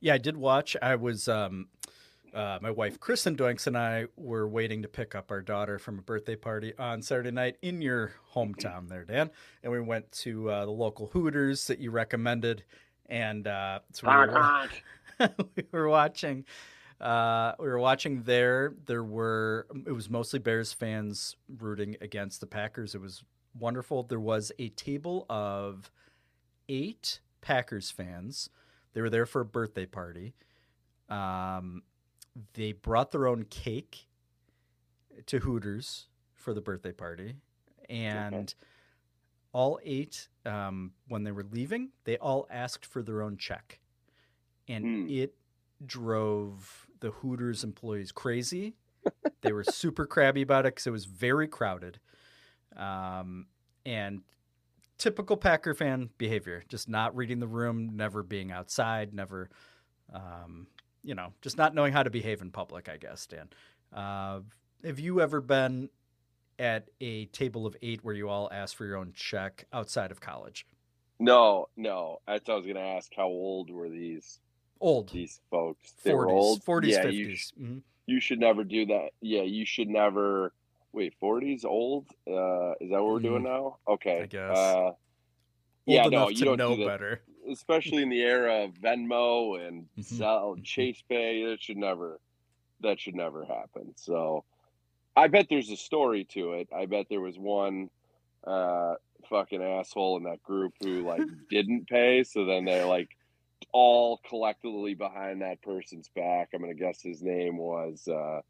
Yeah, 0.00 0.14
I 0.14 0.18
did 0.18 0.36
watch. 0.36 0.76
I 0.80 0.96
was 0.96 1.28
um 1.28 1.68
uh, 2.34 2.58
my 2.62 2.70
wife 2.70 2.98
Kristen 2.98 3.36
Doinks 3.36 3.66
and 3.66 3.76
I 3.76 4.06
were 4.16 4.48
waiting 4.48 4.82
to 4.82 4.88
pick 4.88 5.14
up 5.14 5.30
our 5.30 5.42
daughter 5.42 5.78
from 5.78 5.98
a 5.98 6.02
birthday 6.02 6.36
party 6.36 6.72
on 6.78 7.02
Saturday 7.02 7.30
night 7.30 7.56
in 7.62 7.82
your 7.82 8.12
hometown 8.34 8.88
there, 8.88 9.04
Dan. 9.04 9.30
And 9.62 9.72
we 9.72 9.80
went 9.80 10.10
to 10.12 10.50
uh, 10.50 10.64
the 10.64 10.70
local 10.70 11.08
Hooters 11.08 11.66
that 11.66 11.78
you 11.78 11.90
recommended, 11.90 12.64
and 13.06 13.46
uh, 13.46 13.80
so 13.92 14.08
we 14.08 14.14
were, 14.14 15.34
we 15.56 15.64
were 15.72 15.88
watching. 15.88 16.44
Uh, 17.00 17.52
we 17.58 17.66
were 17.66 17.80
watching 17.80 18.22
there. 18.22 18.74
There 18.86 19.04
were 19.04 19.66
it 19.86 19.92
was 19.92 20.08
mostly 20.08 20.38
Bears 20.38 20.72
fans 20.72 21.36
rooting 21.58 21.96
against 22.00 22.40
the 22.40 22.46
Packers. 22.46 22.94
It 22.94 23.00
was 23.00 23.24
wonderful. 23.58 24.04
There 24.04 24.20
was 24.20 24.52
a 24.58 24.68
table 24.70 25.26
of 25.28 25.90
eight 26.68 27.20
Packers 27.40 27.90
fans. 27.90 28.48
They 28.94 29.00
were 29.00 29.10
there 29.10 29.26
for 29.26 29.40
a 29.40 29.44
birthday 29.44 29.86
party. 29.86 30.34
Um, 31.08 31.82
they 32.54 32.72
brought 32.72 33.10
their 33.10 33.26
own 33.26 33.44
cake 33.44 34.08
to 35.26 35.40
Hooters 35.40 36.06
for 36.34 36.54
the 36.54 36.60
birthday 36.60 36.92
party, 36.92 37.36
and 37.88 38.54
all 39.52 39.78
eight, 39.84 40.28
um, 40.46 40.92
when 41.08 41.24
they 41.24 41.32
were 41.32 41.44
leaving, 41.50 41.90
they 42.04 42.16
all 42.16 42.46
asked 42.50 42.86
for 42.86 43.02
their 43.02 43.22
own 43.22 43.36
check, 43.36 43.80
and 44.68 45.10
it 45.10 45.34
drove 45.84 46.86
the 47.00 47.10
Hooters 47.10 47.64
employees 47.64 48.12
crazy. 48.12 48.74
they 49.42 49.52
were 49.52 49.64
super 49.70 50.06
crabby 50.06 50.42
about 50.42 50.64
it 50.64 50.74
because 50.74 50.86
it 50.86 50.90
was 50.90 51.04
very 51.04 51.48
crowded, 51.48 51.98
um, 52.76 53.46
and 53.84 54.22
typical 54.98 55.36
Packer 55.36 55.74
fan 55.74 56.10
behavior, 56.16 56.62
just 56.68 56.88
not 56.88 57.14
reading 57.16 57.40
the 57.40 57.46
room, 57.48 57.90
never 57.94 58.22
being 58.22 58.52
outside, 58.52 59.12
never, 59.12 59.50
um, 60.14 60.68
you 61.02 61.14
know, 61.14 61.32
just 61.40 61.56
not 61.58 61.74
knowing 61.74 61.92
how 61.92 62.02
to 62.02 62.10
behave 62.10 62.40
in 62.42 62.50
public, 62.50 62.88
I 62.88 62.96
guess, 62.96 63.26
Dan. 63.26 63.48
Uh, 63.92 64.40
have 64.84 64.98
you 64.98 65.20
ever 65.20 65.40
been 65.40 65.88
at 66.58 66.88
a 67.00 67.26
table 67.26 67.66
of 67.66 67.76
eight 67.82 68.04
where 68.04 68.14
you 68.14 68.28
all 68.28 68.48
ask 68.52 68.76
for 68.76 68.84
your 68.84 68.96
own 68.96 69.12
check 69.14 69.64
outside 69.72 70.10
of 70.10 70.20
college? 70.20 70.66
No, 71.18 71.68
no. 71.76 72.18
That's 72.26 72.46
what 72.48 72.54
I 72.54 72.56
was 72.56 72.64
going 72.66 72.76
to 72.76 72.82
ask. 72.82 73.10
How 73.16 73.26
old 73.26 73.70
were 73.70 73.88
these? 73.88 74.40
Old. 74.80 75.10
These 75.12 75.40
folks. 75.50 75.92
They 76.04 76.14
were 76.14 76.26
40s, 76.26 76.30
old. 76.30 76.64
40s, 76.64 76.88
yeah, 76.88 77.06
You, 77.06 77.26
50s. 77.28 77.36
sh- 77.38 77.52
Mhm. 77.60 77.82
you 78.06 78.20
should 78.20 78.40
never 78.40 78.64
do 78.64 78.86
that. 78.86 79.10
Yeah, 79.20 79.42
you 79.42 79.64
should 79.64 79.88
never. 79.88 80.52
Wait, 80.92 81.14
forties 81.18 81.64
old? 81.64 82.06
Uh, 82.28 82.72
is 82.80 82.90
that 82.90 83.02
what 83.02 83.06
we're 83.06 83.18
doing 83.20 83.44
now? 83.44 83.78
Okay. 83.88 84.22
I 84.22 84.26
guess. 84.26 84.56
Uh, 84.56 84.90
yeah, 85.86 86.02
Old 86.02 86.12
no, 86.12 86.18
enough 86.18 86.30
you 86.32 86.36
to 86.38 86.44
don't 86.44 86.58
know 86.58 86.76
do 86.76 86.86
better. 86.86 87.22
Especially 87.50 88.02
in 88.02 88.08
the 88.08 88.20
era 88.22 88.64
of 88.64 88.74
Venmo 88.74 89.60
and 89.66 89.86
Mm-hmm. 89.98 90.62
Chase 90.62 91.02
Pay, 91.08 91.44
that 91.46 91.60
should 91.62 91.76
never, 91.76 92.20
that 92.80 93.00
should 93.00 93.14
never 93.14 93.44
happen. 93.44 93.94
So, 93.96 94.44
I 95.16 95.28
bet 95.28 95.46
there's 95.50 95.70
a 95.70 95.76
story 95.76 96.24
to 96.32 96.52
it. 96.54 96.68
I 96.74 96.86
bet 96.86 97.06
there 97.10 97.20
was 97.20 97.38
one 97.38 97.90
uh, 98.44 98.94
fucking 99.28 99.62
asshole 99.62 100.16
in 100.16 100.24
that 100.24 100.42
group 100.42 100.72
who 100.82 101.02
like 101.06 101.22
didn't 101.50 101.88
pay, 101.88 102.24
so 102.24 102.44
then 102.44 102.64
they're 102.64 102.86
like 102.86 103.08
all 103.72 104.20
collectively 104.28 104.94
behind 104.94 105.42
that 105.42 105.62
person's 105.62 106.08
back. 106.08 106.50
I'm 106.54 106.60
gonna 106.60 106.74
guess 106.74 107.00
his 107.02 107.22
name 107.22 107.56
was 107.58 108.08
uh, 108.08 108.40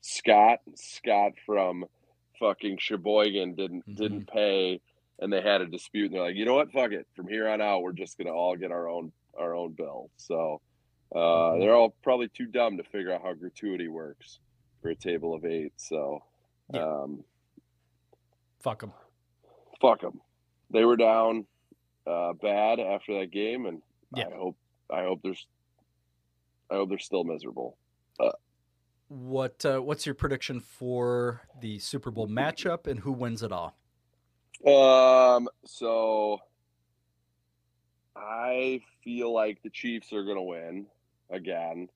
Scott. 0.00 0.60
Scott 0.74 1.32
from 1.46 1.84
fucking 2.38 2.78
Sheboygan 2.78 3.54
didn't 3.54 3.94
didn't 3.94 4.26
pay, 4.28 4.80
and 5.20 5.32
they 5.32 5.40
had 5.40 5.60
a 5.60 5.66
dispute. 5.66 6.06
And 6.06 6.14
they're 6.14 6.22
like, 6.22 6.36
you 6.36 6.44
know 6.44 6.54
what? 6.54 6.72
Fuck 6.72 6.92
it. 6.92 7.06
From 7.14 7.28
here 7.28 7.48
on 7.48 7.60
out, 7.60 7.82
we're 7.82 7.92
just 7.92 8.18
gonna 8.18 8.32
all 8.32 8.56
get 8.56 8.70
our 8.72 8.88
own 8.88 9.12
our 9.38 9.54
own 9.54 9.72
bill. 9.72 10.10
So 10.16 10.60
uh, 11.14 11.58
they're 11.58 11.74
all 11.74 11.94
probably 12.02 12.28
too 12.28 12.46
dumb 12.46 12.76
to 12.78 12.84
figure 12.84 13.12
out 13.12 13.22
how 13.22 13.32
gratuity 13.34 13.88
works 13.88 14.38
for 14.80 14.90
a 14.90 14.94
table 14.96 15.34
of 15.34 15.44
eight. 15.44 15.72
So 15.76 16.22
um, 16.74 17.24
Fuck 18.60 18.80
them. 18.80 18.92
fuck 19.80 20.00
them. 20.00 20.20
They 20.70 20.84
were 20.84 20.96
down 20.96 21.46
uh, 22.06 22.32
bad 22.34 22.80
after 22.80 23.18
that 23.20 23.30
game, 23.30 23.66
and 23.66 23.82
I 24.16 24.24
hope 24.36 24.56
I 24.90 25.02
hope 25.02 25.20
there's 25.22 25.46
I 26.70 26.74
hope 26.76 26.88
they're 26.88 26.98
still 26.98 27.24
miserable. 27.24 27.76
Uh, 28.18 28.30
What 29.08 29.64
uh, 29.66 29.80
What's 29.80 30.06
your 30.06 30.14
prediction 30.14 30.60
for 30.60 31.42
the 31.60 31.78
Super 31.78 32.10
Bowl 32.10 32.26
matchup 32.40 32.86
and 32.86 33.00
who 33.00 33.12
wins 33.12 33.42
it 33.42 33.52
all? 33.52 33.76
Um, 34.66 35.48
so 35.64 36.40
I 38.14 38.80
feel 39.02 39.32
like 39.32 39.62
the 39.62 39.70
Chiefs 39.70 40.12
are 40.12 40.24
going 40.24 40.36
to 40.36 40.42
win 40.42 40.86
again. 41.30 41.88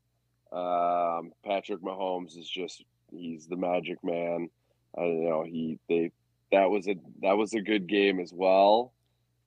Um, 0.53 1.33
Patrick 1.45 1.81
Mahomes 1.83 2.37
is 2.39 2.49
just 2.49 2.85
he's 3.11 3.47
the 3.47 3.57
magic 3.57 4.03
man. 4.03 4.49
I 4.97 5.01
don't 5.03 5.25
know 5.25 5.45
he 5.45 5.79
they 5.89 6.13
that 6.53 6.71
was 6.71 6.89
a 6.89 6.97
that 7.23 7.37
was 7.37 7.55
a 7.55 7.61
good 7.61 7.87
game 7.87 8.21
as 8.21 8.33
well. 8.33 8.93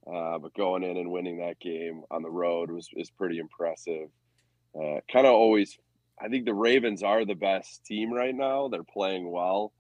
Uh, 0.08 0.40
but 0.40 0.54
going 0.54 0.84
in 0.84 0.98
and 0.98 1.12
winning 1.12 1.40
that 1.40 1.60
game 1.60 2.04
on 2.10 2.22
the 2.22 2.30
road 2.30 2.72
was 2.72 2.90
is 2.96 3.10
pretty 3.10 3.38
impressive. 3.40 4.10
Uh, 4.76 5.00
kind 5.12 5.26
of 5.26 5.34
always, 5.34 5.78
I 6.22 6.30
think 6.30 6.46
the 6.46 6.54
Ravens 6.54 7.04
are 7.04 7.26
the 7.26 7.36
best 7.36 7.86
team 7.86 8.14
right 8.14 8.34
now. 8.34 8.68
They're 8.68 8.84
playing 8.84 9.30
well. 9.30 9.72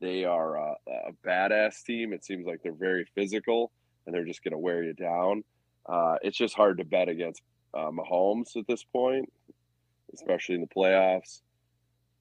They 0.00 0.24
are 0.24 0.56
a, 0.56 0.74
a 0.88 1.12
badass 1.26 1.82
team. 1.84 2.12
It 2.12 2.24
seems 2.24 2.46
like 2.46 2.62
they're 2.62 2.72
very 2.72 3.06
physical 3.14 3.70
and 4.06 4.14
they're 4.14 4.24
just 4.24 4.42
going 4.42 4.52
to 4.52 4.58
wear 4.58 4.82
you 4.82 4.94
down. 4.94 5.44
Uh, 5.86 6.16
it's 6.22 6.36
just 6.36 6.54
hard 6.54 6.78
to 6.78 6.84
bet 6.84 7.08
against 7.08 7.42
uh, 7.74 7.90
Mahomes 7.90 8.56
at 8.56 8.66
this 8.66 8.82
point, 8.82 9.30
especially 10.14 10.54
in 10.54 10.60
the 10.62 10.66
playoffs. 10.66 11.40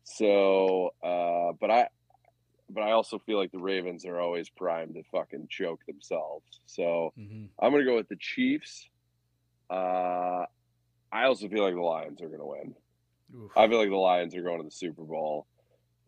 So, 0.04 0.94
uh, 1.04 1.54
but 1.60 1.72
I, 1.72 1.88
but 2.70 2.82
I 2.82 2.92
also 2.92 3.20
feel 3.20 3.38
like 3.38 3.52
the 3.52 3.60
Ravens 3.60 4.06
are 4.06 4.20
always 4.20 4.50
primed 4.50 4.96
to 4.96 5.04
fucking 5.12 5.48
choke 5.50 5.86
themselves. 5.86 6.60
So 6.66 7.14
I'm 7.60 7.72
gonna 7.72 7.86
go 7.86 7.96
with 7.96 8.10
the 8.10 8.16
Chiefs. 8.18 8.88
Uh, 9.70 10.46
I 11.12 11.24
also 11.26 11.48
feel 11.48 11.64
like 11.64 11.74
the 11.76 11.82
Lions 11.82 12.22
are 12.22 12.28
gonna 12.30 12.46
win. 12.46 12.76
I 13.56 13.68
feel 13.68 13.78
like 13.78 13.90
the 13.90 13.96
Lions 13.96 14.36
are 14.36 14.42
going 14.42 14.58
to 14.60 14.64
the 14.64 14.72
Super 14.72 15.04
Bowl. 15.04 15.46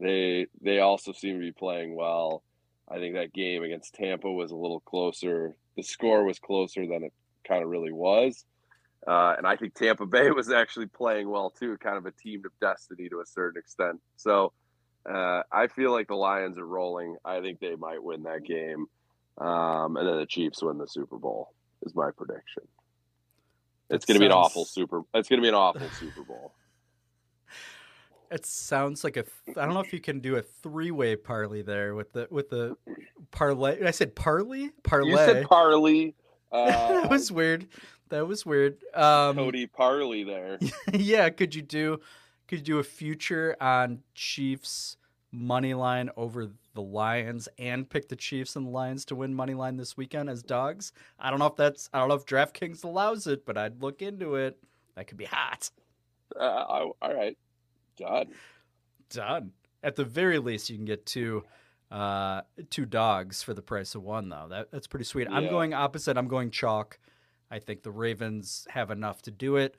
They 0.02 0.48
they 0.61 0.80
also 0.80 1.14
seem 1.14 1.36
to 1.36 1.40
be 1.40 1.52
playing 1.52 1.95
well. 1.95 2.44
I 2.90 2.98
think 2.98 3.15
that 3.15 3.34
game 3.34 3.64
against 3.64 3.94
Tampa 3.94 4.30
was 4.30 4.52
a 4.52 4.56
little 4.56 4.80
closer. 4.82 5.56
The 5.78 5.84
score 5.84 6.26
was 6.26 6.40
closer 6.40 6.86
than 6.86 7.03
it 7.03 7.14
kind 7.48 7.64
of 7.64 7.69
really 7.69 7.91
was. 7.91 8.44
Uh, 9.07 9.36
and 9.38 9.48
I 9.48 9.56
think 9.56 9.76
Tampa 9.76 10.06
Bay 10.06 10.32
was 10.36 10.52
actually 10.52 10.88
playing 10.88 11.30
well 11.30 11.52
too, 11.52 11.78
kind 11.78 11.98
of 11.98 12.06
a 12.06 12.11
team 12.11 12.41
of 12.45 12.52
destiny 12.60 13.10
to 13.10 13.22
a 13.22 13.26
certain 13.26 13.60
extent. 13.60 14.02
So 14.18 14.53
uh, 15.10 15.44
I 15.52 15.68
feel 15.68 15.91
like 15.91 16.07
the 16.07 16.15
Lions 16.15 16.57
are 16.57 16.65
rolling. 16.65 17.18
I 17.23 17.40
think 17.40 17.60
they 17.60 17.76
might 17.76 18.03
win 18.03 18.23
that 18.23 18.44
game, 18.44 18.88
um, 19.38 19.98
and 19.98 20.07
then 20.07 20.18
the 20.18 20.26
Chiefs 20.26 20.64
win 20.64 20.78
the 20.78 20.88
Super 20.88 21.18
Bowl. 21.18 21.53
Is 21.84 21.95
my 21.95 22.11
prediction. 22.15 22.64
It's 23.90 24.06
going 24.06 24.15
to 24.15 24.19
be 24.19 24.28
an 24.28 24.32
awful 24.32 24.65
Super. 24.65 25.02
It's 25.15 25.28
going 25.28 25.40
to 25.40 25.41
be 25.41 25.49
an 25.49 25.56
awful 25.56 25.90
Super 25.99 26.22
Bowl. 26.22 26.53
It 28.32 28.45
sounds 28.45 29.03
like 29.03 29.18
a. 29.18 29.24
th- 29.24 29.58
I 29.58 29.66
don't 29.66 29.74
know 29.74 29.82
if 29.82 29.91
you 29.91 29.99
can 29.99 30.22
do 30.22 30.38
a 30.38 30.41
three-way 30.41 31.18
parley 31.18 31.62
there 31.62 31.95
with 31.95 32.14
the 32.14 32.28
with 32.32 32.49
the 32.49 32.78
parlay. 33.32 33.86
I 33.86 33.91
said 33.91 34.16
parley, 34.16 34.72
Parlay. 34.84 35.10
You 35.10 35.18
said 35.18 35.48
Parley. 35.48 36.16
Uh, 36.52 36.66
that 37.02 37.10
was 37.10 37.32
weird. 37.32 37.68
That 38.10 38.28
was 38.28 38.45
weird. 38.45 38.78
Um, 38.94 39.36
Cody 39.36 39.68
Parley 39.68 40.24
there. 40.24 40.60
yeah, 40.94 41.30
could 41.30 41.56
you 41.56 41.62
do 41.62 41.99
could 42.48 42.60
you 42.60 42.66
do 42.66 42.80
a 42.80 42.84
future 42.84 43.56
on 43.62 43.99
Chiefs 44.14 44.98
money 45.32 45.74
line 45.74 46.10
over 46.18 46.52
the 46.74 46.82
Lions 46.82 47.48
and 47.58 47.90
pick 47.90 48.10
the 48.10 48.16
Chiefs 48.16 48.56
and 48.56 48.66
the 48.66 48.70
Lions 48.70 49.06
to 49.06 49.16
win 49.16 49.34
money 49.34 49.53
line 49.53 49.78
this 49.78 49.95
weekend 49.95 50.30
as 50.30 50.44
dogs? 50.44 50.91
I 51.20 51.30
don't 51.30 51.40
know 51.40 51.48
if 51.48 51.56
that's 51.56 51.90
I 51.94 51.99
don't 51.99 52.10
know 52.10 52.16
if 52.16 52.26
DraftKings 52.26 52.84
allows 52.84 53.28
it, 53.28 53.45
but 53.45 53.58
I'd 53.58 53.82
look 53.82 54.02
into 54.02 54.36
it. 54.36 54.58
That 54.95 55.08
could 55.08 55.18
be 55.18 55.26
hot. 55.26 55.70
Uh, 56.38 56.44
all 56.44 56.95
right, 57.02 57.38
done. 58.02 58.28
Done. 59.10 59.52
At 59.84 59.95
the 59.95 60.06
very 60.06 60.40
least, 60.40 60.69
you 60.69 60.76
can 60.76 60.86
get 60.86 61.06
two 61.06 61.44
uh 61.91 62.41
two 62.69 62.86
dogs 62.86 63.44
for 63.44 63.53
the 63.53 63.61
price 63.61 63.95
of 63.95 64.03
one 64.03 64.30
though. 64.30 64.48
That 64.49 64.72
that's 64.72 64.88
pretty 64.88 65.06
sweet. 65.06 65.28
I'm 65.30 65.49
going 65.49 65.73
opposite. 65.73 66.18
I'm 66.18 66.30
going 66.30 66.49
chalk. 66.49 66.98
I 67.49 67.60
think 67.60 67.84
the 67.84 67.91
Ravens 67.91 68.65
have 68.69 68.91
enough 68.91 69.22
to 69.23 69.32
do 69.32 69.57
it. 69.57 69.76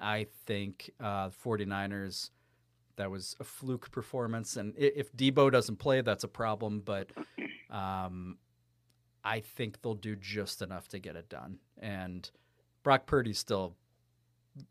I 0.00 0.26
think 0.44 0.90
uh 1.00 1.30
49ers 1.30 2.30
that 2.96 3.10
was 3.10 3.36
a 3.40 3.44
fluke 3.44 3.90
performance 3.90 4.56
and 4.56 4.74
if 4.76 5.14
Deebo 5.14 5.50
doesn't 5.50 5.76
play 5.76 6.02
that's 6.02 6.24
a 6.24 6.28
problem, 6.28 6.80
but 6.84 7.10
um 7.70 8.36
I 9.24 9.40
think 9.40 9.80
they'll 9.80 9.94
do 9.94 10.14
just 10.14 10.62
enough 10.62 10.88
to 10.88 10.98
get 10.98 11.16
it 11.16 11.28
done. 11.28 11.58
And 11.78 12.30
Brock 12.82 13.06
Purdy's 13.06 13.38
still 13.38 13.76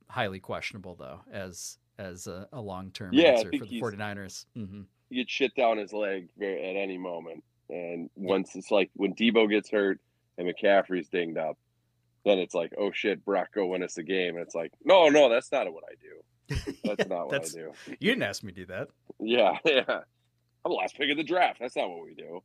highly 0.10 0.40
questionable 0.40 0.96
though 0.96 1.22
as 1.32 1.80
as 1.98 2.28
a, 2.28 2.48
a 2.54 2.60
long 2.62 2.92
term 2.92 3.12
Yeah, 3.14 3.30
answer 3.32 3.52
for 3.52 3.66
the 3.66 3.66
he's- 3.66 3.82
49ers. 3.84 4.46
hmm 4.56 4.82
He 5.10 5.18
could 5.18 5.30
shit 5.30 5.56
down 5.56 5.78
his 5.78 5.94
leg 5.94 6.28
at 6.42 6.46
any 6.46 6.98
moment. 6.98 7.44
And 7.70 8.10
once 8.16 8.56
it's 8.56 8.70
like 8.72 8.92
when 8.96 9.14
Deebo 9.16 9.50
gets 9.50 9.70
hurt 9.72 10.00
and 10.38 10.48
McCaffrey's 10.48 11.08
dinged 11.10 11.38
up, 11.38 11.58
then 12.26 12.38
it's 12.40 12.54
like, 12.56 12.74
oh 12.78 12.92
shit, 12.92 13.24
Brock, 13.26 13.50
go 13.54 13.68
win 13.68 13.84
us 13.84 13.94
the 13.96 14.04
game. 14.04 14.36
And 14.36 14.44
it's 14.46 14.56
like, 14.56 14.72
no, 14.84 15.10
no, 15.10 15.30
that's 15.30 15.52
not 15.52 15.72
what 15.74 15.84
I 15.90 15.96
do. 16.02 16.66
That's 16.84 17.08
not 17.10 17.26
what 17.28 17.32
That's- 17.32 17.56
I 17.56 17.60
do. 17.60 17.72
You 18.00 18.12
didn't 18.12 18.24
ask 18.24 18.44
me 18.44 18.52
to 18.52 18.60
do 18.62 18.66
that. 18.68 18.90
Yeah, 19.20 19.58
yeah. 19.66 19.84
I'm 19.88 20.72
the 20.72 20.76
last 20.76 20.96
pick 20.98 21.10
of 21.12 21.18
the 21.18 21.24
draft. 21.24 21.60
That's 21.60 21.76
not 21.76 21.90
what 21.90 22.04
we 22.04 22.14
do. 22.16 22.42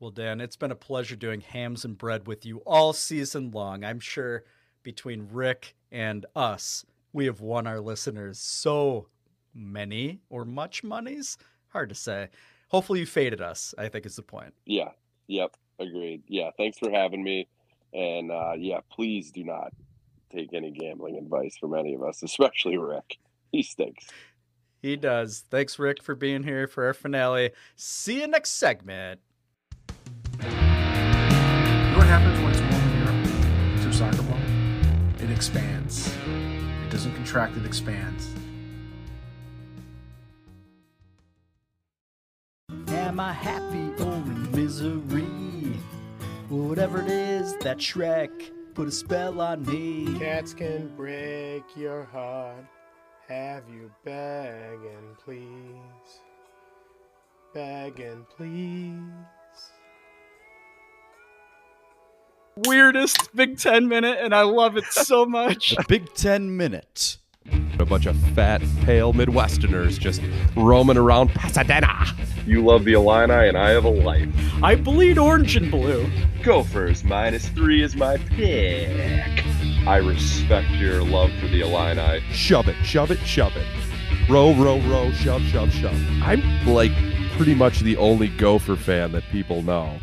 Well, 0.00 0.10
Dan, 0.10 0.40
it's 0.40 0.56
been 0.56 0.70
a 0.70 0.76
pleasure 0.76 1.16
doing 1.16 1.40
hams 1.40 1.84
and 1.84 1.96
bread 1.96 2.26
with 2.26 2.44
you 2.44 2.58
all 2.66 2.92
season 2.92 3.50
long. 3.50 3.84
I'm 3.84 4.00
sure 4.00 4.44
between 4.82 5.28
Rick 5.32 5.74
and 5.90 6.26
us, 6.34 6.84
we 7.16 7.24
have 7.24 7.40
won 7.40 7.66
our 7.66 7.80
listeners 7.80 8.38
so 8.38 9.08
many 9.54 10.20
or 10.28 10.44
much 10.44 10.84
monies. 10.84 11.38
Hard 11.68 11.88
to 11.88 11.94
say. 11.94 12.28
Hopefully, 12.68 13.00
you 13.00 13.06
faded 13.06 13.40
us. 13.40 13.74
I 13.78 13.88
think 13.88 14.04
is 14.04 14.16
the 14.16 14.22
point. 14.22 14.52
Yeah. 14.66 14.90
Yep. 15.28 15.56
Agreed. 15.78 16.22
Yeah. 16.28 16.50
Thanks 16.58 16.78
for 16.78 16.90
having 16.90 17.24
me. 17.24 17.48
And 17.94 18.30
uh, 18.30 18.52
yeah, 18.58 18.80
please 18.92 19.30
do 19.30 19.44
not 19.44 19.72
take 20.30 20.52
any 20.52 20.70
gambling 20.70 21.16
advice 21.16 21.56
from 21.58 21.74
any 21.74 21.94
of 21.94 22.02
us, 22.02 22.22
especially 22.22 22.76
Rick. 22.76 23.16
He 23.50 23.62
stinks. 23.62 24.06
He 24.82 24.96
does. 24.96 25.44
Thanks, 25.50 25.78
Rick, 25.78 26.02
for 26.02 26.14
being 26.14 26.42
here 26.42 26.66
for 26.66 26.84
our 26.84 26.94
finale. 26.94 27.52
See 27.76 28.20
you 28.20 28.26
next 28.26 28.50
segment. 28.50 29.20
You 30.42 30.48
know 30.48 31.96
what 31.96 32.06
happens 32.06 32.38
when 32.40 32.50
it's 32.50 32.60
warm 32.60 32.92
in 32.92 32.98
Europe 32.98 33.82
to 33.82 33.88
a 33.88 33.92
soccer 33.92 34.22
ball? 34.22 34.38
It 35.18 35.30
expands. 35.30 36.15
It 37.06 37.10
doesn't 37.10 37.24
contract, 37.24 37.56
it 37.56 37.64
expands. 37.64 38.28
Am 42.88 43.20
I 43.20 43.32
happy 43.32 44.02
or 44.02 44.14
in 44.14 44.50
misery? 44.50 45.22
Whatever 46.48 47.02
it 47.02 47.08
is, 47.08 47.56
that 47.58 47.78
Shrek 47.78 48.50
put 48.74 48.88
a 48.88 48.90
spell 48.90 49.40
on 49.40 49.64
me. 49.66 50.18
Cats 50.18 50.52
can 50.52 50.88
break 50.96 51.62
your 51.76 52.06
heart. 52.06 52.66
Have 53.28 53.62
you 53.68 53.88
begging, 54.04 55.16
please? 55.24 56.20
Begging, 57.54 58.26
please. 58.36 58.98
Weirdest 62.64 63.36
Big 63.36 63.58
Ten 63.58 63.86
minute, 63.86 64.18
and 64.18 64.34
I 64.34 64.40
love 64.42 64.78
it 64.78 64.84
so 64.86 65.26
much. 65.26 65.74
Big 65.88 66.12
Ten 66.14 66.56
Minute. 66.56 67.18
A 67.78 67.84
bunch 67.84 68.06
of 68.06 68.16
fat, 68.34 68.62
pale 68.82 69.12
Midwesterners 69.12 69.98
just 69.98 70.22
roaming 70.56 70.96
around 70.96 71.28
Pasadena. 71.28 72.06
You 72.46 72.64
love 72.64 72.84
the 72.84 72.94
Illini, 72.94 73.48
and 73.48 73.58
I 73.58 73.70
have 73.70 73.84
a 73.84 73.90
life. 73.90 74.28
I 74.62 74.74
bleed 74.74 75.18
orange 75.18 75.56
and 75.56 75.70
blue. 75.70 76.10
Gophers 76.42 77.04
minus 77.04 77.46
three 77.50 77.82
is 77.82 77.94
my 77.94 78.16
pick. 78.16 79.44
I 79.86 79.98
respect 79.98 80.70
your 80.70 81.02
love 81.02 81.30
for 81.38 81.48
the 81.48 81.60
Illini. 81.60 82.20
Shove 82.32 82.68
it, 82.68 82.82
shove 82.82 83.10
it, 83.10 83.18
shove 83.18 83.52
it. 83.54 83.66
Row, 84.30 84.54
row, 84.54 84.80
row, 84.88 85.12
shove, 85.12 85.42
shove, 85.42 85.70
shove. 85.72 85.94
I'm 86.22 86.66
like 86.66 86.92
pretty 87.36 87.54
much 87.54 87.80
the 87.80 87.98
only 87.98 88.28
Gopher 88.28 88.76
fan 88.76 89.12
that 89.12 89.24
people 89.30 89.62
know. 89.62 89.98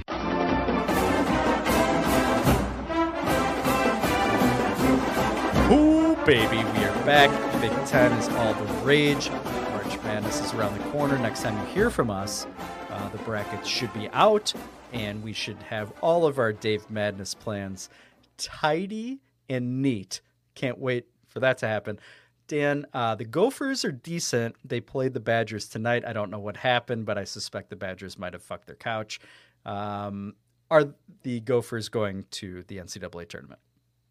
Baby, 6.26 6.56
we 6.56 6.86
are 6.86 7.06
back. 7.06 7.30
Big 7.60 7.72
Ten 7.86 8.14
is 8.14 8.30
all 8.30 8.54
the 8.54 8.74
rage. 8.76 9.30
March 9.30 10.02
Madness 10.04 10.40
is 10.40 10.54
around 10.54 10.78
the 10.78 10.84
corner. 10.86 11.18
Next 11.20 11.42
time 11.42 11.58
you 11.60 11.74
hear 11.74 11.90
from 11.90 12.10
us, 12.10 12.48
uh, 12.90 13.10
the 13.10 13.18
brackets 13.20 13.68
should 13.68 13.94
be 13.94 14.08
out, 14.14 14.54
and 14.94 15.22
we 15.22 15.34
should 15.34 15.58
have 15.64 15.92
all 16.00 16.26
of 16.26 16.40
our 16.40 16.54
Dave 16.54 16.90
Madness 16.90 17.34
plans 17.34 17.90
tidy 18.38 19.20
and 19.50 19.82
neat. 19.82 20.22
Can't 20.56 20.80
wait 20.80 21.08
for 21.28 21.42
that 21.42 21.58
to 21.58 21.68
happen. 21.68 22.00
Dan, 22.48 22.86
uh, 22.94 23.16
the 23.16 23.26
Gophers 23.26 23.84
are 23.84 23.92
decent. 23.92 24.56
They 24.64 24.80
played 24.80 25.14
the 25.14 25.20
Badgers 25.20 25.68
tonight. 25.68 26.06
I 26.08 26.14
don't 26.14 26.32
know 26.32 26.40
what 26.40 26.56
happened, 26.56 27.06
but 27.06 27.18
I 27.18 27.26
suspect 27.26 27.70
the 27.70 27.76
Badgers 27.76 28.18
might 28.18 28.32
have 28.32 28.44
fucked 28.44 28.68
their 28.68 28.78
couch. 28.78 29.20
Um, 29.66 30.36
are 30.72 30.86
the 31.24 31.42
Gophers 31.42 31.90
going 31.90 32.24
to 32.32 32.64
the 32.70 32.78
NCAA 32.78 33.28
tournament? 33.28 33.60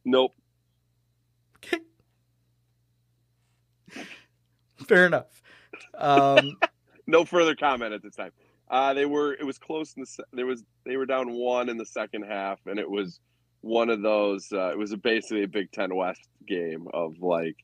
Nope. 0.05 0.33
Fair 4.89 5.07
enough. 5.07 5.43
Um, 5.97 6.57
no 7.07 7.25
further 7.25 7.55
comment 7.55 7.93
at 7.93 8.03
this 8.03 8.15
time. 8.15 8.33
Uh, 8.71 8.95
they 8.95 9.07
were. 9.07 9.35
It 9.35 9.45
was 9.45 9.59
close 9.59 9.95
in 9.97 10.03
the. 10.03 10.25
There 10.33 10.47
was. 10.47 10.65
They 10.85 10.97
were 10.97 11.07
down 11.07 11.33
one 11.33 11.69
in 11.69 11.77
the 11.77 11.87
second 11.87 12.23
half, 12.23 12.59
and 12.67 12.79
it 12.79 12.91
was 12.91 13.21
one 13.61 13.91
of 13.91 14.03
those. 14.03 14.49
Uh, 14.53 14.71
it 14.71 14.79
was 14.79 14.93
a, 14.93 14.97
basically 14.97 15.43
a 15.43 15.49
Big 15.49 15.71
Ten 15.73 15.95
West 15.95 16.29
game 16.47 16.89
of 16.93 17.21
like. 17.21 17.57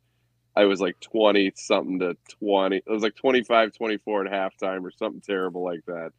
I 0.56 0.64
was 0.64 0.80
like 0.80 0.98
twenty 1.00 1.52
something 1.54 2.00
to 2.00 2.16
twenty. 2.28 2.78
It 2.78 2.90
was 2.90 3.02
like 3.02 3.14
25, 3.14 3.74
24 3.74 4.26
at 4.26 4.32
halftime 4.32 4.82
or 4.82 4.90
something 4.90 5.20
terrible 5.20 5.62
like 5.62 5.84
that. 5.86 6.10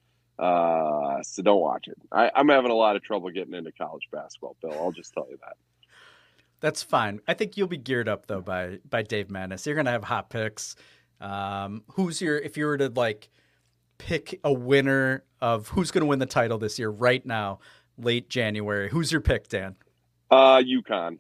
Uh, 0.42 1.22
so 1.24 1.44
don't 1.44 1.60
watch 1.60 1.90
it. 1.90 1.98
I, 2.12 2.32
I'm 2.34 2.48
having 2.48 2.72
a 2.72 2.76
lot 2.76 2.96
of 2.96 3.04
trouble 3.04 3.30
getting 3.30 3.54
into 3.54 3.74
college 3.74 4.08
basketball, 4.12 4.56
Bill. 4.62 4.72
I'll 4.72 4.94
just 4.94 5.14
tell 5.14 5.28
you 5.30 5.38
that. 5.42 5.58
That's 6.62 6.84
fine. 6.84 7.22
I 7.28 7.34
think 7.34 7.56
you'll 7.58 7.68
be 7.68 7.78
geared 7.78 8.10
up 8.10 8.26
though 8.28 8.42
by 8.42 8.80
by 8.90 9.02
Dave 9.04 9.30
Madness. 9.30 9.66
You're 9.66 9.76
gonna 9.76 9.92
have 9.92 10.04
hot 10.04 10.30
picks. 10.30 10.76
Um, 11.22 11.84
who's 11.92 12.22
your 12.22 12.38
if 12.38 12.58
you 12.58 12.66
were 12.66 12.78
to 12.78 12.90
like 12.90 13.30
pick 13.98 14.40
a 14.44 14.52
winner 14.54 15.24
of 15.42 15.70
who's 15.70 15.92
gonna 15.92 16.06
win 16.06 16.20
the 16.20 16.26
title 16.26 16.58
this 16.58 16.78
year 16.80 16.90
right 16.90 17.26
now, 17.26 17.60
late 17.98 18.30
January? 18.30 18.90
Who's 18.90 19.12
your 19.12 19.22
pick, 19.22 19.48
Dan? 19.48 19.76
Uh, 20.32 20.58
UConn. 20.62 21.20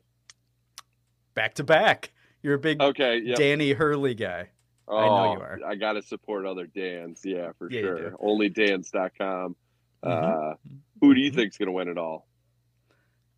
Back 1.33 1.53
to 1.55 1.63
back. 1.63 2.11
You're 2.43 2.55
a 2.55 2.59
big 2.59 2.81
Okay. 2.81 3.19
Yep. 3.23 3.37
Danny 3.37 3.71
Hurley 3.73 4.13
guy. 4.15 4.49
Oh, 4.87 4.97
I 4.97 5.05
know 5.07 5.33
you 5.33 5.39
are. 5.41 5.59
I 5.67 5.75
got 5.75 5.93
to 5.93 6.01
support 6.01 6.45
other 6.45 6.65
Dans. 6.65 7.21
Yeah, 7.23 7.51
for 7.57 7.69
Yeah, 7.71 7.81
sure. 7.81 8.11
OnlyDans.com. 8.17 9.55
Uh, 10.01 10.09
Mhm. 10.09 10.55
who 11.01 11.13
do 11.13 11.19
you 11.21 11.31
think's 11.31 11.57
going 11.57 11.67
to 11.67 11.71
win 11.73 11.87
it 11.89 11.97
all? 11.97 12.27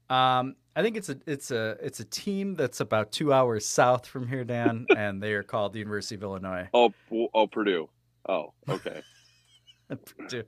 Um, 0.10 0.56
I 0.76 0.82
think 0.82 0.96
it's 0.96 1.10
a 1.10 1.18
it's 1.26 1.52
a 1.52 1.78
it's 1.82 2.00
a 2.00 2.06
team 2.06 2.56
that's 2.56 2.80
about 2.80 3.12
two 3.12 3.34
hours 3.34 3.66
south 3.66 4.08
from 4.08 4.28
here, 4.28 4.44
Dan, 4.44 4.86
and 4.96 5.22
they 5.22 5.34
are 5.34 5.44
called 5.44 5.74
the 5.74 5.80
University 5.80 6.16
of 6.16 6.24
Illinois. 6.24 6.70
Oh, 6.74 6.94
oh, 7.34 7.48
Purdue. 7.48 7.90
Oh, 8.28 8.54
okay. 8.70 9.02
Purdue. 10.18 10.44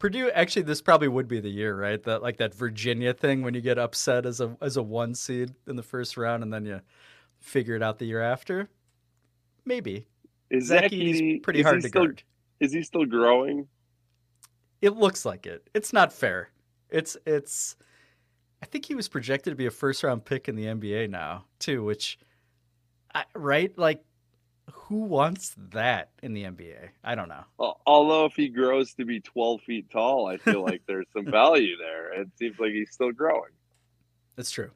Purdue 0.00 0.30
actually 0.30 0.62
this 0.62 0.82
probably 0.82 1.06
would 1.06 1.28
be 1.28 1.38
the 1.38 1.48
year, 1.48 1.76
right? 1.76 2.02
That 2.02 2.22
like 2.22 2.38
that 2.38 2.54
Virginia 2.54 3.14
thing 3.14 3.42
when 3.42 3.54
you 3.54 3.60
get 3.60 3.78
upset 3.78 4.26
as 4.26 4.40
a 4.40 4.56
as 4.60 4.76
a 4.76 4.82
one 4.82 5.14
seed 5.14 5.54
in 5.68 5.76
the 5.76 5.82
first 5.82 6.16
round 6.16 6.42
and 6.42 6.52
then 6.52 6.64
you 6.64 6.80
figure 7.38 7.76
it 7.76 7.82
out 7.82 7.98
the 7.98 8.06
year 8.06 8.22
after. 8.22 8.68
Maybe. 9.64 10.06
Is 10.50 10.66
Zach 10.66 10.84
Zachy 10.84 11.10
Edey's 11.10 11.40
pretty 11.42 11.60
is 11.60 11.66
hard 11.66 11.82
to 11.82 11.88
still, 11.88 12.02
guard. 12.06 12.22
Is 12.58 12.72
he 12.72 12.82
still 12.82 13.04
growing? 13.04 13.68
It 14.80 14.96
looks 14.96 15.24
like 15.24 15.46
it. 15.46 15.68
It's 15.74 15.92
not 15.92 16.12
fair. 16.12 16.50
It's 16.90 17.16
it's 17.24 17.76
I 18.62 18.66
think 18.66 18.84
he 18.84 18.94
was 18.94 19.08
projected 19.08 19.52
to 19.52 19.56
be 19.56 19.66
a 19.66 19.70
first 19.70 20.02
round 20.02 20.24
pick 20.24 20.48
in 20.48 20.56
the 20.56 20.64
NBA 20.64 21.10
now, 21.10 21.44
too, 21.58 21.84
which 21.84 22.18
I, 23.14 23.24
right? 23.34 23.76
Like 23.78 24.02
who 24.72 25.00
wants 25.00 25.54
that 25.72 26.10
in 26.22 26.34
the 26.34 26.44
NBA? 26.44 26.90
I 27.04 27.14
don't 27.14 27.28
know. 27.28 27.44
Al- 27.60 27.80
Although 27.86 28.26
if 28.26 28.34
he 28.34 28.48
grows 28.48 28.94
to 28.94 29.04
be 29.04 29.20
12 29.20 29.62
feet 29.62 29.90
tall, 29.90 30.26
I 30.26 30.36
feel 30.36 30.62
like 30.62 30.82
there's 30.86 31.06
some 31.14 31.26
value 31.30 31.76
there. 31.76 32.20
It 32.20 32.28
seems 32.38 32.58
like 32.58 32.72
he's 32.72 32.90
still 32.90 33.12
growing. 33.12 33.50
It's 34.36 34.50
true. 34.50 34.70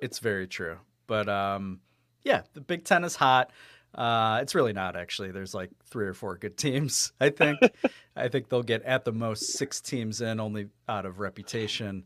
It's 0.00 0.18
very 0.18 0.46
true. 0.46 0.78
But 1.06 1.28
um, 1.28 1.80
yeah, 2.24 2.42
the 2.54 2.60
Big 2.60 2.84
Ten 2.84 3.04
is 3.04 3.16
hot. 3.16 3.50
Uh, 3.94 4.40
it's 4.42 4.54
really 4.54 4.72
not 4.74 4.96
actually. 4.96 5.30
There's 5.30 5.54
like 5.54 5.70
three 5.86 6.06
or 6.06 6.14
four 6.14 6.36
good 6.36 6.56
teams. 6.56 7.12
I 7.20 7.30
think. 7.30 7.58
I 8.16 8.28
think 8.28 8.48
they'll 8.48 8.62
get 8.62 8.82
at 8.82 9.04
the 9.04 9.12
most 9.12 9.52
six 9.52 9.80
teams 9.80 10.20
in, 10.20 10.40
only 10.40 10.68
out 10.88 11.06
of 11.06 11.18
reputation. 11.18 12.04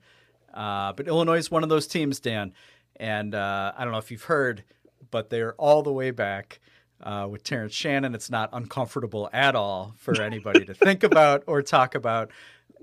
Uh, 0.52 0.92
but 0.92 1.06
Illinois 1.06 1.38
is 1.38 1.50
one 1.50 1.62
of 1.62 1.68
those 1.68 1.86
teams, 1.86 2.20
Dan. 2.20 2.52
And 2.96 3.34
uh, 3.34 3.72
I 3.76 3.84
don't 3.84 3.92
know 3.92 3.98
if 3.98 4.10
you've 4.10 4.24
heard, 4.24 4.64
but 5.10 5.30
they're 5.30 5.54
all 5.54 5.82
the 5.82 5.92
way 5.92 6.10
back 6.10 6.60
uh, 7.02 7.26
with 7.30 7.42
Terrence 7.42 7.72
Shannon. 7.72 8.14
It's 8.14 8.30
not 8.30 8.50
uncomfortable 8.52 9.30
at 9.32 9.54
all 9.54 9.94
for 9.98 10.20
anybody 10.22 10.64
to 10.64 10.74
think 10.74 11.02
about 11.02 11.44
or 11.46 11.62
talk 11.62 11.94
about. 11.94 12.30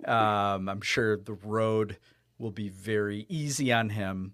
Um, 0.06 0.69
I'm 0.69 0.81
sure 0.81 1.18
the 1.18 1.34
road 1.34 1.98
will 2.39 2.52
be 2.52 2.69
very 2.69 3.26
easy 3.30 3.72
on 3.72 3.89
him 3.89 4.34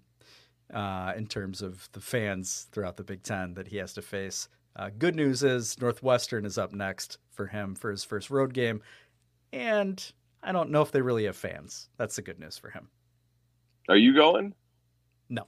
uh, 0.72 1.12
in 1.16 1.26
terms 1.26 1.62
of 1.62 1.88
the 1.92 2.00
fans 2.00 2.66
throughout 2.72 2.96
the 2.96 3.04
Big 3.04 3.22
Ten 3.22 3.54
that 3.54 3.68
he 3.68 3.76
has 3.78 3.92
to 3.94 4.02
face. 4.02 4.48
Uh, 4.76 4.90
good 4.96 5.14
news 5.14 5.42
is 5.42 5.80
Northwestern 5.80 6.44
is 6.44 6.58
up 6.58 6.72
next 6.72 7.18
for 7.30 7.46
him 7.46 7.74
for 7.74 7.90
his 7.90 8.04
first 8.04 8.30
road 8.30 8.52
game. 8.52 8.82
And 9.52 10.04
I 10.42 10.52
don't 10.52 10.70
know 10.70 10.82
if 10.82 10.90
they 10.90 11.00
really 11.00 11.24
have 11.24 11.36
fans. 11.36 11.88
That's 11.96 12.16
the 12.16 12.22
good 12.22 12.40
news 12.40 12.58
for 12.58 12.70
him. 12.70 12.88
Are 13.88 13.96
you 13.96 14.14
going? 14.14 14.54
No, 15.28 15.46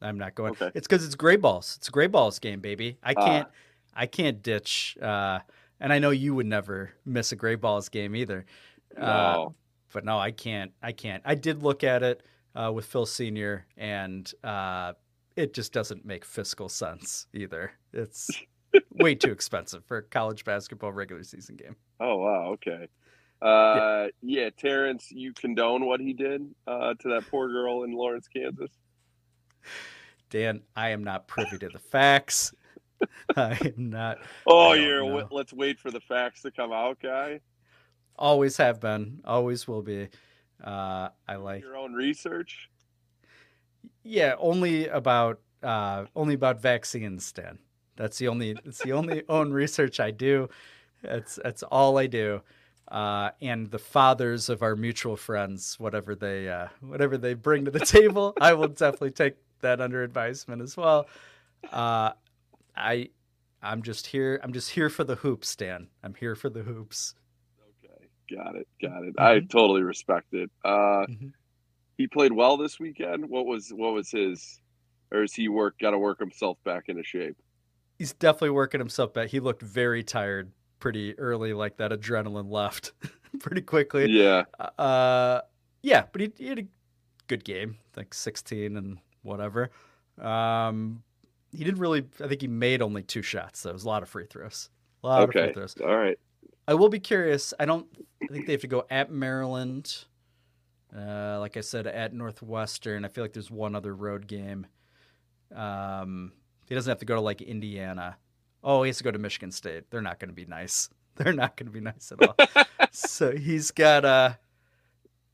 I'm 0.00 0.18
not 0.18 0.34
going. 0.34 0.52
Okay. 0.52 0.70
It's 0.74 0.86
because 0.86 1.04
it's 1.04 1.14
gray 1.14 1.36
balls. 1.36 1.74
It's 1.78 1.88
a 1.88 1.90
gray 1.90 2.06
balls 2.06 2.38
game, 2.38 2.60
baby. 2.60 2.98
I 3.02 3.14
Ah. 3.16 3.24
can't. 3.26 3.48
I 3.94 4.06
can't 4.06 4.42
ditch. 4.42 4.96
Uh, 5.00 5.40
and 5.80 5.92
I 5.92 5.98
know 5.98 6.10
you 6.10 6.34
would 6.34 6.46
never 6.46 6.92
miss 7.04 7.30
a 7.32 7.36
gray 7.36 7.54
balls 7.54 7.88
game 7.88 8.16
either. 8.16 8.44
Uh, 8.96 9.00
No. 9.00 9.54
but 9.92 10.04
no, 10.04 10.18
I 10.18 10.30
can't. 10.30 10.72
I 10.82 10.92
can't. 10.92 11.22
I 11.24 11.34
did 11.34 11.62
look 11.62 11.84
at 11.84 12.02
it 12.02 12.22
uh, 12.54 12.72
with 12.74 12.86
Phil 12.86 13.06
Senior, 13.06 13.66
and 13.76 14.32
uh, 14.42 14.94
it 15.36 15.52
just 15.54 15.72
doesn't 15.72 16.04
make 16.04 16.24
fiscal 16.24 16.68
sense 16.68 17.26
either. 17.34 17.72
It's 17.92 18.30
way 18.92 19.14
too 19.14 19.30
expensive 19.32 19.84
for 19.84 19.98
a 19.98 20.02
college 20.02 20.44
basketball 20.44 20.92
regular 20.92 21.22
season 21.22 21.56
game. 21.56 21.76
Oh 22.00 22.16
wow, 22.16 22.46
okay. 22.54 22.88
Uh, 23.44 24.08
yeah. 24.22 24.50
Terrence, 24.50 25.10
you 25.10 25.32
condone 25.34 25.84
what 25.86 26.00
he 26.00 26.12
did 26.12 26.42
uh, 26.66 26.94
to 26.94 27.08
that 27.10 27.24
poor 27.30 27.48
girl 27.48 27.84
in 27.84 27.92
Lawrence, 27.92 28.26
Kansas. 28.26 28.70
Dan, 30.30 30.62
I 30.74 30.90
am 30.90 31.04
not 31.04 31.28
privy 31.28 31.58
to 31.58 31.68
the 31.68 31.78
facts. 31.78 32.54
I 33.36 33.58
am 33.64 33.90
not. 33.90 34.18
Oh, 34.46 34.72
you're 34.72 35.00
w- 35.00 35.28
let's 35.30 35.52
wait 35.52 35.78
for 35.78 35.90
the 35.90 36.00
facts 36.00 36.42
to 36.42 36.50
come 36.50 36.72
out, 36.72 36.98
guy. 37.00 37.40
Always 38.16 38.56
have 38.56 38.80
been. 38.80 39.20
Always 39.24 39.68
will 39.68 39.82
be. 39.82 40.08
Uh, 40.62 41.10
I 41.28 41.36
like. 41.36 41.62
Your 41.62 41.76
own 41.76 41.92
research. 41.92 42.70
Yeah, 44.02 44.34
only 44.38 44.88
about 44.88 45.40
uh, 45.62 46.06
only 46.16 46.34
about 46.34 46.60
vaccines, 46.60 47.30
Dan. 47.32 47.58
That's 47.96 48.18
the 48.18 48.28
only. 48.28 48.56
It's 48.64 48.82
the 48.82 48.92
only 48.92 49.22
own 49.28 49.52
research 49.52 50.00
I 50.00 50.10
do. 50.10 50.48
That's 51.02 51.38
that's 51.42 51.62
all 51.62 51.98
I 51.98 52.06
do. 52.06 52.42
Uh, 52.88 53.30
and 53.40 53.70
the 53.70 53.78
fathers 53.78 54.48
of 54.48 54.62
our 54.62 54.76
mutual 54.76 55.16
friends, 55.16 55.78
whatever 55.80 56.14
they 56.14 56.48
uh, 56.48 56.68
whatever 56.80 57.16
they 57.16 57.34
bring 57.34 57.64
to 57.64 57.70
the 57.70 57.80
table, 57.80 58.34
I 58.40 58.52
will 58.54 58.68
definitely 58.68 59.12
take 59.12 59.36
that 59.60 59.80
under 59.80 60.02
advisement 60.02 60.60
as 60.60 60.76
well. 60.76 61.06
Uh, 61.72 62.12
I 62.76 63.08
I'm 63.62 63.82
just 63.82 64.06
here. 64.06 64.38
I'm 64.42 64.52
just 64.52 64.70
here 64.70 64.90
for 64.90 65.02
the 65.04 65.14
hoops, 65.16 65.56
Dan. 65.56 65.88
I'm 66.02 66.14
here 66.14 66.34
for 66.34 66.50
the 66.50 66.62
hoops. 66.62 67.14
Okay, 67.84 68.04
got 68.36 68.54
it. 68.56 68.68
Got 68.82 69.04
it. 69.04 69.14
I 69.18 69.40
totally 69.40 69.82
respect 69.82 70.34
it. 70.34 70.50
Uh, 70.62 71.06
Mhm. 71.08 71.32
he 71.96 72.06
played 72.06 72.32
well 72.32 72.58
this 72.58 72.78
weekend. 72.78 73.26
What 73.30 73.46
was 73.46 73.70
what 73.70 73.94
was 73.94 74.10
his, 74.10 74.60
or 75.10 75.22
is 75.22 75.32
he 75.32 75.48
work 75.48 75.78
got 75.78 75.92
to 75.92 75.98
work 75.98 76.18
himself 76.18 76.58
back 76.64 76.90
into 76.90 77.02
shape? 77.02 77.36
He's 77.98 78.12
definitely 78.12 78.50
working 78.50 78.80
himself 78.80 79.14
back. 79.14 79.30
He 79.30 79.40
looked 79.40 79.62
very 79.62 80.02
tired 80.02 80.52
pretty 80.84 81.18
early, 81.18 81.54
like 81.54 81.78
that 81.78 81.92
adrenaline 81.92 82.50
left 82.50 82.92
pretty 83.40 83.62
quickly. 83.62 84.06
Yeah. 84.10 84.42
Uh, 84.78 85.40
yeah, 85.82 86.04
but 86.12 86.20
he, 86.20 86.30
he 86.36 86.46
had 86.48 86.58
a 86.58 86.66
good 87.26 87.42
game, 87.42 87.78
like 87.96 88.12
16 88.12 88.76
and 88.76 88.98
whatever. 89.22 89.70
Um, 90.20 91.02
he 91.56 91.64
didn't 91.64 91.80
really. 91.80 92.04
I 92.22 92.28
think 92.28 92.42
he 92.42 92.48
made 92.48 92.82
only 92.82 93.02
two 93.02 93.22
shots. 93.22 93.60
So 93.60 93.70
it 93.70 93.72
was 93.72 93.84
a 93.84 93.88
lot 93.88 94.02
of 94.02 94.10
free 94.10 94.26
throws. 94.26 94.68
A 95.02 95.06
lot 95.06 95.22
of 95.22 95.30
Okay. 95.30 95.44
free 95.46 95.52
throws. 95.54 95.74
All 95.82 95.96
right. 95.96 96.18
I 96.68 96.74
will 96.74 96.90
be 96.90 97.00
curious. 97.00 97.54
I 97.58 97.64
don't. 97.64 97.86
I 98.22 98.26
think 98.26 98.44
they 98.44 98.52
have 98.52 98.60
to 98.60 98.66
go 98.66 98.84
at 98.90 99.10
Maryland. 99.10 100.04
Uh, 100.94 101.38
like 101.40 101.56
I 101.56 101.62
said, 101.62 101.86
at 101.86 102.12
Northwestern. 102.12 103.06
I 103.06 103.08
feel 103.08 103.24
like 103.24 103.32
there's 103.32 103.50
one 103.50 103.74
other 103.74 103.94
road 103.94 104.26
game. 104.26 104.66
Um, 105.54 106.32
he 106.68 106.74
doesn't 106.74 106.90
have 106.90 106.98
to 106.98 107.06
go 107.06 107.14
to 107.14 107.22
like 107.22 107.40
Indiana. 107.40 108.18
Oh, 108.66 108.82
he 108.82 108.88
has 108.88 108.96
to 108.98 109.04
go 109.04 109.10
to 109.10 109.18
Michigan 109.18 109.50
State. 109.52 109.90
They're 109.90 110.00
not 110.02 110.18
going 110.18 110.30
to 110.30 110.34
be 110.34 110.46
nice. 110.46 110.88
They're 111.16 111.32
not 111.32 111.56
going 111.56 111.66
to 111.66 111.72
be 111.72 111.80
nice 111.80 112.10
at 112.10 112.26
all. 112.26 112.64
so 112.90 113.36
he's 113.36 113.70
got 113.70 114.04
uh 114.04 114.32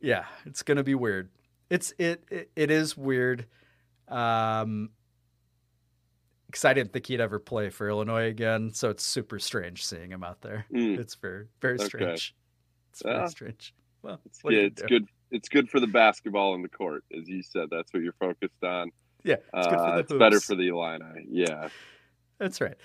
yeah, 0.03 0.25
it's 0.45 0.63
going 0.63 0.77
to 0.77 0.83
be 0.85 0.95
weird. 0.95 1.31
It's 1.71 1.95
it, 1.99 2.25
it 2.31 2.51
it 2.57 2.71
is 2.71 2.97
weird. 2.97 3.47
Um 4.09 4.91
because 6.47 6.65
I 6.65 6.75
didn't 6.75 6.93
think 6.93 7.07
he'd 7.07 7.21
ever 7.21 7.39
play 7.39 7.71
for 7.71 7.89
Illinois 7.89 8.25
again, 8.27 8.73
so 8.75 8.91
it's 8.91 9.05
super 9.05 9.39
strange 9.39 9.87
seeing 9.87 10.11
him 10.11 10.25
out 10.25 10.41
there. 10.43 10.67
Mm. 10.75 10.99
It's 10.99 11.15
very 11.15 11.47
very 11.61 11.75
Okay. 11.77 11.85
strange. 11.85 12.35
It's 12.91 13.03
very 13.03 13.17
Yeah. 13.19 13.27
strange. 13.27 13.75
Well, 14.03 14.21
It's, 14.27 14.41
yeah, 14.45 14.59
it's 14.61 14.83
do? 14.83 14.89
good. 14.89 15.07
It's 15.31 15.49
good 15.49 15.71
for 15.71 15.79
the 15.79 15.87
basketball 15.87 16.55
in 16.57 16.63
the 16.63 16.69
court, 16.69 17.05
as 17.17 17.29
you 17.29 17.43
said. 17.43 17.69
That's 17.71 17.93
what 17.95 18.03
you're 18.03 18.15
focused 18.15 18.65
on. 18.65 18.91
Yeah, 19.23 19.37
it's 19.55 19.67
good 19.69 19.77
for 19.79 19.87
Uh, 19.87 19.99
it's 19.99 20.13
better 20.13 20.41
for 20.41 20.57
the 20.57 20.69
Illini. 20.69 21.27
Yeah. 21.29 21.69
That's 22.39 22.61
right. 22.61 22.77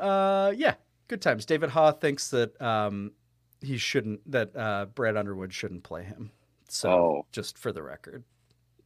Uh, 0.00 0.52
yeah, 0.56 0.74
good 1.08 1.20
times. 1.22 1.44
David 1.46 1.70
Haugh 1.70 1.92
thinks 2.00 2.30
that 2.30 2.60
um, 2.60 3.12
he 3.60 3.76
shouldn't, 3.76 4.20
that 4.30 4.56
uh, 4.56 4.86
Brad 4.94 5.16
Underwood 5.16 5.52
shouldn't 5.52 5.82
play 5.82 6.02
him. 6.04 6.30
So 6.68 6.90
Oh. 6.90 7.26
just 7.32 7.58
for 7.58 7.72
the 7.72 7.82
record, 7.82 8.22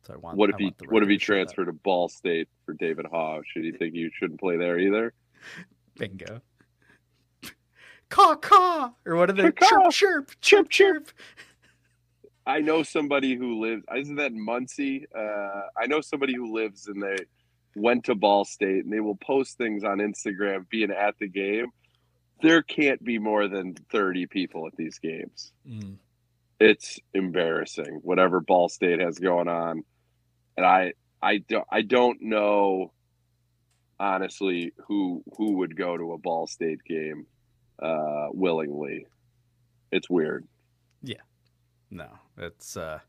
so 0.06 0.14
I 0.14 0.16
want. 0.16 0.38
What 0.38 0.48
if 0.50 0.56
I 0.56 0.58
he 0.60 0.74
the 0.78 0.86
What 0.88 1.02
if 1.02 1.08
he 1.08 1.18
to 1.18 1.24
show 1.24 1.34
that. 1.34 1.38
transferred 1.40 1.66
to 1.66 1.72
Ball 1.72 2.08
State 2.08 2.48
for 2.64 2.72
David 2.72 3.04
Haugh? 3.06 3.42
Should 3.46 3.64
he 3.64 3.72
think 3.72 3.94
you 3.94 4.10
shouldn't 4.18 4.40
play 4.40 4.56
there 4.56 4.78
either? 4.78 5.12
Bingo. 5.98 6.40
Caw 8.10 8.36
caw, 8.36 8.92
or 9.06 9.16
what 9.16 9.28
are 9.30 9.32
they? 9.32 9.50
Chirp 9.50 9.90
chirp 9.90 10.30
chirp 10.40 10.68
chirp. 10.70 11.08
I 12.46 12.60
know 12.60 12.82
somebody 12.82 13.34
who 13.34 13.60
lives. 13.60 13.82
Isn't 13.96 14.16
that 14.16 14.32
Muncie? 14.32 15.06
Uh, 15.16 15.62
I 15.78 15.86
know 15.86 16.00
somebody 16.00 16.34
who 16.34 16.54
lives 16.54 16.86
and 16.88 17.02
they 17.02 17.16
went 17.76 18.04
to 18.04 18.14
Ball 18.14 18.44
State 18.44 18.84
and 18.84 18.92
they 18.92 19.00
will 19.00 19.16
post 19.16 19.58
things 19.58 19.84
on 19.84 19.98
Instagram 19.98 20.68
being 20.68 20.90
at 20.90 21.18
the 21.18 21.28
game. 21.28 21.66
There 22.42 22.62
can't 22.62 23.02
be 23.02 23.18
more 23.18 23.48
than 23.48 23.74
thirty 23.90 24.26
people 24.26 24.66
at 24.66 24.76
these 24.76 24.98
games. 24.98 25.52
Mm. 25.68 25.96
It's 26.60 26.98
embarrassing 27.12 28.00
whatever 28.02 28.40
Ball 28.40 28.68
State 28.68 29.00
has 29.00 29.18
going 29.18 29.48
on, 29.48 29.84
and 30.56 30.66
I 30.66 30.92
I 31.22 31.38
don't 31.38 31.66
I 31.70 31.82
don't 31.82 32.20
know 32.22 32.92
honestly 33.98 34.72
who 34.86 35.22
who 35.36 35.58
would 35.58 35.76
go 35.76 35.96
to 35.96 36.12
a 36.12 36.18
Ball 36.18 36.46
State 36.46 36.82
game 36.84 37.26
uh, 37.80 38.28
willingly. 38.32 39.06
It's 39.90 40.10
weird. 40.10 40.46
Yeah, 41.02 41.22
no, 41.90 42.08
it's 42.36 42.76
uh, 42.76 43.00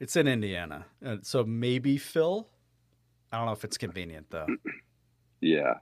it's 0.00 0.16
in 0.16 0.28
Indiana, 0.28 0.86
so 1.22 1.44
maybe 1.44 1.96
Phil. 1.96 2.48
I 3.32 3.36
don't 3.36 3.46
know 3.46 3.52
if 3.52 3.64
it's 3.64 3.76
convenient 3.78 4.30
though. 4.30 4.46
Yeah, 5.40 5.74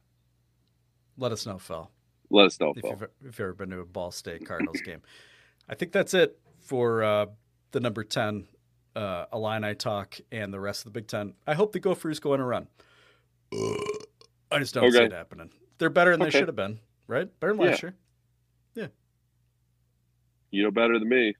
Let 1.17 1.33
us 1.33 1.47
know, 1.47 1.59
Phil. 1.59 1.91
let 2.31 2.47
us 2.47 2.61
know, 2.61 2.73
if 2.77 2.83
Phil. 2.83 2.91
you've, 2.91 3.03
if 3.03 3.11
you've 3.25 3.41
ever 3.41 3.55
been 3.55 3.71
to 3.71 3.81
a 3.81 3.87
Ball 3.87 4.11
State 4.11 4.47
Cardinals 4.47 4.81
game. 4.83 5.01
I 5.69 5.75
think 5.75 5.93
that's 5.93 6.13
it 6.15 6.39
for 6.61 7.03
uh, 7.03 7.27
the 7.73 7.81
number 7.81 8.05
10 8.05 8.47
uh, 8.95 9.27
Illini 9.33 9.75
talk 9.75 10.19
and 10.31 10.53
the 10.53 10.61
rest 10.61 10.81
of 10.81 10.93
the 10.93 11.01
Big 11.01 11.07
Ten. 11.09 11.35
I 11.47 11.55
hope 11.55 11.73
the 11.73 11.81
Gophers 11.81 12.21
go 12.21 12.33
on 12.35 12.41
a 12.41 12.45
run. 12.45 12.67
I 14.51 14.59
just 14.59 14.75
don't 14.75 14.91
see 14.93 14.99
it 14.99 15.13
happening. 15.13 15.51
They're 15.79 15.91
better 15.91 16.11
than 16.11 16.21
they 16.21 16.31
should 16.31 16.49
have 16.49 16.57
been, 16.57 16.79
right? 17.07 17.29
Better 17.41 17.55
than 17.55 17.65
last 17.67 17.83
Yeah. 17.83 17.89
year. 17.89 17.95
Yeah. 18.75 18.87
You 20.51 20.63
know 20.65 20.71
better 20.71 20.99
than 20.99 21.09
me. 21.09 21.35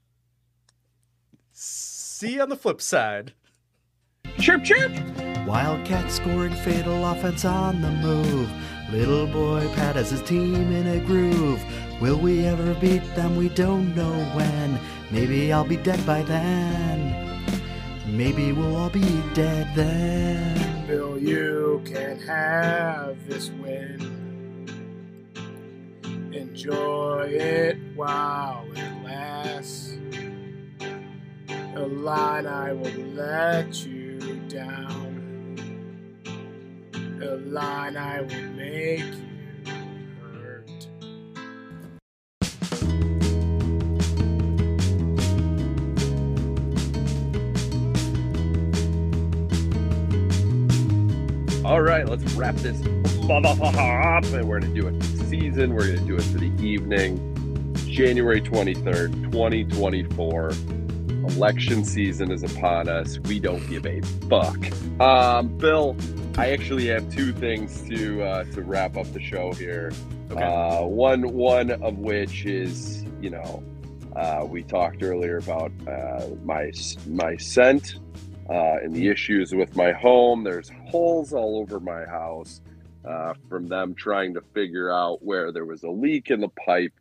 See 1.53 2.33
you 2.33 2.41
on 2.41 2.49
the 2.49 2.55
flip 2.55 2.81
side. 2.81 3.33
Chirp, 4.39 4.63
chirp. 4.63 4.91
Wildcat 5.47 6.11
scoring 6.11 6.53
fatal 6.53 7.05
offense 7.05 7.45
on 7.45 7.81
the 7.81 7.89
move. 7.89 8.51
Little 8.91 9.25
boy 9.27 9.65
Pat 9.75 9.95
has 9.95 10.11
his 10.11 10.21
team 10.23 10.73
in 10.73 10.85
a 10.87 10.99
groove. 10.99 11.63
Will 12.01 12.19
we 12.19 12.45
ever 12.45 12.73
beat 12.73 13.15
them? 13.15 13.37
We 13.37 13.47
don't 13.47 13.95
know 13.95 14.11
when. 14.35 14.77
Maybe 15.09 15.53
I'll 15.53 15.63
be 15.63 15.77
dead 15.77 16.05
by 16.05 16.23
then. 16.23 17.15
Maybe 18.05 18.51
we'll 18.51 18.75
all 18.75 18.89
be 18.89 19.23
dead 19.33 19.73
then. 19.73 20.85
Bill, 20.85 21.17
you 21.17 21.81
can 21.85 22.19
have 22.19 23.25
this 23.25 23.49
win. 23.51 24.17
Enjoy 26.33 27.25
it 27.31 27.77
while 27.95 28.65
it 28.75 29.03
lasts. 29.05 29.97
The 31.73 31.87
line 31.87 32.47
I 32.47 32.73
will 32.73 32.91
let 33.15 33.85
you 33.85 34.19
down. 34.49 35.06
The 37.19 37.37
line 37.47 37.97
I 37.97 38.21
will 38.21 38.43
make 38.55 38.99
you 38.99 39.73
hurt. 40.21 40.69
All 51.65 51.81
right, 51.81 52.07
let's 52.07 52.23
wrap 52.33 52.53
this 52.57 52.79
up. 52.81 52.85
And 53.31 54.47
we're 54.47 54.59
going 54.59 54.73
to 54.73 54.79
do 54.79 54.87
it 54.87 55.03
for 55.03 55.17
the 55.17 55.25
season. 55.25 55.73
We're 55.73 55.87
going 55.87 55.97
to 55.97 56.05
do 56.05 56.17
it 56.17 56.23
for 56.23 56.37
the 56.37 56.51
evening. 56.63 57.73
January 57.87 58.41
23rd, 58.41 59.31
2024. 59.31 60.51
Election 61.35 61.83
season 61.83 62.31
is 62.31 62.43
upon 62.43 62.87
us. 62.87 63.17
We 63.21 63.39
don't 63.39 63.67
give 63.67 63.87
a 63.87 64.01
fuck. 64.29 64.55
Um, 65.01 65.57
Bill, 65.57 65.95
I 66.37 66.51
actually 66.51 66.85
have 66.89 67.11
two 67.11 67.33
things 67.33 67.81
to 67.89 68.21
uh, 68.21 68.43
to 68.51 68.61
wrap 68.61 68.95
up 68.95 69.11
the 69.11 69.19
show 69.19 69.53
here. 69.53 69.91
Okay. 70.29 70.43
Uh, 70.43 70.83
one 70.83 71.33
one 71.33 71.71
of 71.71 71.97
which 71.97 72.45
is, 72.45 73.03
you 73.19 73.31
know, 73.31 73.63
uh, 74.15 74.45
we 74.45 74.61
talked 74.61 75.01
earlier 75.01 75.37
about 75.37 75.71
uh, 75.87 76.27
my 76.43 76.71
my 77.07 77.37
scent 77.37 77.95
uh, 78.51 78.77
and 78.83 78.95
the 78.95 79.07
issues 79.07 79.55
with 79.55 79.75
my 79.75 79.91
home. 79.91 80.43
There's 80.43 80.69
holes 80.85 81.33
all 81.33 81.57
over 81.57 81.79
my 81.79 82.05
house 82.05 82.61
uh, 83.03 83.33
from 83.49 83.67
them 83.67 83.95
trying 83.95 84.35
to 84.35 84.41
figure 84.53 84.91
out 84.91 85.23
where 85.23 85.51
there 85.51 85.65
was 85.65 85.81
a 85.81 85.89
leak 85.89 86.29
in 86.29 86.39
the 86.39 86.49
pipe. 86.49 86.93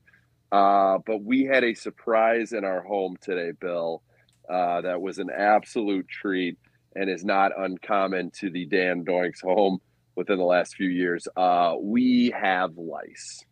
Uh, 0.50 0.96
but 1.04 1.22
we 1.22 1.44
had 1.44 1.62
a 1.62 1.74
surprise 1.74 2.52
in 2.52 2.64
our 2.64 2.80
home 2.80 3.18
today, 3.20 3.52
Bill, 3.60 4.02
uh, 4.48 4.80
that 4.80 5.02
was 5.02 5.18
an 5.18 5.28
absolute 5.28 6.08
treat 6.08 6.56
and 6.96 7.10
is 7.10 7.24
not 7.24 7.52
uncommon 7.56 8.30
to 8.40 8.50
the 8.50 8.66
Dan 8.66 9.04
Doinks 9.04 9.42
home 9.42 9.78
within 10.14 10.38
the 10.38 10.44
last 10.44 10.74
few 10.74 10.88
years. 10.88 11.28
Uh, 11.36 11.74
we 11.80 12.30
have 12.30 12.76
lice. 12.76 13.44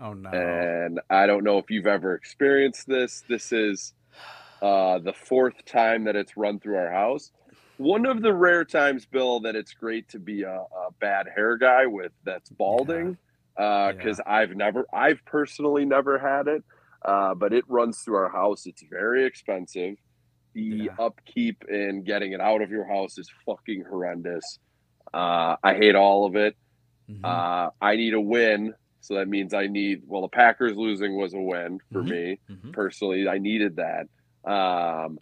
Oh 0.00 0.12
no. 0.12 0.28
And 0.30 1.00
I 1.08 1.26
don't 1.26 1.42
know 1.42 1.58
if 1.58 1.70
you've 1.70 1.86
ever 1.86 2.14
experienced 2.14 2.86
this. 2.86 3.24
This 3.28 3.50
is 3.50 3.94
uh, 4.60 4.98
the 4.98 5.14
fourth 5.14 5.64
time 5.64 6.04
that 6.04 6.16
it's 6.16 6.36
run 6.36 6.60
through 6.60 6.76
our 6.76 6.92
house. 6.92 7.32
One 7.78 8.06
of 8.06 8.22
the 8.22 8.32
rare 8.32 8.64
times, 8.64 9.06
Bill, 9.06 9.40
that 9.40 9.54
it's 9.54 9.74
great 9.74 10.08
to 10.10 10.18
be 10.18 10.42
a, 10.42 10.60
a 10.60 10.92
bad 11.00 11.26
hair 11.34 11.56
guy 11.56 11.86
with 11.86 12.12
that's 12.24 12.48
balding, 12.50 13.18
because 13.54 14.20
I've 14.26 14.54
never, 14.56 14.86
I've 14.92 15.22
personally 15.26 15.84
never 15.84 16.18
had 16.18 16.48
it, 16.48 16.64
uh, 17.04 17.34
but 17.34 17.52
it 17.52 17.64
runs 17.68 18.00
through 18.00 18.16
our 18.16 18.30
house. 18.30 18.66
It's 18.66 18.82
very 18.90 19.26
expensive. 19.26 19.96
The 20.56 20.90
upkeep 20.98 21.64
and 21.68 22.02
getting 22.02 22.32
it 22.32 22.40
out 22.40 22.62
of 22.62 22.70
your 22.70 22.86
house 22.88 23.18
is 23.18 23.30
fucking 23.44 23.84
horrendous. 23.86 24.58
Uh, 25.12 25.56
I 25.62 25.74
hate 25.74 25.94
all 25.94 26.24
of 26.24 26.34
it. 26.34 26.56
Uh, 27.22 27.68
I 27.80 27.96
need 27.96 28.14
a 28.14 28.20
win. 28.20 28.72
So 29.02 29.14
that 29.16 29.28
means 29.28 29.52
I 29.52 29.66
need, 29.66 30.02
well, 30.06 30.22
the 30.22 30.28
Packers 30.28 30.74
losing 30.74 31.14
was 31.16 31.34
a 31.34 31.38
win 31.40 31.78
for 31.92 32.02
Mhm. 32.02 32.08
me 32.08 32.40
Mhm. 32.48 32.72
personally. 32.72 33.28
I 33.28 33.36
needed 33.38 33.76
that. 33.76 34.08
Um, 34.50 35.18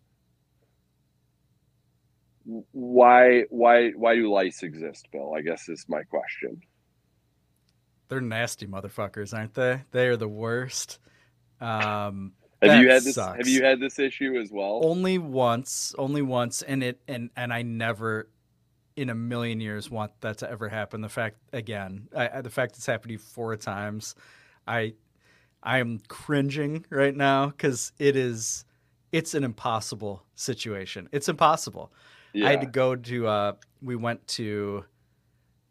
why, 2.45 3.43
why, 3.51 3.91
why 3.91 4.15
do 4.15 4.31
lice 4.31 4.63
exist, 4.63 5.09
Bill? 5.11 5.35
I 5.35 5.41
guess 5.41 5.69
is 5.69 5.85
my 5.89 6.03
question. 6.05 6.61
They're 8.09 8.21
nasty 8.21 8.67
motherfuckers, 8.67 9.37
aren't 9.37 9.55
they? 9.55 9.83
They 9.91 10.09
are 10.09 10.17
the 10.17 10.29
worst. 10.29 11.01
Um, 11.61 12.35
Have 12.71 12.83
you 12.83 12.89
had 12.91 13.03
this? 13.03 13.15
sucks. 13.15 13.39
Have 13.39 13.49
you 13.49 13.63
had 13.65 13.81
this 13.81 13.99
issue 13.99 14.37
as 14.41 14.51
well? 14.51 14.81
only 14.85 15.19
once 15.19 15.95
only 15.99 16.23
once 16.23 16.63
and 16.63 16.83
it 16.83 17.01
and 17.09 17.31
and 17.37 17.53
i 17.53 17.63
never 17.63 18.29
in 18.97 19.11
a 19.11 19.15
million 19.15 19.61
years 19.61 19.91
want 19.91 20.13
that 20.21 20.39
to 20.39 20.51
ever 20.51 20.69
happen 20.69 21.01
the 21.01 21.09
fact 21.09 21.37
again 21.53 22.09
I, 22.17 22.41
the 22.43 22.51
fact 22.51 22.77
it's 22.77 22.87
happened 22.87 23.09
to 23.09 23.13
you 23.15 23.19
four 23.19 23.57
times 23.57 24.15
i 24.69 24.95
i 25.63 25.79
am 25.79 26.01
cringing 26.09 26.85
right 26.91 27.15
now 27.17 27.47
because 27.49 27.93
it 27.99 28.15
is 28.17 28.65
it's 29.13 29.35
an 29.35 29.43
impossible 29.45 30.23
situation 30.37 31.09
it's 31.13 31.29
impossible 31.29 31.93
i 32.37 32.51
had 32.51 32.61
to 32.61 32.67
go 32.69 32.95
to 32.97 33.27
uh 33.27 33.53
we 33.83 33.97
went 33.97 34.25
to 34.29 34.85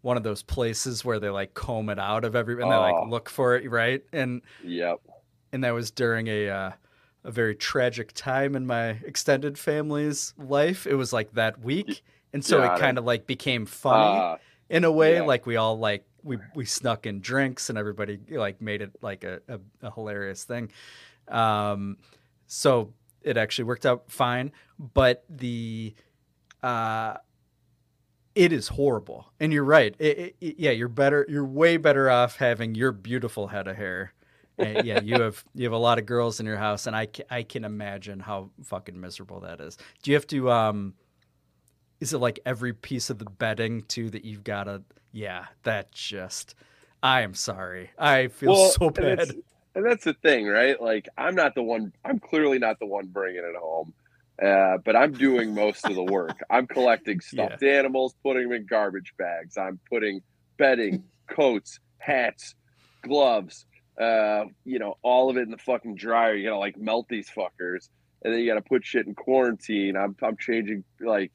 one 0.02 0.18
of 0.18 0.24
those 0.24 0.44
places 0.44 1.06
where 1.06 1.20
they 1.20 1.30
like 1.30 1.54
comb 1.54 1.90
it 1.90 2.00
out 2.00 2.26
of 2.26 2.36
every 2.36 2.56
and 2.62 2.70
they 2.70 2.76
Oh. 2.76 2.82
like 2.82 3.10
look 3.10 3.30
for 3.30 3.56
it 3.56 3.70
right 3.72 4.04
and 4.12 4.42
Yep. 4.64 5.00
and 5.54 5.64
that 5.64 5.72
was 5.72 5.92
during 5.92 6.28
a 6.28 6.50
uh, 6.50 6.72
a 7.24 7.32
very 7.32 7.56
tragic 7.56 8.12
time 8.14 8.56
in 8.56 8.66
my 8.66 8.90
extended 9.06 9.58
family's 9.58 10.34
life. 10.38 10.86
It 10.88 10.96
was 10.96 11.14
like 11.14 11.34
that 11.34 11.60
week, 11.62 12.04
and 12.34 12.44
so 12.44 12.60
Got 12.60 12.74
it 12.74 12.78
it. 12.78 12.80
kind 12.82 12.98
of 12.98 13.06
like 13.06 13.26
became 13.28 13.66
funny 13.66 14.20
Ah, 14.20 14.38
in 14.70 14.84
a 14.84 14.92
way. 14.92 15.16
yeah. 15.16 15.22
Like 15.24 15.46
we 15.46 15.56
all 15.56 15.78
like 15.80 16.06
we 16.24 16.38
we 16.56 16.66
snuck 16.66 17.06
in 17.06 17.20
drinks, 17.22 17.70
and 17.70 17.78
everybody 17.78 18.20
like 18.30 18.62
made 18.62 18.82
it 18.82 18.92
like 19.02 19.24
a, 19.24 19.42
a, 19.48 19.60
a 19.82 19.92
hilarious 19.92 20.44
thing. 20.44 20.72
Um, 21.30 21.98
so 22.48 22.94
it 23.22 23.38
actually 23.38 23.66
worked 23.66 23.86
out 23.86 24.12
fine, 24.12 24.52
but 24.78 25.24
the 25.30 25.94
uh 26.62 27.16
it 28.36 28.52
is 28.52 28.70
horrible 28.70 29.32
and 29.40 29.54
you're 29.54 29.64
right 29.64 29.96
it, 30.00 30.36
it, 30.42 30.56
yeah 30.58 30.72
you're 30.72 30.88
better 30.88 31.24
you're 31.30 31.46
way 31.46 31.78
better 31.78 32.10
off 32.10 32.38
having 32.38 32.74
your 32.74 32.92
beautiful 32.92 33.48
head 33.50 33.68
of 33.68 33.76
hair 33.76 34.12
and 34.58 34.86
yeah 34.86 35.00
you 35.02 35.20
have 35.22 35.44
you 35.56 35.64
have 35.64 35.74
a 35.74 35.78
lot 35.78 35.98
of 35.98 36.06
girls 36.06 36.40
in 36.40 36.46
your 36.46 36.58
house 36.58 36.86
and 36.88 36.96
I 36.96 37.06
can, 37.08 37.26
I 37.30 37.44
can 37.44 37.64
imagine 37.66 38.20
how 38.20 38.50
fucking 38.64 39.00
miserable 39.00 39.40
that 39.42 39.60
is 39.60 39.78
do 40.02 40.12
you 40.12 40.16
have 40.16 40.28
to 40.28 40.52
um 40.52 40.94
is 42.00 42.14
it 42.14 42.20
like 42.20 42.40
every 42.46 42.74
piece 42.74 43.10
of 43.10 43.18
the 43.20 43.26
bedding 43.26 43.82
too 43.84 44.10
that 44.12 44.26
you've 44.26 44.44
got 44.44 44.66
to 44.66 44.84
yeah 45.12 45.46
that 45.64 45.92
just 45.92 46.56
i 47.02 47.22
am 47.22 47.34
sorry 47.34 47.92
i 47.98 48.28
feel 48.28 48.52
Well, 48.54 48.70
so 48.72 48.90
bad 48.90 49.20
that's- 49.20 49.36
And 49.76 49.84
that's 49.84 50.04
the 50.04 50.14
thing, 50.14 50.46
right? 50.46 50.80
Like, 50.80 51.10
I'm 51.18 51.34
not 51.34 51.56
the 51.56 51.64
one. 51.64 51.94
I'm 52.06 52.20
clearly 52.20 52.60
not 52.60 52.78
the 52.78 52.86
one 52.86 53.08
bringing 53.08 53.42
it 53.44 53.56
home, 53.60 53.92
uh, 54.40 54.78
but 54.86 54.96
I'm 54.96 55.14
doing 55.14 55.56
most 55.56 55.84
of 55.86 55.96
the 55.96 56.04
work. 56.04 56.38
I'm 56.48 56.68
collecting 56.68 57.20
stuffed 57.32 57.64
animals, 57.64 58.14
putting 58.22 58.44
them 58.44 58.52
in 58.52 58.68
garbage 58.68 59.14
bags. 59.18 59.58
I'm 59.58 59.80
putting 59.90 60.22
bedding, 60.60 61.04
coats, 61.28 61.80
hats, 61.98 62.54
gloves. 63.02 63.66
Uh, 64.00 64.46
you 64.66 64.80
know, 64.80 64.98
all 65.04 65.30
of 65.30 65.38
it 65.38 65.42
in 65.42 65.52
the 65.52 65.58
fucking 65.58 65.96
dryer. 65.96 66.34
You 66.34 66.48
gotta 66.48 66.58
like 66.58 66.78
melt 66.78 67.08
these 67.10 67.30
fuckers, 67.30 67.90
and 68.24 68.34
then 68.34 68.40
you 68.40 68.48
gotta 68.48 68.62
put 68.62 68.86
shit 68.86 69.06
in 69.06 69.14
quarantine. 69.14 69.96
I'm 69.96 70.16
I'm 70.24 70.38
changing 70.38 70.84
like 71.00 71.32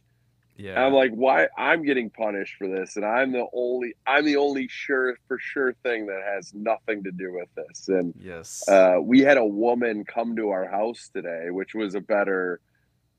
yeah 0.56 0.84
I'm 0.84 0.92
like, 0.92 1.12
why? 1.12 1.46
I'm 1.56 1.84
getting 1.84 2.10
punished 2.10 2.56
for 2.56 2.66
this, 2.66 2.96
and 2.96 3.04
I'm 3.04 3.30
the 3.30 3.46
only 3.52 3.94
I'm 4.06 4.24
the 4.24 4.36
only 4.36 4.66
sure 4.66 5.16
for 5.28 5.38
sure 5.38 5.72
thing 5.84 6.06
that 6.06 6.20
has 6.34 6.52
nothing 6.52 7.04
to 7.04 7.12
do 7.12 7.32
with 7.32 7.48
this. 7.54 7.88
And 7.88 8.12
yes 8.18 8.68
uh, 8.68 8.96
we 9.00 9.20
had 9.20 9.38
a 9.38 9.46
woman 9.46 10.04
come 10.04 10.34
to 10.36 10.50
our 10.50 10.68
house 10.68 11.10
today, 11.14 11.50
which 11.50 11.74
was 11.74 11.94
a 11.94 12.00
better 12.00 12.60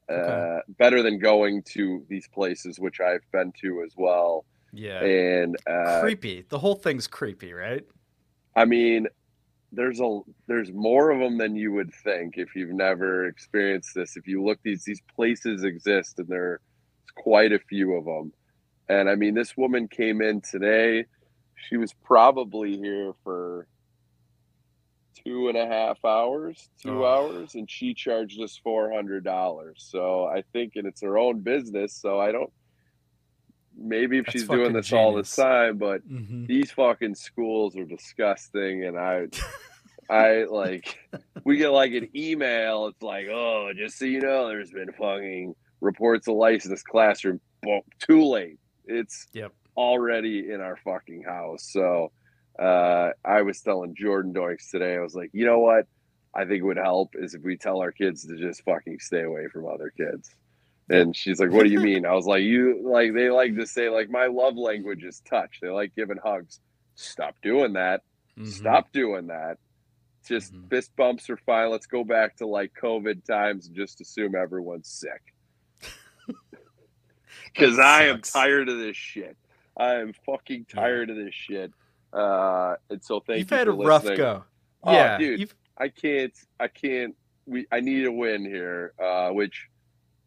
uh, 0.10 0.60
better 0.78 1.02
than 1.02 1.18
going 1.20 1.64
to 1.64 2.04
these 2.10 2.28
places, 2.28 2.78
which 2.78 3.00
I've 3.00 3.24
been 3.32 3.54
to 3.62 3.84
as 3.84 3.94
well. 3.96 4.44
yeah 4.74 5.02
And 5.02 5.56
uh, 5.66 6.02
creepy 6.02 6.46
the 6.50 6.60
whole 6.60 6.76
thing's 6.76 7.08
creepy 7.08 7.54
right 7.54 7.86
I 8.56 8.66
mean, 8.66 9.08
there's 9.72 10.00
a 10.02 10.22
there's 10.48 10.72
more 10.74 11.12
of 11.12 11.20
them 11.20 11.38
than 11.38 11.56
you 11.56 11.72
would 11.74 11.94
think 12.04 12.36
if 12.38 12.56
you've 12.56 12.74
never 12.74 13.28
experienced 13.28 13.96
this. 13.96 14.18
If 14.18 14.28
you 14.28 14.44
look 14.44 14.60
these 14.64 14.84
these 14.86 15.02
places 15.16 15.64
exist, 15.64 16.20
and 16.20 16.28
there's 16.28 16.60
quite 17.18 17.54
a 17.54 17.60
few 17.60 17.94
of 17.96 18.06
them. 18.06 18.34
And 18.90 19.10
I 19.10 19.16
mean, 19.16 19.36
this 19.36 19.58
woman 19.58 19.88
came 19.88 20.22
in 20.22 20.42
today. 20.42 21.06
She 21.70 21.78
was 21.78 21.94
probably 22.06 22.78
here 22.78 23.14
for 23.24 23.68
two 25.26 25.50
and 25.50 25.58
a 25.58 25.68
half 25.68 26.04
hours, 26.06 26.70
two 26.82 27.06
Oh. 27.06 27.06
hours, 27.06 27.56
and 27.56 27.70
she 27.70 27.94
charged 27.94 28.42
us 28.42 28.60
four 28.64 28.92
hundred 28.94 29.24
dollars. 29.24 29.88
So 29.92 30.26
I 30.26 30.44
think, 30.54 30.74
and 30.76 30.88
it's 30.88 31.02
her 31.02 31.18
own 31.18 31.42
business. 31.42 31.96
So 31.96 32.20
I 32.20 32.32
don't. 32.32 32.52
Maybe 33.82 34.18
if 34.18 34.26
That's 34.26 34.34
she's 34.40 34.48
doing 34.48 34.74
this 34.74 34.92
all 34.92 35.14
the 35.14 35.24
time, 35.24 35.78
but 35.78 36.08
Mhm. 36.08 36.48
these 36.48 36.72
fucking 36.72 37.16
schools 37.16 37.76
are 37.78 37.86
disgusting, 37.86 38.84
and 38.86 38.98
I, 38.98 39.28
I 40.10 40.44
like, 40.44 40.98
we 41.46 41.58
get 41.58 41.70
like 41.70 41.94
an 41.94 42.10
email. 42.16 42.88
It's 42.88 43.02
like, 43.02 43.28
oh, 43.30 43.72
just 43.76 43.98
so 43.98 44.06
you 44.06 44.20
know, 44.22 44.48
there's 44.48 44.72
been 44.72 44.92
fucking 44.92 45.56
reports 45.82 46.28
of 46.28 46.36
lice 46.36 46.66
in 46.66 46.72
this 46.72 46.84
classroom. 46.84 47.40
Boom, 47.64 47.82
too 48.06 48.24
late. 48.26 48.58
It's 48.86 49.28
Yep. 49.34 49.54
already 49.78 50.52
in 50.52 50.62
our 50.62 50.78
fucking 50.78 51.24
house. 51.24 51.70
So, 51.72 52.12
uh, 52.58 53.12
I 53.24 53.42
was 53.44 53.62
telling 53.62 53.96
Jordan 53.96 54.34
Doinks 54.34 54.70
today. 54.72 54.96
I 54.96 55.00
was 55.02 55.16
like, 55.16 55.30
you 55.32 55.46
know 55.46 55.60
what? 55.60 55.86
I 56.36 56.42
think 56.46 56.60
it 56.60 56.64
would 56.64 56.78
help 56.78 57.12
is 57.16 57.34
if 57.34 57.42
we 57.44 57.56
tell 57.58 57.80
our 57.80 57.92
kids 57.92 58.26
to 58.28 58.36
just 58.36 58.64
fucking 58.64 59.00
stay 59.00 59.22
away 59.24 59.48
from 59.54 59.66
other 59.68 59.92
kids. 59.96 60.30
And 60.90 61.16
she's 61.16 61.40
like, 61.40 61.52
"What 61.52 61.64
do 61.66 61.70
you 61.72 61.80
mean?" 61.92 62.06
I 62.06 62.14
was 62.14 62.26
like, 62.26 62.42
"You 62.44 62.82
like 62.84 63.14
they 63.14 63.30
like 63.30 63.56
to 63.58 63.66
say 63.68 63.90
like 63.90 64.10
my 64.10 64.26
love 64.28 64.56
language 64.58 65.04
is 65.04 65.22
touch. 65.22 65.60
They 65.62 65.70
like 65.70 65.94
giving 65.96 66.18
hugs. 66.18 66.60
Stop 66.96 67.36
doing 67.42 67.74
that. 67.74 68.02
Mhm. 68.38 68.48
Stop 68.48 68.92
doing 68.92 69.28
that. 69.28 69.58
Just 70.28 70.54
Mhm. 70.54 70.70
fist 70.70 70.96
bumps 70.96 71.30
are 71.30 71.38
fine. 71.38 71.70
Let's 71.70 71.86
go 71.88 72.04
back 72.04 72.36
to 72.38 72.48
like 72.48 72.74
COVID 72.82 73.24
times 73.26 73.68
and 73.68 73.76
just 73.76 74.02
assume 74.02 74.36
everyone's 74.36 74.90
sick. 74.90 75.22
Because 77.54 77.80
I 77.80 78.04
am 78.06 78.22
tired 78.22 78.70
of 78.70 78.78
this 78.78 78.98
shit. 78.98 79.38
I 79.78 79.96
am 79.96 80.14
fucking 80.26 80.66
tired 80.66 81.10
of 81.10 81.16
this 81.16 81.34
shit. 81.34 81.72
Uh, 82.12 82.76
and 82.90 83.04
so 83.04 83.20
thank 83.20 83.40
you've 83.40 83.52
you 83.52 83.58
have 83.58 83.68
had 83.68 83.76
for 83.76 83.84
a 83.84 83.86
rough 83.86 84.04
go 84.18 84.44
Oh, 84.84 84.92
yeah 84.94 85.18
dude, 85.18 85.40
you've 85.42 85.56
I 85.78 85.88
can't. 85.90 86.34
I 86.60 86.68
can't. 86.68 87.16
We. 87.46 87.66
I 87.72 87.80
need 87.80 88.06
a 88.06 88.12
win 88.12 88.44
here. 88.44 88.94
Uh, 89.02 89.30
which, 89.30 89.68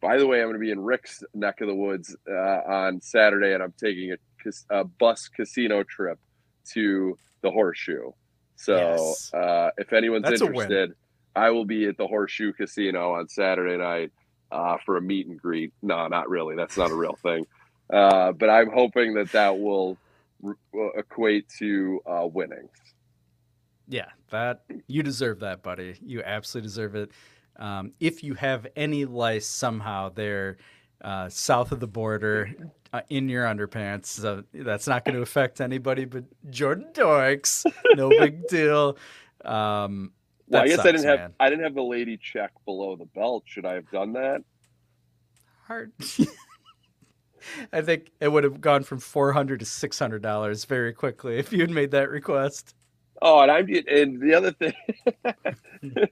by 0.03 0.17
the 0.17 0.27
way, 0.27 0.41
I'm 0.41 0.47
going 0.47 0.55
to 0.55 0.59
be 0.59 0.71
in 0.71 0.81
Rick's 0.81 1.23
neck 1.33 1.61
of 1.61 1.67
the 1.67 1.73
woods 1.73 2.13
uh, 2.29 2.33
on 2.33 2.99
Saturday, 2.99 3.53
and 3.53 3.63
I'm 3.63 3.73
taking 3.79 4.11
a, 4.11 4.17
a 4.69 4.83
bus 4.83 5.29
casino 5.29 5.81
trip 5.83 6.19
to 6.73 7.17
the 7.41 7.49
Horseshoe. 7.49 8.11
So, 8.57 8.75
Yes. 8.75 9.33
uh, 9.33 9.69
if 9.77 9.93
anyone's 9.93 10.23
That's 10.23 10.41
interested, 10.41 10.93
I 11.35 11.49
will 11.51 11.63
be 11.65 11.85
at 11.85 11.97
the 11.97 12.05
Horseshoe 12.05 12.51
Casino 12.51 13.13
on 13.13 13.29
Saturday 13.29 13.77
night 13.77 14.11
uh, 14.51 14.77
for 14.85 14.97
a 14.97 15.01
meet 15.01 15.27
and 15.27 15.41
greet. 15.41 15.71
No, 15.81 16.07
not 16.07 16.29
really. 16.29 16.55
That's 16.55 16.77
not 16.77 16.91
a 16.91 16.95
real 16.95 17.17
thing. 17.23 17.45
Uh, 17.91 18.33
but 18.33 18.49
I'm 18.49 18.71
hoping 18.71 19.13
that 19.13 19.31
that 19.31 19.57
will, 19.57 19.97
will 20.41 20.91
equate 20.97 21.47
to 21.59 22.01
uh, 22.05 22.27
winnings. 22.27 22.69
Yeah, 23.87 24.07
that 24.31 24.63
you 24.87 25.01
deserve 25.03 25.39
that, 25.41 25.63
buddy. 25.63 25.95
You 26.01 26.23
absolutely 26.23 26.67
deserve 26.67 26.95
it. 26.95 27.11
Um, 27.57 27.93
if 27.99 28.23
you 28.23 28.33
have 28.35 28.67
any 28.75 29.05
lice 29.05 29.45
somehow, 29.45 30.09
they're 30.09 30.57
uh, 31.01 31.29
south 31.29 31.71
of 31.71 31.79
the 31.79 31.87
border 31.87 32.49
uh, 32.91 33.01
in 33.09 33.29
your 33.29 33.45
underpants. 33.45 34.07
So 34.07 34.43
that's 34.53 34.87
not 34.87 35.05
going 35.05 35.15
to 35.15 35.21
affect 35.21 35.61
anybody 35.61 36.05
but 36.05 36.23
Jordan 36.49 36.87
Doinks. 36.93 37.65
No 37.95 38.09
big 38.19 38.47
deal. 38.47 38.97
Um, 39.45 40.13
Well, 40.47 40.63
I 40.63 40.67
guess 40.67 40.79
I 40.79 40.91
didn't 40.91 41.05
have. 41.05 41.31
I 41.39 41.49
didn't 41.49 41.63
have 41.63 41.75
the 41.75 41.83
lady 41.83 42.17
check 42.17 42.51
below 42.65 42.95
the 42.95 43.05
belt. 43.05 43.43
Should 43.45 43.65
I 43.65 43.73
have 43.73 43.89
done 43.91 44.13
that? 44.13 44.43
hard. 45.63 45.91
I 47.73 47.81
think 47.81 48.11
it 48.21 48.29
would 48.29 48.43
have 48.43 48.61
gone 48.61 48.83
from 48.83 48.99
four 48.99 49.33
hundred 49.33 49.59
to 49.59 49.65
six 49.65 49.99
hundred 49.99 50.21
dollars 50.21 50.65
very 50.65 50.93
quickly 50.93 51.37
if 51.37 51.51
you 51.51 51.61
had 51.61 51.71
made 51.71 51.91
that 51.91 52.09
request. 52.09 52.75
Oh, 53.21 53.41
and 53.41 53.51
I'm 53.51 53.67
and 53.87 54.21
the 54.21 54.33
other 54.33 54.51
thing 54.51 54.73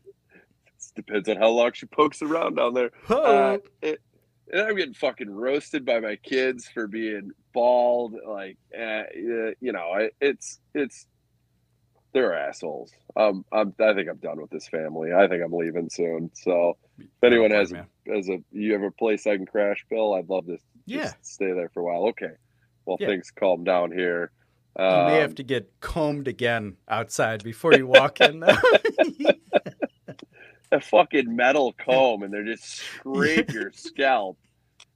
depends 0.96 1.30
on 1.30 1.38
how 1.38 1.50
long 1.50 1.72
she 1.74 1.86
pokes 1.86 2.22
around 2.22 2.56
down 2.56 2.74
there. 2.74 2.92
Uh, 3.10 3.58
it, 3.82 4.00
and 4.52 4.62
I'm 4.62 4.76
getting 4.76 4.94
fucking 4.94 5.30
roasted 5.30 5.86
by 5.86 6.00
my 6.00 6.18
kids 6.18 6.68
for 6.74 6.88
being 6.88 7.32
bald. 7.54 8.16
Like, 8.28 8.58
uh, 8.78 9.04
you 9.16 9.72
know, 9.72 9.94
it, 9.96 10.14
it's 10.20 10.60
it's 10.74 11.06
they're 12.14 12.36
assholes. 12.36 12.92
Um, 13.16 13.46
I'm, 13.54 13.74
I 13.80 13.94
think 13.94 14.10
I'm 14.10 14.18
done 14.18 14.42
with 14.42 14.50
this 14.50 14.68
family. 14.68 15.14
I 15.14 15.28
think 15.30 15.42
I'm 15.44 15.54
leaving 15.54 15.90
soon. 15.90 16.32
So, 16.34 16.78
if 17.00 17.08
anyone 17.24 17.52
has 17.52 17.72
a, 17.72 17.88
has 18.14 18.28
a 18.28 18.40
you 18.52 18.74
have 18.74 18.84
a 18.84 18.92
place 18.92 19.26
I 19.26 19.38
can 19.38 19.46
crash, 19.46 19.86
Bill, 19.90 20.14
I'd 20.16 20.28
love 20.30 20.46
to 20.48 20.54
just 20.54 20.64
Yeah. 20.86 21.14
stay 21.22 21.54
there 21.54 21.70
for 21.74 21.80
a 21.80 21.84
while. 21.86 22.10
Okay, 22.10 22.32
well 22.86 22.98
Yeah. 23.00 23.08
things 23.08 23.32
calm 23.32 23.64
down 23.64 23.92
here. 23.92 24.32
You 24.78 24.84
may 25.06 25.20
have 25.20 25.32
Um, 25.32 25.36
to 25.36 25.44
get 25.44 25.72
combed 25.82 26.28
again 26.28 26.78
outside 26.90 27.44
before 27.44 27.74
you 27.74 27.88
walk 27.88 28.20
in. 28.22 28.44
a 30.72 30.80
fucking 30.82 31.36
metal 31.36 31.74
comb 31.86 32.24
and 32.24 32.34
they're 32.34 32.46
just 32.46 32.64
scrape 32.66 33.52
your 33.52 33.72
scalp. 33.74 34.38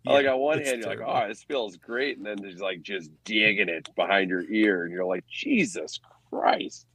like 0.05 0.27
on 0.27 0.39
one 0.39 0.57
hand, 0.59 0.79
you're 0.79 0.95
terrible. 0.95 1.13
like, 1.13 1.23
oh, 1.25 1.27
this 1.27 1.43
feels 1.43 1.77
great, 1.77 2.17
and 2.17 2.25
then 2.25 2.37
there's 2.41 2.59
like 2.59 2.81
just 2.83 3.09
digging 3.23 3.69
it 3.69 3.89
behind 3.95 4.29
your 4.29 4.43
ear, 4.49 4.83
and 4.83 4.91
you're 4.93 5.05
like, 5.05 5.25
Jesus 5.27 5.99
Christ, 6.29 6.85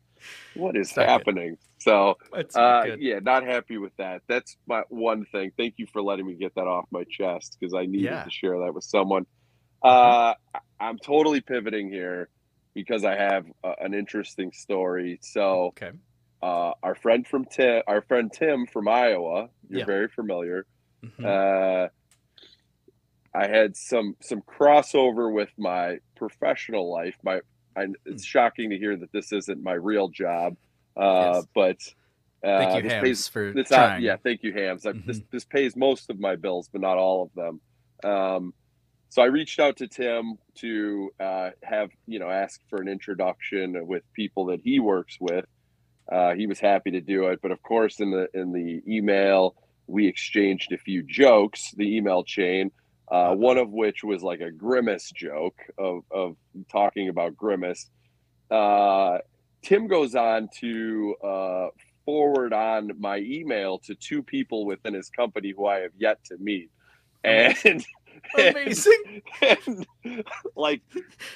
what 0.55 0.77
is 0.77 0.97
not 0.97 1.03
good. 1.05 1.09
happening? 1.11 1.57
So, 1.81 2.17
not 2.33 2.57
uh, 2.91 2.97
yeah, 2.99 3.21
not 3.21 3.43
happy 3.45 3.79
with 3.79 3.93
that. 3.99 4.23
That's 4.29 4.57
my 4.67 4.83
one 4.91 5.25
thing. 5.33 5.51
Thank 5.57 5.75
you 5.79 5.87
for 5.93 6.03
letting 6.03 6.27
me 6.27 6.35
get 6.35 6.55
that 6.57 6.67
off 6.67 6.85
my 6.91 7.05
chest 7.11 7.57
because 7.59 7.75
I 7.75 7.87
needed 7.87 8.05
Yeah. 8.05 8.25
to 8.25 8.31
share 8.31 8.59
that 8.61 8.75
with 8.75 8.85
someone. 8.85 9.27
Uh, 9.83 10.35
I- 10.55 10.61
I'm 10.79 10.99
totally 10.99 11.41
pivoting 11.41 11.91
here 11.91 12.29
because 12.75 13.05
I 13.05 13.15
have 13.17 13.47
uh, 13.65 13.75
an 13.81 13.93
interesting 13.95 14.53
story. 14.53 15.19
So, 15.23 15.67
okay. 15.77 15.91
Uh, 16.43 16.73
our 16.83 16.95
friend 16.95 17.27
from 17.27 17.45
Tim, 17.45 17.83
our 17.87 18.03
friend 18.03 18.33
Tim 18.33 18.67
from 18.67 18.89
Iowa, 18.89 19.49
you're 19.69 19.81
Yeah. 19.81 19.85
very 19.87 20.09
familiar. 20.09 20.67
Mhm. 21.05 21.25
Uh, 21.25 21.89
I 23.35 23.47
had 23.47 23.77
some 23.77 24.17
some 24.21 24.43
crossover 24.43 25.33
with 25.33 25.51
my 25.57 25.99
professional 26.17 26.91
life. 26.93 27.17
My 27.23 27.41
I, 27.77 27.87
it's 28.05 28.25
shocking 28.25 28.71
to 28.71 28.79
hear 28.79 28.97
that 28.97 29.13
this 29.13 29.33
isn't 29.33 29.63
my 29.63 29.75
real 29.75 30.09
job, 30.09 30.57
uh. 30.97 31.35
Yes. 31.37 31.47
but 31.55 31.77
uh, 32.43 32.59
Thank 32.59 32.77
you, 32.77 32.83
this 32.83 32.93
Hams, 32.93 33.03
pays, 33.05 33.29
for 33.29 33.53
this, 33.53 33.69
trying. 33.69 33.97
Mm-hmm. 33.97 34.05
yeah, 34.05 34.17
thank 34.17 34.43
you, 34.43 34.53
Hams. 34.53 34.87
I, 34.87 34.93
this 34.93 35.21
this 35.31 35.45
pays 35.45 35.77
most 35.77 36.11
of 36.11 36.19
my 36.19 36.37
bills, 36.37 36.69
but 36.73 36.81
not 36.81 36.97
all 36.97 37.23
of 37.23 37.31
them. 37.35 37.61
Um, 38.03 38.55
so 39.11 39.21
I 39.23 39.27
reached 39.27 39.61
out 39.61 39.77
to 39.79 39.87
Tim 39.87 40.39
to 40.57 41.11
uh, 41.21 41.51
have 41.63 41.91
you 42.07 42.19
know 42.19 42.31
ask 42.31 42.61
for 42.69 42.81
an 42.81 42.89
introduction 42.89 43.87
with 43.87 44.03
people 44.15 44.47
that 44.47 44.61
he 44.65 44.81
works 44.81 45.19
with. 45.21 45.45
Uh, 46.11 46.35
he 46.35 46.47
was 46.47 46.59
happy 46.59 46.91
to 46.91 47.01
do 47.01 47.29
it, 47.29 47.41
but 47.43 47.51
of 47.51 47.63
course, 47.63 48.01
in 48.01 48.11
the 48.11 48.29
in 48.35 48.53
the 48.53 48.83
email, 48.87 49.55
we 49.87 50.07
exchanged 50.07 50.73
a 50.73 50.79
few 50.79 51.03
jokes. 51.03 51.73
The 51.77 51.97
email 51.97 52.25
chain, 52.25 52.73
uh, 53.11 53.35
one 53.35 53.59
of 53.59 53.71
which 53.71 54.03
was 54.03 54.23
like 54.23 54.41
a 54.41 54.51
grimace 54.51 55.11
joke 55.11 55.59
of 55.79 56.03
of 56.11 56.37
talking 56.71 57.09
about 57.09 57.37
grimace. 57.37 57.89
Uh, 58.51 59.19
Tim 59.63 59.87
goes 59.87 60.15
on 60.15 60.49
to 60.61 61.15
uh, 61.23 61.67
forward 62.05 62.53
on 62.53 62.91
my 62.99 63.19
email 63.19 63.79
to 63.81 63.95
two 63.95 64.23
people 64.23 64.67
within 64.67 64.95
his 64.95 65.11
company 65.11 65.53
who 65.57 65.67
I 65.67 65.81
have 65.81 65.93
yet 65.97 66.25
to 66.25 66.37
meet, 66.39 66.71
and. 67.23 67.85
Amazing. 68.39 69.23
And, 69.43 69.87
like 70.57 70.83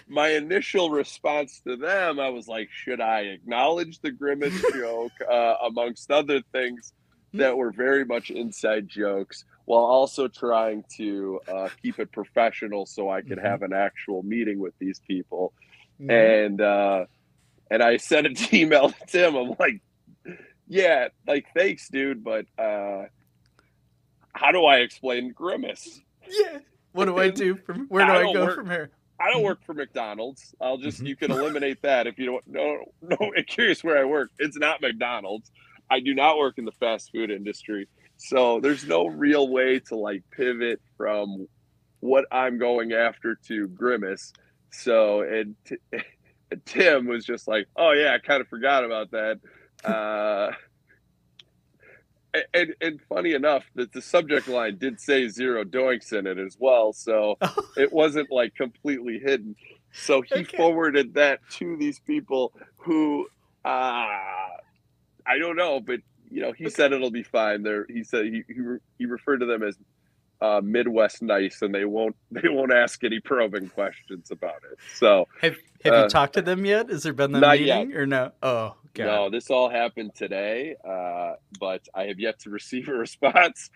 my 0.09 0.29
initial 0.29 0.91
response 0.91 1.61
to 1.67 1.77
them, 1.77 2.21
I 2.21 2.29
was 2.29 2.47
like, 2.49 2.69
should 2.71 3.01
I 3.01 3.21
acknowledge 3.21 4.01
the 4.01 4.11
grimace 4.11 4.63
joke 4.75 5.13
uh, 5.29 5.55
amongst 5.67 6.11
other 6.11 6.43
things 6.53 6.93
that 7.33 7.57
were 7.57 7.73
very 7.73 8.05
much 8.05 8.31
inside 8.31 8.89
jokes, 8.89 9.45
while 9.65 9.85
also 9.85 10.29
trying 10.29 10.85
to 10.97 11.41
uh, 11.49 11.69
keep 11.83 11.99
it 11.99 12.13
professional 12.13 12.87
so 12.87 13.11
I 13.11 13.23
could 13.23 13.39
have 13.39 13.63
an 13.63 13.73
actual 13.73 14.23
meeting 14.23 14.59
with 14.59 14.75
these 14.79 15.01
people. 15.01 15.53
And 16.09 16.61
uh, 16.61 17.07
and 17.71 17.83
I 17.83 17.97
sent 17.97 18.27
an 18.27 18.37
email 18.53 18.91
to 18.91 19.07
Tim. 19.07 19.35
I'm 19.35 19.55
like, 19.59 19.81
yeah, 20.69 21.09
like 21.27 21.47
thanks, 21.55 21.89
dude, 21.89 22.23
but 22.23 22.47
uh, 22.59 23.05
how 24.33 24.53
do 24.53 24.65
I 24.65 24.79
explain 24.79 25.33
grimace? 25.33 26.01
Yeah. 26.29 26.59
What 26.95 27.07
do 27.07 27.19
I 27.19 27.29
do 27.29 27.57
from 27.57 27.87
where 27.89 28.07
do 28.07 28.13
I 28.13 28.21
I, 28.21 28.33
go 28.33 28.45
work- 28.45 28.55
from 28.55 28.71
here? 28.71 28.91
I 29.21 29.31
don't 29.33 29.43
work 29.43 29.65
for 29.65 29.75
McDonald's. 29.75 30.55
I'll 30.61 30.77
just 30.77 31.01
you 31.01 31.15
can 31.17 31.31
eliminate 31.31 31.83
that 31.83 32.07
if 32.07 32.19
you 32.19 32.27
don't. 32.27 32.47
No, 32.47 32.85
no. 33.03 33.17
I'm 33.37 33.45
curious 33.49 33.83
where 33.85 33.99
I 33.99 34.05
work. 34.05 34.31
It's 34.39 34.57
not 34.59 34.81
McDonald's. 34.81 35.51
I 35.91 36.01
do 36.01 36.15
not 36.15 36.39
work 36.39 36.57
in 36.59 36.65
the 36.65 36.73
fast 36.73 37.11
food 37.13 37.31
industry, 37.31 37.89
so 38.17 38.59
there's 38.61 38.87
no 38.87 39.07
real 39.07 39.49
way 39.49 39.81
to 39.89 39.97
like 39.97 40.23
pivot 40.31 40.81
from 40.97 41.47
what 42.01 42.25
I'm 42.33 42.59
going 42.59 42.93
after 42.93 43.37
to 43.49 43.69
grimace. 43.69 44.33
So 44.73 45.23
and, 45.23 45.55
t- 45.65 45.77
and 45.93 46.65
Tim 46.67 47.07
was 47.07 47.25
just 47.25 47.47
like, 47.49 47.67
"Oh 47.77 47.93
yeah, 47.93 48.15
I 48.15 48.19
kind 48.19 48.41
of 48.41 48.49
forgot 48.49 48.85
about 48.85 49.11
that." 49.13 49.41
Uh, 49.85 50.53
and, 52.53 52.75
and 52.81 53.01
funny 53.09 53.33
enough 53.35 53.65
that 53.75 53.93
the 53.93 54.03
subject 54.03 54.49
line 54.49 54.77
did 54.79 55.01
say 55.01 55.29
zero 55.29 55.65
doinks 55.65 56.13
in 56.13 56.27
it 56.27 56.39
as 56.39 56.57
well 56.59 56.93
so 56.93 57.37
it 57.77 57.93
wasn't 57.93 58.31
like 58.31 58.55
completely 58.55 59.19
hidden 59.19 59.55
so 59.93 60.23
he 60.23 60.45
forwarded 60.45 61.15
that 61.15 61.41
to 61.51 61.77
these 61.77 62.01
people 62.01 62.53
who 62.77 63.27
uh 63.65 63.69
i 65.27 65.39
don't 65.39 65.57
know 65.57 65.81
but 65.81 66.01
you 66.31 66.41
know 66.41 66.53
he 66.53 66.69
said 66.69 66.93
it'll 66.93 67.11
be 67.11 67.23
fine 67.23 67.63
there 67.63 67.87
he 67.89 68.03
said 68.03 68.25
he, 68.27 68.43
he, 68.49 68.61
re- 68.61 68.79
he 68.99 69.07
referred 69.07 69.39
to 69.39 69.47
them 69.47 69.63
as 69.63 69.77
uh, 70.41 70.61
midwest 70.63 71.23
nice 71.23 71.63
and 71.63 71.75
they 71.75 71.85
won't 71.85 72.17
they 72.31 72.49
won't 72.49 72.73
ask 72.73 73.03
any 73.05 73.21
probing 73.21 73.69
questions 73.69 74.31
about 74.31 74.61
it 74.71 74.79
so 74.95 75.27
Have 75.41 75.57
Have 75.85 75.95
uh, 75.95 76.03
you 76.03 76.09
talked 76.09 76.35
to 76.35 76.43
them 76.43 76.67
yet? 76.67 76.91
Has 76.91 77.05
there 77.05 77.13
been 77.13 77.33
that 77.33 77.41
not 77.41 77.61
yet. 77.61 77.87
meeting 77.87 77.97
or 77.97 78.05
no? 78.07 78.33
Oh, 78.43 78.75
God. 78.95 79.07
no, 79.07 79.31
this 79.31 79.51
all 79.51 79.69
happened 79.69 80.13
today, 80.15 80.77
uh, 80.89 81.33
but 81.59 81.87
I 81.95 82.05
have 82.05 82.19
yet 82.19 82.39
to 82.41 82.51
receive 82.59 82.89
a 82.89 82.95
response 82.95 83.71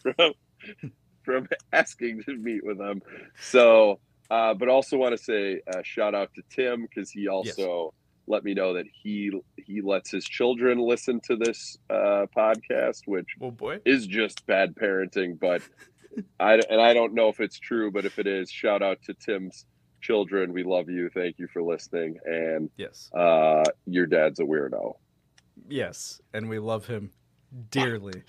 from 0.00 0.32
from 1.22 1.48
asking 1.72 2.22
to 2.24 2.36
meet 2.36 2.64
with 2.64 2.78
them. 2.78 3.00
So, 3.40 3.98
uh, 4.30 4.54
but 4.54 4.68
also 4.68 4.96
want 4.96 5.16
to 5.16 5.22
say 5.22 5.60
uh, 5.72 5.82
shout 5.82 6.14
out 6.14 6.30
to 6.34 6.42
Tim 6.50 6.82
because 6.82 7.10
he 7.10 7.28
also 7.28 7.94
let 8.26 8.44
me 8.44 8.54
know 8.54 8.74
that 8.74 8.86
he 9.02 9.30
he 9.56 9.80
lets 9.80 10.10
his 10.10 10.24
children 10.24 10.78
listen 10.78 11.20
to 11.24 11.36
this 11.36 11.76
uh, 11.90 12.26
podcast, 12.36 13.02
which 13.06 13.36
oh 13.40 13.50
boy 13.50 13.80
is 13.84 14.06
just 14.06 14.46
bad 14.46 14.74
parenting. 14.74 15.38
But 15.38 15.62
I 16.38 16.60
and 16.70 16.80
I 16.80 16.94
don't 16.94 17.14
know 17.14 17.28
if 17.28 17.40
it's 17.40 17.58
true, 17.58 17.90
but 17.90 18.04
if 18.04 18.18
it 18.18 18.26
is, 18.26 18.50
shout 18.50 18.82
out 18.82 19.02
to 19.04 19.14
Tim's 19.14 19.66
children. 20.04 20.52
We 20.52 20.62
love 20.62 20.88
you. 20.90 21.08
Thank 21.08 21.38
you 21.38 21.48
for 21.48 21.62
listening. 21.62 22.18
And 22.24 22.70
Yes. 22.76 23.10
uh, 23.14 23.64
your 23.86 24.06
dad's 24.06 24.38
a 24.38 24.44
weirdo. 24.44 24.94
Yes, 25.68 26.20
and 26.34 26.48
we 26.48 26.58
love 26.58 26.86
him 26.86 27.10
dearly. 27.70 28.22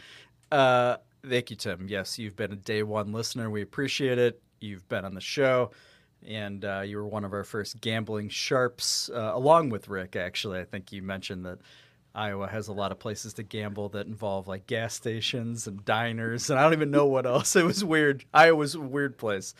Uh, 0.51 0.97
thank 1.27 1.49
you, 1.49 1.55
Tim. 1.55 1.87
Yes, 1.89 2.17
you've 2.17 2.35
been 2.35 2.51
a 2.53 2.55
day 2.55 2.81
one 2.83 3.11
listener. 3.11 3.49
We 3.49 3.61
appreciate 3.61 4.17
it. 4.17 4.41
You've 4.61 4.87
been 4.87 5.03
on 5.03 5.13
the 5.15 5.21
show, 5.21 5.71
and 6.25 6.63
uh, 6.63 6.81
you 6.85 6.97
were 6.97 7.07
one 7.07 7.25
of 7.25 7.33
our 7.33 7.43
first 7.43 7.81
gambling 7.81 8.29
sharps, 8.29 9.09
uh, 9.13 9.31
along 9.33 9.69
with 9.69 9.89
Rick. 9.89 10.15
Actually, 10.15 10.59
I 10.59 10.63
think 10.63 10.91
you 10.91 11.01
mentioned 11.01 11.45
that 11.45 11.59
Iowa 12.13 12.47
has 12.47 12.69
a 12.69 12.73
lot 12.73 12.91
of 12.93 12.99
places 12.99 13.33
to 13.33 13.43
gamble 13.43 13.89
that 13.89 14.07
involve 14.07 14.47
like 14.47 14.65
gas 14.67 14.93
stations 14.93 15.67
and 15.67 15.83
diners, 15.83 16.49
and 16.49 16.57
I 16.57 16.63
don't 16.63 16.73
even 16.73 16.91
know 16.91 17.07
what 17.07 17.25
else. 17.25 17.55
It 17.57 17.65
was 17.65 17.83
weird. 17.83 18.23
Iowa's 18.33 18.75
a 18.75 18.79
weird 18.79 19.17
place, 19.17 19.53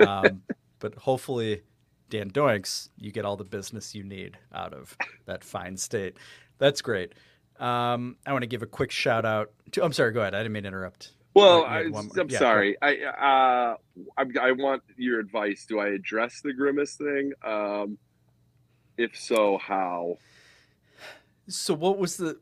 um, 0.00 0.42
but 0.82 0.94
hopefully. 0.96 1.62
Dan 2.10 2.30
Doinks, 2.30 2.90
you 2.98 3.10
get 3.10 3.24
all 3.24 3.38
the 3.38 3.44
business 3.44 3.94
you 3.94 4.04
need 4.04 4.36
out 4.54 4.74
of 4.74 4.94
that 5.24 5.42
fine 5.42 5.78
state. 5.78 6.18
That's 6.58 6.82
great. 6.82 7.14
Um, 7.58 8.16
I 8.26 8.32
want 8.32 8.42
to 8.42 8.46
give 8.46 8.62
a 8.62 8.66
quick 8.66 8.90
shout 8.90 9.24
out 9.24 9.50
to. 9.70 9.82
I'm 9.82 9.94
sorry. 9.94 10.12
Go 10.12 10.20
ahead. 10.20 10.34
I 10.34 10.40
didn't 10.40 10.52
mean 10.52 10.64
to 10.64 10.68
interrupt. 10.68 11.12
Well, 11.32 11.64
I, 11.64 11.84
i'm 11.84 12.10
Yeah, 12.28 12.38
sorry. 12.38 12.76
I, 12.82 12.96
uh, 12.98 13.76
I 14.18 14.24
I 14.42 14.52
want 14.52 14.82
your 14.98 15.20
advice. 15.20 15.64
Do 15.66 15.78
I 15.78 15.88
address 15.88 16.42
the 16.42 16.52
grimace 16.52 16.96
thing? 16.96 17.32
Um, 17.42 17.96
if 18.98 19.18
so, 19.18 19.56
how? 19.56 20.18
So 21.48 21.72
what 21.72 21.96
was 21.96 22.18
the? 22.18 22.38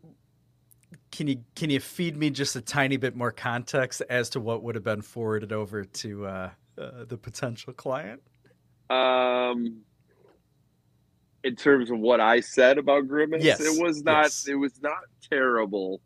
can 1.10 1.26
you 1.26 1.42
can 1.54 1.70
you 1.70 1.80
feed 1.80 2.16
me 2.16 2.30
just 2.30 2.56
a 2.56 2.60
tiny 2.60 2.96
bit 2.96 3.16
more 3.16 3.32
context 3.32 4.02
as 4.08 4.30
to 4.30 4.40
what 4.40 4.62
would 4.62 4.74
have 4.74 4.84
been 4.84 5.02
forwarded 5.02 5.52
over 5.52 5.84
to 5.84 6.26
uh, 6.26 6.50
uh, 6.78 7.04
the 7.06 7.16
potential 7.16 7.72
client? 7.72 8.22
Um, 8.90 9.82
in 11.42 11.56
terms 11.56 11.90
of 11.90 11.98
what 11.98 12.20
I 12.20 12.40
said 12.40 12.76
about 12.78 13.08
Grimace, 13.08 13.42
Yes, 13.44 13.60
it 13.60 13.82
was 13.82 14.02
not. 14.02 14.24
yes. 14.24 14.46
It 14.48 14.54
was 14.56 14.80
not 14.82 14.98
terrible. 15.30 16.00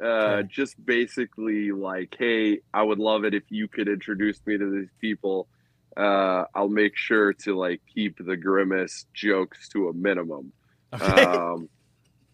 Uh, 0.00 0.06
Okay. 0.06 0.48
Just 0.50 0.84
basically 0.84 1.72
like, 1.72 2.14
hey, 2.18 2.60
I 2.74 2.82
would 2.82 2.98
love 2.98 3.24
it 3.24 3.34
if 3.34 3.44
you 3.48 3.66
could 3.66 3.88
introduce 3.88 4.38
me 4.46 4.58
to 4.58 4.70
these 4.70 4.90
people. 5.00 5.48
Uh, 5.96 6.44
I'll 6.54 6.68
make 6.68 6.94
sure 6.96 7.32
to 7.32 7.56
like 7.58 7.80
keep 7.92 8.18
the 8.24 8.36
Grimace 8.36 9.06
jokes 9.14 9.68
to 9.70 9.88
a 9.88 9.92
minimum. 9.94 10.52
Okay. 10.92 11.24
Um, 11.26 11.68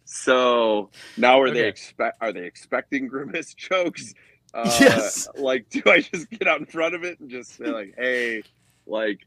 so 0.04 0.90
now 1.16 1.40
are 1.40 1.50
they 1.50 1.66
expect? 1.68 2.18
Are 2.20 2.32
they 2.32 2.44
expecting 2.44 3.06
Grimace 3.06 3.54
jokes? 3.56 4.12
Uh, 4.52 4.64
Yes. 4.80 5.26
Like, 5.36 5.70
do 5.70 5.80
I 5.86 6.00
just 6.00 6.28
get 6.28 6.46
out 6.46 6.60
in 6.60 6.66
front 6.66 6.94
of 6.94 7.04
it 7.04 7.18
and 7.20 7.30
just 7.30 7.56
say 7.56 7.64
like, 7.66 7.94
hey, 7.96 8.42
like, 8.86 9.20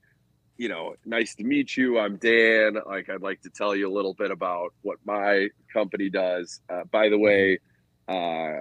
you 0.57 0.69
know, 0.69 0.95
nice 1.06 1.36
to 1.36 1.44
meet 1.44 1.76
you. 1.76 1.99
I'm 1.99 2.18
Dan. 2.18 2.77
Like, 2.86 3.10
I'd 3.10 3.22
like 3.22 3.41
to 3.41 3.49
tell 3.49 3.76
you 3.76 3.91
a 3.91 3.94
little 3.94 4.14
bit 4.14 4.32
about 4.32 4.73
what 4.82 4.98
my 5.06 5.49
company 5.72 6.10
does. 6.10 6.61
Uh, 6.69 6.84
by 6.91 7.10
the 7.10 7.18
way, 7.18 7.60
uh, 8.07 8.60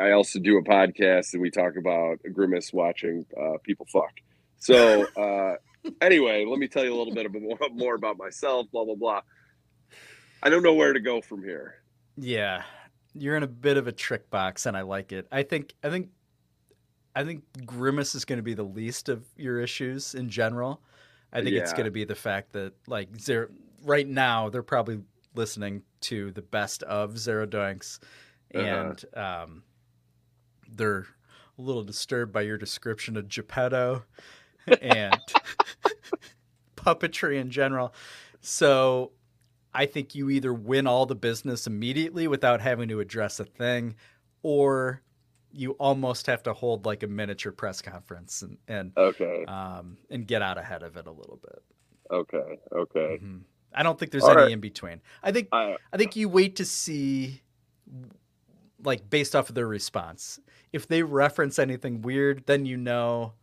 I 0.00 0.10
also 0.12 0.38
do 0.38 0.56
a 0.58 0.62
podcast 0.62 1.34
and 1.34 1.42
we 1.42 1.50
talk 1.50 1.76
about 1.76 2.18
Grimace 2.32 2.72
watching 2.72 3.26
uh, 3.38 3.58
people 3.62 3.86
fuck. 3.92 4.12
So, 4.58 5.06
uh, 5.16 5.56
anyway, 6.00 6.44
let 6.46 6.58
me 6.58 6.68
tell 6.68 6.84
you 6.84 6.94
a 6.94 6.98
little 6.98 7.14
bit 7.14 7.26
of 7.26 7.34
more, 7.34 7.58
more 7.72 7.94
about 7.94 8.16
myself. 8.18 8.66
Blah 8.72 8.84
blah 8.84 8.94
blah. 8.94 9.20
I 10.42 10.50
don't 10.50 10.62
know 10.62 10.74
where 10.74 10.92
to 10.92 11.00
go 11.00 11.20
from 11.20 11.42
here. 11.42 11.82
Yeah, 12.16 12.62
you're 13.14 13.36
in 13.36 13.42
a 13.42 13.48
bit 13.48 13.76
of 13.76 13.86
a 13.86 13.92
trick 13.92 14.30
box, 14.30 14.66
and 14.66 14.76
I 14.76 14.82
like 14.82 15.12
it. 15.12 15.28
I 15.30 15.42
think 15.42 15.74
I 15.82 15.90
think 15.90 16.08
I 17.14 17.24
think 17.24 17.42
Grimace 17.66 18.14
is 18.14 18.24
going 18.24 18.38
to 18.38 18.42
be 18.42 18.54
the 18.54 18.62
least 18.62 19.08
of 19.08 19.24
your 19.36 19.60
issues 19.60 20.14
in 20.14 20.28
general. 20.28 20.80
I 21.32 21.42
think 21.42 21.56
it's 21.56 21.72
going 21.72 21.84
to 21.84 21.90
be 21.90 22.04
the 22.04 22.14
fact 22.14 22.52
that 22.52 22.72
like 22.86 23.08
zero 23.20 23.48
right 23.84 24.06
now 24.08 24.48
they're 24.48 24.62
probably 24.62 25.00
listening 25.34 25.82
to 26.02 26.30
the 26.32 26.42
best 26.42 26.82
of 26.84 27.18
Zero 27.18 27.46
Doinks, 27.46 27.98
Uh-huh. 28.54 28.64
and 28.64 29.04
um, 29.14 29.62
they're 30.70 31.06
a 31.58 31.62
little 31.62 31.82
disturbed 31.84 32.32
by 32.32 32.42
your 32.42 32.56
description 32.56 33.16
of 33.16 33.28
Geppetto 33.28 34.04
and 34.80 35.18
puppetry 36.76 37.38
in 37.40 37.50
general. 37.50 37.92
So 38.40 39.12
I 39.74 39.86
think 39.86 40.14
you 40.14 40.30
either 40.30 40.52
win 40.54 40.86
all 40.86 41.06
the 41.06 41.14
business 41.16 41.66
immediately 41.66 42.26
without 42.28 42.60
having 42.60 42.88
to 42.88 43.00
address 43.00 43.38
a 43.40 43.44
thing, 43.44 43.96
or 44.42 45.02
you 45.52 45.72
almost 45.72 46.26
have 46.26 46.42
to 46.44 46.52
hold 46.52 46.84
like 46.86 47.02
a 47.02 47.06
miniature 47.06 47.52
press 47.52 47.80
conference 47.82 48.42
and 48.42 48.58
and 48.68 48.92
Okay. 48.96 49.44
um, 49.46 49.96
and 50.10 50.26
get 50.26 50.42
out 50.42 50.58
ahead 50.58 50.82
of 50.82 50.96
it 50.96 51.06
a 51.06 51.10
little 51.10 51.38
bit. 51.42 51.62
Okay. 52.10 52.58
Okay. 52.72 53.18
Mhm. 53.22 53.42
I 53.74 53.82
don't 53.82 53.98
think 53.98 54.12
there's 54.12 54.24
All 54.24 54.30
any 54.32 54.42
right. 54.42 54.52
in 54.52 54.60
between. 54.60 55.00
I 55.22 55.32
think 55.32 55.48
I, 55.52 55.76
I 55.92 55.96
think 55.96 56.16
you 56.16 56.28
wait 56.28 56.56
to 56.56 56.64
see, 56.64 57.42
like 58.82 59.08
based 59.10 59.36
off 59.36 59.48
of 59.48 59.54
their 59.54 59.66
response. 59.68 60.40
If 60.72 60.86
they 60.88 61.02
reference 61.02 61.58
anything 61.58 62.02
weird, 62.02 62.44
then 62.46 62.66
you 62.66 62.76
know 62.76 63.34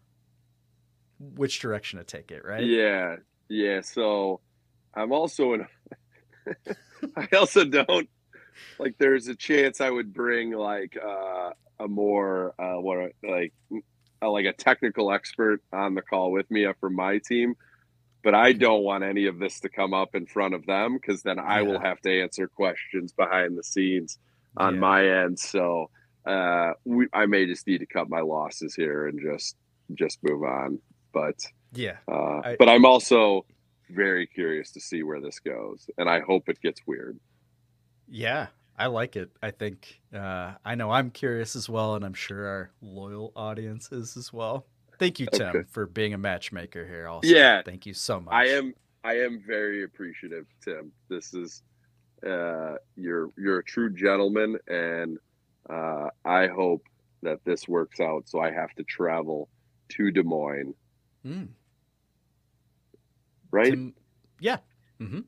which 1.19 1.60
direction 1.60 1.99
to 1.99 2.06
take 2.06 2.32
it, 2.32 2.44
right? 2.44 2.64
Yeah, 2.65 3.18
yeah. 3.49 3.82
So 3.82 4.41
I'm 4.94 5.11
also 5.11 5.53
in. 5.53 5.68
I 7.15 7.27
also 7.36 7.65
don't 7.65 8.10
like. 8.80 8.98
There's 8.98 9.27
a 9.27 9.36
chance 9.36 9.80
I 9.82 9.90
would 9.90 10.14
bring 10.14 10.52
like 10.52 10.98
uh, 10.98 11.52
a 11.80 11.88
more 11.88 12.53
uh, 12.60 12.80
what 12.80 13.11
like 13.27 13.53
uh, 14.22 14.30
like 14.30 14.45
a 14.45 14.53
technical 14.53 15.11
expert 15.11 15.61
on 15.73 15.93
the 15.95 16.02
call 16.02 16.31
with 16.31 16.49
me 16.49 16.65
up 16.65 16.77
from 16.80 16.95
my 16.95 17.19
team, 17.19 17.56
but 18.23 18.34
I 18.34 18.53
don't 18.53 18.84
want 18.84 19.03
any 19.03 19.26
of 19.27 19.39
this 19.39 19.60
to 19.61 19.69
come 19.69 19.93
up 19.93 20.15
in 20.15 20.26
front 20.26 20.53
of 20.53 20.65
them 20.65 20.93
because 20.95 21.22
then 21.23 21.38
I 21.39 21.61
will 21.64 21.80
have 21.80 21.99
to 22.02 22.22
answer 22.22 22.47
questions 22.47 23.11
behind 23.14 23.57
the 23.57 23.64
scenes 23.64 24.18
on 24.57 24.76
Yeah. 24.76 24.80
my 24.80 25.07
end. 25.23 25.38
So 25.39 25.89
uh, 26.26 26.72
we, 26.85 27.07
I 27.14 27.26
may 27.27 27.45
just 27.45 27.68
need 27.68 27.80
to 27.80 27.85
cut 27.85 28.10
my 28.10 28.22
losses 28.22 28.73
here 28.73 29.07
and 29.07 29.19
just 29.22 29.56
just 29.93 30.18
move 30.23 30.43
on. 30.43 30.80
But 31.14 31.35
Yeah. 31.73 31.97
uh, 32.07 32.39
I- 32.43 32.56
but 32.57 32.69
I'm 32.69 32.85
also 32.85 33.45
very 33.91 34.26
curious 34.26 34.72
to 34.72 34.80
see 34.80 35.03
where 35.03 35.22
this 35.22 35.39
goes, 35.39 35.88
and 35.99 36.10
I 36.10 36.22
hope 36.22 36.49
it 36.49 36.60
gets 36.61 36.81
weird. 36.88 37.19
Yeah, 38.07 38.47
I 38.77 38.88
like 38.88 39.15
it. 39.15 39.31
I 39.41 39.52
think 39.52 40.02
uh, 40.14 40.53
I 40.65 40.76
know 40.76 40.91
I'm 40.91 41.10
curious 41.11 41.56
as 41.56 41.69
well, 41.69 41.95
and 41.95 42.03
I'm 42.06 42.14
sure 42.14 42.45
our 42.45 42.72
loyal 42.81 43.31
audience 43.35 43.91
is 43.91 44.18
as 44.18 44.34
well. 44.34 44.65
Thank 44.99 45.19
you, 45.19 45.27
Tim, 45.31 45.47
Okay. 45.49 45.64
for 45.72 45.85
being 45.85 46.14
a 46.14 46.18
matchmaker 46.18 46.85
here. 46.85 47.07
Also, 47.07 47.27
Yeah. 47.27 47.61
thank 47.64 47.85
you 47.85 47.93
so 47.93 48.19
much. 48.19 48.34
I 48.34 48.47
am 48.47 48.73
I 49.03 49.19
am 49.19 49.41
very 49.45 49.84
appreciative, 49.84 50.45
Tim. 50.64 50.91
This 51.10 51.34
is 51.34 51.64
uh, 52.26 52.76
you're 52.95 53.30
you're 53.38 53.60
a 53.60 53.64
true 53.64 53.93
gentleman, 53.93 54.57
and 54.68 55.18
uh, 55.69 56.10
I 56.26 56.47
hope 56.47 56.84
that 57.23 57.39
this 57.45 57.68
works 57.68 57.99
out. 57.99 58.27
So 58.27 58.39
I 58.39 58.52
have 58.52 58.73
to 58.76 58.84
travel 58.84 59.49
to 59.89 60.11
Des 60.11 60.23
Moines, 60.23 60.73
Mm. 61.26 61.47
right? 63.52 63.72
Tim- 63.72 63.95
yeah. 64.39 64.57
hmm 64.99 65.19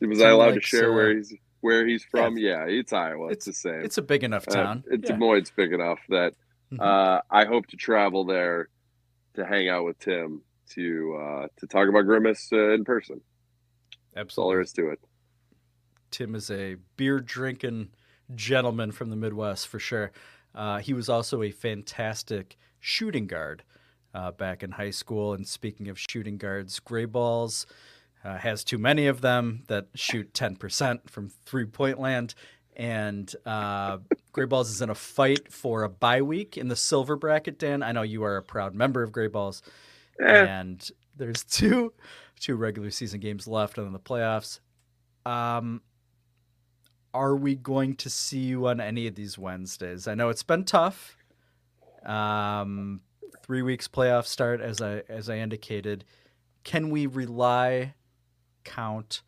was 0.00 0.18
Tim 0.18 0.26
I 0.26 0.30
allowed 0.30 0.54
to 0.54 0.60
share 0.60 0.92
where 0.92 1.10
uh, 1.10 1.14
he's 1.14 1.34
where 1.66 1.84
he's 1.86 2.04
from? 2.04 2.38
Yeah, 2.38 2.64
it's 2.66 2.92
Iowa. 2.92 3.28
It's, 3.28 3.44
the 3.46 3.52
same. 3.52 3.82
It's 3.84 3.98
a 3.98 4.02
big 4.02 4.22
enough 4.22 4.46
Uh, 4.48 4.52
town. 4.54 4.84
it- 4.90 5.00
Des 5.02 5.12
Yeah. 5.12 5.16
Moines 5.18 5.50
big 5.50 5.72
enough 5.72 5.98
that 6.08 6.32
Mhm. 6.72 6.80
uh, 6.80 7.22
I 7.30 7.44
hope 7.44 7.66
to 7.68 7.76
travel 7.76 8.24
there 8.24 8.68
to 9.34 9.44
hang 9.44 9.68
out 9.68 9.84
with 9.84 9.98
Tim 9.98 10.42
to 10.70 11.16
uh, 11.16 11.48
to 11.58 11.66
talk 11.66 11.88
about 11.88 12.02
Grimace 12.06 12.48
uh, 12.52 12.70
in 12.72 12.84
person. 12.84 13.20
That's 14.14 14.38
all 14.38 14.48
there 14.50 14.60
Absolutely. 14.60 14.96
to 14.96 15.02
it. 15.02 15.08
Tim 16.12 16.34
is 16.36 16.50
a 16.50 16.76
beer 16.96 17.18
drinking 17.20 17.90
gentleman 18.34 18.92
from 18.92 19.10
the 19.10 19.16
Midwest 19.16 19.68
for 19.68 19.78
sure. 19.78 20.12
Uh, 20.54 20.78
he 20.78 20.94
was 20.94 21.08
also 21.08 21.42
a 21.42 21.50
fantastic 21.50 22.56
shooting 22.80 23.26
guard 23.26 23.62
uh, 24.14 24.30
back 24.30 24.62
in 24.62 24.70
high 24.72 24.90
school. 24.90 25.34
And 25.34 25.46
speaking 25.46 25.88
of 25.88 25.98
shooting 25.98 26.38
guards, 26.38 26.80
Gray 26.80 27.04
Balls 27.04 27.66
uh, 28.26 28.38
has 28.38 28.64
too 28.64 28.78
many 28.78 29.06
of 29.06 29.20
them 29.20 29.62
that 29.68 29.86
shoot 29.94 30.32
10% 30.34 31.08
from 31.08 31.30
three 31.44 31.64
point 31.64 32.00
land. 32.00 32.34
And 32.74 33.32
uh, 33.46 33.98
Gray 34.32 34.46
Balls 34.46 34.68
is 34.68 34.82
in 34.82 34.90
a 34.90 34.94
fight 34.94 35.52
for 35.52 35.84
a 35.84 35.88
bye 35.88 36.22
week 36.22 36.58
in 36.58 36.68
the 36.68 36.76
silver 36.76 37.14
bracket, 37.14 37.58
Dan. 37.58 37.82
I 37.82 37.92
know 37.92 38.02
you 38.02 38.24
are 38.24 38.36
a 38.36 38.42
proud 38.42 38.74
member 38.74 39.02
of 39.02 39.12
Gray 39.12 39.28
Balls. 39.28 39.62
Eh. 40.20 40.44
And 40.44 40.90
there's 41.16 41.44
two 41.50 41.92
two 42.38 42.56
regular 42.56 42.90
season 42.90 43.20
games 43.20 43.46
left 43.46 43.78
and 43.78 43.86
then 43.86 43.92
the 43.92 44.00
playoffs. 44.00 44.60
Um, 45.24 45.82
are 47.14 47.36
we 47.36 47.54
going 47.54 47.96
to 47.96 48.10
see 48.10 48.40
you 48.40 48.66
on 48.66 48.80
any 48.80 49.06
of 49.06 49.14
these 49.14 49.38
Wednesdays? 49.38 50.06
I 50.06 50.14
know 50.14 50.28
it's 50.28 50.42
been 50.42 50.64
tough. 50.64 51.16
Um, 52.04 53.00
three 53.42 53.62
weeks 53.62 53.88
playoff 53.88 54.26
start, 54.26 54.60
as 54.60 54.82
I 54.82 55.02
as 55.08 55.30
I 55.30 55.38
indicated. 55.38 56.04
Can 56.64 56.90
we 56.90 57.06
rely, 57.06 57.94
count, 58.66 59.22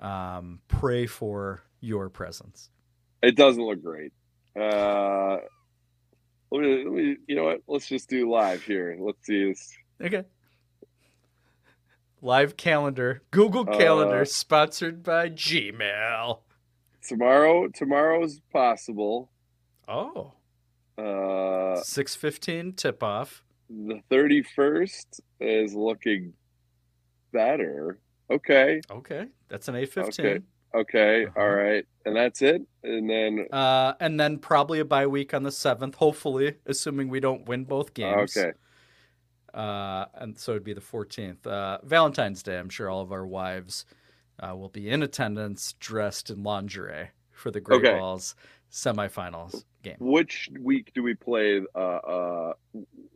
um, 0.00 0.60
pray 0.66 1.06
for 1.06 1.62
your 1.80 2.08
presence? 2.08 2.70
It 3.22 3.36
doesn't 3.36 3.62
look 3.62 3.82
great. 3.82 4.12
Uh, 4.58 5.36
let 6.50 6.60
me, 6.62 6.84
let 6.84 6.92
me, 6.92 7.16
you 7.28 7.36
know 7.36 7.44
what? 7.44 7.60
Let's 7.68 7.86
just 7.88 8.08
do 8.08 8.30
live 8.30 8.62
here. 8.62 8.96
Let's 8.98 9.24
see 9.24 9.48
this. 9.48 9.76
Okay. 10.02 10.24
Live 12.22 12.56
calendar, 12.56 13.22
Google 13.30 13.64
Calendar, 13.66 14.22
Uh, 14.22 14.24
sponsored 14.24 15.02
by 15.02 15.28
Gmail. 15.28 16.40
Tomorrow, 17.06 17.68
tomorrow's 17.68 18.40
possible. 18.52 19.30
Oh. 19.86 20.32
Uh, 20.98 21.76
Six 21.82 22.16
fifteen 22.16 22.72
tip 22.72 23.02
off. 23.02 23.44
the 23.68 24.00
thirty 24.08 24.42
first 24.42 25.20
is 25.40 25.74
looking 25.74 26.32
better. 27.32 27.98
Okay. 28.30 28.80
Okay, 28.90 29.28
that's 29.48 29.68
an 29.68 29.76
eight 29.76 29.92
fifteen. 29.92 30.26
Okay. 30.26 30.40
Okay. 30.74 31.26
All 31.36 31.48
right. 31.50 31.86
And 32.04 32.14
that's 32.14 32.42
it. 32.42 32.60
And 32.82 33.08
then 33.08 33.46
Uh, 33.50 33.94
and 33.98 34.20
then 34.20 34.38
probably 34.38 34.78
a 34.80 34.84
bye 34.84 35.06
week 35.06 35.32
on 35.32 35.42
the 35.42 35.52
seventh, 35.52 35.94
hopefully, 35.94 36.56
assuming 36.66 37.08
we 37.08 37.20
don't 37.20 37.48
win 37.48 37.64
both 37.64 37.94
games. 37.94 38.36
okay. 38.36 38.52
Uh, 39.54 40.04
and 40.16 40.38
so 40.38 40.50
it'd 40.52 40.64
be 40.64 40.74
the 40.74 40.80
fourteenth. 40.82 41.46
Uh, 41.46 41.78
Valentine's 41.82 42.42
Day. 42.42 42.58
I'm 42.58 42.68
sure 42.68 42.90
all 42.90 43.00
of 43.00 43.10
our 43.10 43.26
wives 43.26 43.86
uh, 44.40 44.54
will 44.54 44.68
be 44.68 44.90
in 44.90 45.02
attendance, 45.02 45.72
dressed 45.80 46.28
in 46.28 46.42
lingerie 46.42 47.10
for 47.32 47.50
the 47.50 47.60
Great 47.60 47.78
Okay. 47.86 47.98
Balls 47.98 48.34
semifinals 48.70 49.64
game. 49.82 49.96
Which 49.98 50.50
week 50.60 50.90
do 50.94 51.02
we 51.02 51.14
play 51.14 51.62
uh, 51.74 51.78
uh, 51.78 52.52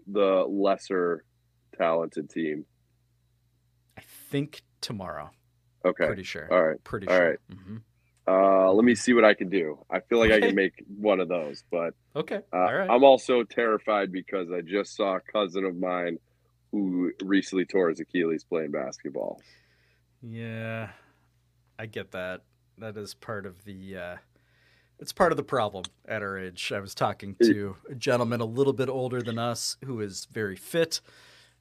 the 0.06 0.46
lesser 0.48 1.24
talented 1.76 2.30
team? 2.30 2.64
I 3.98 4.02
think 4.30 4.62
tomorrow. 4.80 5.30
Okay. 5.84 6.06
Pretty 6.06 6.22
sure. 6.22 6.48
All 6.52 6.62
right. 6.62 6.82
Pretty 6.84 7.06
All 7.08 7.16
sure. 7.16 7.30
right. 7.30 7.38
Mhm. 7.50 7.82
Uh, 8.28 8.70
let 8.72 8.84
me 8.84 8.94
see 8.94 9.12
what 9.12 9.24
I 9.24 9.34
can 9.34 9.48
do. 9.48 9.78
I 9.90 10.00
feel 10.00 10.18
like 10.18 10.30
I 10.30 10.40
can 10.40 10.54
make 10.54 10.84
one 10.96 11.20
of 11.20 11.28
those, 11.28 11.64
but 11.70 11.94
Okay. 12.14 12.40
uh, 12.52 12.56
All 12.56 12.74
right. 12.74 12.88
I'm 12.90 13.02
also 13.02 13.42
terrified 13.44 14.12
because 14.12 14.50
I 14.52 14.60
just 14.60 14.94
saw 14.94 15.16
a 15.16 15.20
cousin 15.20 15.64
of 15.64 15.76
mine 15.76 16.18
who 16.70 17.12
recently 17.24 17.64
tore 17.64 17.88
his 17.88 17.98
Achilles 17.98 18.44
playing 18.44 18.70
basketball. 18.70 19.40
Yeah, 20.22 20.90
I 21.78 21.86
get 21.86 22.12
that. 22.12 22.42
That 22.78 22.96
is 22.96 23.14
part 23.14 23.46
of 23.46 23.64
the. 23.64 23.96
Uh, 23.96 24.16
it's 24.98 25.12
part 25.12 25.32
of 25.32 25.36
the 25.36 25.42
problem 25.42 25.84
at 26.06 26.22
our 26.22 26.38
age. 26.38 26.72
I 26.72 26.80
was 26.80 26.94
talking 26.94 27.34
to 27.42 27.76
a 27.90 27.94
gentleman 27.94 28.40
a 28.40 28.44
little 28.44 28.74
bit 28.74 28.88
older 28.90 29.22
than 29.22 29.38
us 29.38 29.78
who 29.84 30.00
is 30.00 30.26
very 30.26 30.56
fit, 30.56 31.00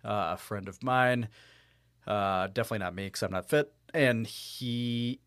uh, 0.04 0.32
a 0.34 0.38
friend 0.38 0.68
of 0.68 0.84
mine. 0.84 1.30
Uh, 2.08 2.48
definitely 2.48 2.80
not 2.80 2.96
me 2.96 3.06
because 3.06 3.24
I'm 3.24 3.32
not 3.32 3.50
fit, 3.50 3.72
and 3.94 4.26
he 4.26 5.20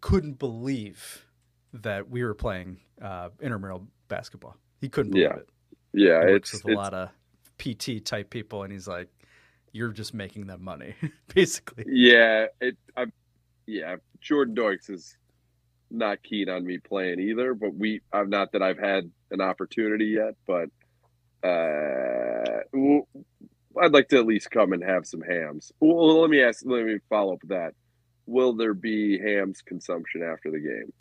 couldn't 0.00 0.38
believe 0.38 1.26
that 1.72 2.08
we 2.10 2.24
were 2.24 2.34
playing 2.34 2.78
uh, 3.02 3.30
intramural 3.40 3.86
basketball. 4.08 4.56
He 4.80 4.88
couldn't 4.88 5.12
believe 5.12 5.22
Yeah. 5.22 5.36
it. 5.36 5.48
Yeah, 5.92 6.20
He 6.20 6.26
works 6.26 6.54
it's, 6.54 6.64
with 6.64 6.64
a 6.64 6.68
lot 6.70 6.94
of 6.94 7.10
PT 7.58 8.04
type 8.04 8.30
people, 8.30 8.62
and 8.62 8.72
he's 8.72 8.88
like, 8.88 9.08
"You're 9.72 9.92
just 9.92 10.14
making 10.14 10.46
them 10.46 10.62
money, 10.64 10.94
basically." 11.34 11.86
yeah, 11.86 12.46
it. 12.60 12.76
I, 12.96 13.06
yeah, 13.66 13.96
Jordan 14.20 14.54
Doinks 14.54 14.90
is 14.90 15.16
not 15.90 16.22
keen 16.22 16.48
on 16.48 16.64
me 16.66 16.78
playing 16.78 17.20
either. 17.20 17.54
But 17.54 17.74
we, 17.74 18.00
I'm 18.12 18.30
not 18.30 18.52
that 18.52 18.62
I've 18.62 18.78
had 18.78 19.10
an 19.30 19.40
opportunity 19.40 20.06
yet, 20.06 20.34
but 20.46 20.70
uh, 21.48 22.62
I'd 23.80 23.92
like 23.92 24.08
to 24.08 24.18
at 24.18 24.26
least 24.26 24.50
come 24.50 24.72
and 24.72 24.82
have 24.82 25.06
some 25.06 25.20
hams. 25.20 25.72
Well, 25.80 26.20
let 26.20 26.30
me 26.30 26.42
ask. 26.42 26.62
Let 26.64 26.84
me 26.84 26.98
follow 27.08 27.34
up 27.34 27.40
that. 27.44 27.74
Will 28.26 28.52
there 28.52 28.74
be 28.74 29.18
hams 29.18 29.62
consumption 29.62 30.22
after 30.22 30.50
the 30.50 30.60
game? 30.60 30.92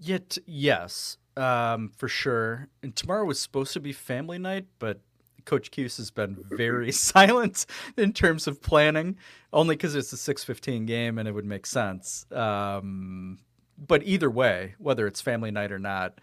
Yet, 0.00 0.38
yes, 0.46 1.18
um, 1.36 1.90
for 1.96 2.08
sure. 2.08 2.68
And 2.82 2.94
tomorrow 2.94 3.24
was 3.24 3.40
supposed 3.40 3.72
to 3.72 3.80
be 3.80 3.92
family 3.92 4.38
night, 4.38 4.66
but 4.78 5.00
Coach 5.44 5.70
Cuse 5.70 5.96
has 5.96 6.10
been 6.10 6.36
very 6.50 6.92
silent 6.92 7.66
in 7.96 8.12
terms 8.12 8.46
of 8.46 8.62
planning, 8.62 9.16
only 9.52 9.76
because 9.76 9.94
it's 9.94 10.12
a 10.12 10.16
six 10.16 10.44
fifteen 10.44 10.86
game 10.86 11.18
and 11.18 11.26
it 11.28 11.32
would 11.32 11.46
make 11.46 11.66
sense. 11.66 12.26
Um, 12.32 13.38
but 13.78 14.02
either 14.04 14.30
way, 14.30 14.74
whether 14.78 15.06
it's 15.06 15.20
family 15.20 15.50
night 15.50 15.72
or 15.72 15.78
not, 15.78 16.20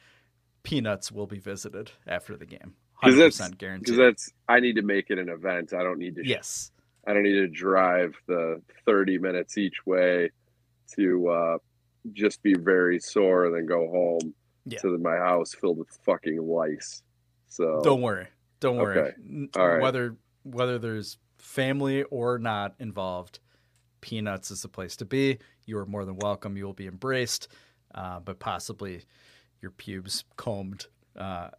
peanuts 0.64 1.12
will 1.12 1.28
be 1.28 1.40
visited 1.40 1.92
after 2.06 2.36
the 2.38 2.46
game. 2.46 2.76
Because 3.02 3.14
Hundred 3.16 3.26
that's 3.26 3.38
percent 3.38 3.58
guaranteed. 3.58 3.86
because 3.86 3.98
that's 3.98 4.30
I 4.48 4.60
need 4.60 4.76
to 4.78 4.82
make 4.82 5.10
it 5.10 5.20
an 5.20 5.30
event. 5.30 5.74
I 5.74 5.84
don't 5.84 6.00
need 6.00 6.16
to. 6.16 6.28
Yes. 6.28 6.72
I 7.08 7.14
don't 7.14 7.24
need 7.24 7.34
to 7.34 7.48
drive 7.48 8.16
the 8.28 8.62
30 8.86 9.20
minutes 9.20 9.58
each 9.58 9.86
way 9.86 10.32
to 10.96 11.28
uh, 11.30 11.58
just 12.14 12.42
be 12.42 12.56
very 12.56 13.00
sore 13.00 13.46
and 13.46 13.56
then 13.56 13.66
go 13.68 13.88
home 13.90 14.34
Yeah. 14.66 14.80
to 14.80 14.98
my 14.98 15.18
house 15.18 15.54
filled 15.54 15.78
with 15.78 15.90
fucking 16.06 16.38
lice. 16.42 17.04
So 17.50 17.82
Don't 17.84 18.02
worry. 18.02 18.28
Don't 18.60 18.78
worry. 18.78 19.00
Okay. 19.00 19.48
All 19.58 19.68
right. 19.68 19.82
Whether 19.82 20.16
whether 20.44 20.80
there's 20.80 21.18
family 21.38 22.04
or 22.04 22.40
not 22.40 22.74
involved, 22.80 23.40
Peanuts 24.02 24.52
is 24.52 24.62
the 24.62 24.68
place 24.70 24.96
to 24.98 25.06
be. 25.06 25.38
You 25.66 25.78
are 25.80 25.86
more 25.86 26.06
than 26.06 26.16
welcome. 26.18 26.56
You 26.58 26.66
will 26.66 26.74
be 26.74 26.88
embraced, 26.88 27.48
uh, 27.94 28.20
but 28.20 28.40
possibly 28.40 29.04
your 29.62 29.72
pubes 29.72 30.24
combed 30.38 30.86
uh, 31.18 31.50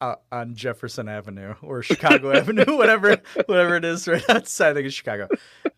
uh, 0.00 0.16
on 0.32 0.54
Jefferson 0.54 1.08
Avenue 1.08 1.54
or 1.62 1.82
Chicago 1.82 2.32
Avenue, 2.32 2.64
whatever 2.76 3.16
whatever 3.46 3.76
it 3.76 3.84
is, 3.84 4.06
right 4.08 4.28
outside. 4.30 4.70
I 4.70 4.74
think 4.74 4.86
it's 4.86 4.94
Chicago, 4.94 5.28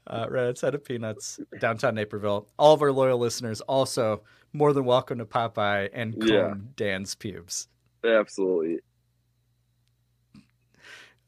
uh, 0.06 0.26
right 0.28 0.46
outside 0.48 0.74
of 0.74 0.84
Peanuts, 0.84 1.40
downtown 1.60 1.94
Naperville. 1.94 2.48
All 2.58 2.74
of 2.74 2.82
our 2.82 2.92
loyal 2.92 3.18
listeners 3.18 3.60
also 3.62 4.22
more 4.52 4.72
than 4.72 4.84
welcome 4.84 5.18
to 5.18 5.24
Popeye 5.26 5.88
and 5.92 6.18
comb 6.20 6.28
Yeah. 6.28 6.54
Dan's 6.76 7.14
pubes. 7.14 7.68
Absolutely. 8.04 8.80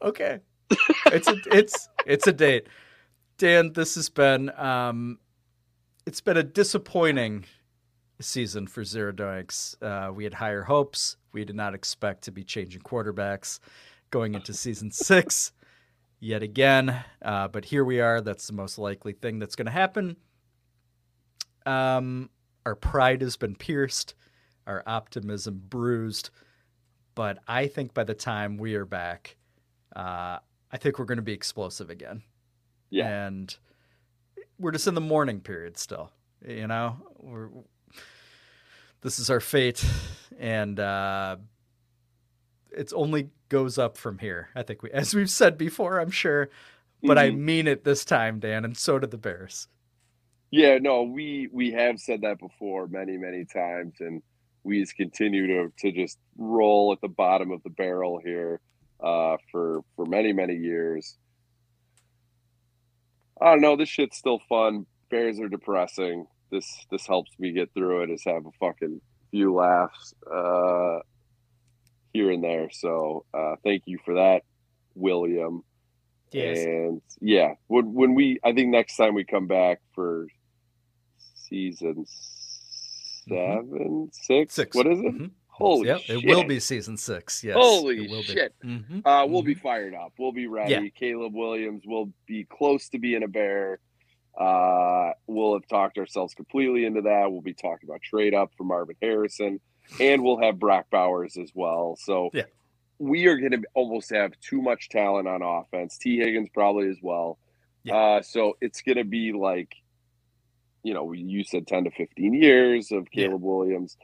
Okay. 0.02 0.38
it's 1.06 1.28
a 1.28 1.36
it's 1.52 1.88
it's 2.06 2.26
a 2.26 2.32
date. 2.32 2.68
Dan, 3.38 3.72
this 3.72 3.94
has 3.96 4.08
been 4.08 4.50
um 4.56 5.18
it's 6.06 6.20
been 6.20 6.36
a 6.36 6.42
disappointing 6.42 7.44
season 8.20 8.66
for 8.66 8.84
Zero 8.84 9.12
Doinks. 9.12 9.80
Uh, 9.82 10.12
we 10.12 10.24
had 10.24 10.34
higher 10.34 10.62
hopes. 10.62 11.16
We 11.32 11.44
did 11.44 11.56
not 11.56 11.74
expect 11.74 12.22
to 12.24 12.30
be 12.30 12.44
changing 12.44 12.82
quarterbacks 12.82 13.60
going 14.10 14.34
into 14.34 14.52
season 14.52 14.90
six 14.92 15.52
yet 16.20 16.42
again. 16.42 17.02
Uh, 17.22 17.48
but 17.48 17.64
here 17.64 17.84
we 17.84 18.00
are. 18.00 18.20
That's 18.20 18.46
the 18.46 18.52
most 18.52 18.78
likely 18.78 19.12
thing 19.12 19.38
that's 19.38 19.56
going 19.56 19.66
to 19.66 19.72
happen. 19.72 20.16
Um, 21.66 22.30
our 22.66 22.74
pride 22.74 23.22
has 23.22 23.36
been 23.36 23.54
pierced, 23.54 24.14
our 24.66 24.82
optimism 24.86 25.62
bruised. 25.68 26.30
But 27.14 27.38
I 27.48 27.66
think 27.66 27.94
by 27.94 28.04
the 28.04 28.14
time 28.14 28.56
we 28.56 28.74
are 28.74 28.84
back, 28.84 29.36
uh, 29.96 30.38
I 30.72 30.76
think 30.78 30.98
we're 30.98 31.06
going 31.06 31.16
to 31.16 31.22
be 31.22 31.32
explosive 31.32 31.90
again. 31.90 32.22
Yeah. 32.90 33.26
And 33.26 33.54
we're 34.58 34.72
just 34.72 34.86
in 34.86 34.94
the 34.94 35.00
mourning 35.00 35.40
period 35.40 35.78
still. 35.78 36.10
You 36.46 36.66
know, 36.66 36.96
we're 37.18 37.48
this 39.02 39.18
is 39.18 39.30
our 39.30 39.40
fate, 39.40 39.84
and 40.38 40.78
uh, 40.78 41.36
it's 42.70 42.92
only 42.92 43.30
goes 43.48 43.78
up 43.78 43.96
from 43.96 44.18
here. 44.18 44.48
I 44.54 44.62
think 44.62 44.82
we, 44.82 44.90
as 44.92 45.14
we've 45.14 45.30
said 45.30 45.56
before, 45.58 45.98
I'm 45.98 46.10
sure, 46.10 46.50
but 47.02 47.18
I 47.18 47.30
Mhm. 47.30 47.38
mean 47.38 47.66
it 47.66 47.84
this 47.84 48.04
time, 48.04 48.40
Dan, 48.40 48.64
and 48.64 48.76
so 48.76 48.98
do 48.98 49.06
the 49.06 49.18
Bears. 49.18 49.68
Yeah, 50.50 50.78
no, 50.78 51.04
we 51.04 51.48
we 51.52 51.70
have 51.72 52.00
said 52.00 52.22
that 52.22 52.38
before 52.40 52.88
many, 52.88 53.16
many 53.16 53.44
times, 53.44 53.94
and 54.00 54.20
we 54.64 54.80
just 54.80 54.96
continue 54.96 55.46
to 55.46 55.72
to 55.78 55.92
just 55.92 56.18
roll 56.36 56.92
at 56.92 57.00
the 57.00 57.08
bottom 57.08 57.50
of 57.52 57.62
the 57.62 57.70
barrel 57.70 58.20
here 58.22 58.60
uh, 59.02 59.36
for 59.52 59.82
for 59.96 60.04
many, 60.06 60.32
many 60.32 60.56
years. 60.56 61.16
I 63.40 63.46
don't 63.46 63.60
know. 63.62 63.76
This 63.76 63.88
shit's 63.88 64.18
still 64.18 64.40
fun. 64.48 64.86
Bears 65.08 65.38
are 65.40 65.48
depressing. 65.48 66.26
This 66.50 66.86
this 66.90 67.06
helps 67.06 67.30
me 67.38 67.52
get 67.52 67.72
through 67.74 68.02
it. 68.02 68.10
Is 68.10 68.24
have 68.26 68.44
a 68.46 68.50
fucking 68.58 69.00
few 69.30 69.54
laughs 69.54 70.12
uh, 70.32 70.98
here 72.12 72.30
and 72.32 72.42
there. 72.42 72.68
So 72.70 73.24
uh, 73.32 73.56
thank 73.64 73.82
you 73.86 73.98
for 74.04 74.14
that, 74.14 74.42
William. 74.94 75.62
Yes. 76.32 76.58
And 76.64 77.02
yeah, 77.20 77.54
when 77.68 77.92
when 77.94 78.14
we 78.14 78.38
I 78.44 78.52
think 78.52 78.70
next 78.70 78.96
time 78.96 79.14
we 79.14 79.24
come 79.24 79.46
back 79.46 79.80
for 79.94 80.26
season 81.34 82.04
seven, 83.28 84.08
six, 84.12 84.54
Six. 84.54 84.76
what 84.76 84.86
is 84.86 84.98
it? 85.00 85.04
Mhm. 85.14 85.30
Holy 85.48 85.88
Yep, 85.88 86.00
shit. 86.00 86.24
it 86.24 86.26
will 86.26 86.44
be 86.44 86.58
season 86.58 86.96
six. 86.96 87.44
Yes, 87.44 87.54
Holy 87.56 88.04
it 88.06 88.10
will 88.10 88.22
be. 88.22 88.28
shit. 88.28 88.54
Mhm, 88.64 89.02
Uh, 89.04 89.26
we'll 89.28 89.42
be 89.42 89.54
fired 89.54 89.94
up. 89.94 90.12
We'll 90.18 90.32
be 90.32 90.46
ready. 90.46 90.72
Yeah. 90.72 90.88
Caleb 90.98 91.34
Williams 91.34 91.82
will 91.84 92.10
be 92.26 92.44
close 92.44 92.88
to 92.90 92.98
being 92.98 93.22
a 93.22 93.28
bear. 93.28 93.78
Uh, 94.40 95.12
we'll 95.26 95.52
have 95.54 95.66
talked 95.68 95.98
ourselves 95.98 96.32
completely 96.34 96.86
into 96.86 97.02
that. 97.02 97.30
We'll 97.30 97.42
be 97.42 97.52
talking 97.54 97.88
about 97.88 98.00
trade 98.02 98.32
up 98.34 98.50
for 98.56 98.64
Marvin 98.64 98.96
Harrison, 99.02 99.60
and 100.00 100.22
we'll 100.24 100.40
have 100.40 100.58
Brock 100.58 100.86
Bowers 100.90 101.36
as 101.36 101.50
well. 101.54 101.96
So 102.00 102.30
Yeah. 102.32 102.44
we 102.98 103.26
are 103.26 103.36
going 103.36 103.52
to 103.52 103.62
almost 103.74 104.10
have 104.10 104.32
too 104.40 104.62
much 104.62 104.88
talent 104.88 105.28
on 105.28 105.42
offense. 105.42 105.98
T. 105.98 106.18
Higgins 106.18 106.48
probably 106.54 106.88
as 106.88 106.98
well. 107.02 107.38
Uh, 107.90 108.22
so 108.22 108.56
it's 108.60 108.82
going 108.82 108.98
to 108.98 109.04
be 109.04 109.32
like, 109.32 109.74
you 110.82 110.94
know, 110.94 111.12
you 111.12 111.44
said 111.44 111.66
10 111.66 111.84
to 111.84 111.90
15 111.90 112.32
years 112.34 112.92
of 112.92 113.10
Caleb 113.10 113.42
Williams. 113.42 113.96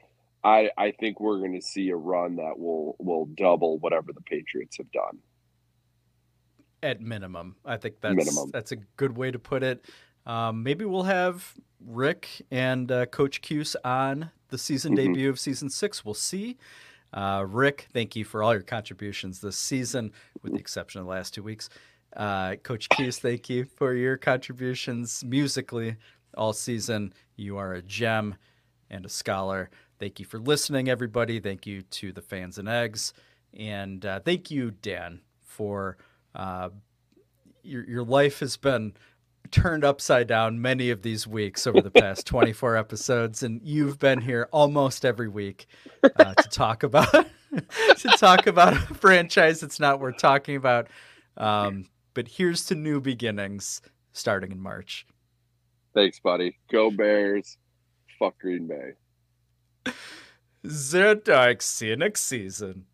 I, 0.44 0.70
I 0.76 0.90
think 0.92 1.18
we're 1.18 1.38
going 1.38 1.54
to 1.54 1.62
see 1.62 1.88
a 1.90 1.96
run 1.96 2.36
that 2.36 2.58
will 2.58 2.94
will 2.98 3.24
double 3.26 3.78
whatever 3.78 4.12
the 4.12 4.20
Patriots 4.20 4.76
have 4.76 4.90
done. 4.92 5.18
at 6.82 7.00
minimum. 7.00 7.56
I 7.64 7.76
think 7.78 8.00
that's 8.00 8.14
Minimum. 8.16 8.50
that's 8.52 8.72
a 8.72 8.76
good 8.96 9.16
way 9.16 9.30
to 9.30 9.38
put 9.38 9.62
it. 9.62 9.84
Um, 10.27 10.62
maybe 10.62 10.85
we'll 10.85 11.05
have 11.05 11.55
Rick 11.85 12.28
and 12.51 12.90
uh, 12.90 13.07
Coach 13.07 13.40
Cuse 13.43 13.77
on 13.85 14.31
the 14.48 14.59
season 14.59 14.93
Mhm. 14.93 14.97
debut 14.97 15.31
of 15.31 15.39
season 15.39 15.70
six. 15.70 16.05
We'll 16.05 16.15
see. 16.15 16.57
Uh, 17.12 17.44
Rick, 17.48 17.86
thank 17.93 18.16
you 18.16 18.24
for 18.24 18.43
all 18.43 18.53
your 18.53 18.62
contributions 18.62 19.40
this 19.40 19.57
season, 19.57 20.12
with 20.43 20.53
the 20.53 20.59
exception 20.59 21.01
of 21.01 21.07
the 21.07 21.11
last 21.11 21.32
two 21.35 21.43
weeks. 21.43 21.69
Uh, 22.16 22.57
Coach 22.57 22.89
Cuse, 22.90 23.19
thank 23.19 23.48
you 23.48 23.65
for 23.65 23.94
your 23.94 24.16
contributions 24.16 25.23
musically 25.24 25.97
all 26.36 26.53
season. 26.53 27.12
You 27.36 27.57
are 27.59 27.74
a 27.74 27.82
gem 27.82 28.35
and 28.90 29.05
a 29.07 29.09
scholar. 29.09 29.70
Thank 29.98 30.19
you 30.19 30.27
for 30.27 30.39
listening, 30.39 30.89
everybody. 30.89 31.40
Thank 31.40 31.66
you 31.66 31.82
to 31.82 32.12
the 32.12 32.23
fans 32.23 32.59
and 32.59 32.69
eggs. 32.69 33.12
And 33.55 34.05
uh, 34.05 34.20
thank 34.20 34.51
you, 34.51 34.70
Dan, 34.73 35.20
for 35.43 35.97
uh, 36.35 36.70
your, 37.62 37.85
your 37.89 38.05
life 38.05 38.40
has 38.40 38.57
been 38.57 38.94
turned 39.47 39.85
upside 39.85 40.27
down 40.27 40.60
many 40.60 40.90
of 40.90 41.02
these 41.02 41.27
weeks 41.27 41.66
over 41.66 41.81
the 41.81 41.90
past 41.90 42.27
24 42.28 42.77
episodes. 42.77 43.43
And 43.43 43.60
you've 43.62 43.98
been 43.98 44.20
here 44.20 44.48
almost 44.52 45.05
every 45.05 45.28
week 45.28 45.66
uh, 46.02 46.35
to 46.35 46.48
talk 46.51 46.82
about 46.82 47.12
to 47.98 48.09
talk 48.18 48.47
about 48.47 48.74
a 48.74 48.94
franchise 48.94 49.60
that's 49.60 49.81
not 49.81 50.01
worth 50.01 50.18
talking 50.18 50.56
about. 50.56 50.89
Um, 51.36 51.89
but 52.14 52.28
here's 52.28 52.64
to 52.66 52.74
new 52.74 53.01
beginnings 53.01 53.81
starting 54.12 54.52
in 54.52 54.60
March. 54.60 55.06
Thanks, 55.94 56.18
buddy. 56.20 56.59
Go 56.70 56.90
Bears. 56.90 57.56
Fuck 58.18 58.39
Green 58.39 58.66
Bay. 58.66 59.93
Zero 60.66 61.14
Dark. 61.14 61.62
See 61.62 61.89
you 61.89 61.97
next 61.97 62.23
season. 62.23 62.86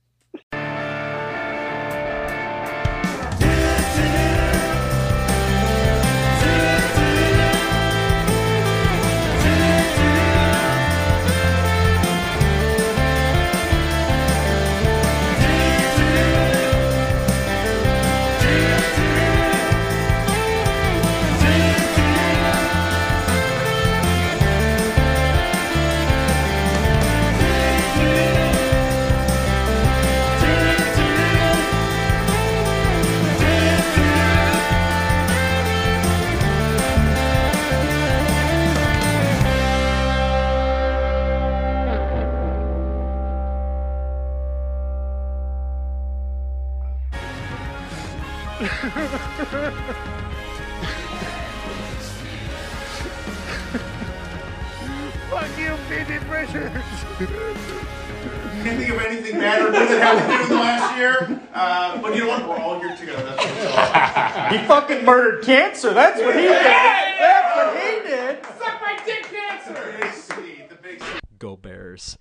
What 65.03 65.17
murdered 65.17 65.45
cancer. 65.45 65.93
That's 65.93 66.21
what 66.21 66.35
he 66.35 66.43
did. 66.43 66.53
That's 66.53 67.57
what 67.57 67.77
he 67.77 68.09
did. 68.09 68.45
Suck 68.45 68.81
my 68.81 68.99
dick, 69.05 69.25
cancer. 69.25 71.05
Go 71.39 71.57
Bears. 71.57 72.19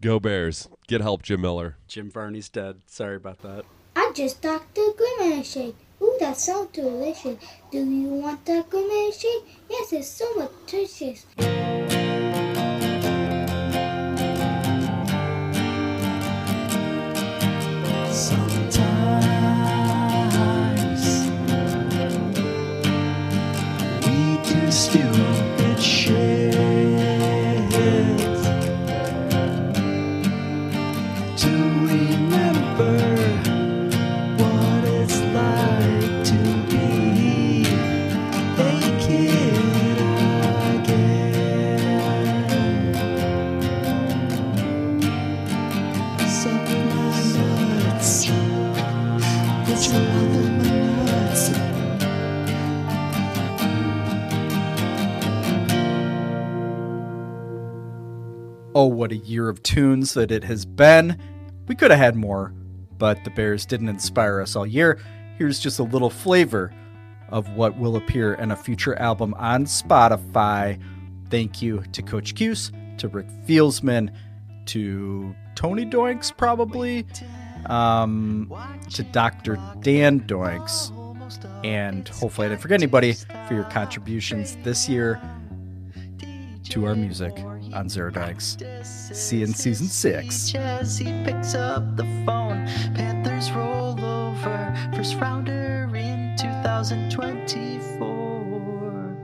Go 0.00 0.20
Bears. 0.20 0.68
Get 0.86 1.00
help, 1.00 1.22
Jim 1.22 1.40
Miller. 1.40 1.76
Jim 1.86 2.10
Varney's 2.10 2.48
dead. 2.48 2.80
Sorry 2.86 3.16
about 3.16 3.38
that. 3.42 3.64
I 3.96 4.12
just 4.14 4.42
talked 4.42 4.74
the 4.74 4.94
Grimace 4.96 5.52
shake. 5.52 5.76
Ooh, 6.00 6.16
that 6.20 6.36
sounds 6.36 6.70
delicious. 6.72 7.38
Do 7.70 7.78
you 7.78 8.08
want 8.08 8.44
the 8.44 8.64
Grimace 8.68 9.20
shake? 9.20 9.44
Yes, 9.68 9.92
it's 9.92 10.08
so 10.08 10.26
nutritious. 10.36 11.26
We 24.86 25.07
Oh, 58.80 58.86
what 58.86 59.10
a 59.10 59.16
year 59.16 59.48
of 59.48 59.60
tunes 59.64 60.14
that 60.14 60.30
it 60.30 60.44
has 60.44 60.64
been. 60.64 61.20
We 61.66 61.74
could 61.74 61.90
have 61.90 61.98
had 61.98 62.14
more, 62.14 62.54
but 62.96 63.24
the 63.24 63.30
Bears 63.30 63.66
didn't 63.66 63.88
inspire 63.88 64.40
us 64.40 64.54
all 64.54 64.64
year. 64.64 65.00
Here's 65.36 65.58
just 65.58 65.80
a 65.80 65.82
little 65.82 66.10
flavor 66.10 66.72
of 67.28 67.48
what 67.56 67.76
will 67.76 67.96
appear 67.96 68.34
in 68.34 68.52
a 68.52 68.56
future 68.56 68.94
album 69.00 69.34
on 69.36 69.64
Spotify. 69.64 70.80
Thank 71.28 71.60
you 71.60 71.82
to 71.90 72.02
Coach 72.02 72.36
Cuse, 72.36 72.70
to 72.98 73.08
Rick 73.08 73.26
Fieldsman, 73.48 74.14
to 74.66 75.34
Tony 75.56 75.84
Doinks, 75.84 76.30
probably, 76.36 77.04
um, 77.66 78.54
to 78.90 79.02
Dr. 79.02 79.58
Dan 79.80 80.20
Doinks, 80.20 80.92
and 81.64 82.06
hopefully 82.06 82.46
I 82.46 82.50
didn't 82.50 82.60
forget 82.60 82.80
anybody 82.80 83.14
for 83.48 83.54
your 83.54 83.64
contributions 83.64 84.56
this 84.62 84.88
year 84.88 85.20
to 86.68 86.86
our 86.86 86.94
music 86.94 87.34
on 87.72 87.88
Zero 87.88 88.10
Doinks. 88.10 88.56
See 89.14 89.38
you 89.38 89.46
in 89.46 89.54
season 89.54 89.86
six. 89.88 90.54
As 90.54 90.98
he 90.98 91.06
picks 91.24 91.54
up 91.54 91.96
the 91.96 92.04
phone, 92.24 92.66
Panthers 92.94 93.50
roll 93.52 93.98
over. 94.04 94.74
First 94.94 95.16
rounder 95.16 95.88
in 95.94 96.34
2024. 96.38 99.16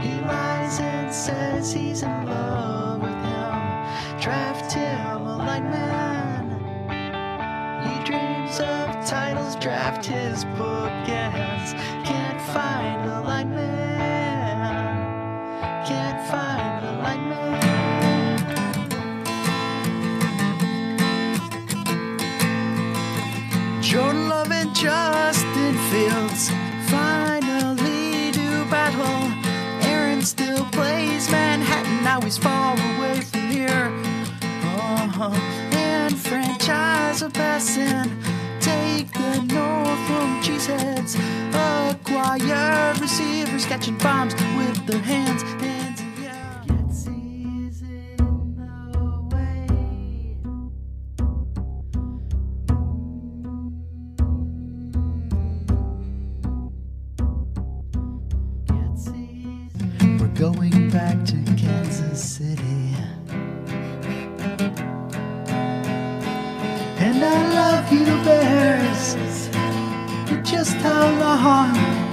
He 0.00 0.20
lies 0.22 0.80
and 0.80 1.12
says 1.12 1.72
he's 1.72 2.02
in 2.02 2.26
love 2.26 3.02
with 3.02 3.10
him. 3.10 4.20
Draft 4.20 4.72
him 4.72 5.26
a 5.26 5.36
lineman. 5.36 6.50
He 7.82 8.04
dreams 8.04 8.60
of 8.60 9.06
titles, 9.06 9.56
draft 9.56 10.06
his 10.06 10.44
bookends. 10.56 11.72
Can't 12.04 12.40
find 12.52 13.10
a 13.10 13.20
lineman. 13.22 14.19
Can't 15.86 16.20
find 16.30 16.84
a 16.84 16.92
lineman. 17.02 17.60
Jordan 23.82 24.28
Love 24.28 24.52
and 24.52 24.74
Justin 24.74 25.74
Fields 25.90 26.50
finally 26.90 28.30
do 28.30 28.64
battle. 28.70 29.32
Aaron 29.90 30.22
still 30.22 30.64
plays 30.66 31.30
Manhattan, 31.30 32.04
now 32.04 32.20
he's 32.20 32.36
far 32.36 32.74
away 32.74 33.20
from 33.22 33.48
here. 33.48 33.90
Uh-huh. 34.62 35.30
And 35.72 36.16
franchise 36.16 37.22
a 37.22 37.30
passing. 37.30 38.39
Take 38.60 39.10
the 39.12 39.42
north 39.54 40.00
from 40.06 40.40
cheeseheads. 40.42 41.16
Acquired 41.90 43.00
receivers 43.00 43.64
catching 43.66 43.96
bombs 43.98 44.34
with 44.34 44.86
their 44.86 45.00
hands. 45.00 45.42
in 45.42 45.94
the 48.92 49.22
way. 49.34 49.66
We're 60.18 60.34
going 60.34 60.90
back 60.90 61.24
to 61.26 61.49
But 67.90 67.96
just 70.44 70.76
how 70.76 71.10
long 71.18 72.09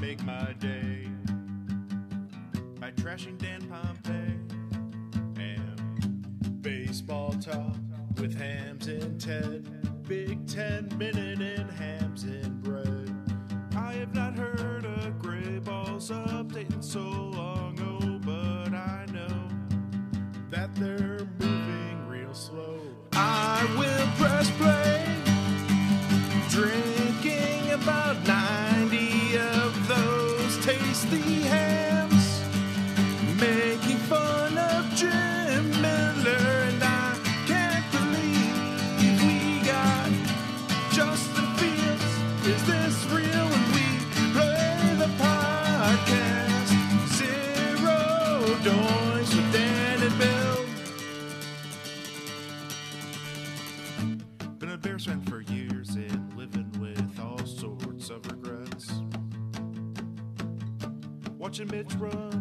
make 0.00 0.22
my 0.24 0.54
day 0.58 1.06
by 2.80 2.90
trashing 2.92 3.36
Dan 3.38 3.60
Pompei 3.62 4.38
and 5.38 6.62
baseball 6.62 7.32
talk 7.40 7.76
with 8.18 8.36
Hams 8.36 8.86
and 8.86 9.20
Ted. 9.20 9.68
Big 10.08 10.46
Ten 10.46 10.88
minute 10.98 11.40
and 11.40 11.70
Hams 11.70 12.24
and 12.24 12.62
Bread. 12.62 13.14
I 13.76 13.94
have 13.94 14.14
not 14.14 14.34
heard 14.34 14.84
a 14.84 15.10
Gray 15.18 15.58
Balls 15.58 16.10
update 16.10 16.72
in 16.72 16.82
so 16.82 17.00
long, 17.00 17.78
oh, 17.80 18.18
but 18.24 18.74
I 18.74 19.06
know 19.12 19.48
that 20.50 20.74
they're 20.74 21.26
moving 21.38 22.08
real 22.08 22.34
slow. 22.34 22.80
I 23.12 23.64
will 23.78 24.06
press 24.16 24.50
play. 24.52 24.81
the 31.18 31.48
air. 31.48 31.81
Mitch 61.64 61.94
run. 61.94 62.31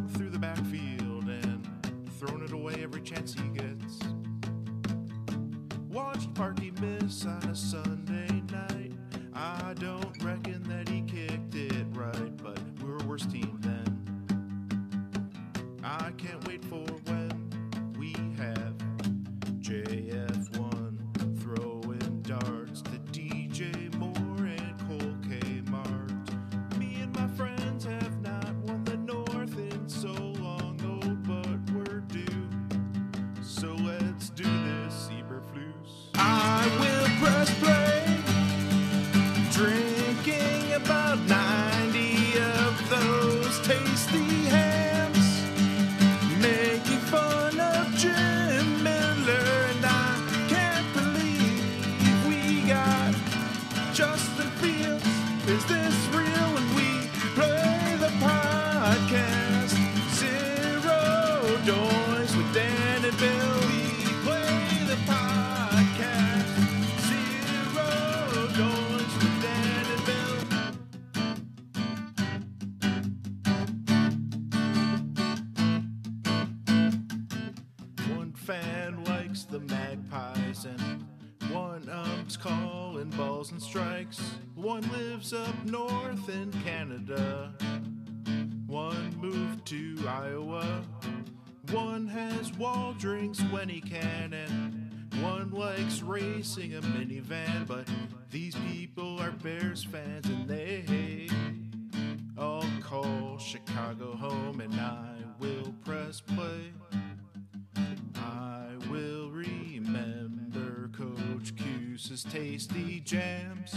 Racing 96.41 96.73
a 96.73 96.81
minivan. 96.81 97.67
But 97.67 97.87
these 98.31 98.55
people 98.55 99.19
are 99.19 99.29
Bears 99.29 99.83
fans, 99.83 100.25
and 100.25 100.47
they 100.47 101.29
all 102.35 102.65
call 102.81 103.37
Chicago 103.37 104.15
home, 104.15 104.59
and 104.59 104.73
I 104.73 105.17
will 105.37 105.71
press 105.85 106.19
play. 106.19 106.73
I 108.15 108.69
will 108.89 109.29
remember 109.29 110.89
Coach 110.97 111.55
Cuse's 111.55 112.23
tasty 112.23 113.01
jams, 113.01 113.75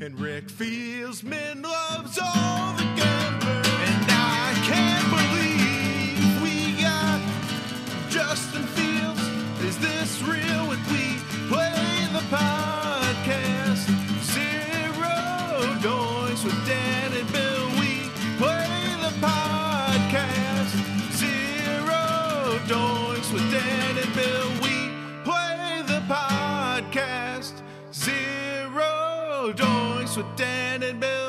and 0.00 0.18
Rick 0.18 0.46
Fieldsman 0.48 1.62
loves 1.62 2.18
all 2.18 2.76
the 2.78 2.84
gambler, 2.96 3.62
and 3.88 4.06
I 4.08 4.54
can't 4.64 5.10
believe 5.18 6.42
we 6.42 6.80
got 6.80 7.20
Justin 8.08 8.62
Fields. 8.62 9.20
Is 9.66 9.78
this 9.78 10.22
real? 10.22 10.50
With 30.16 30.34
Dan 30.34 30.82
and 30.82 30.98
Bill. 30.98 31.19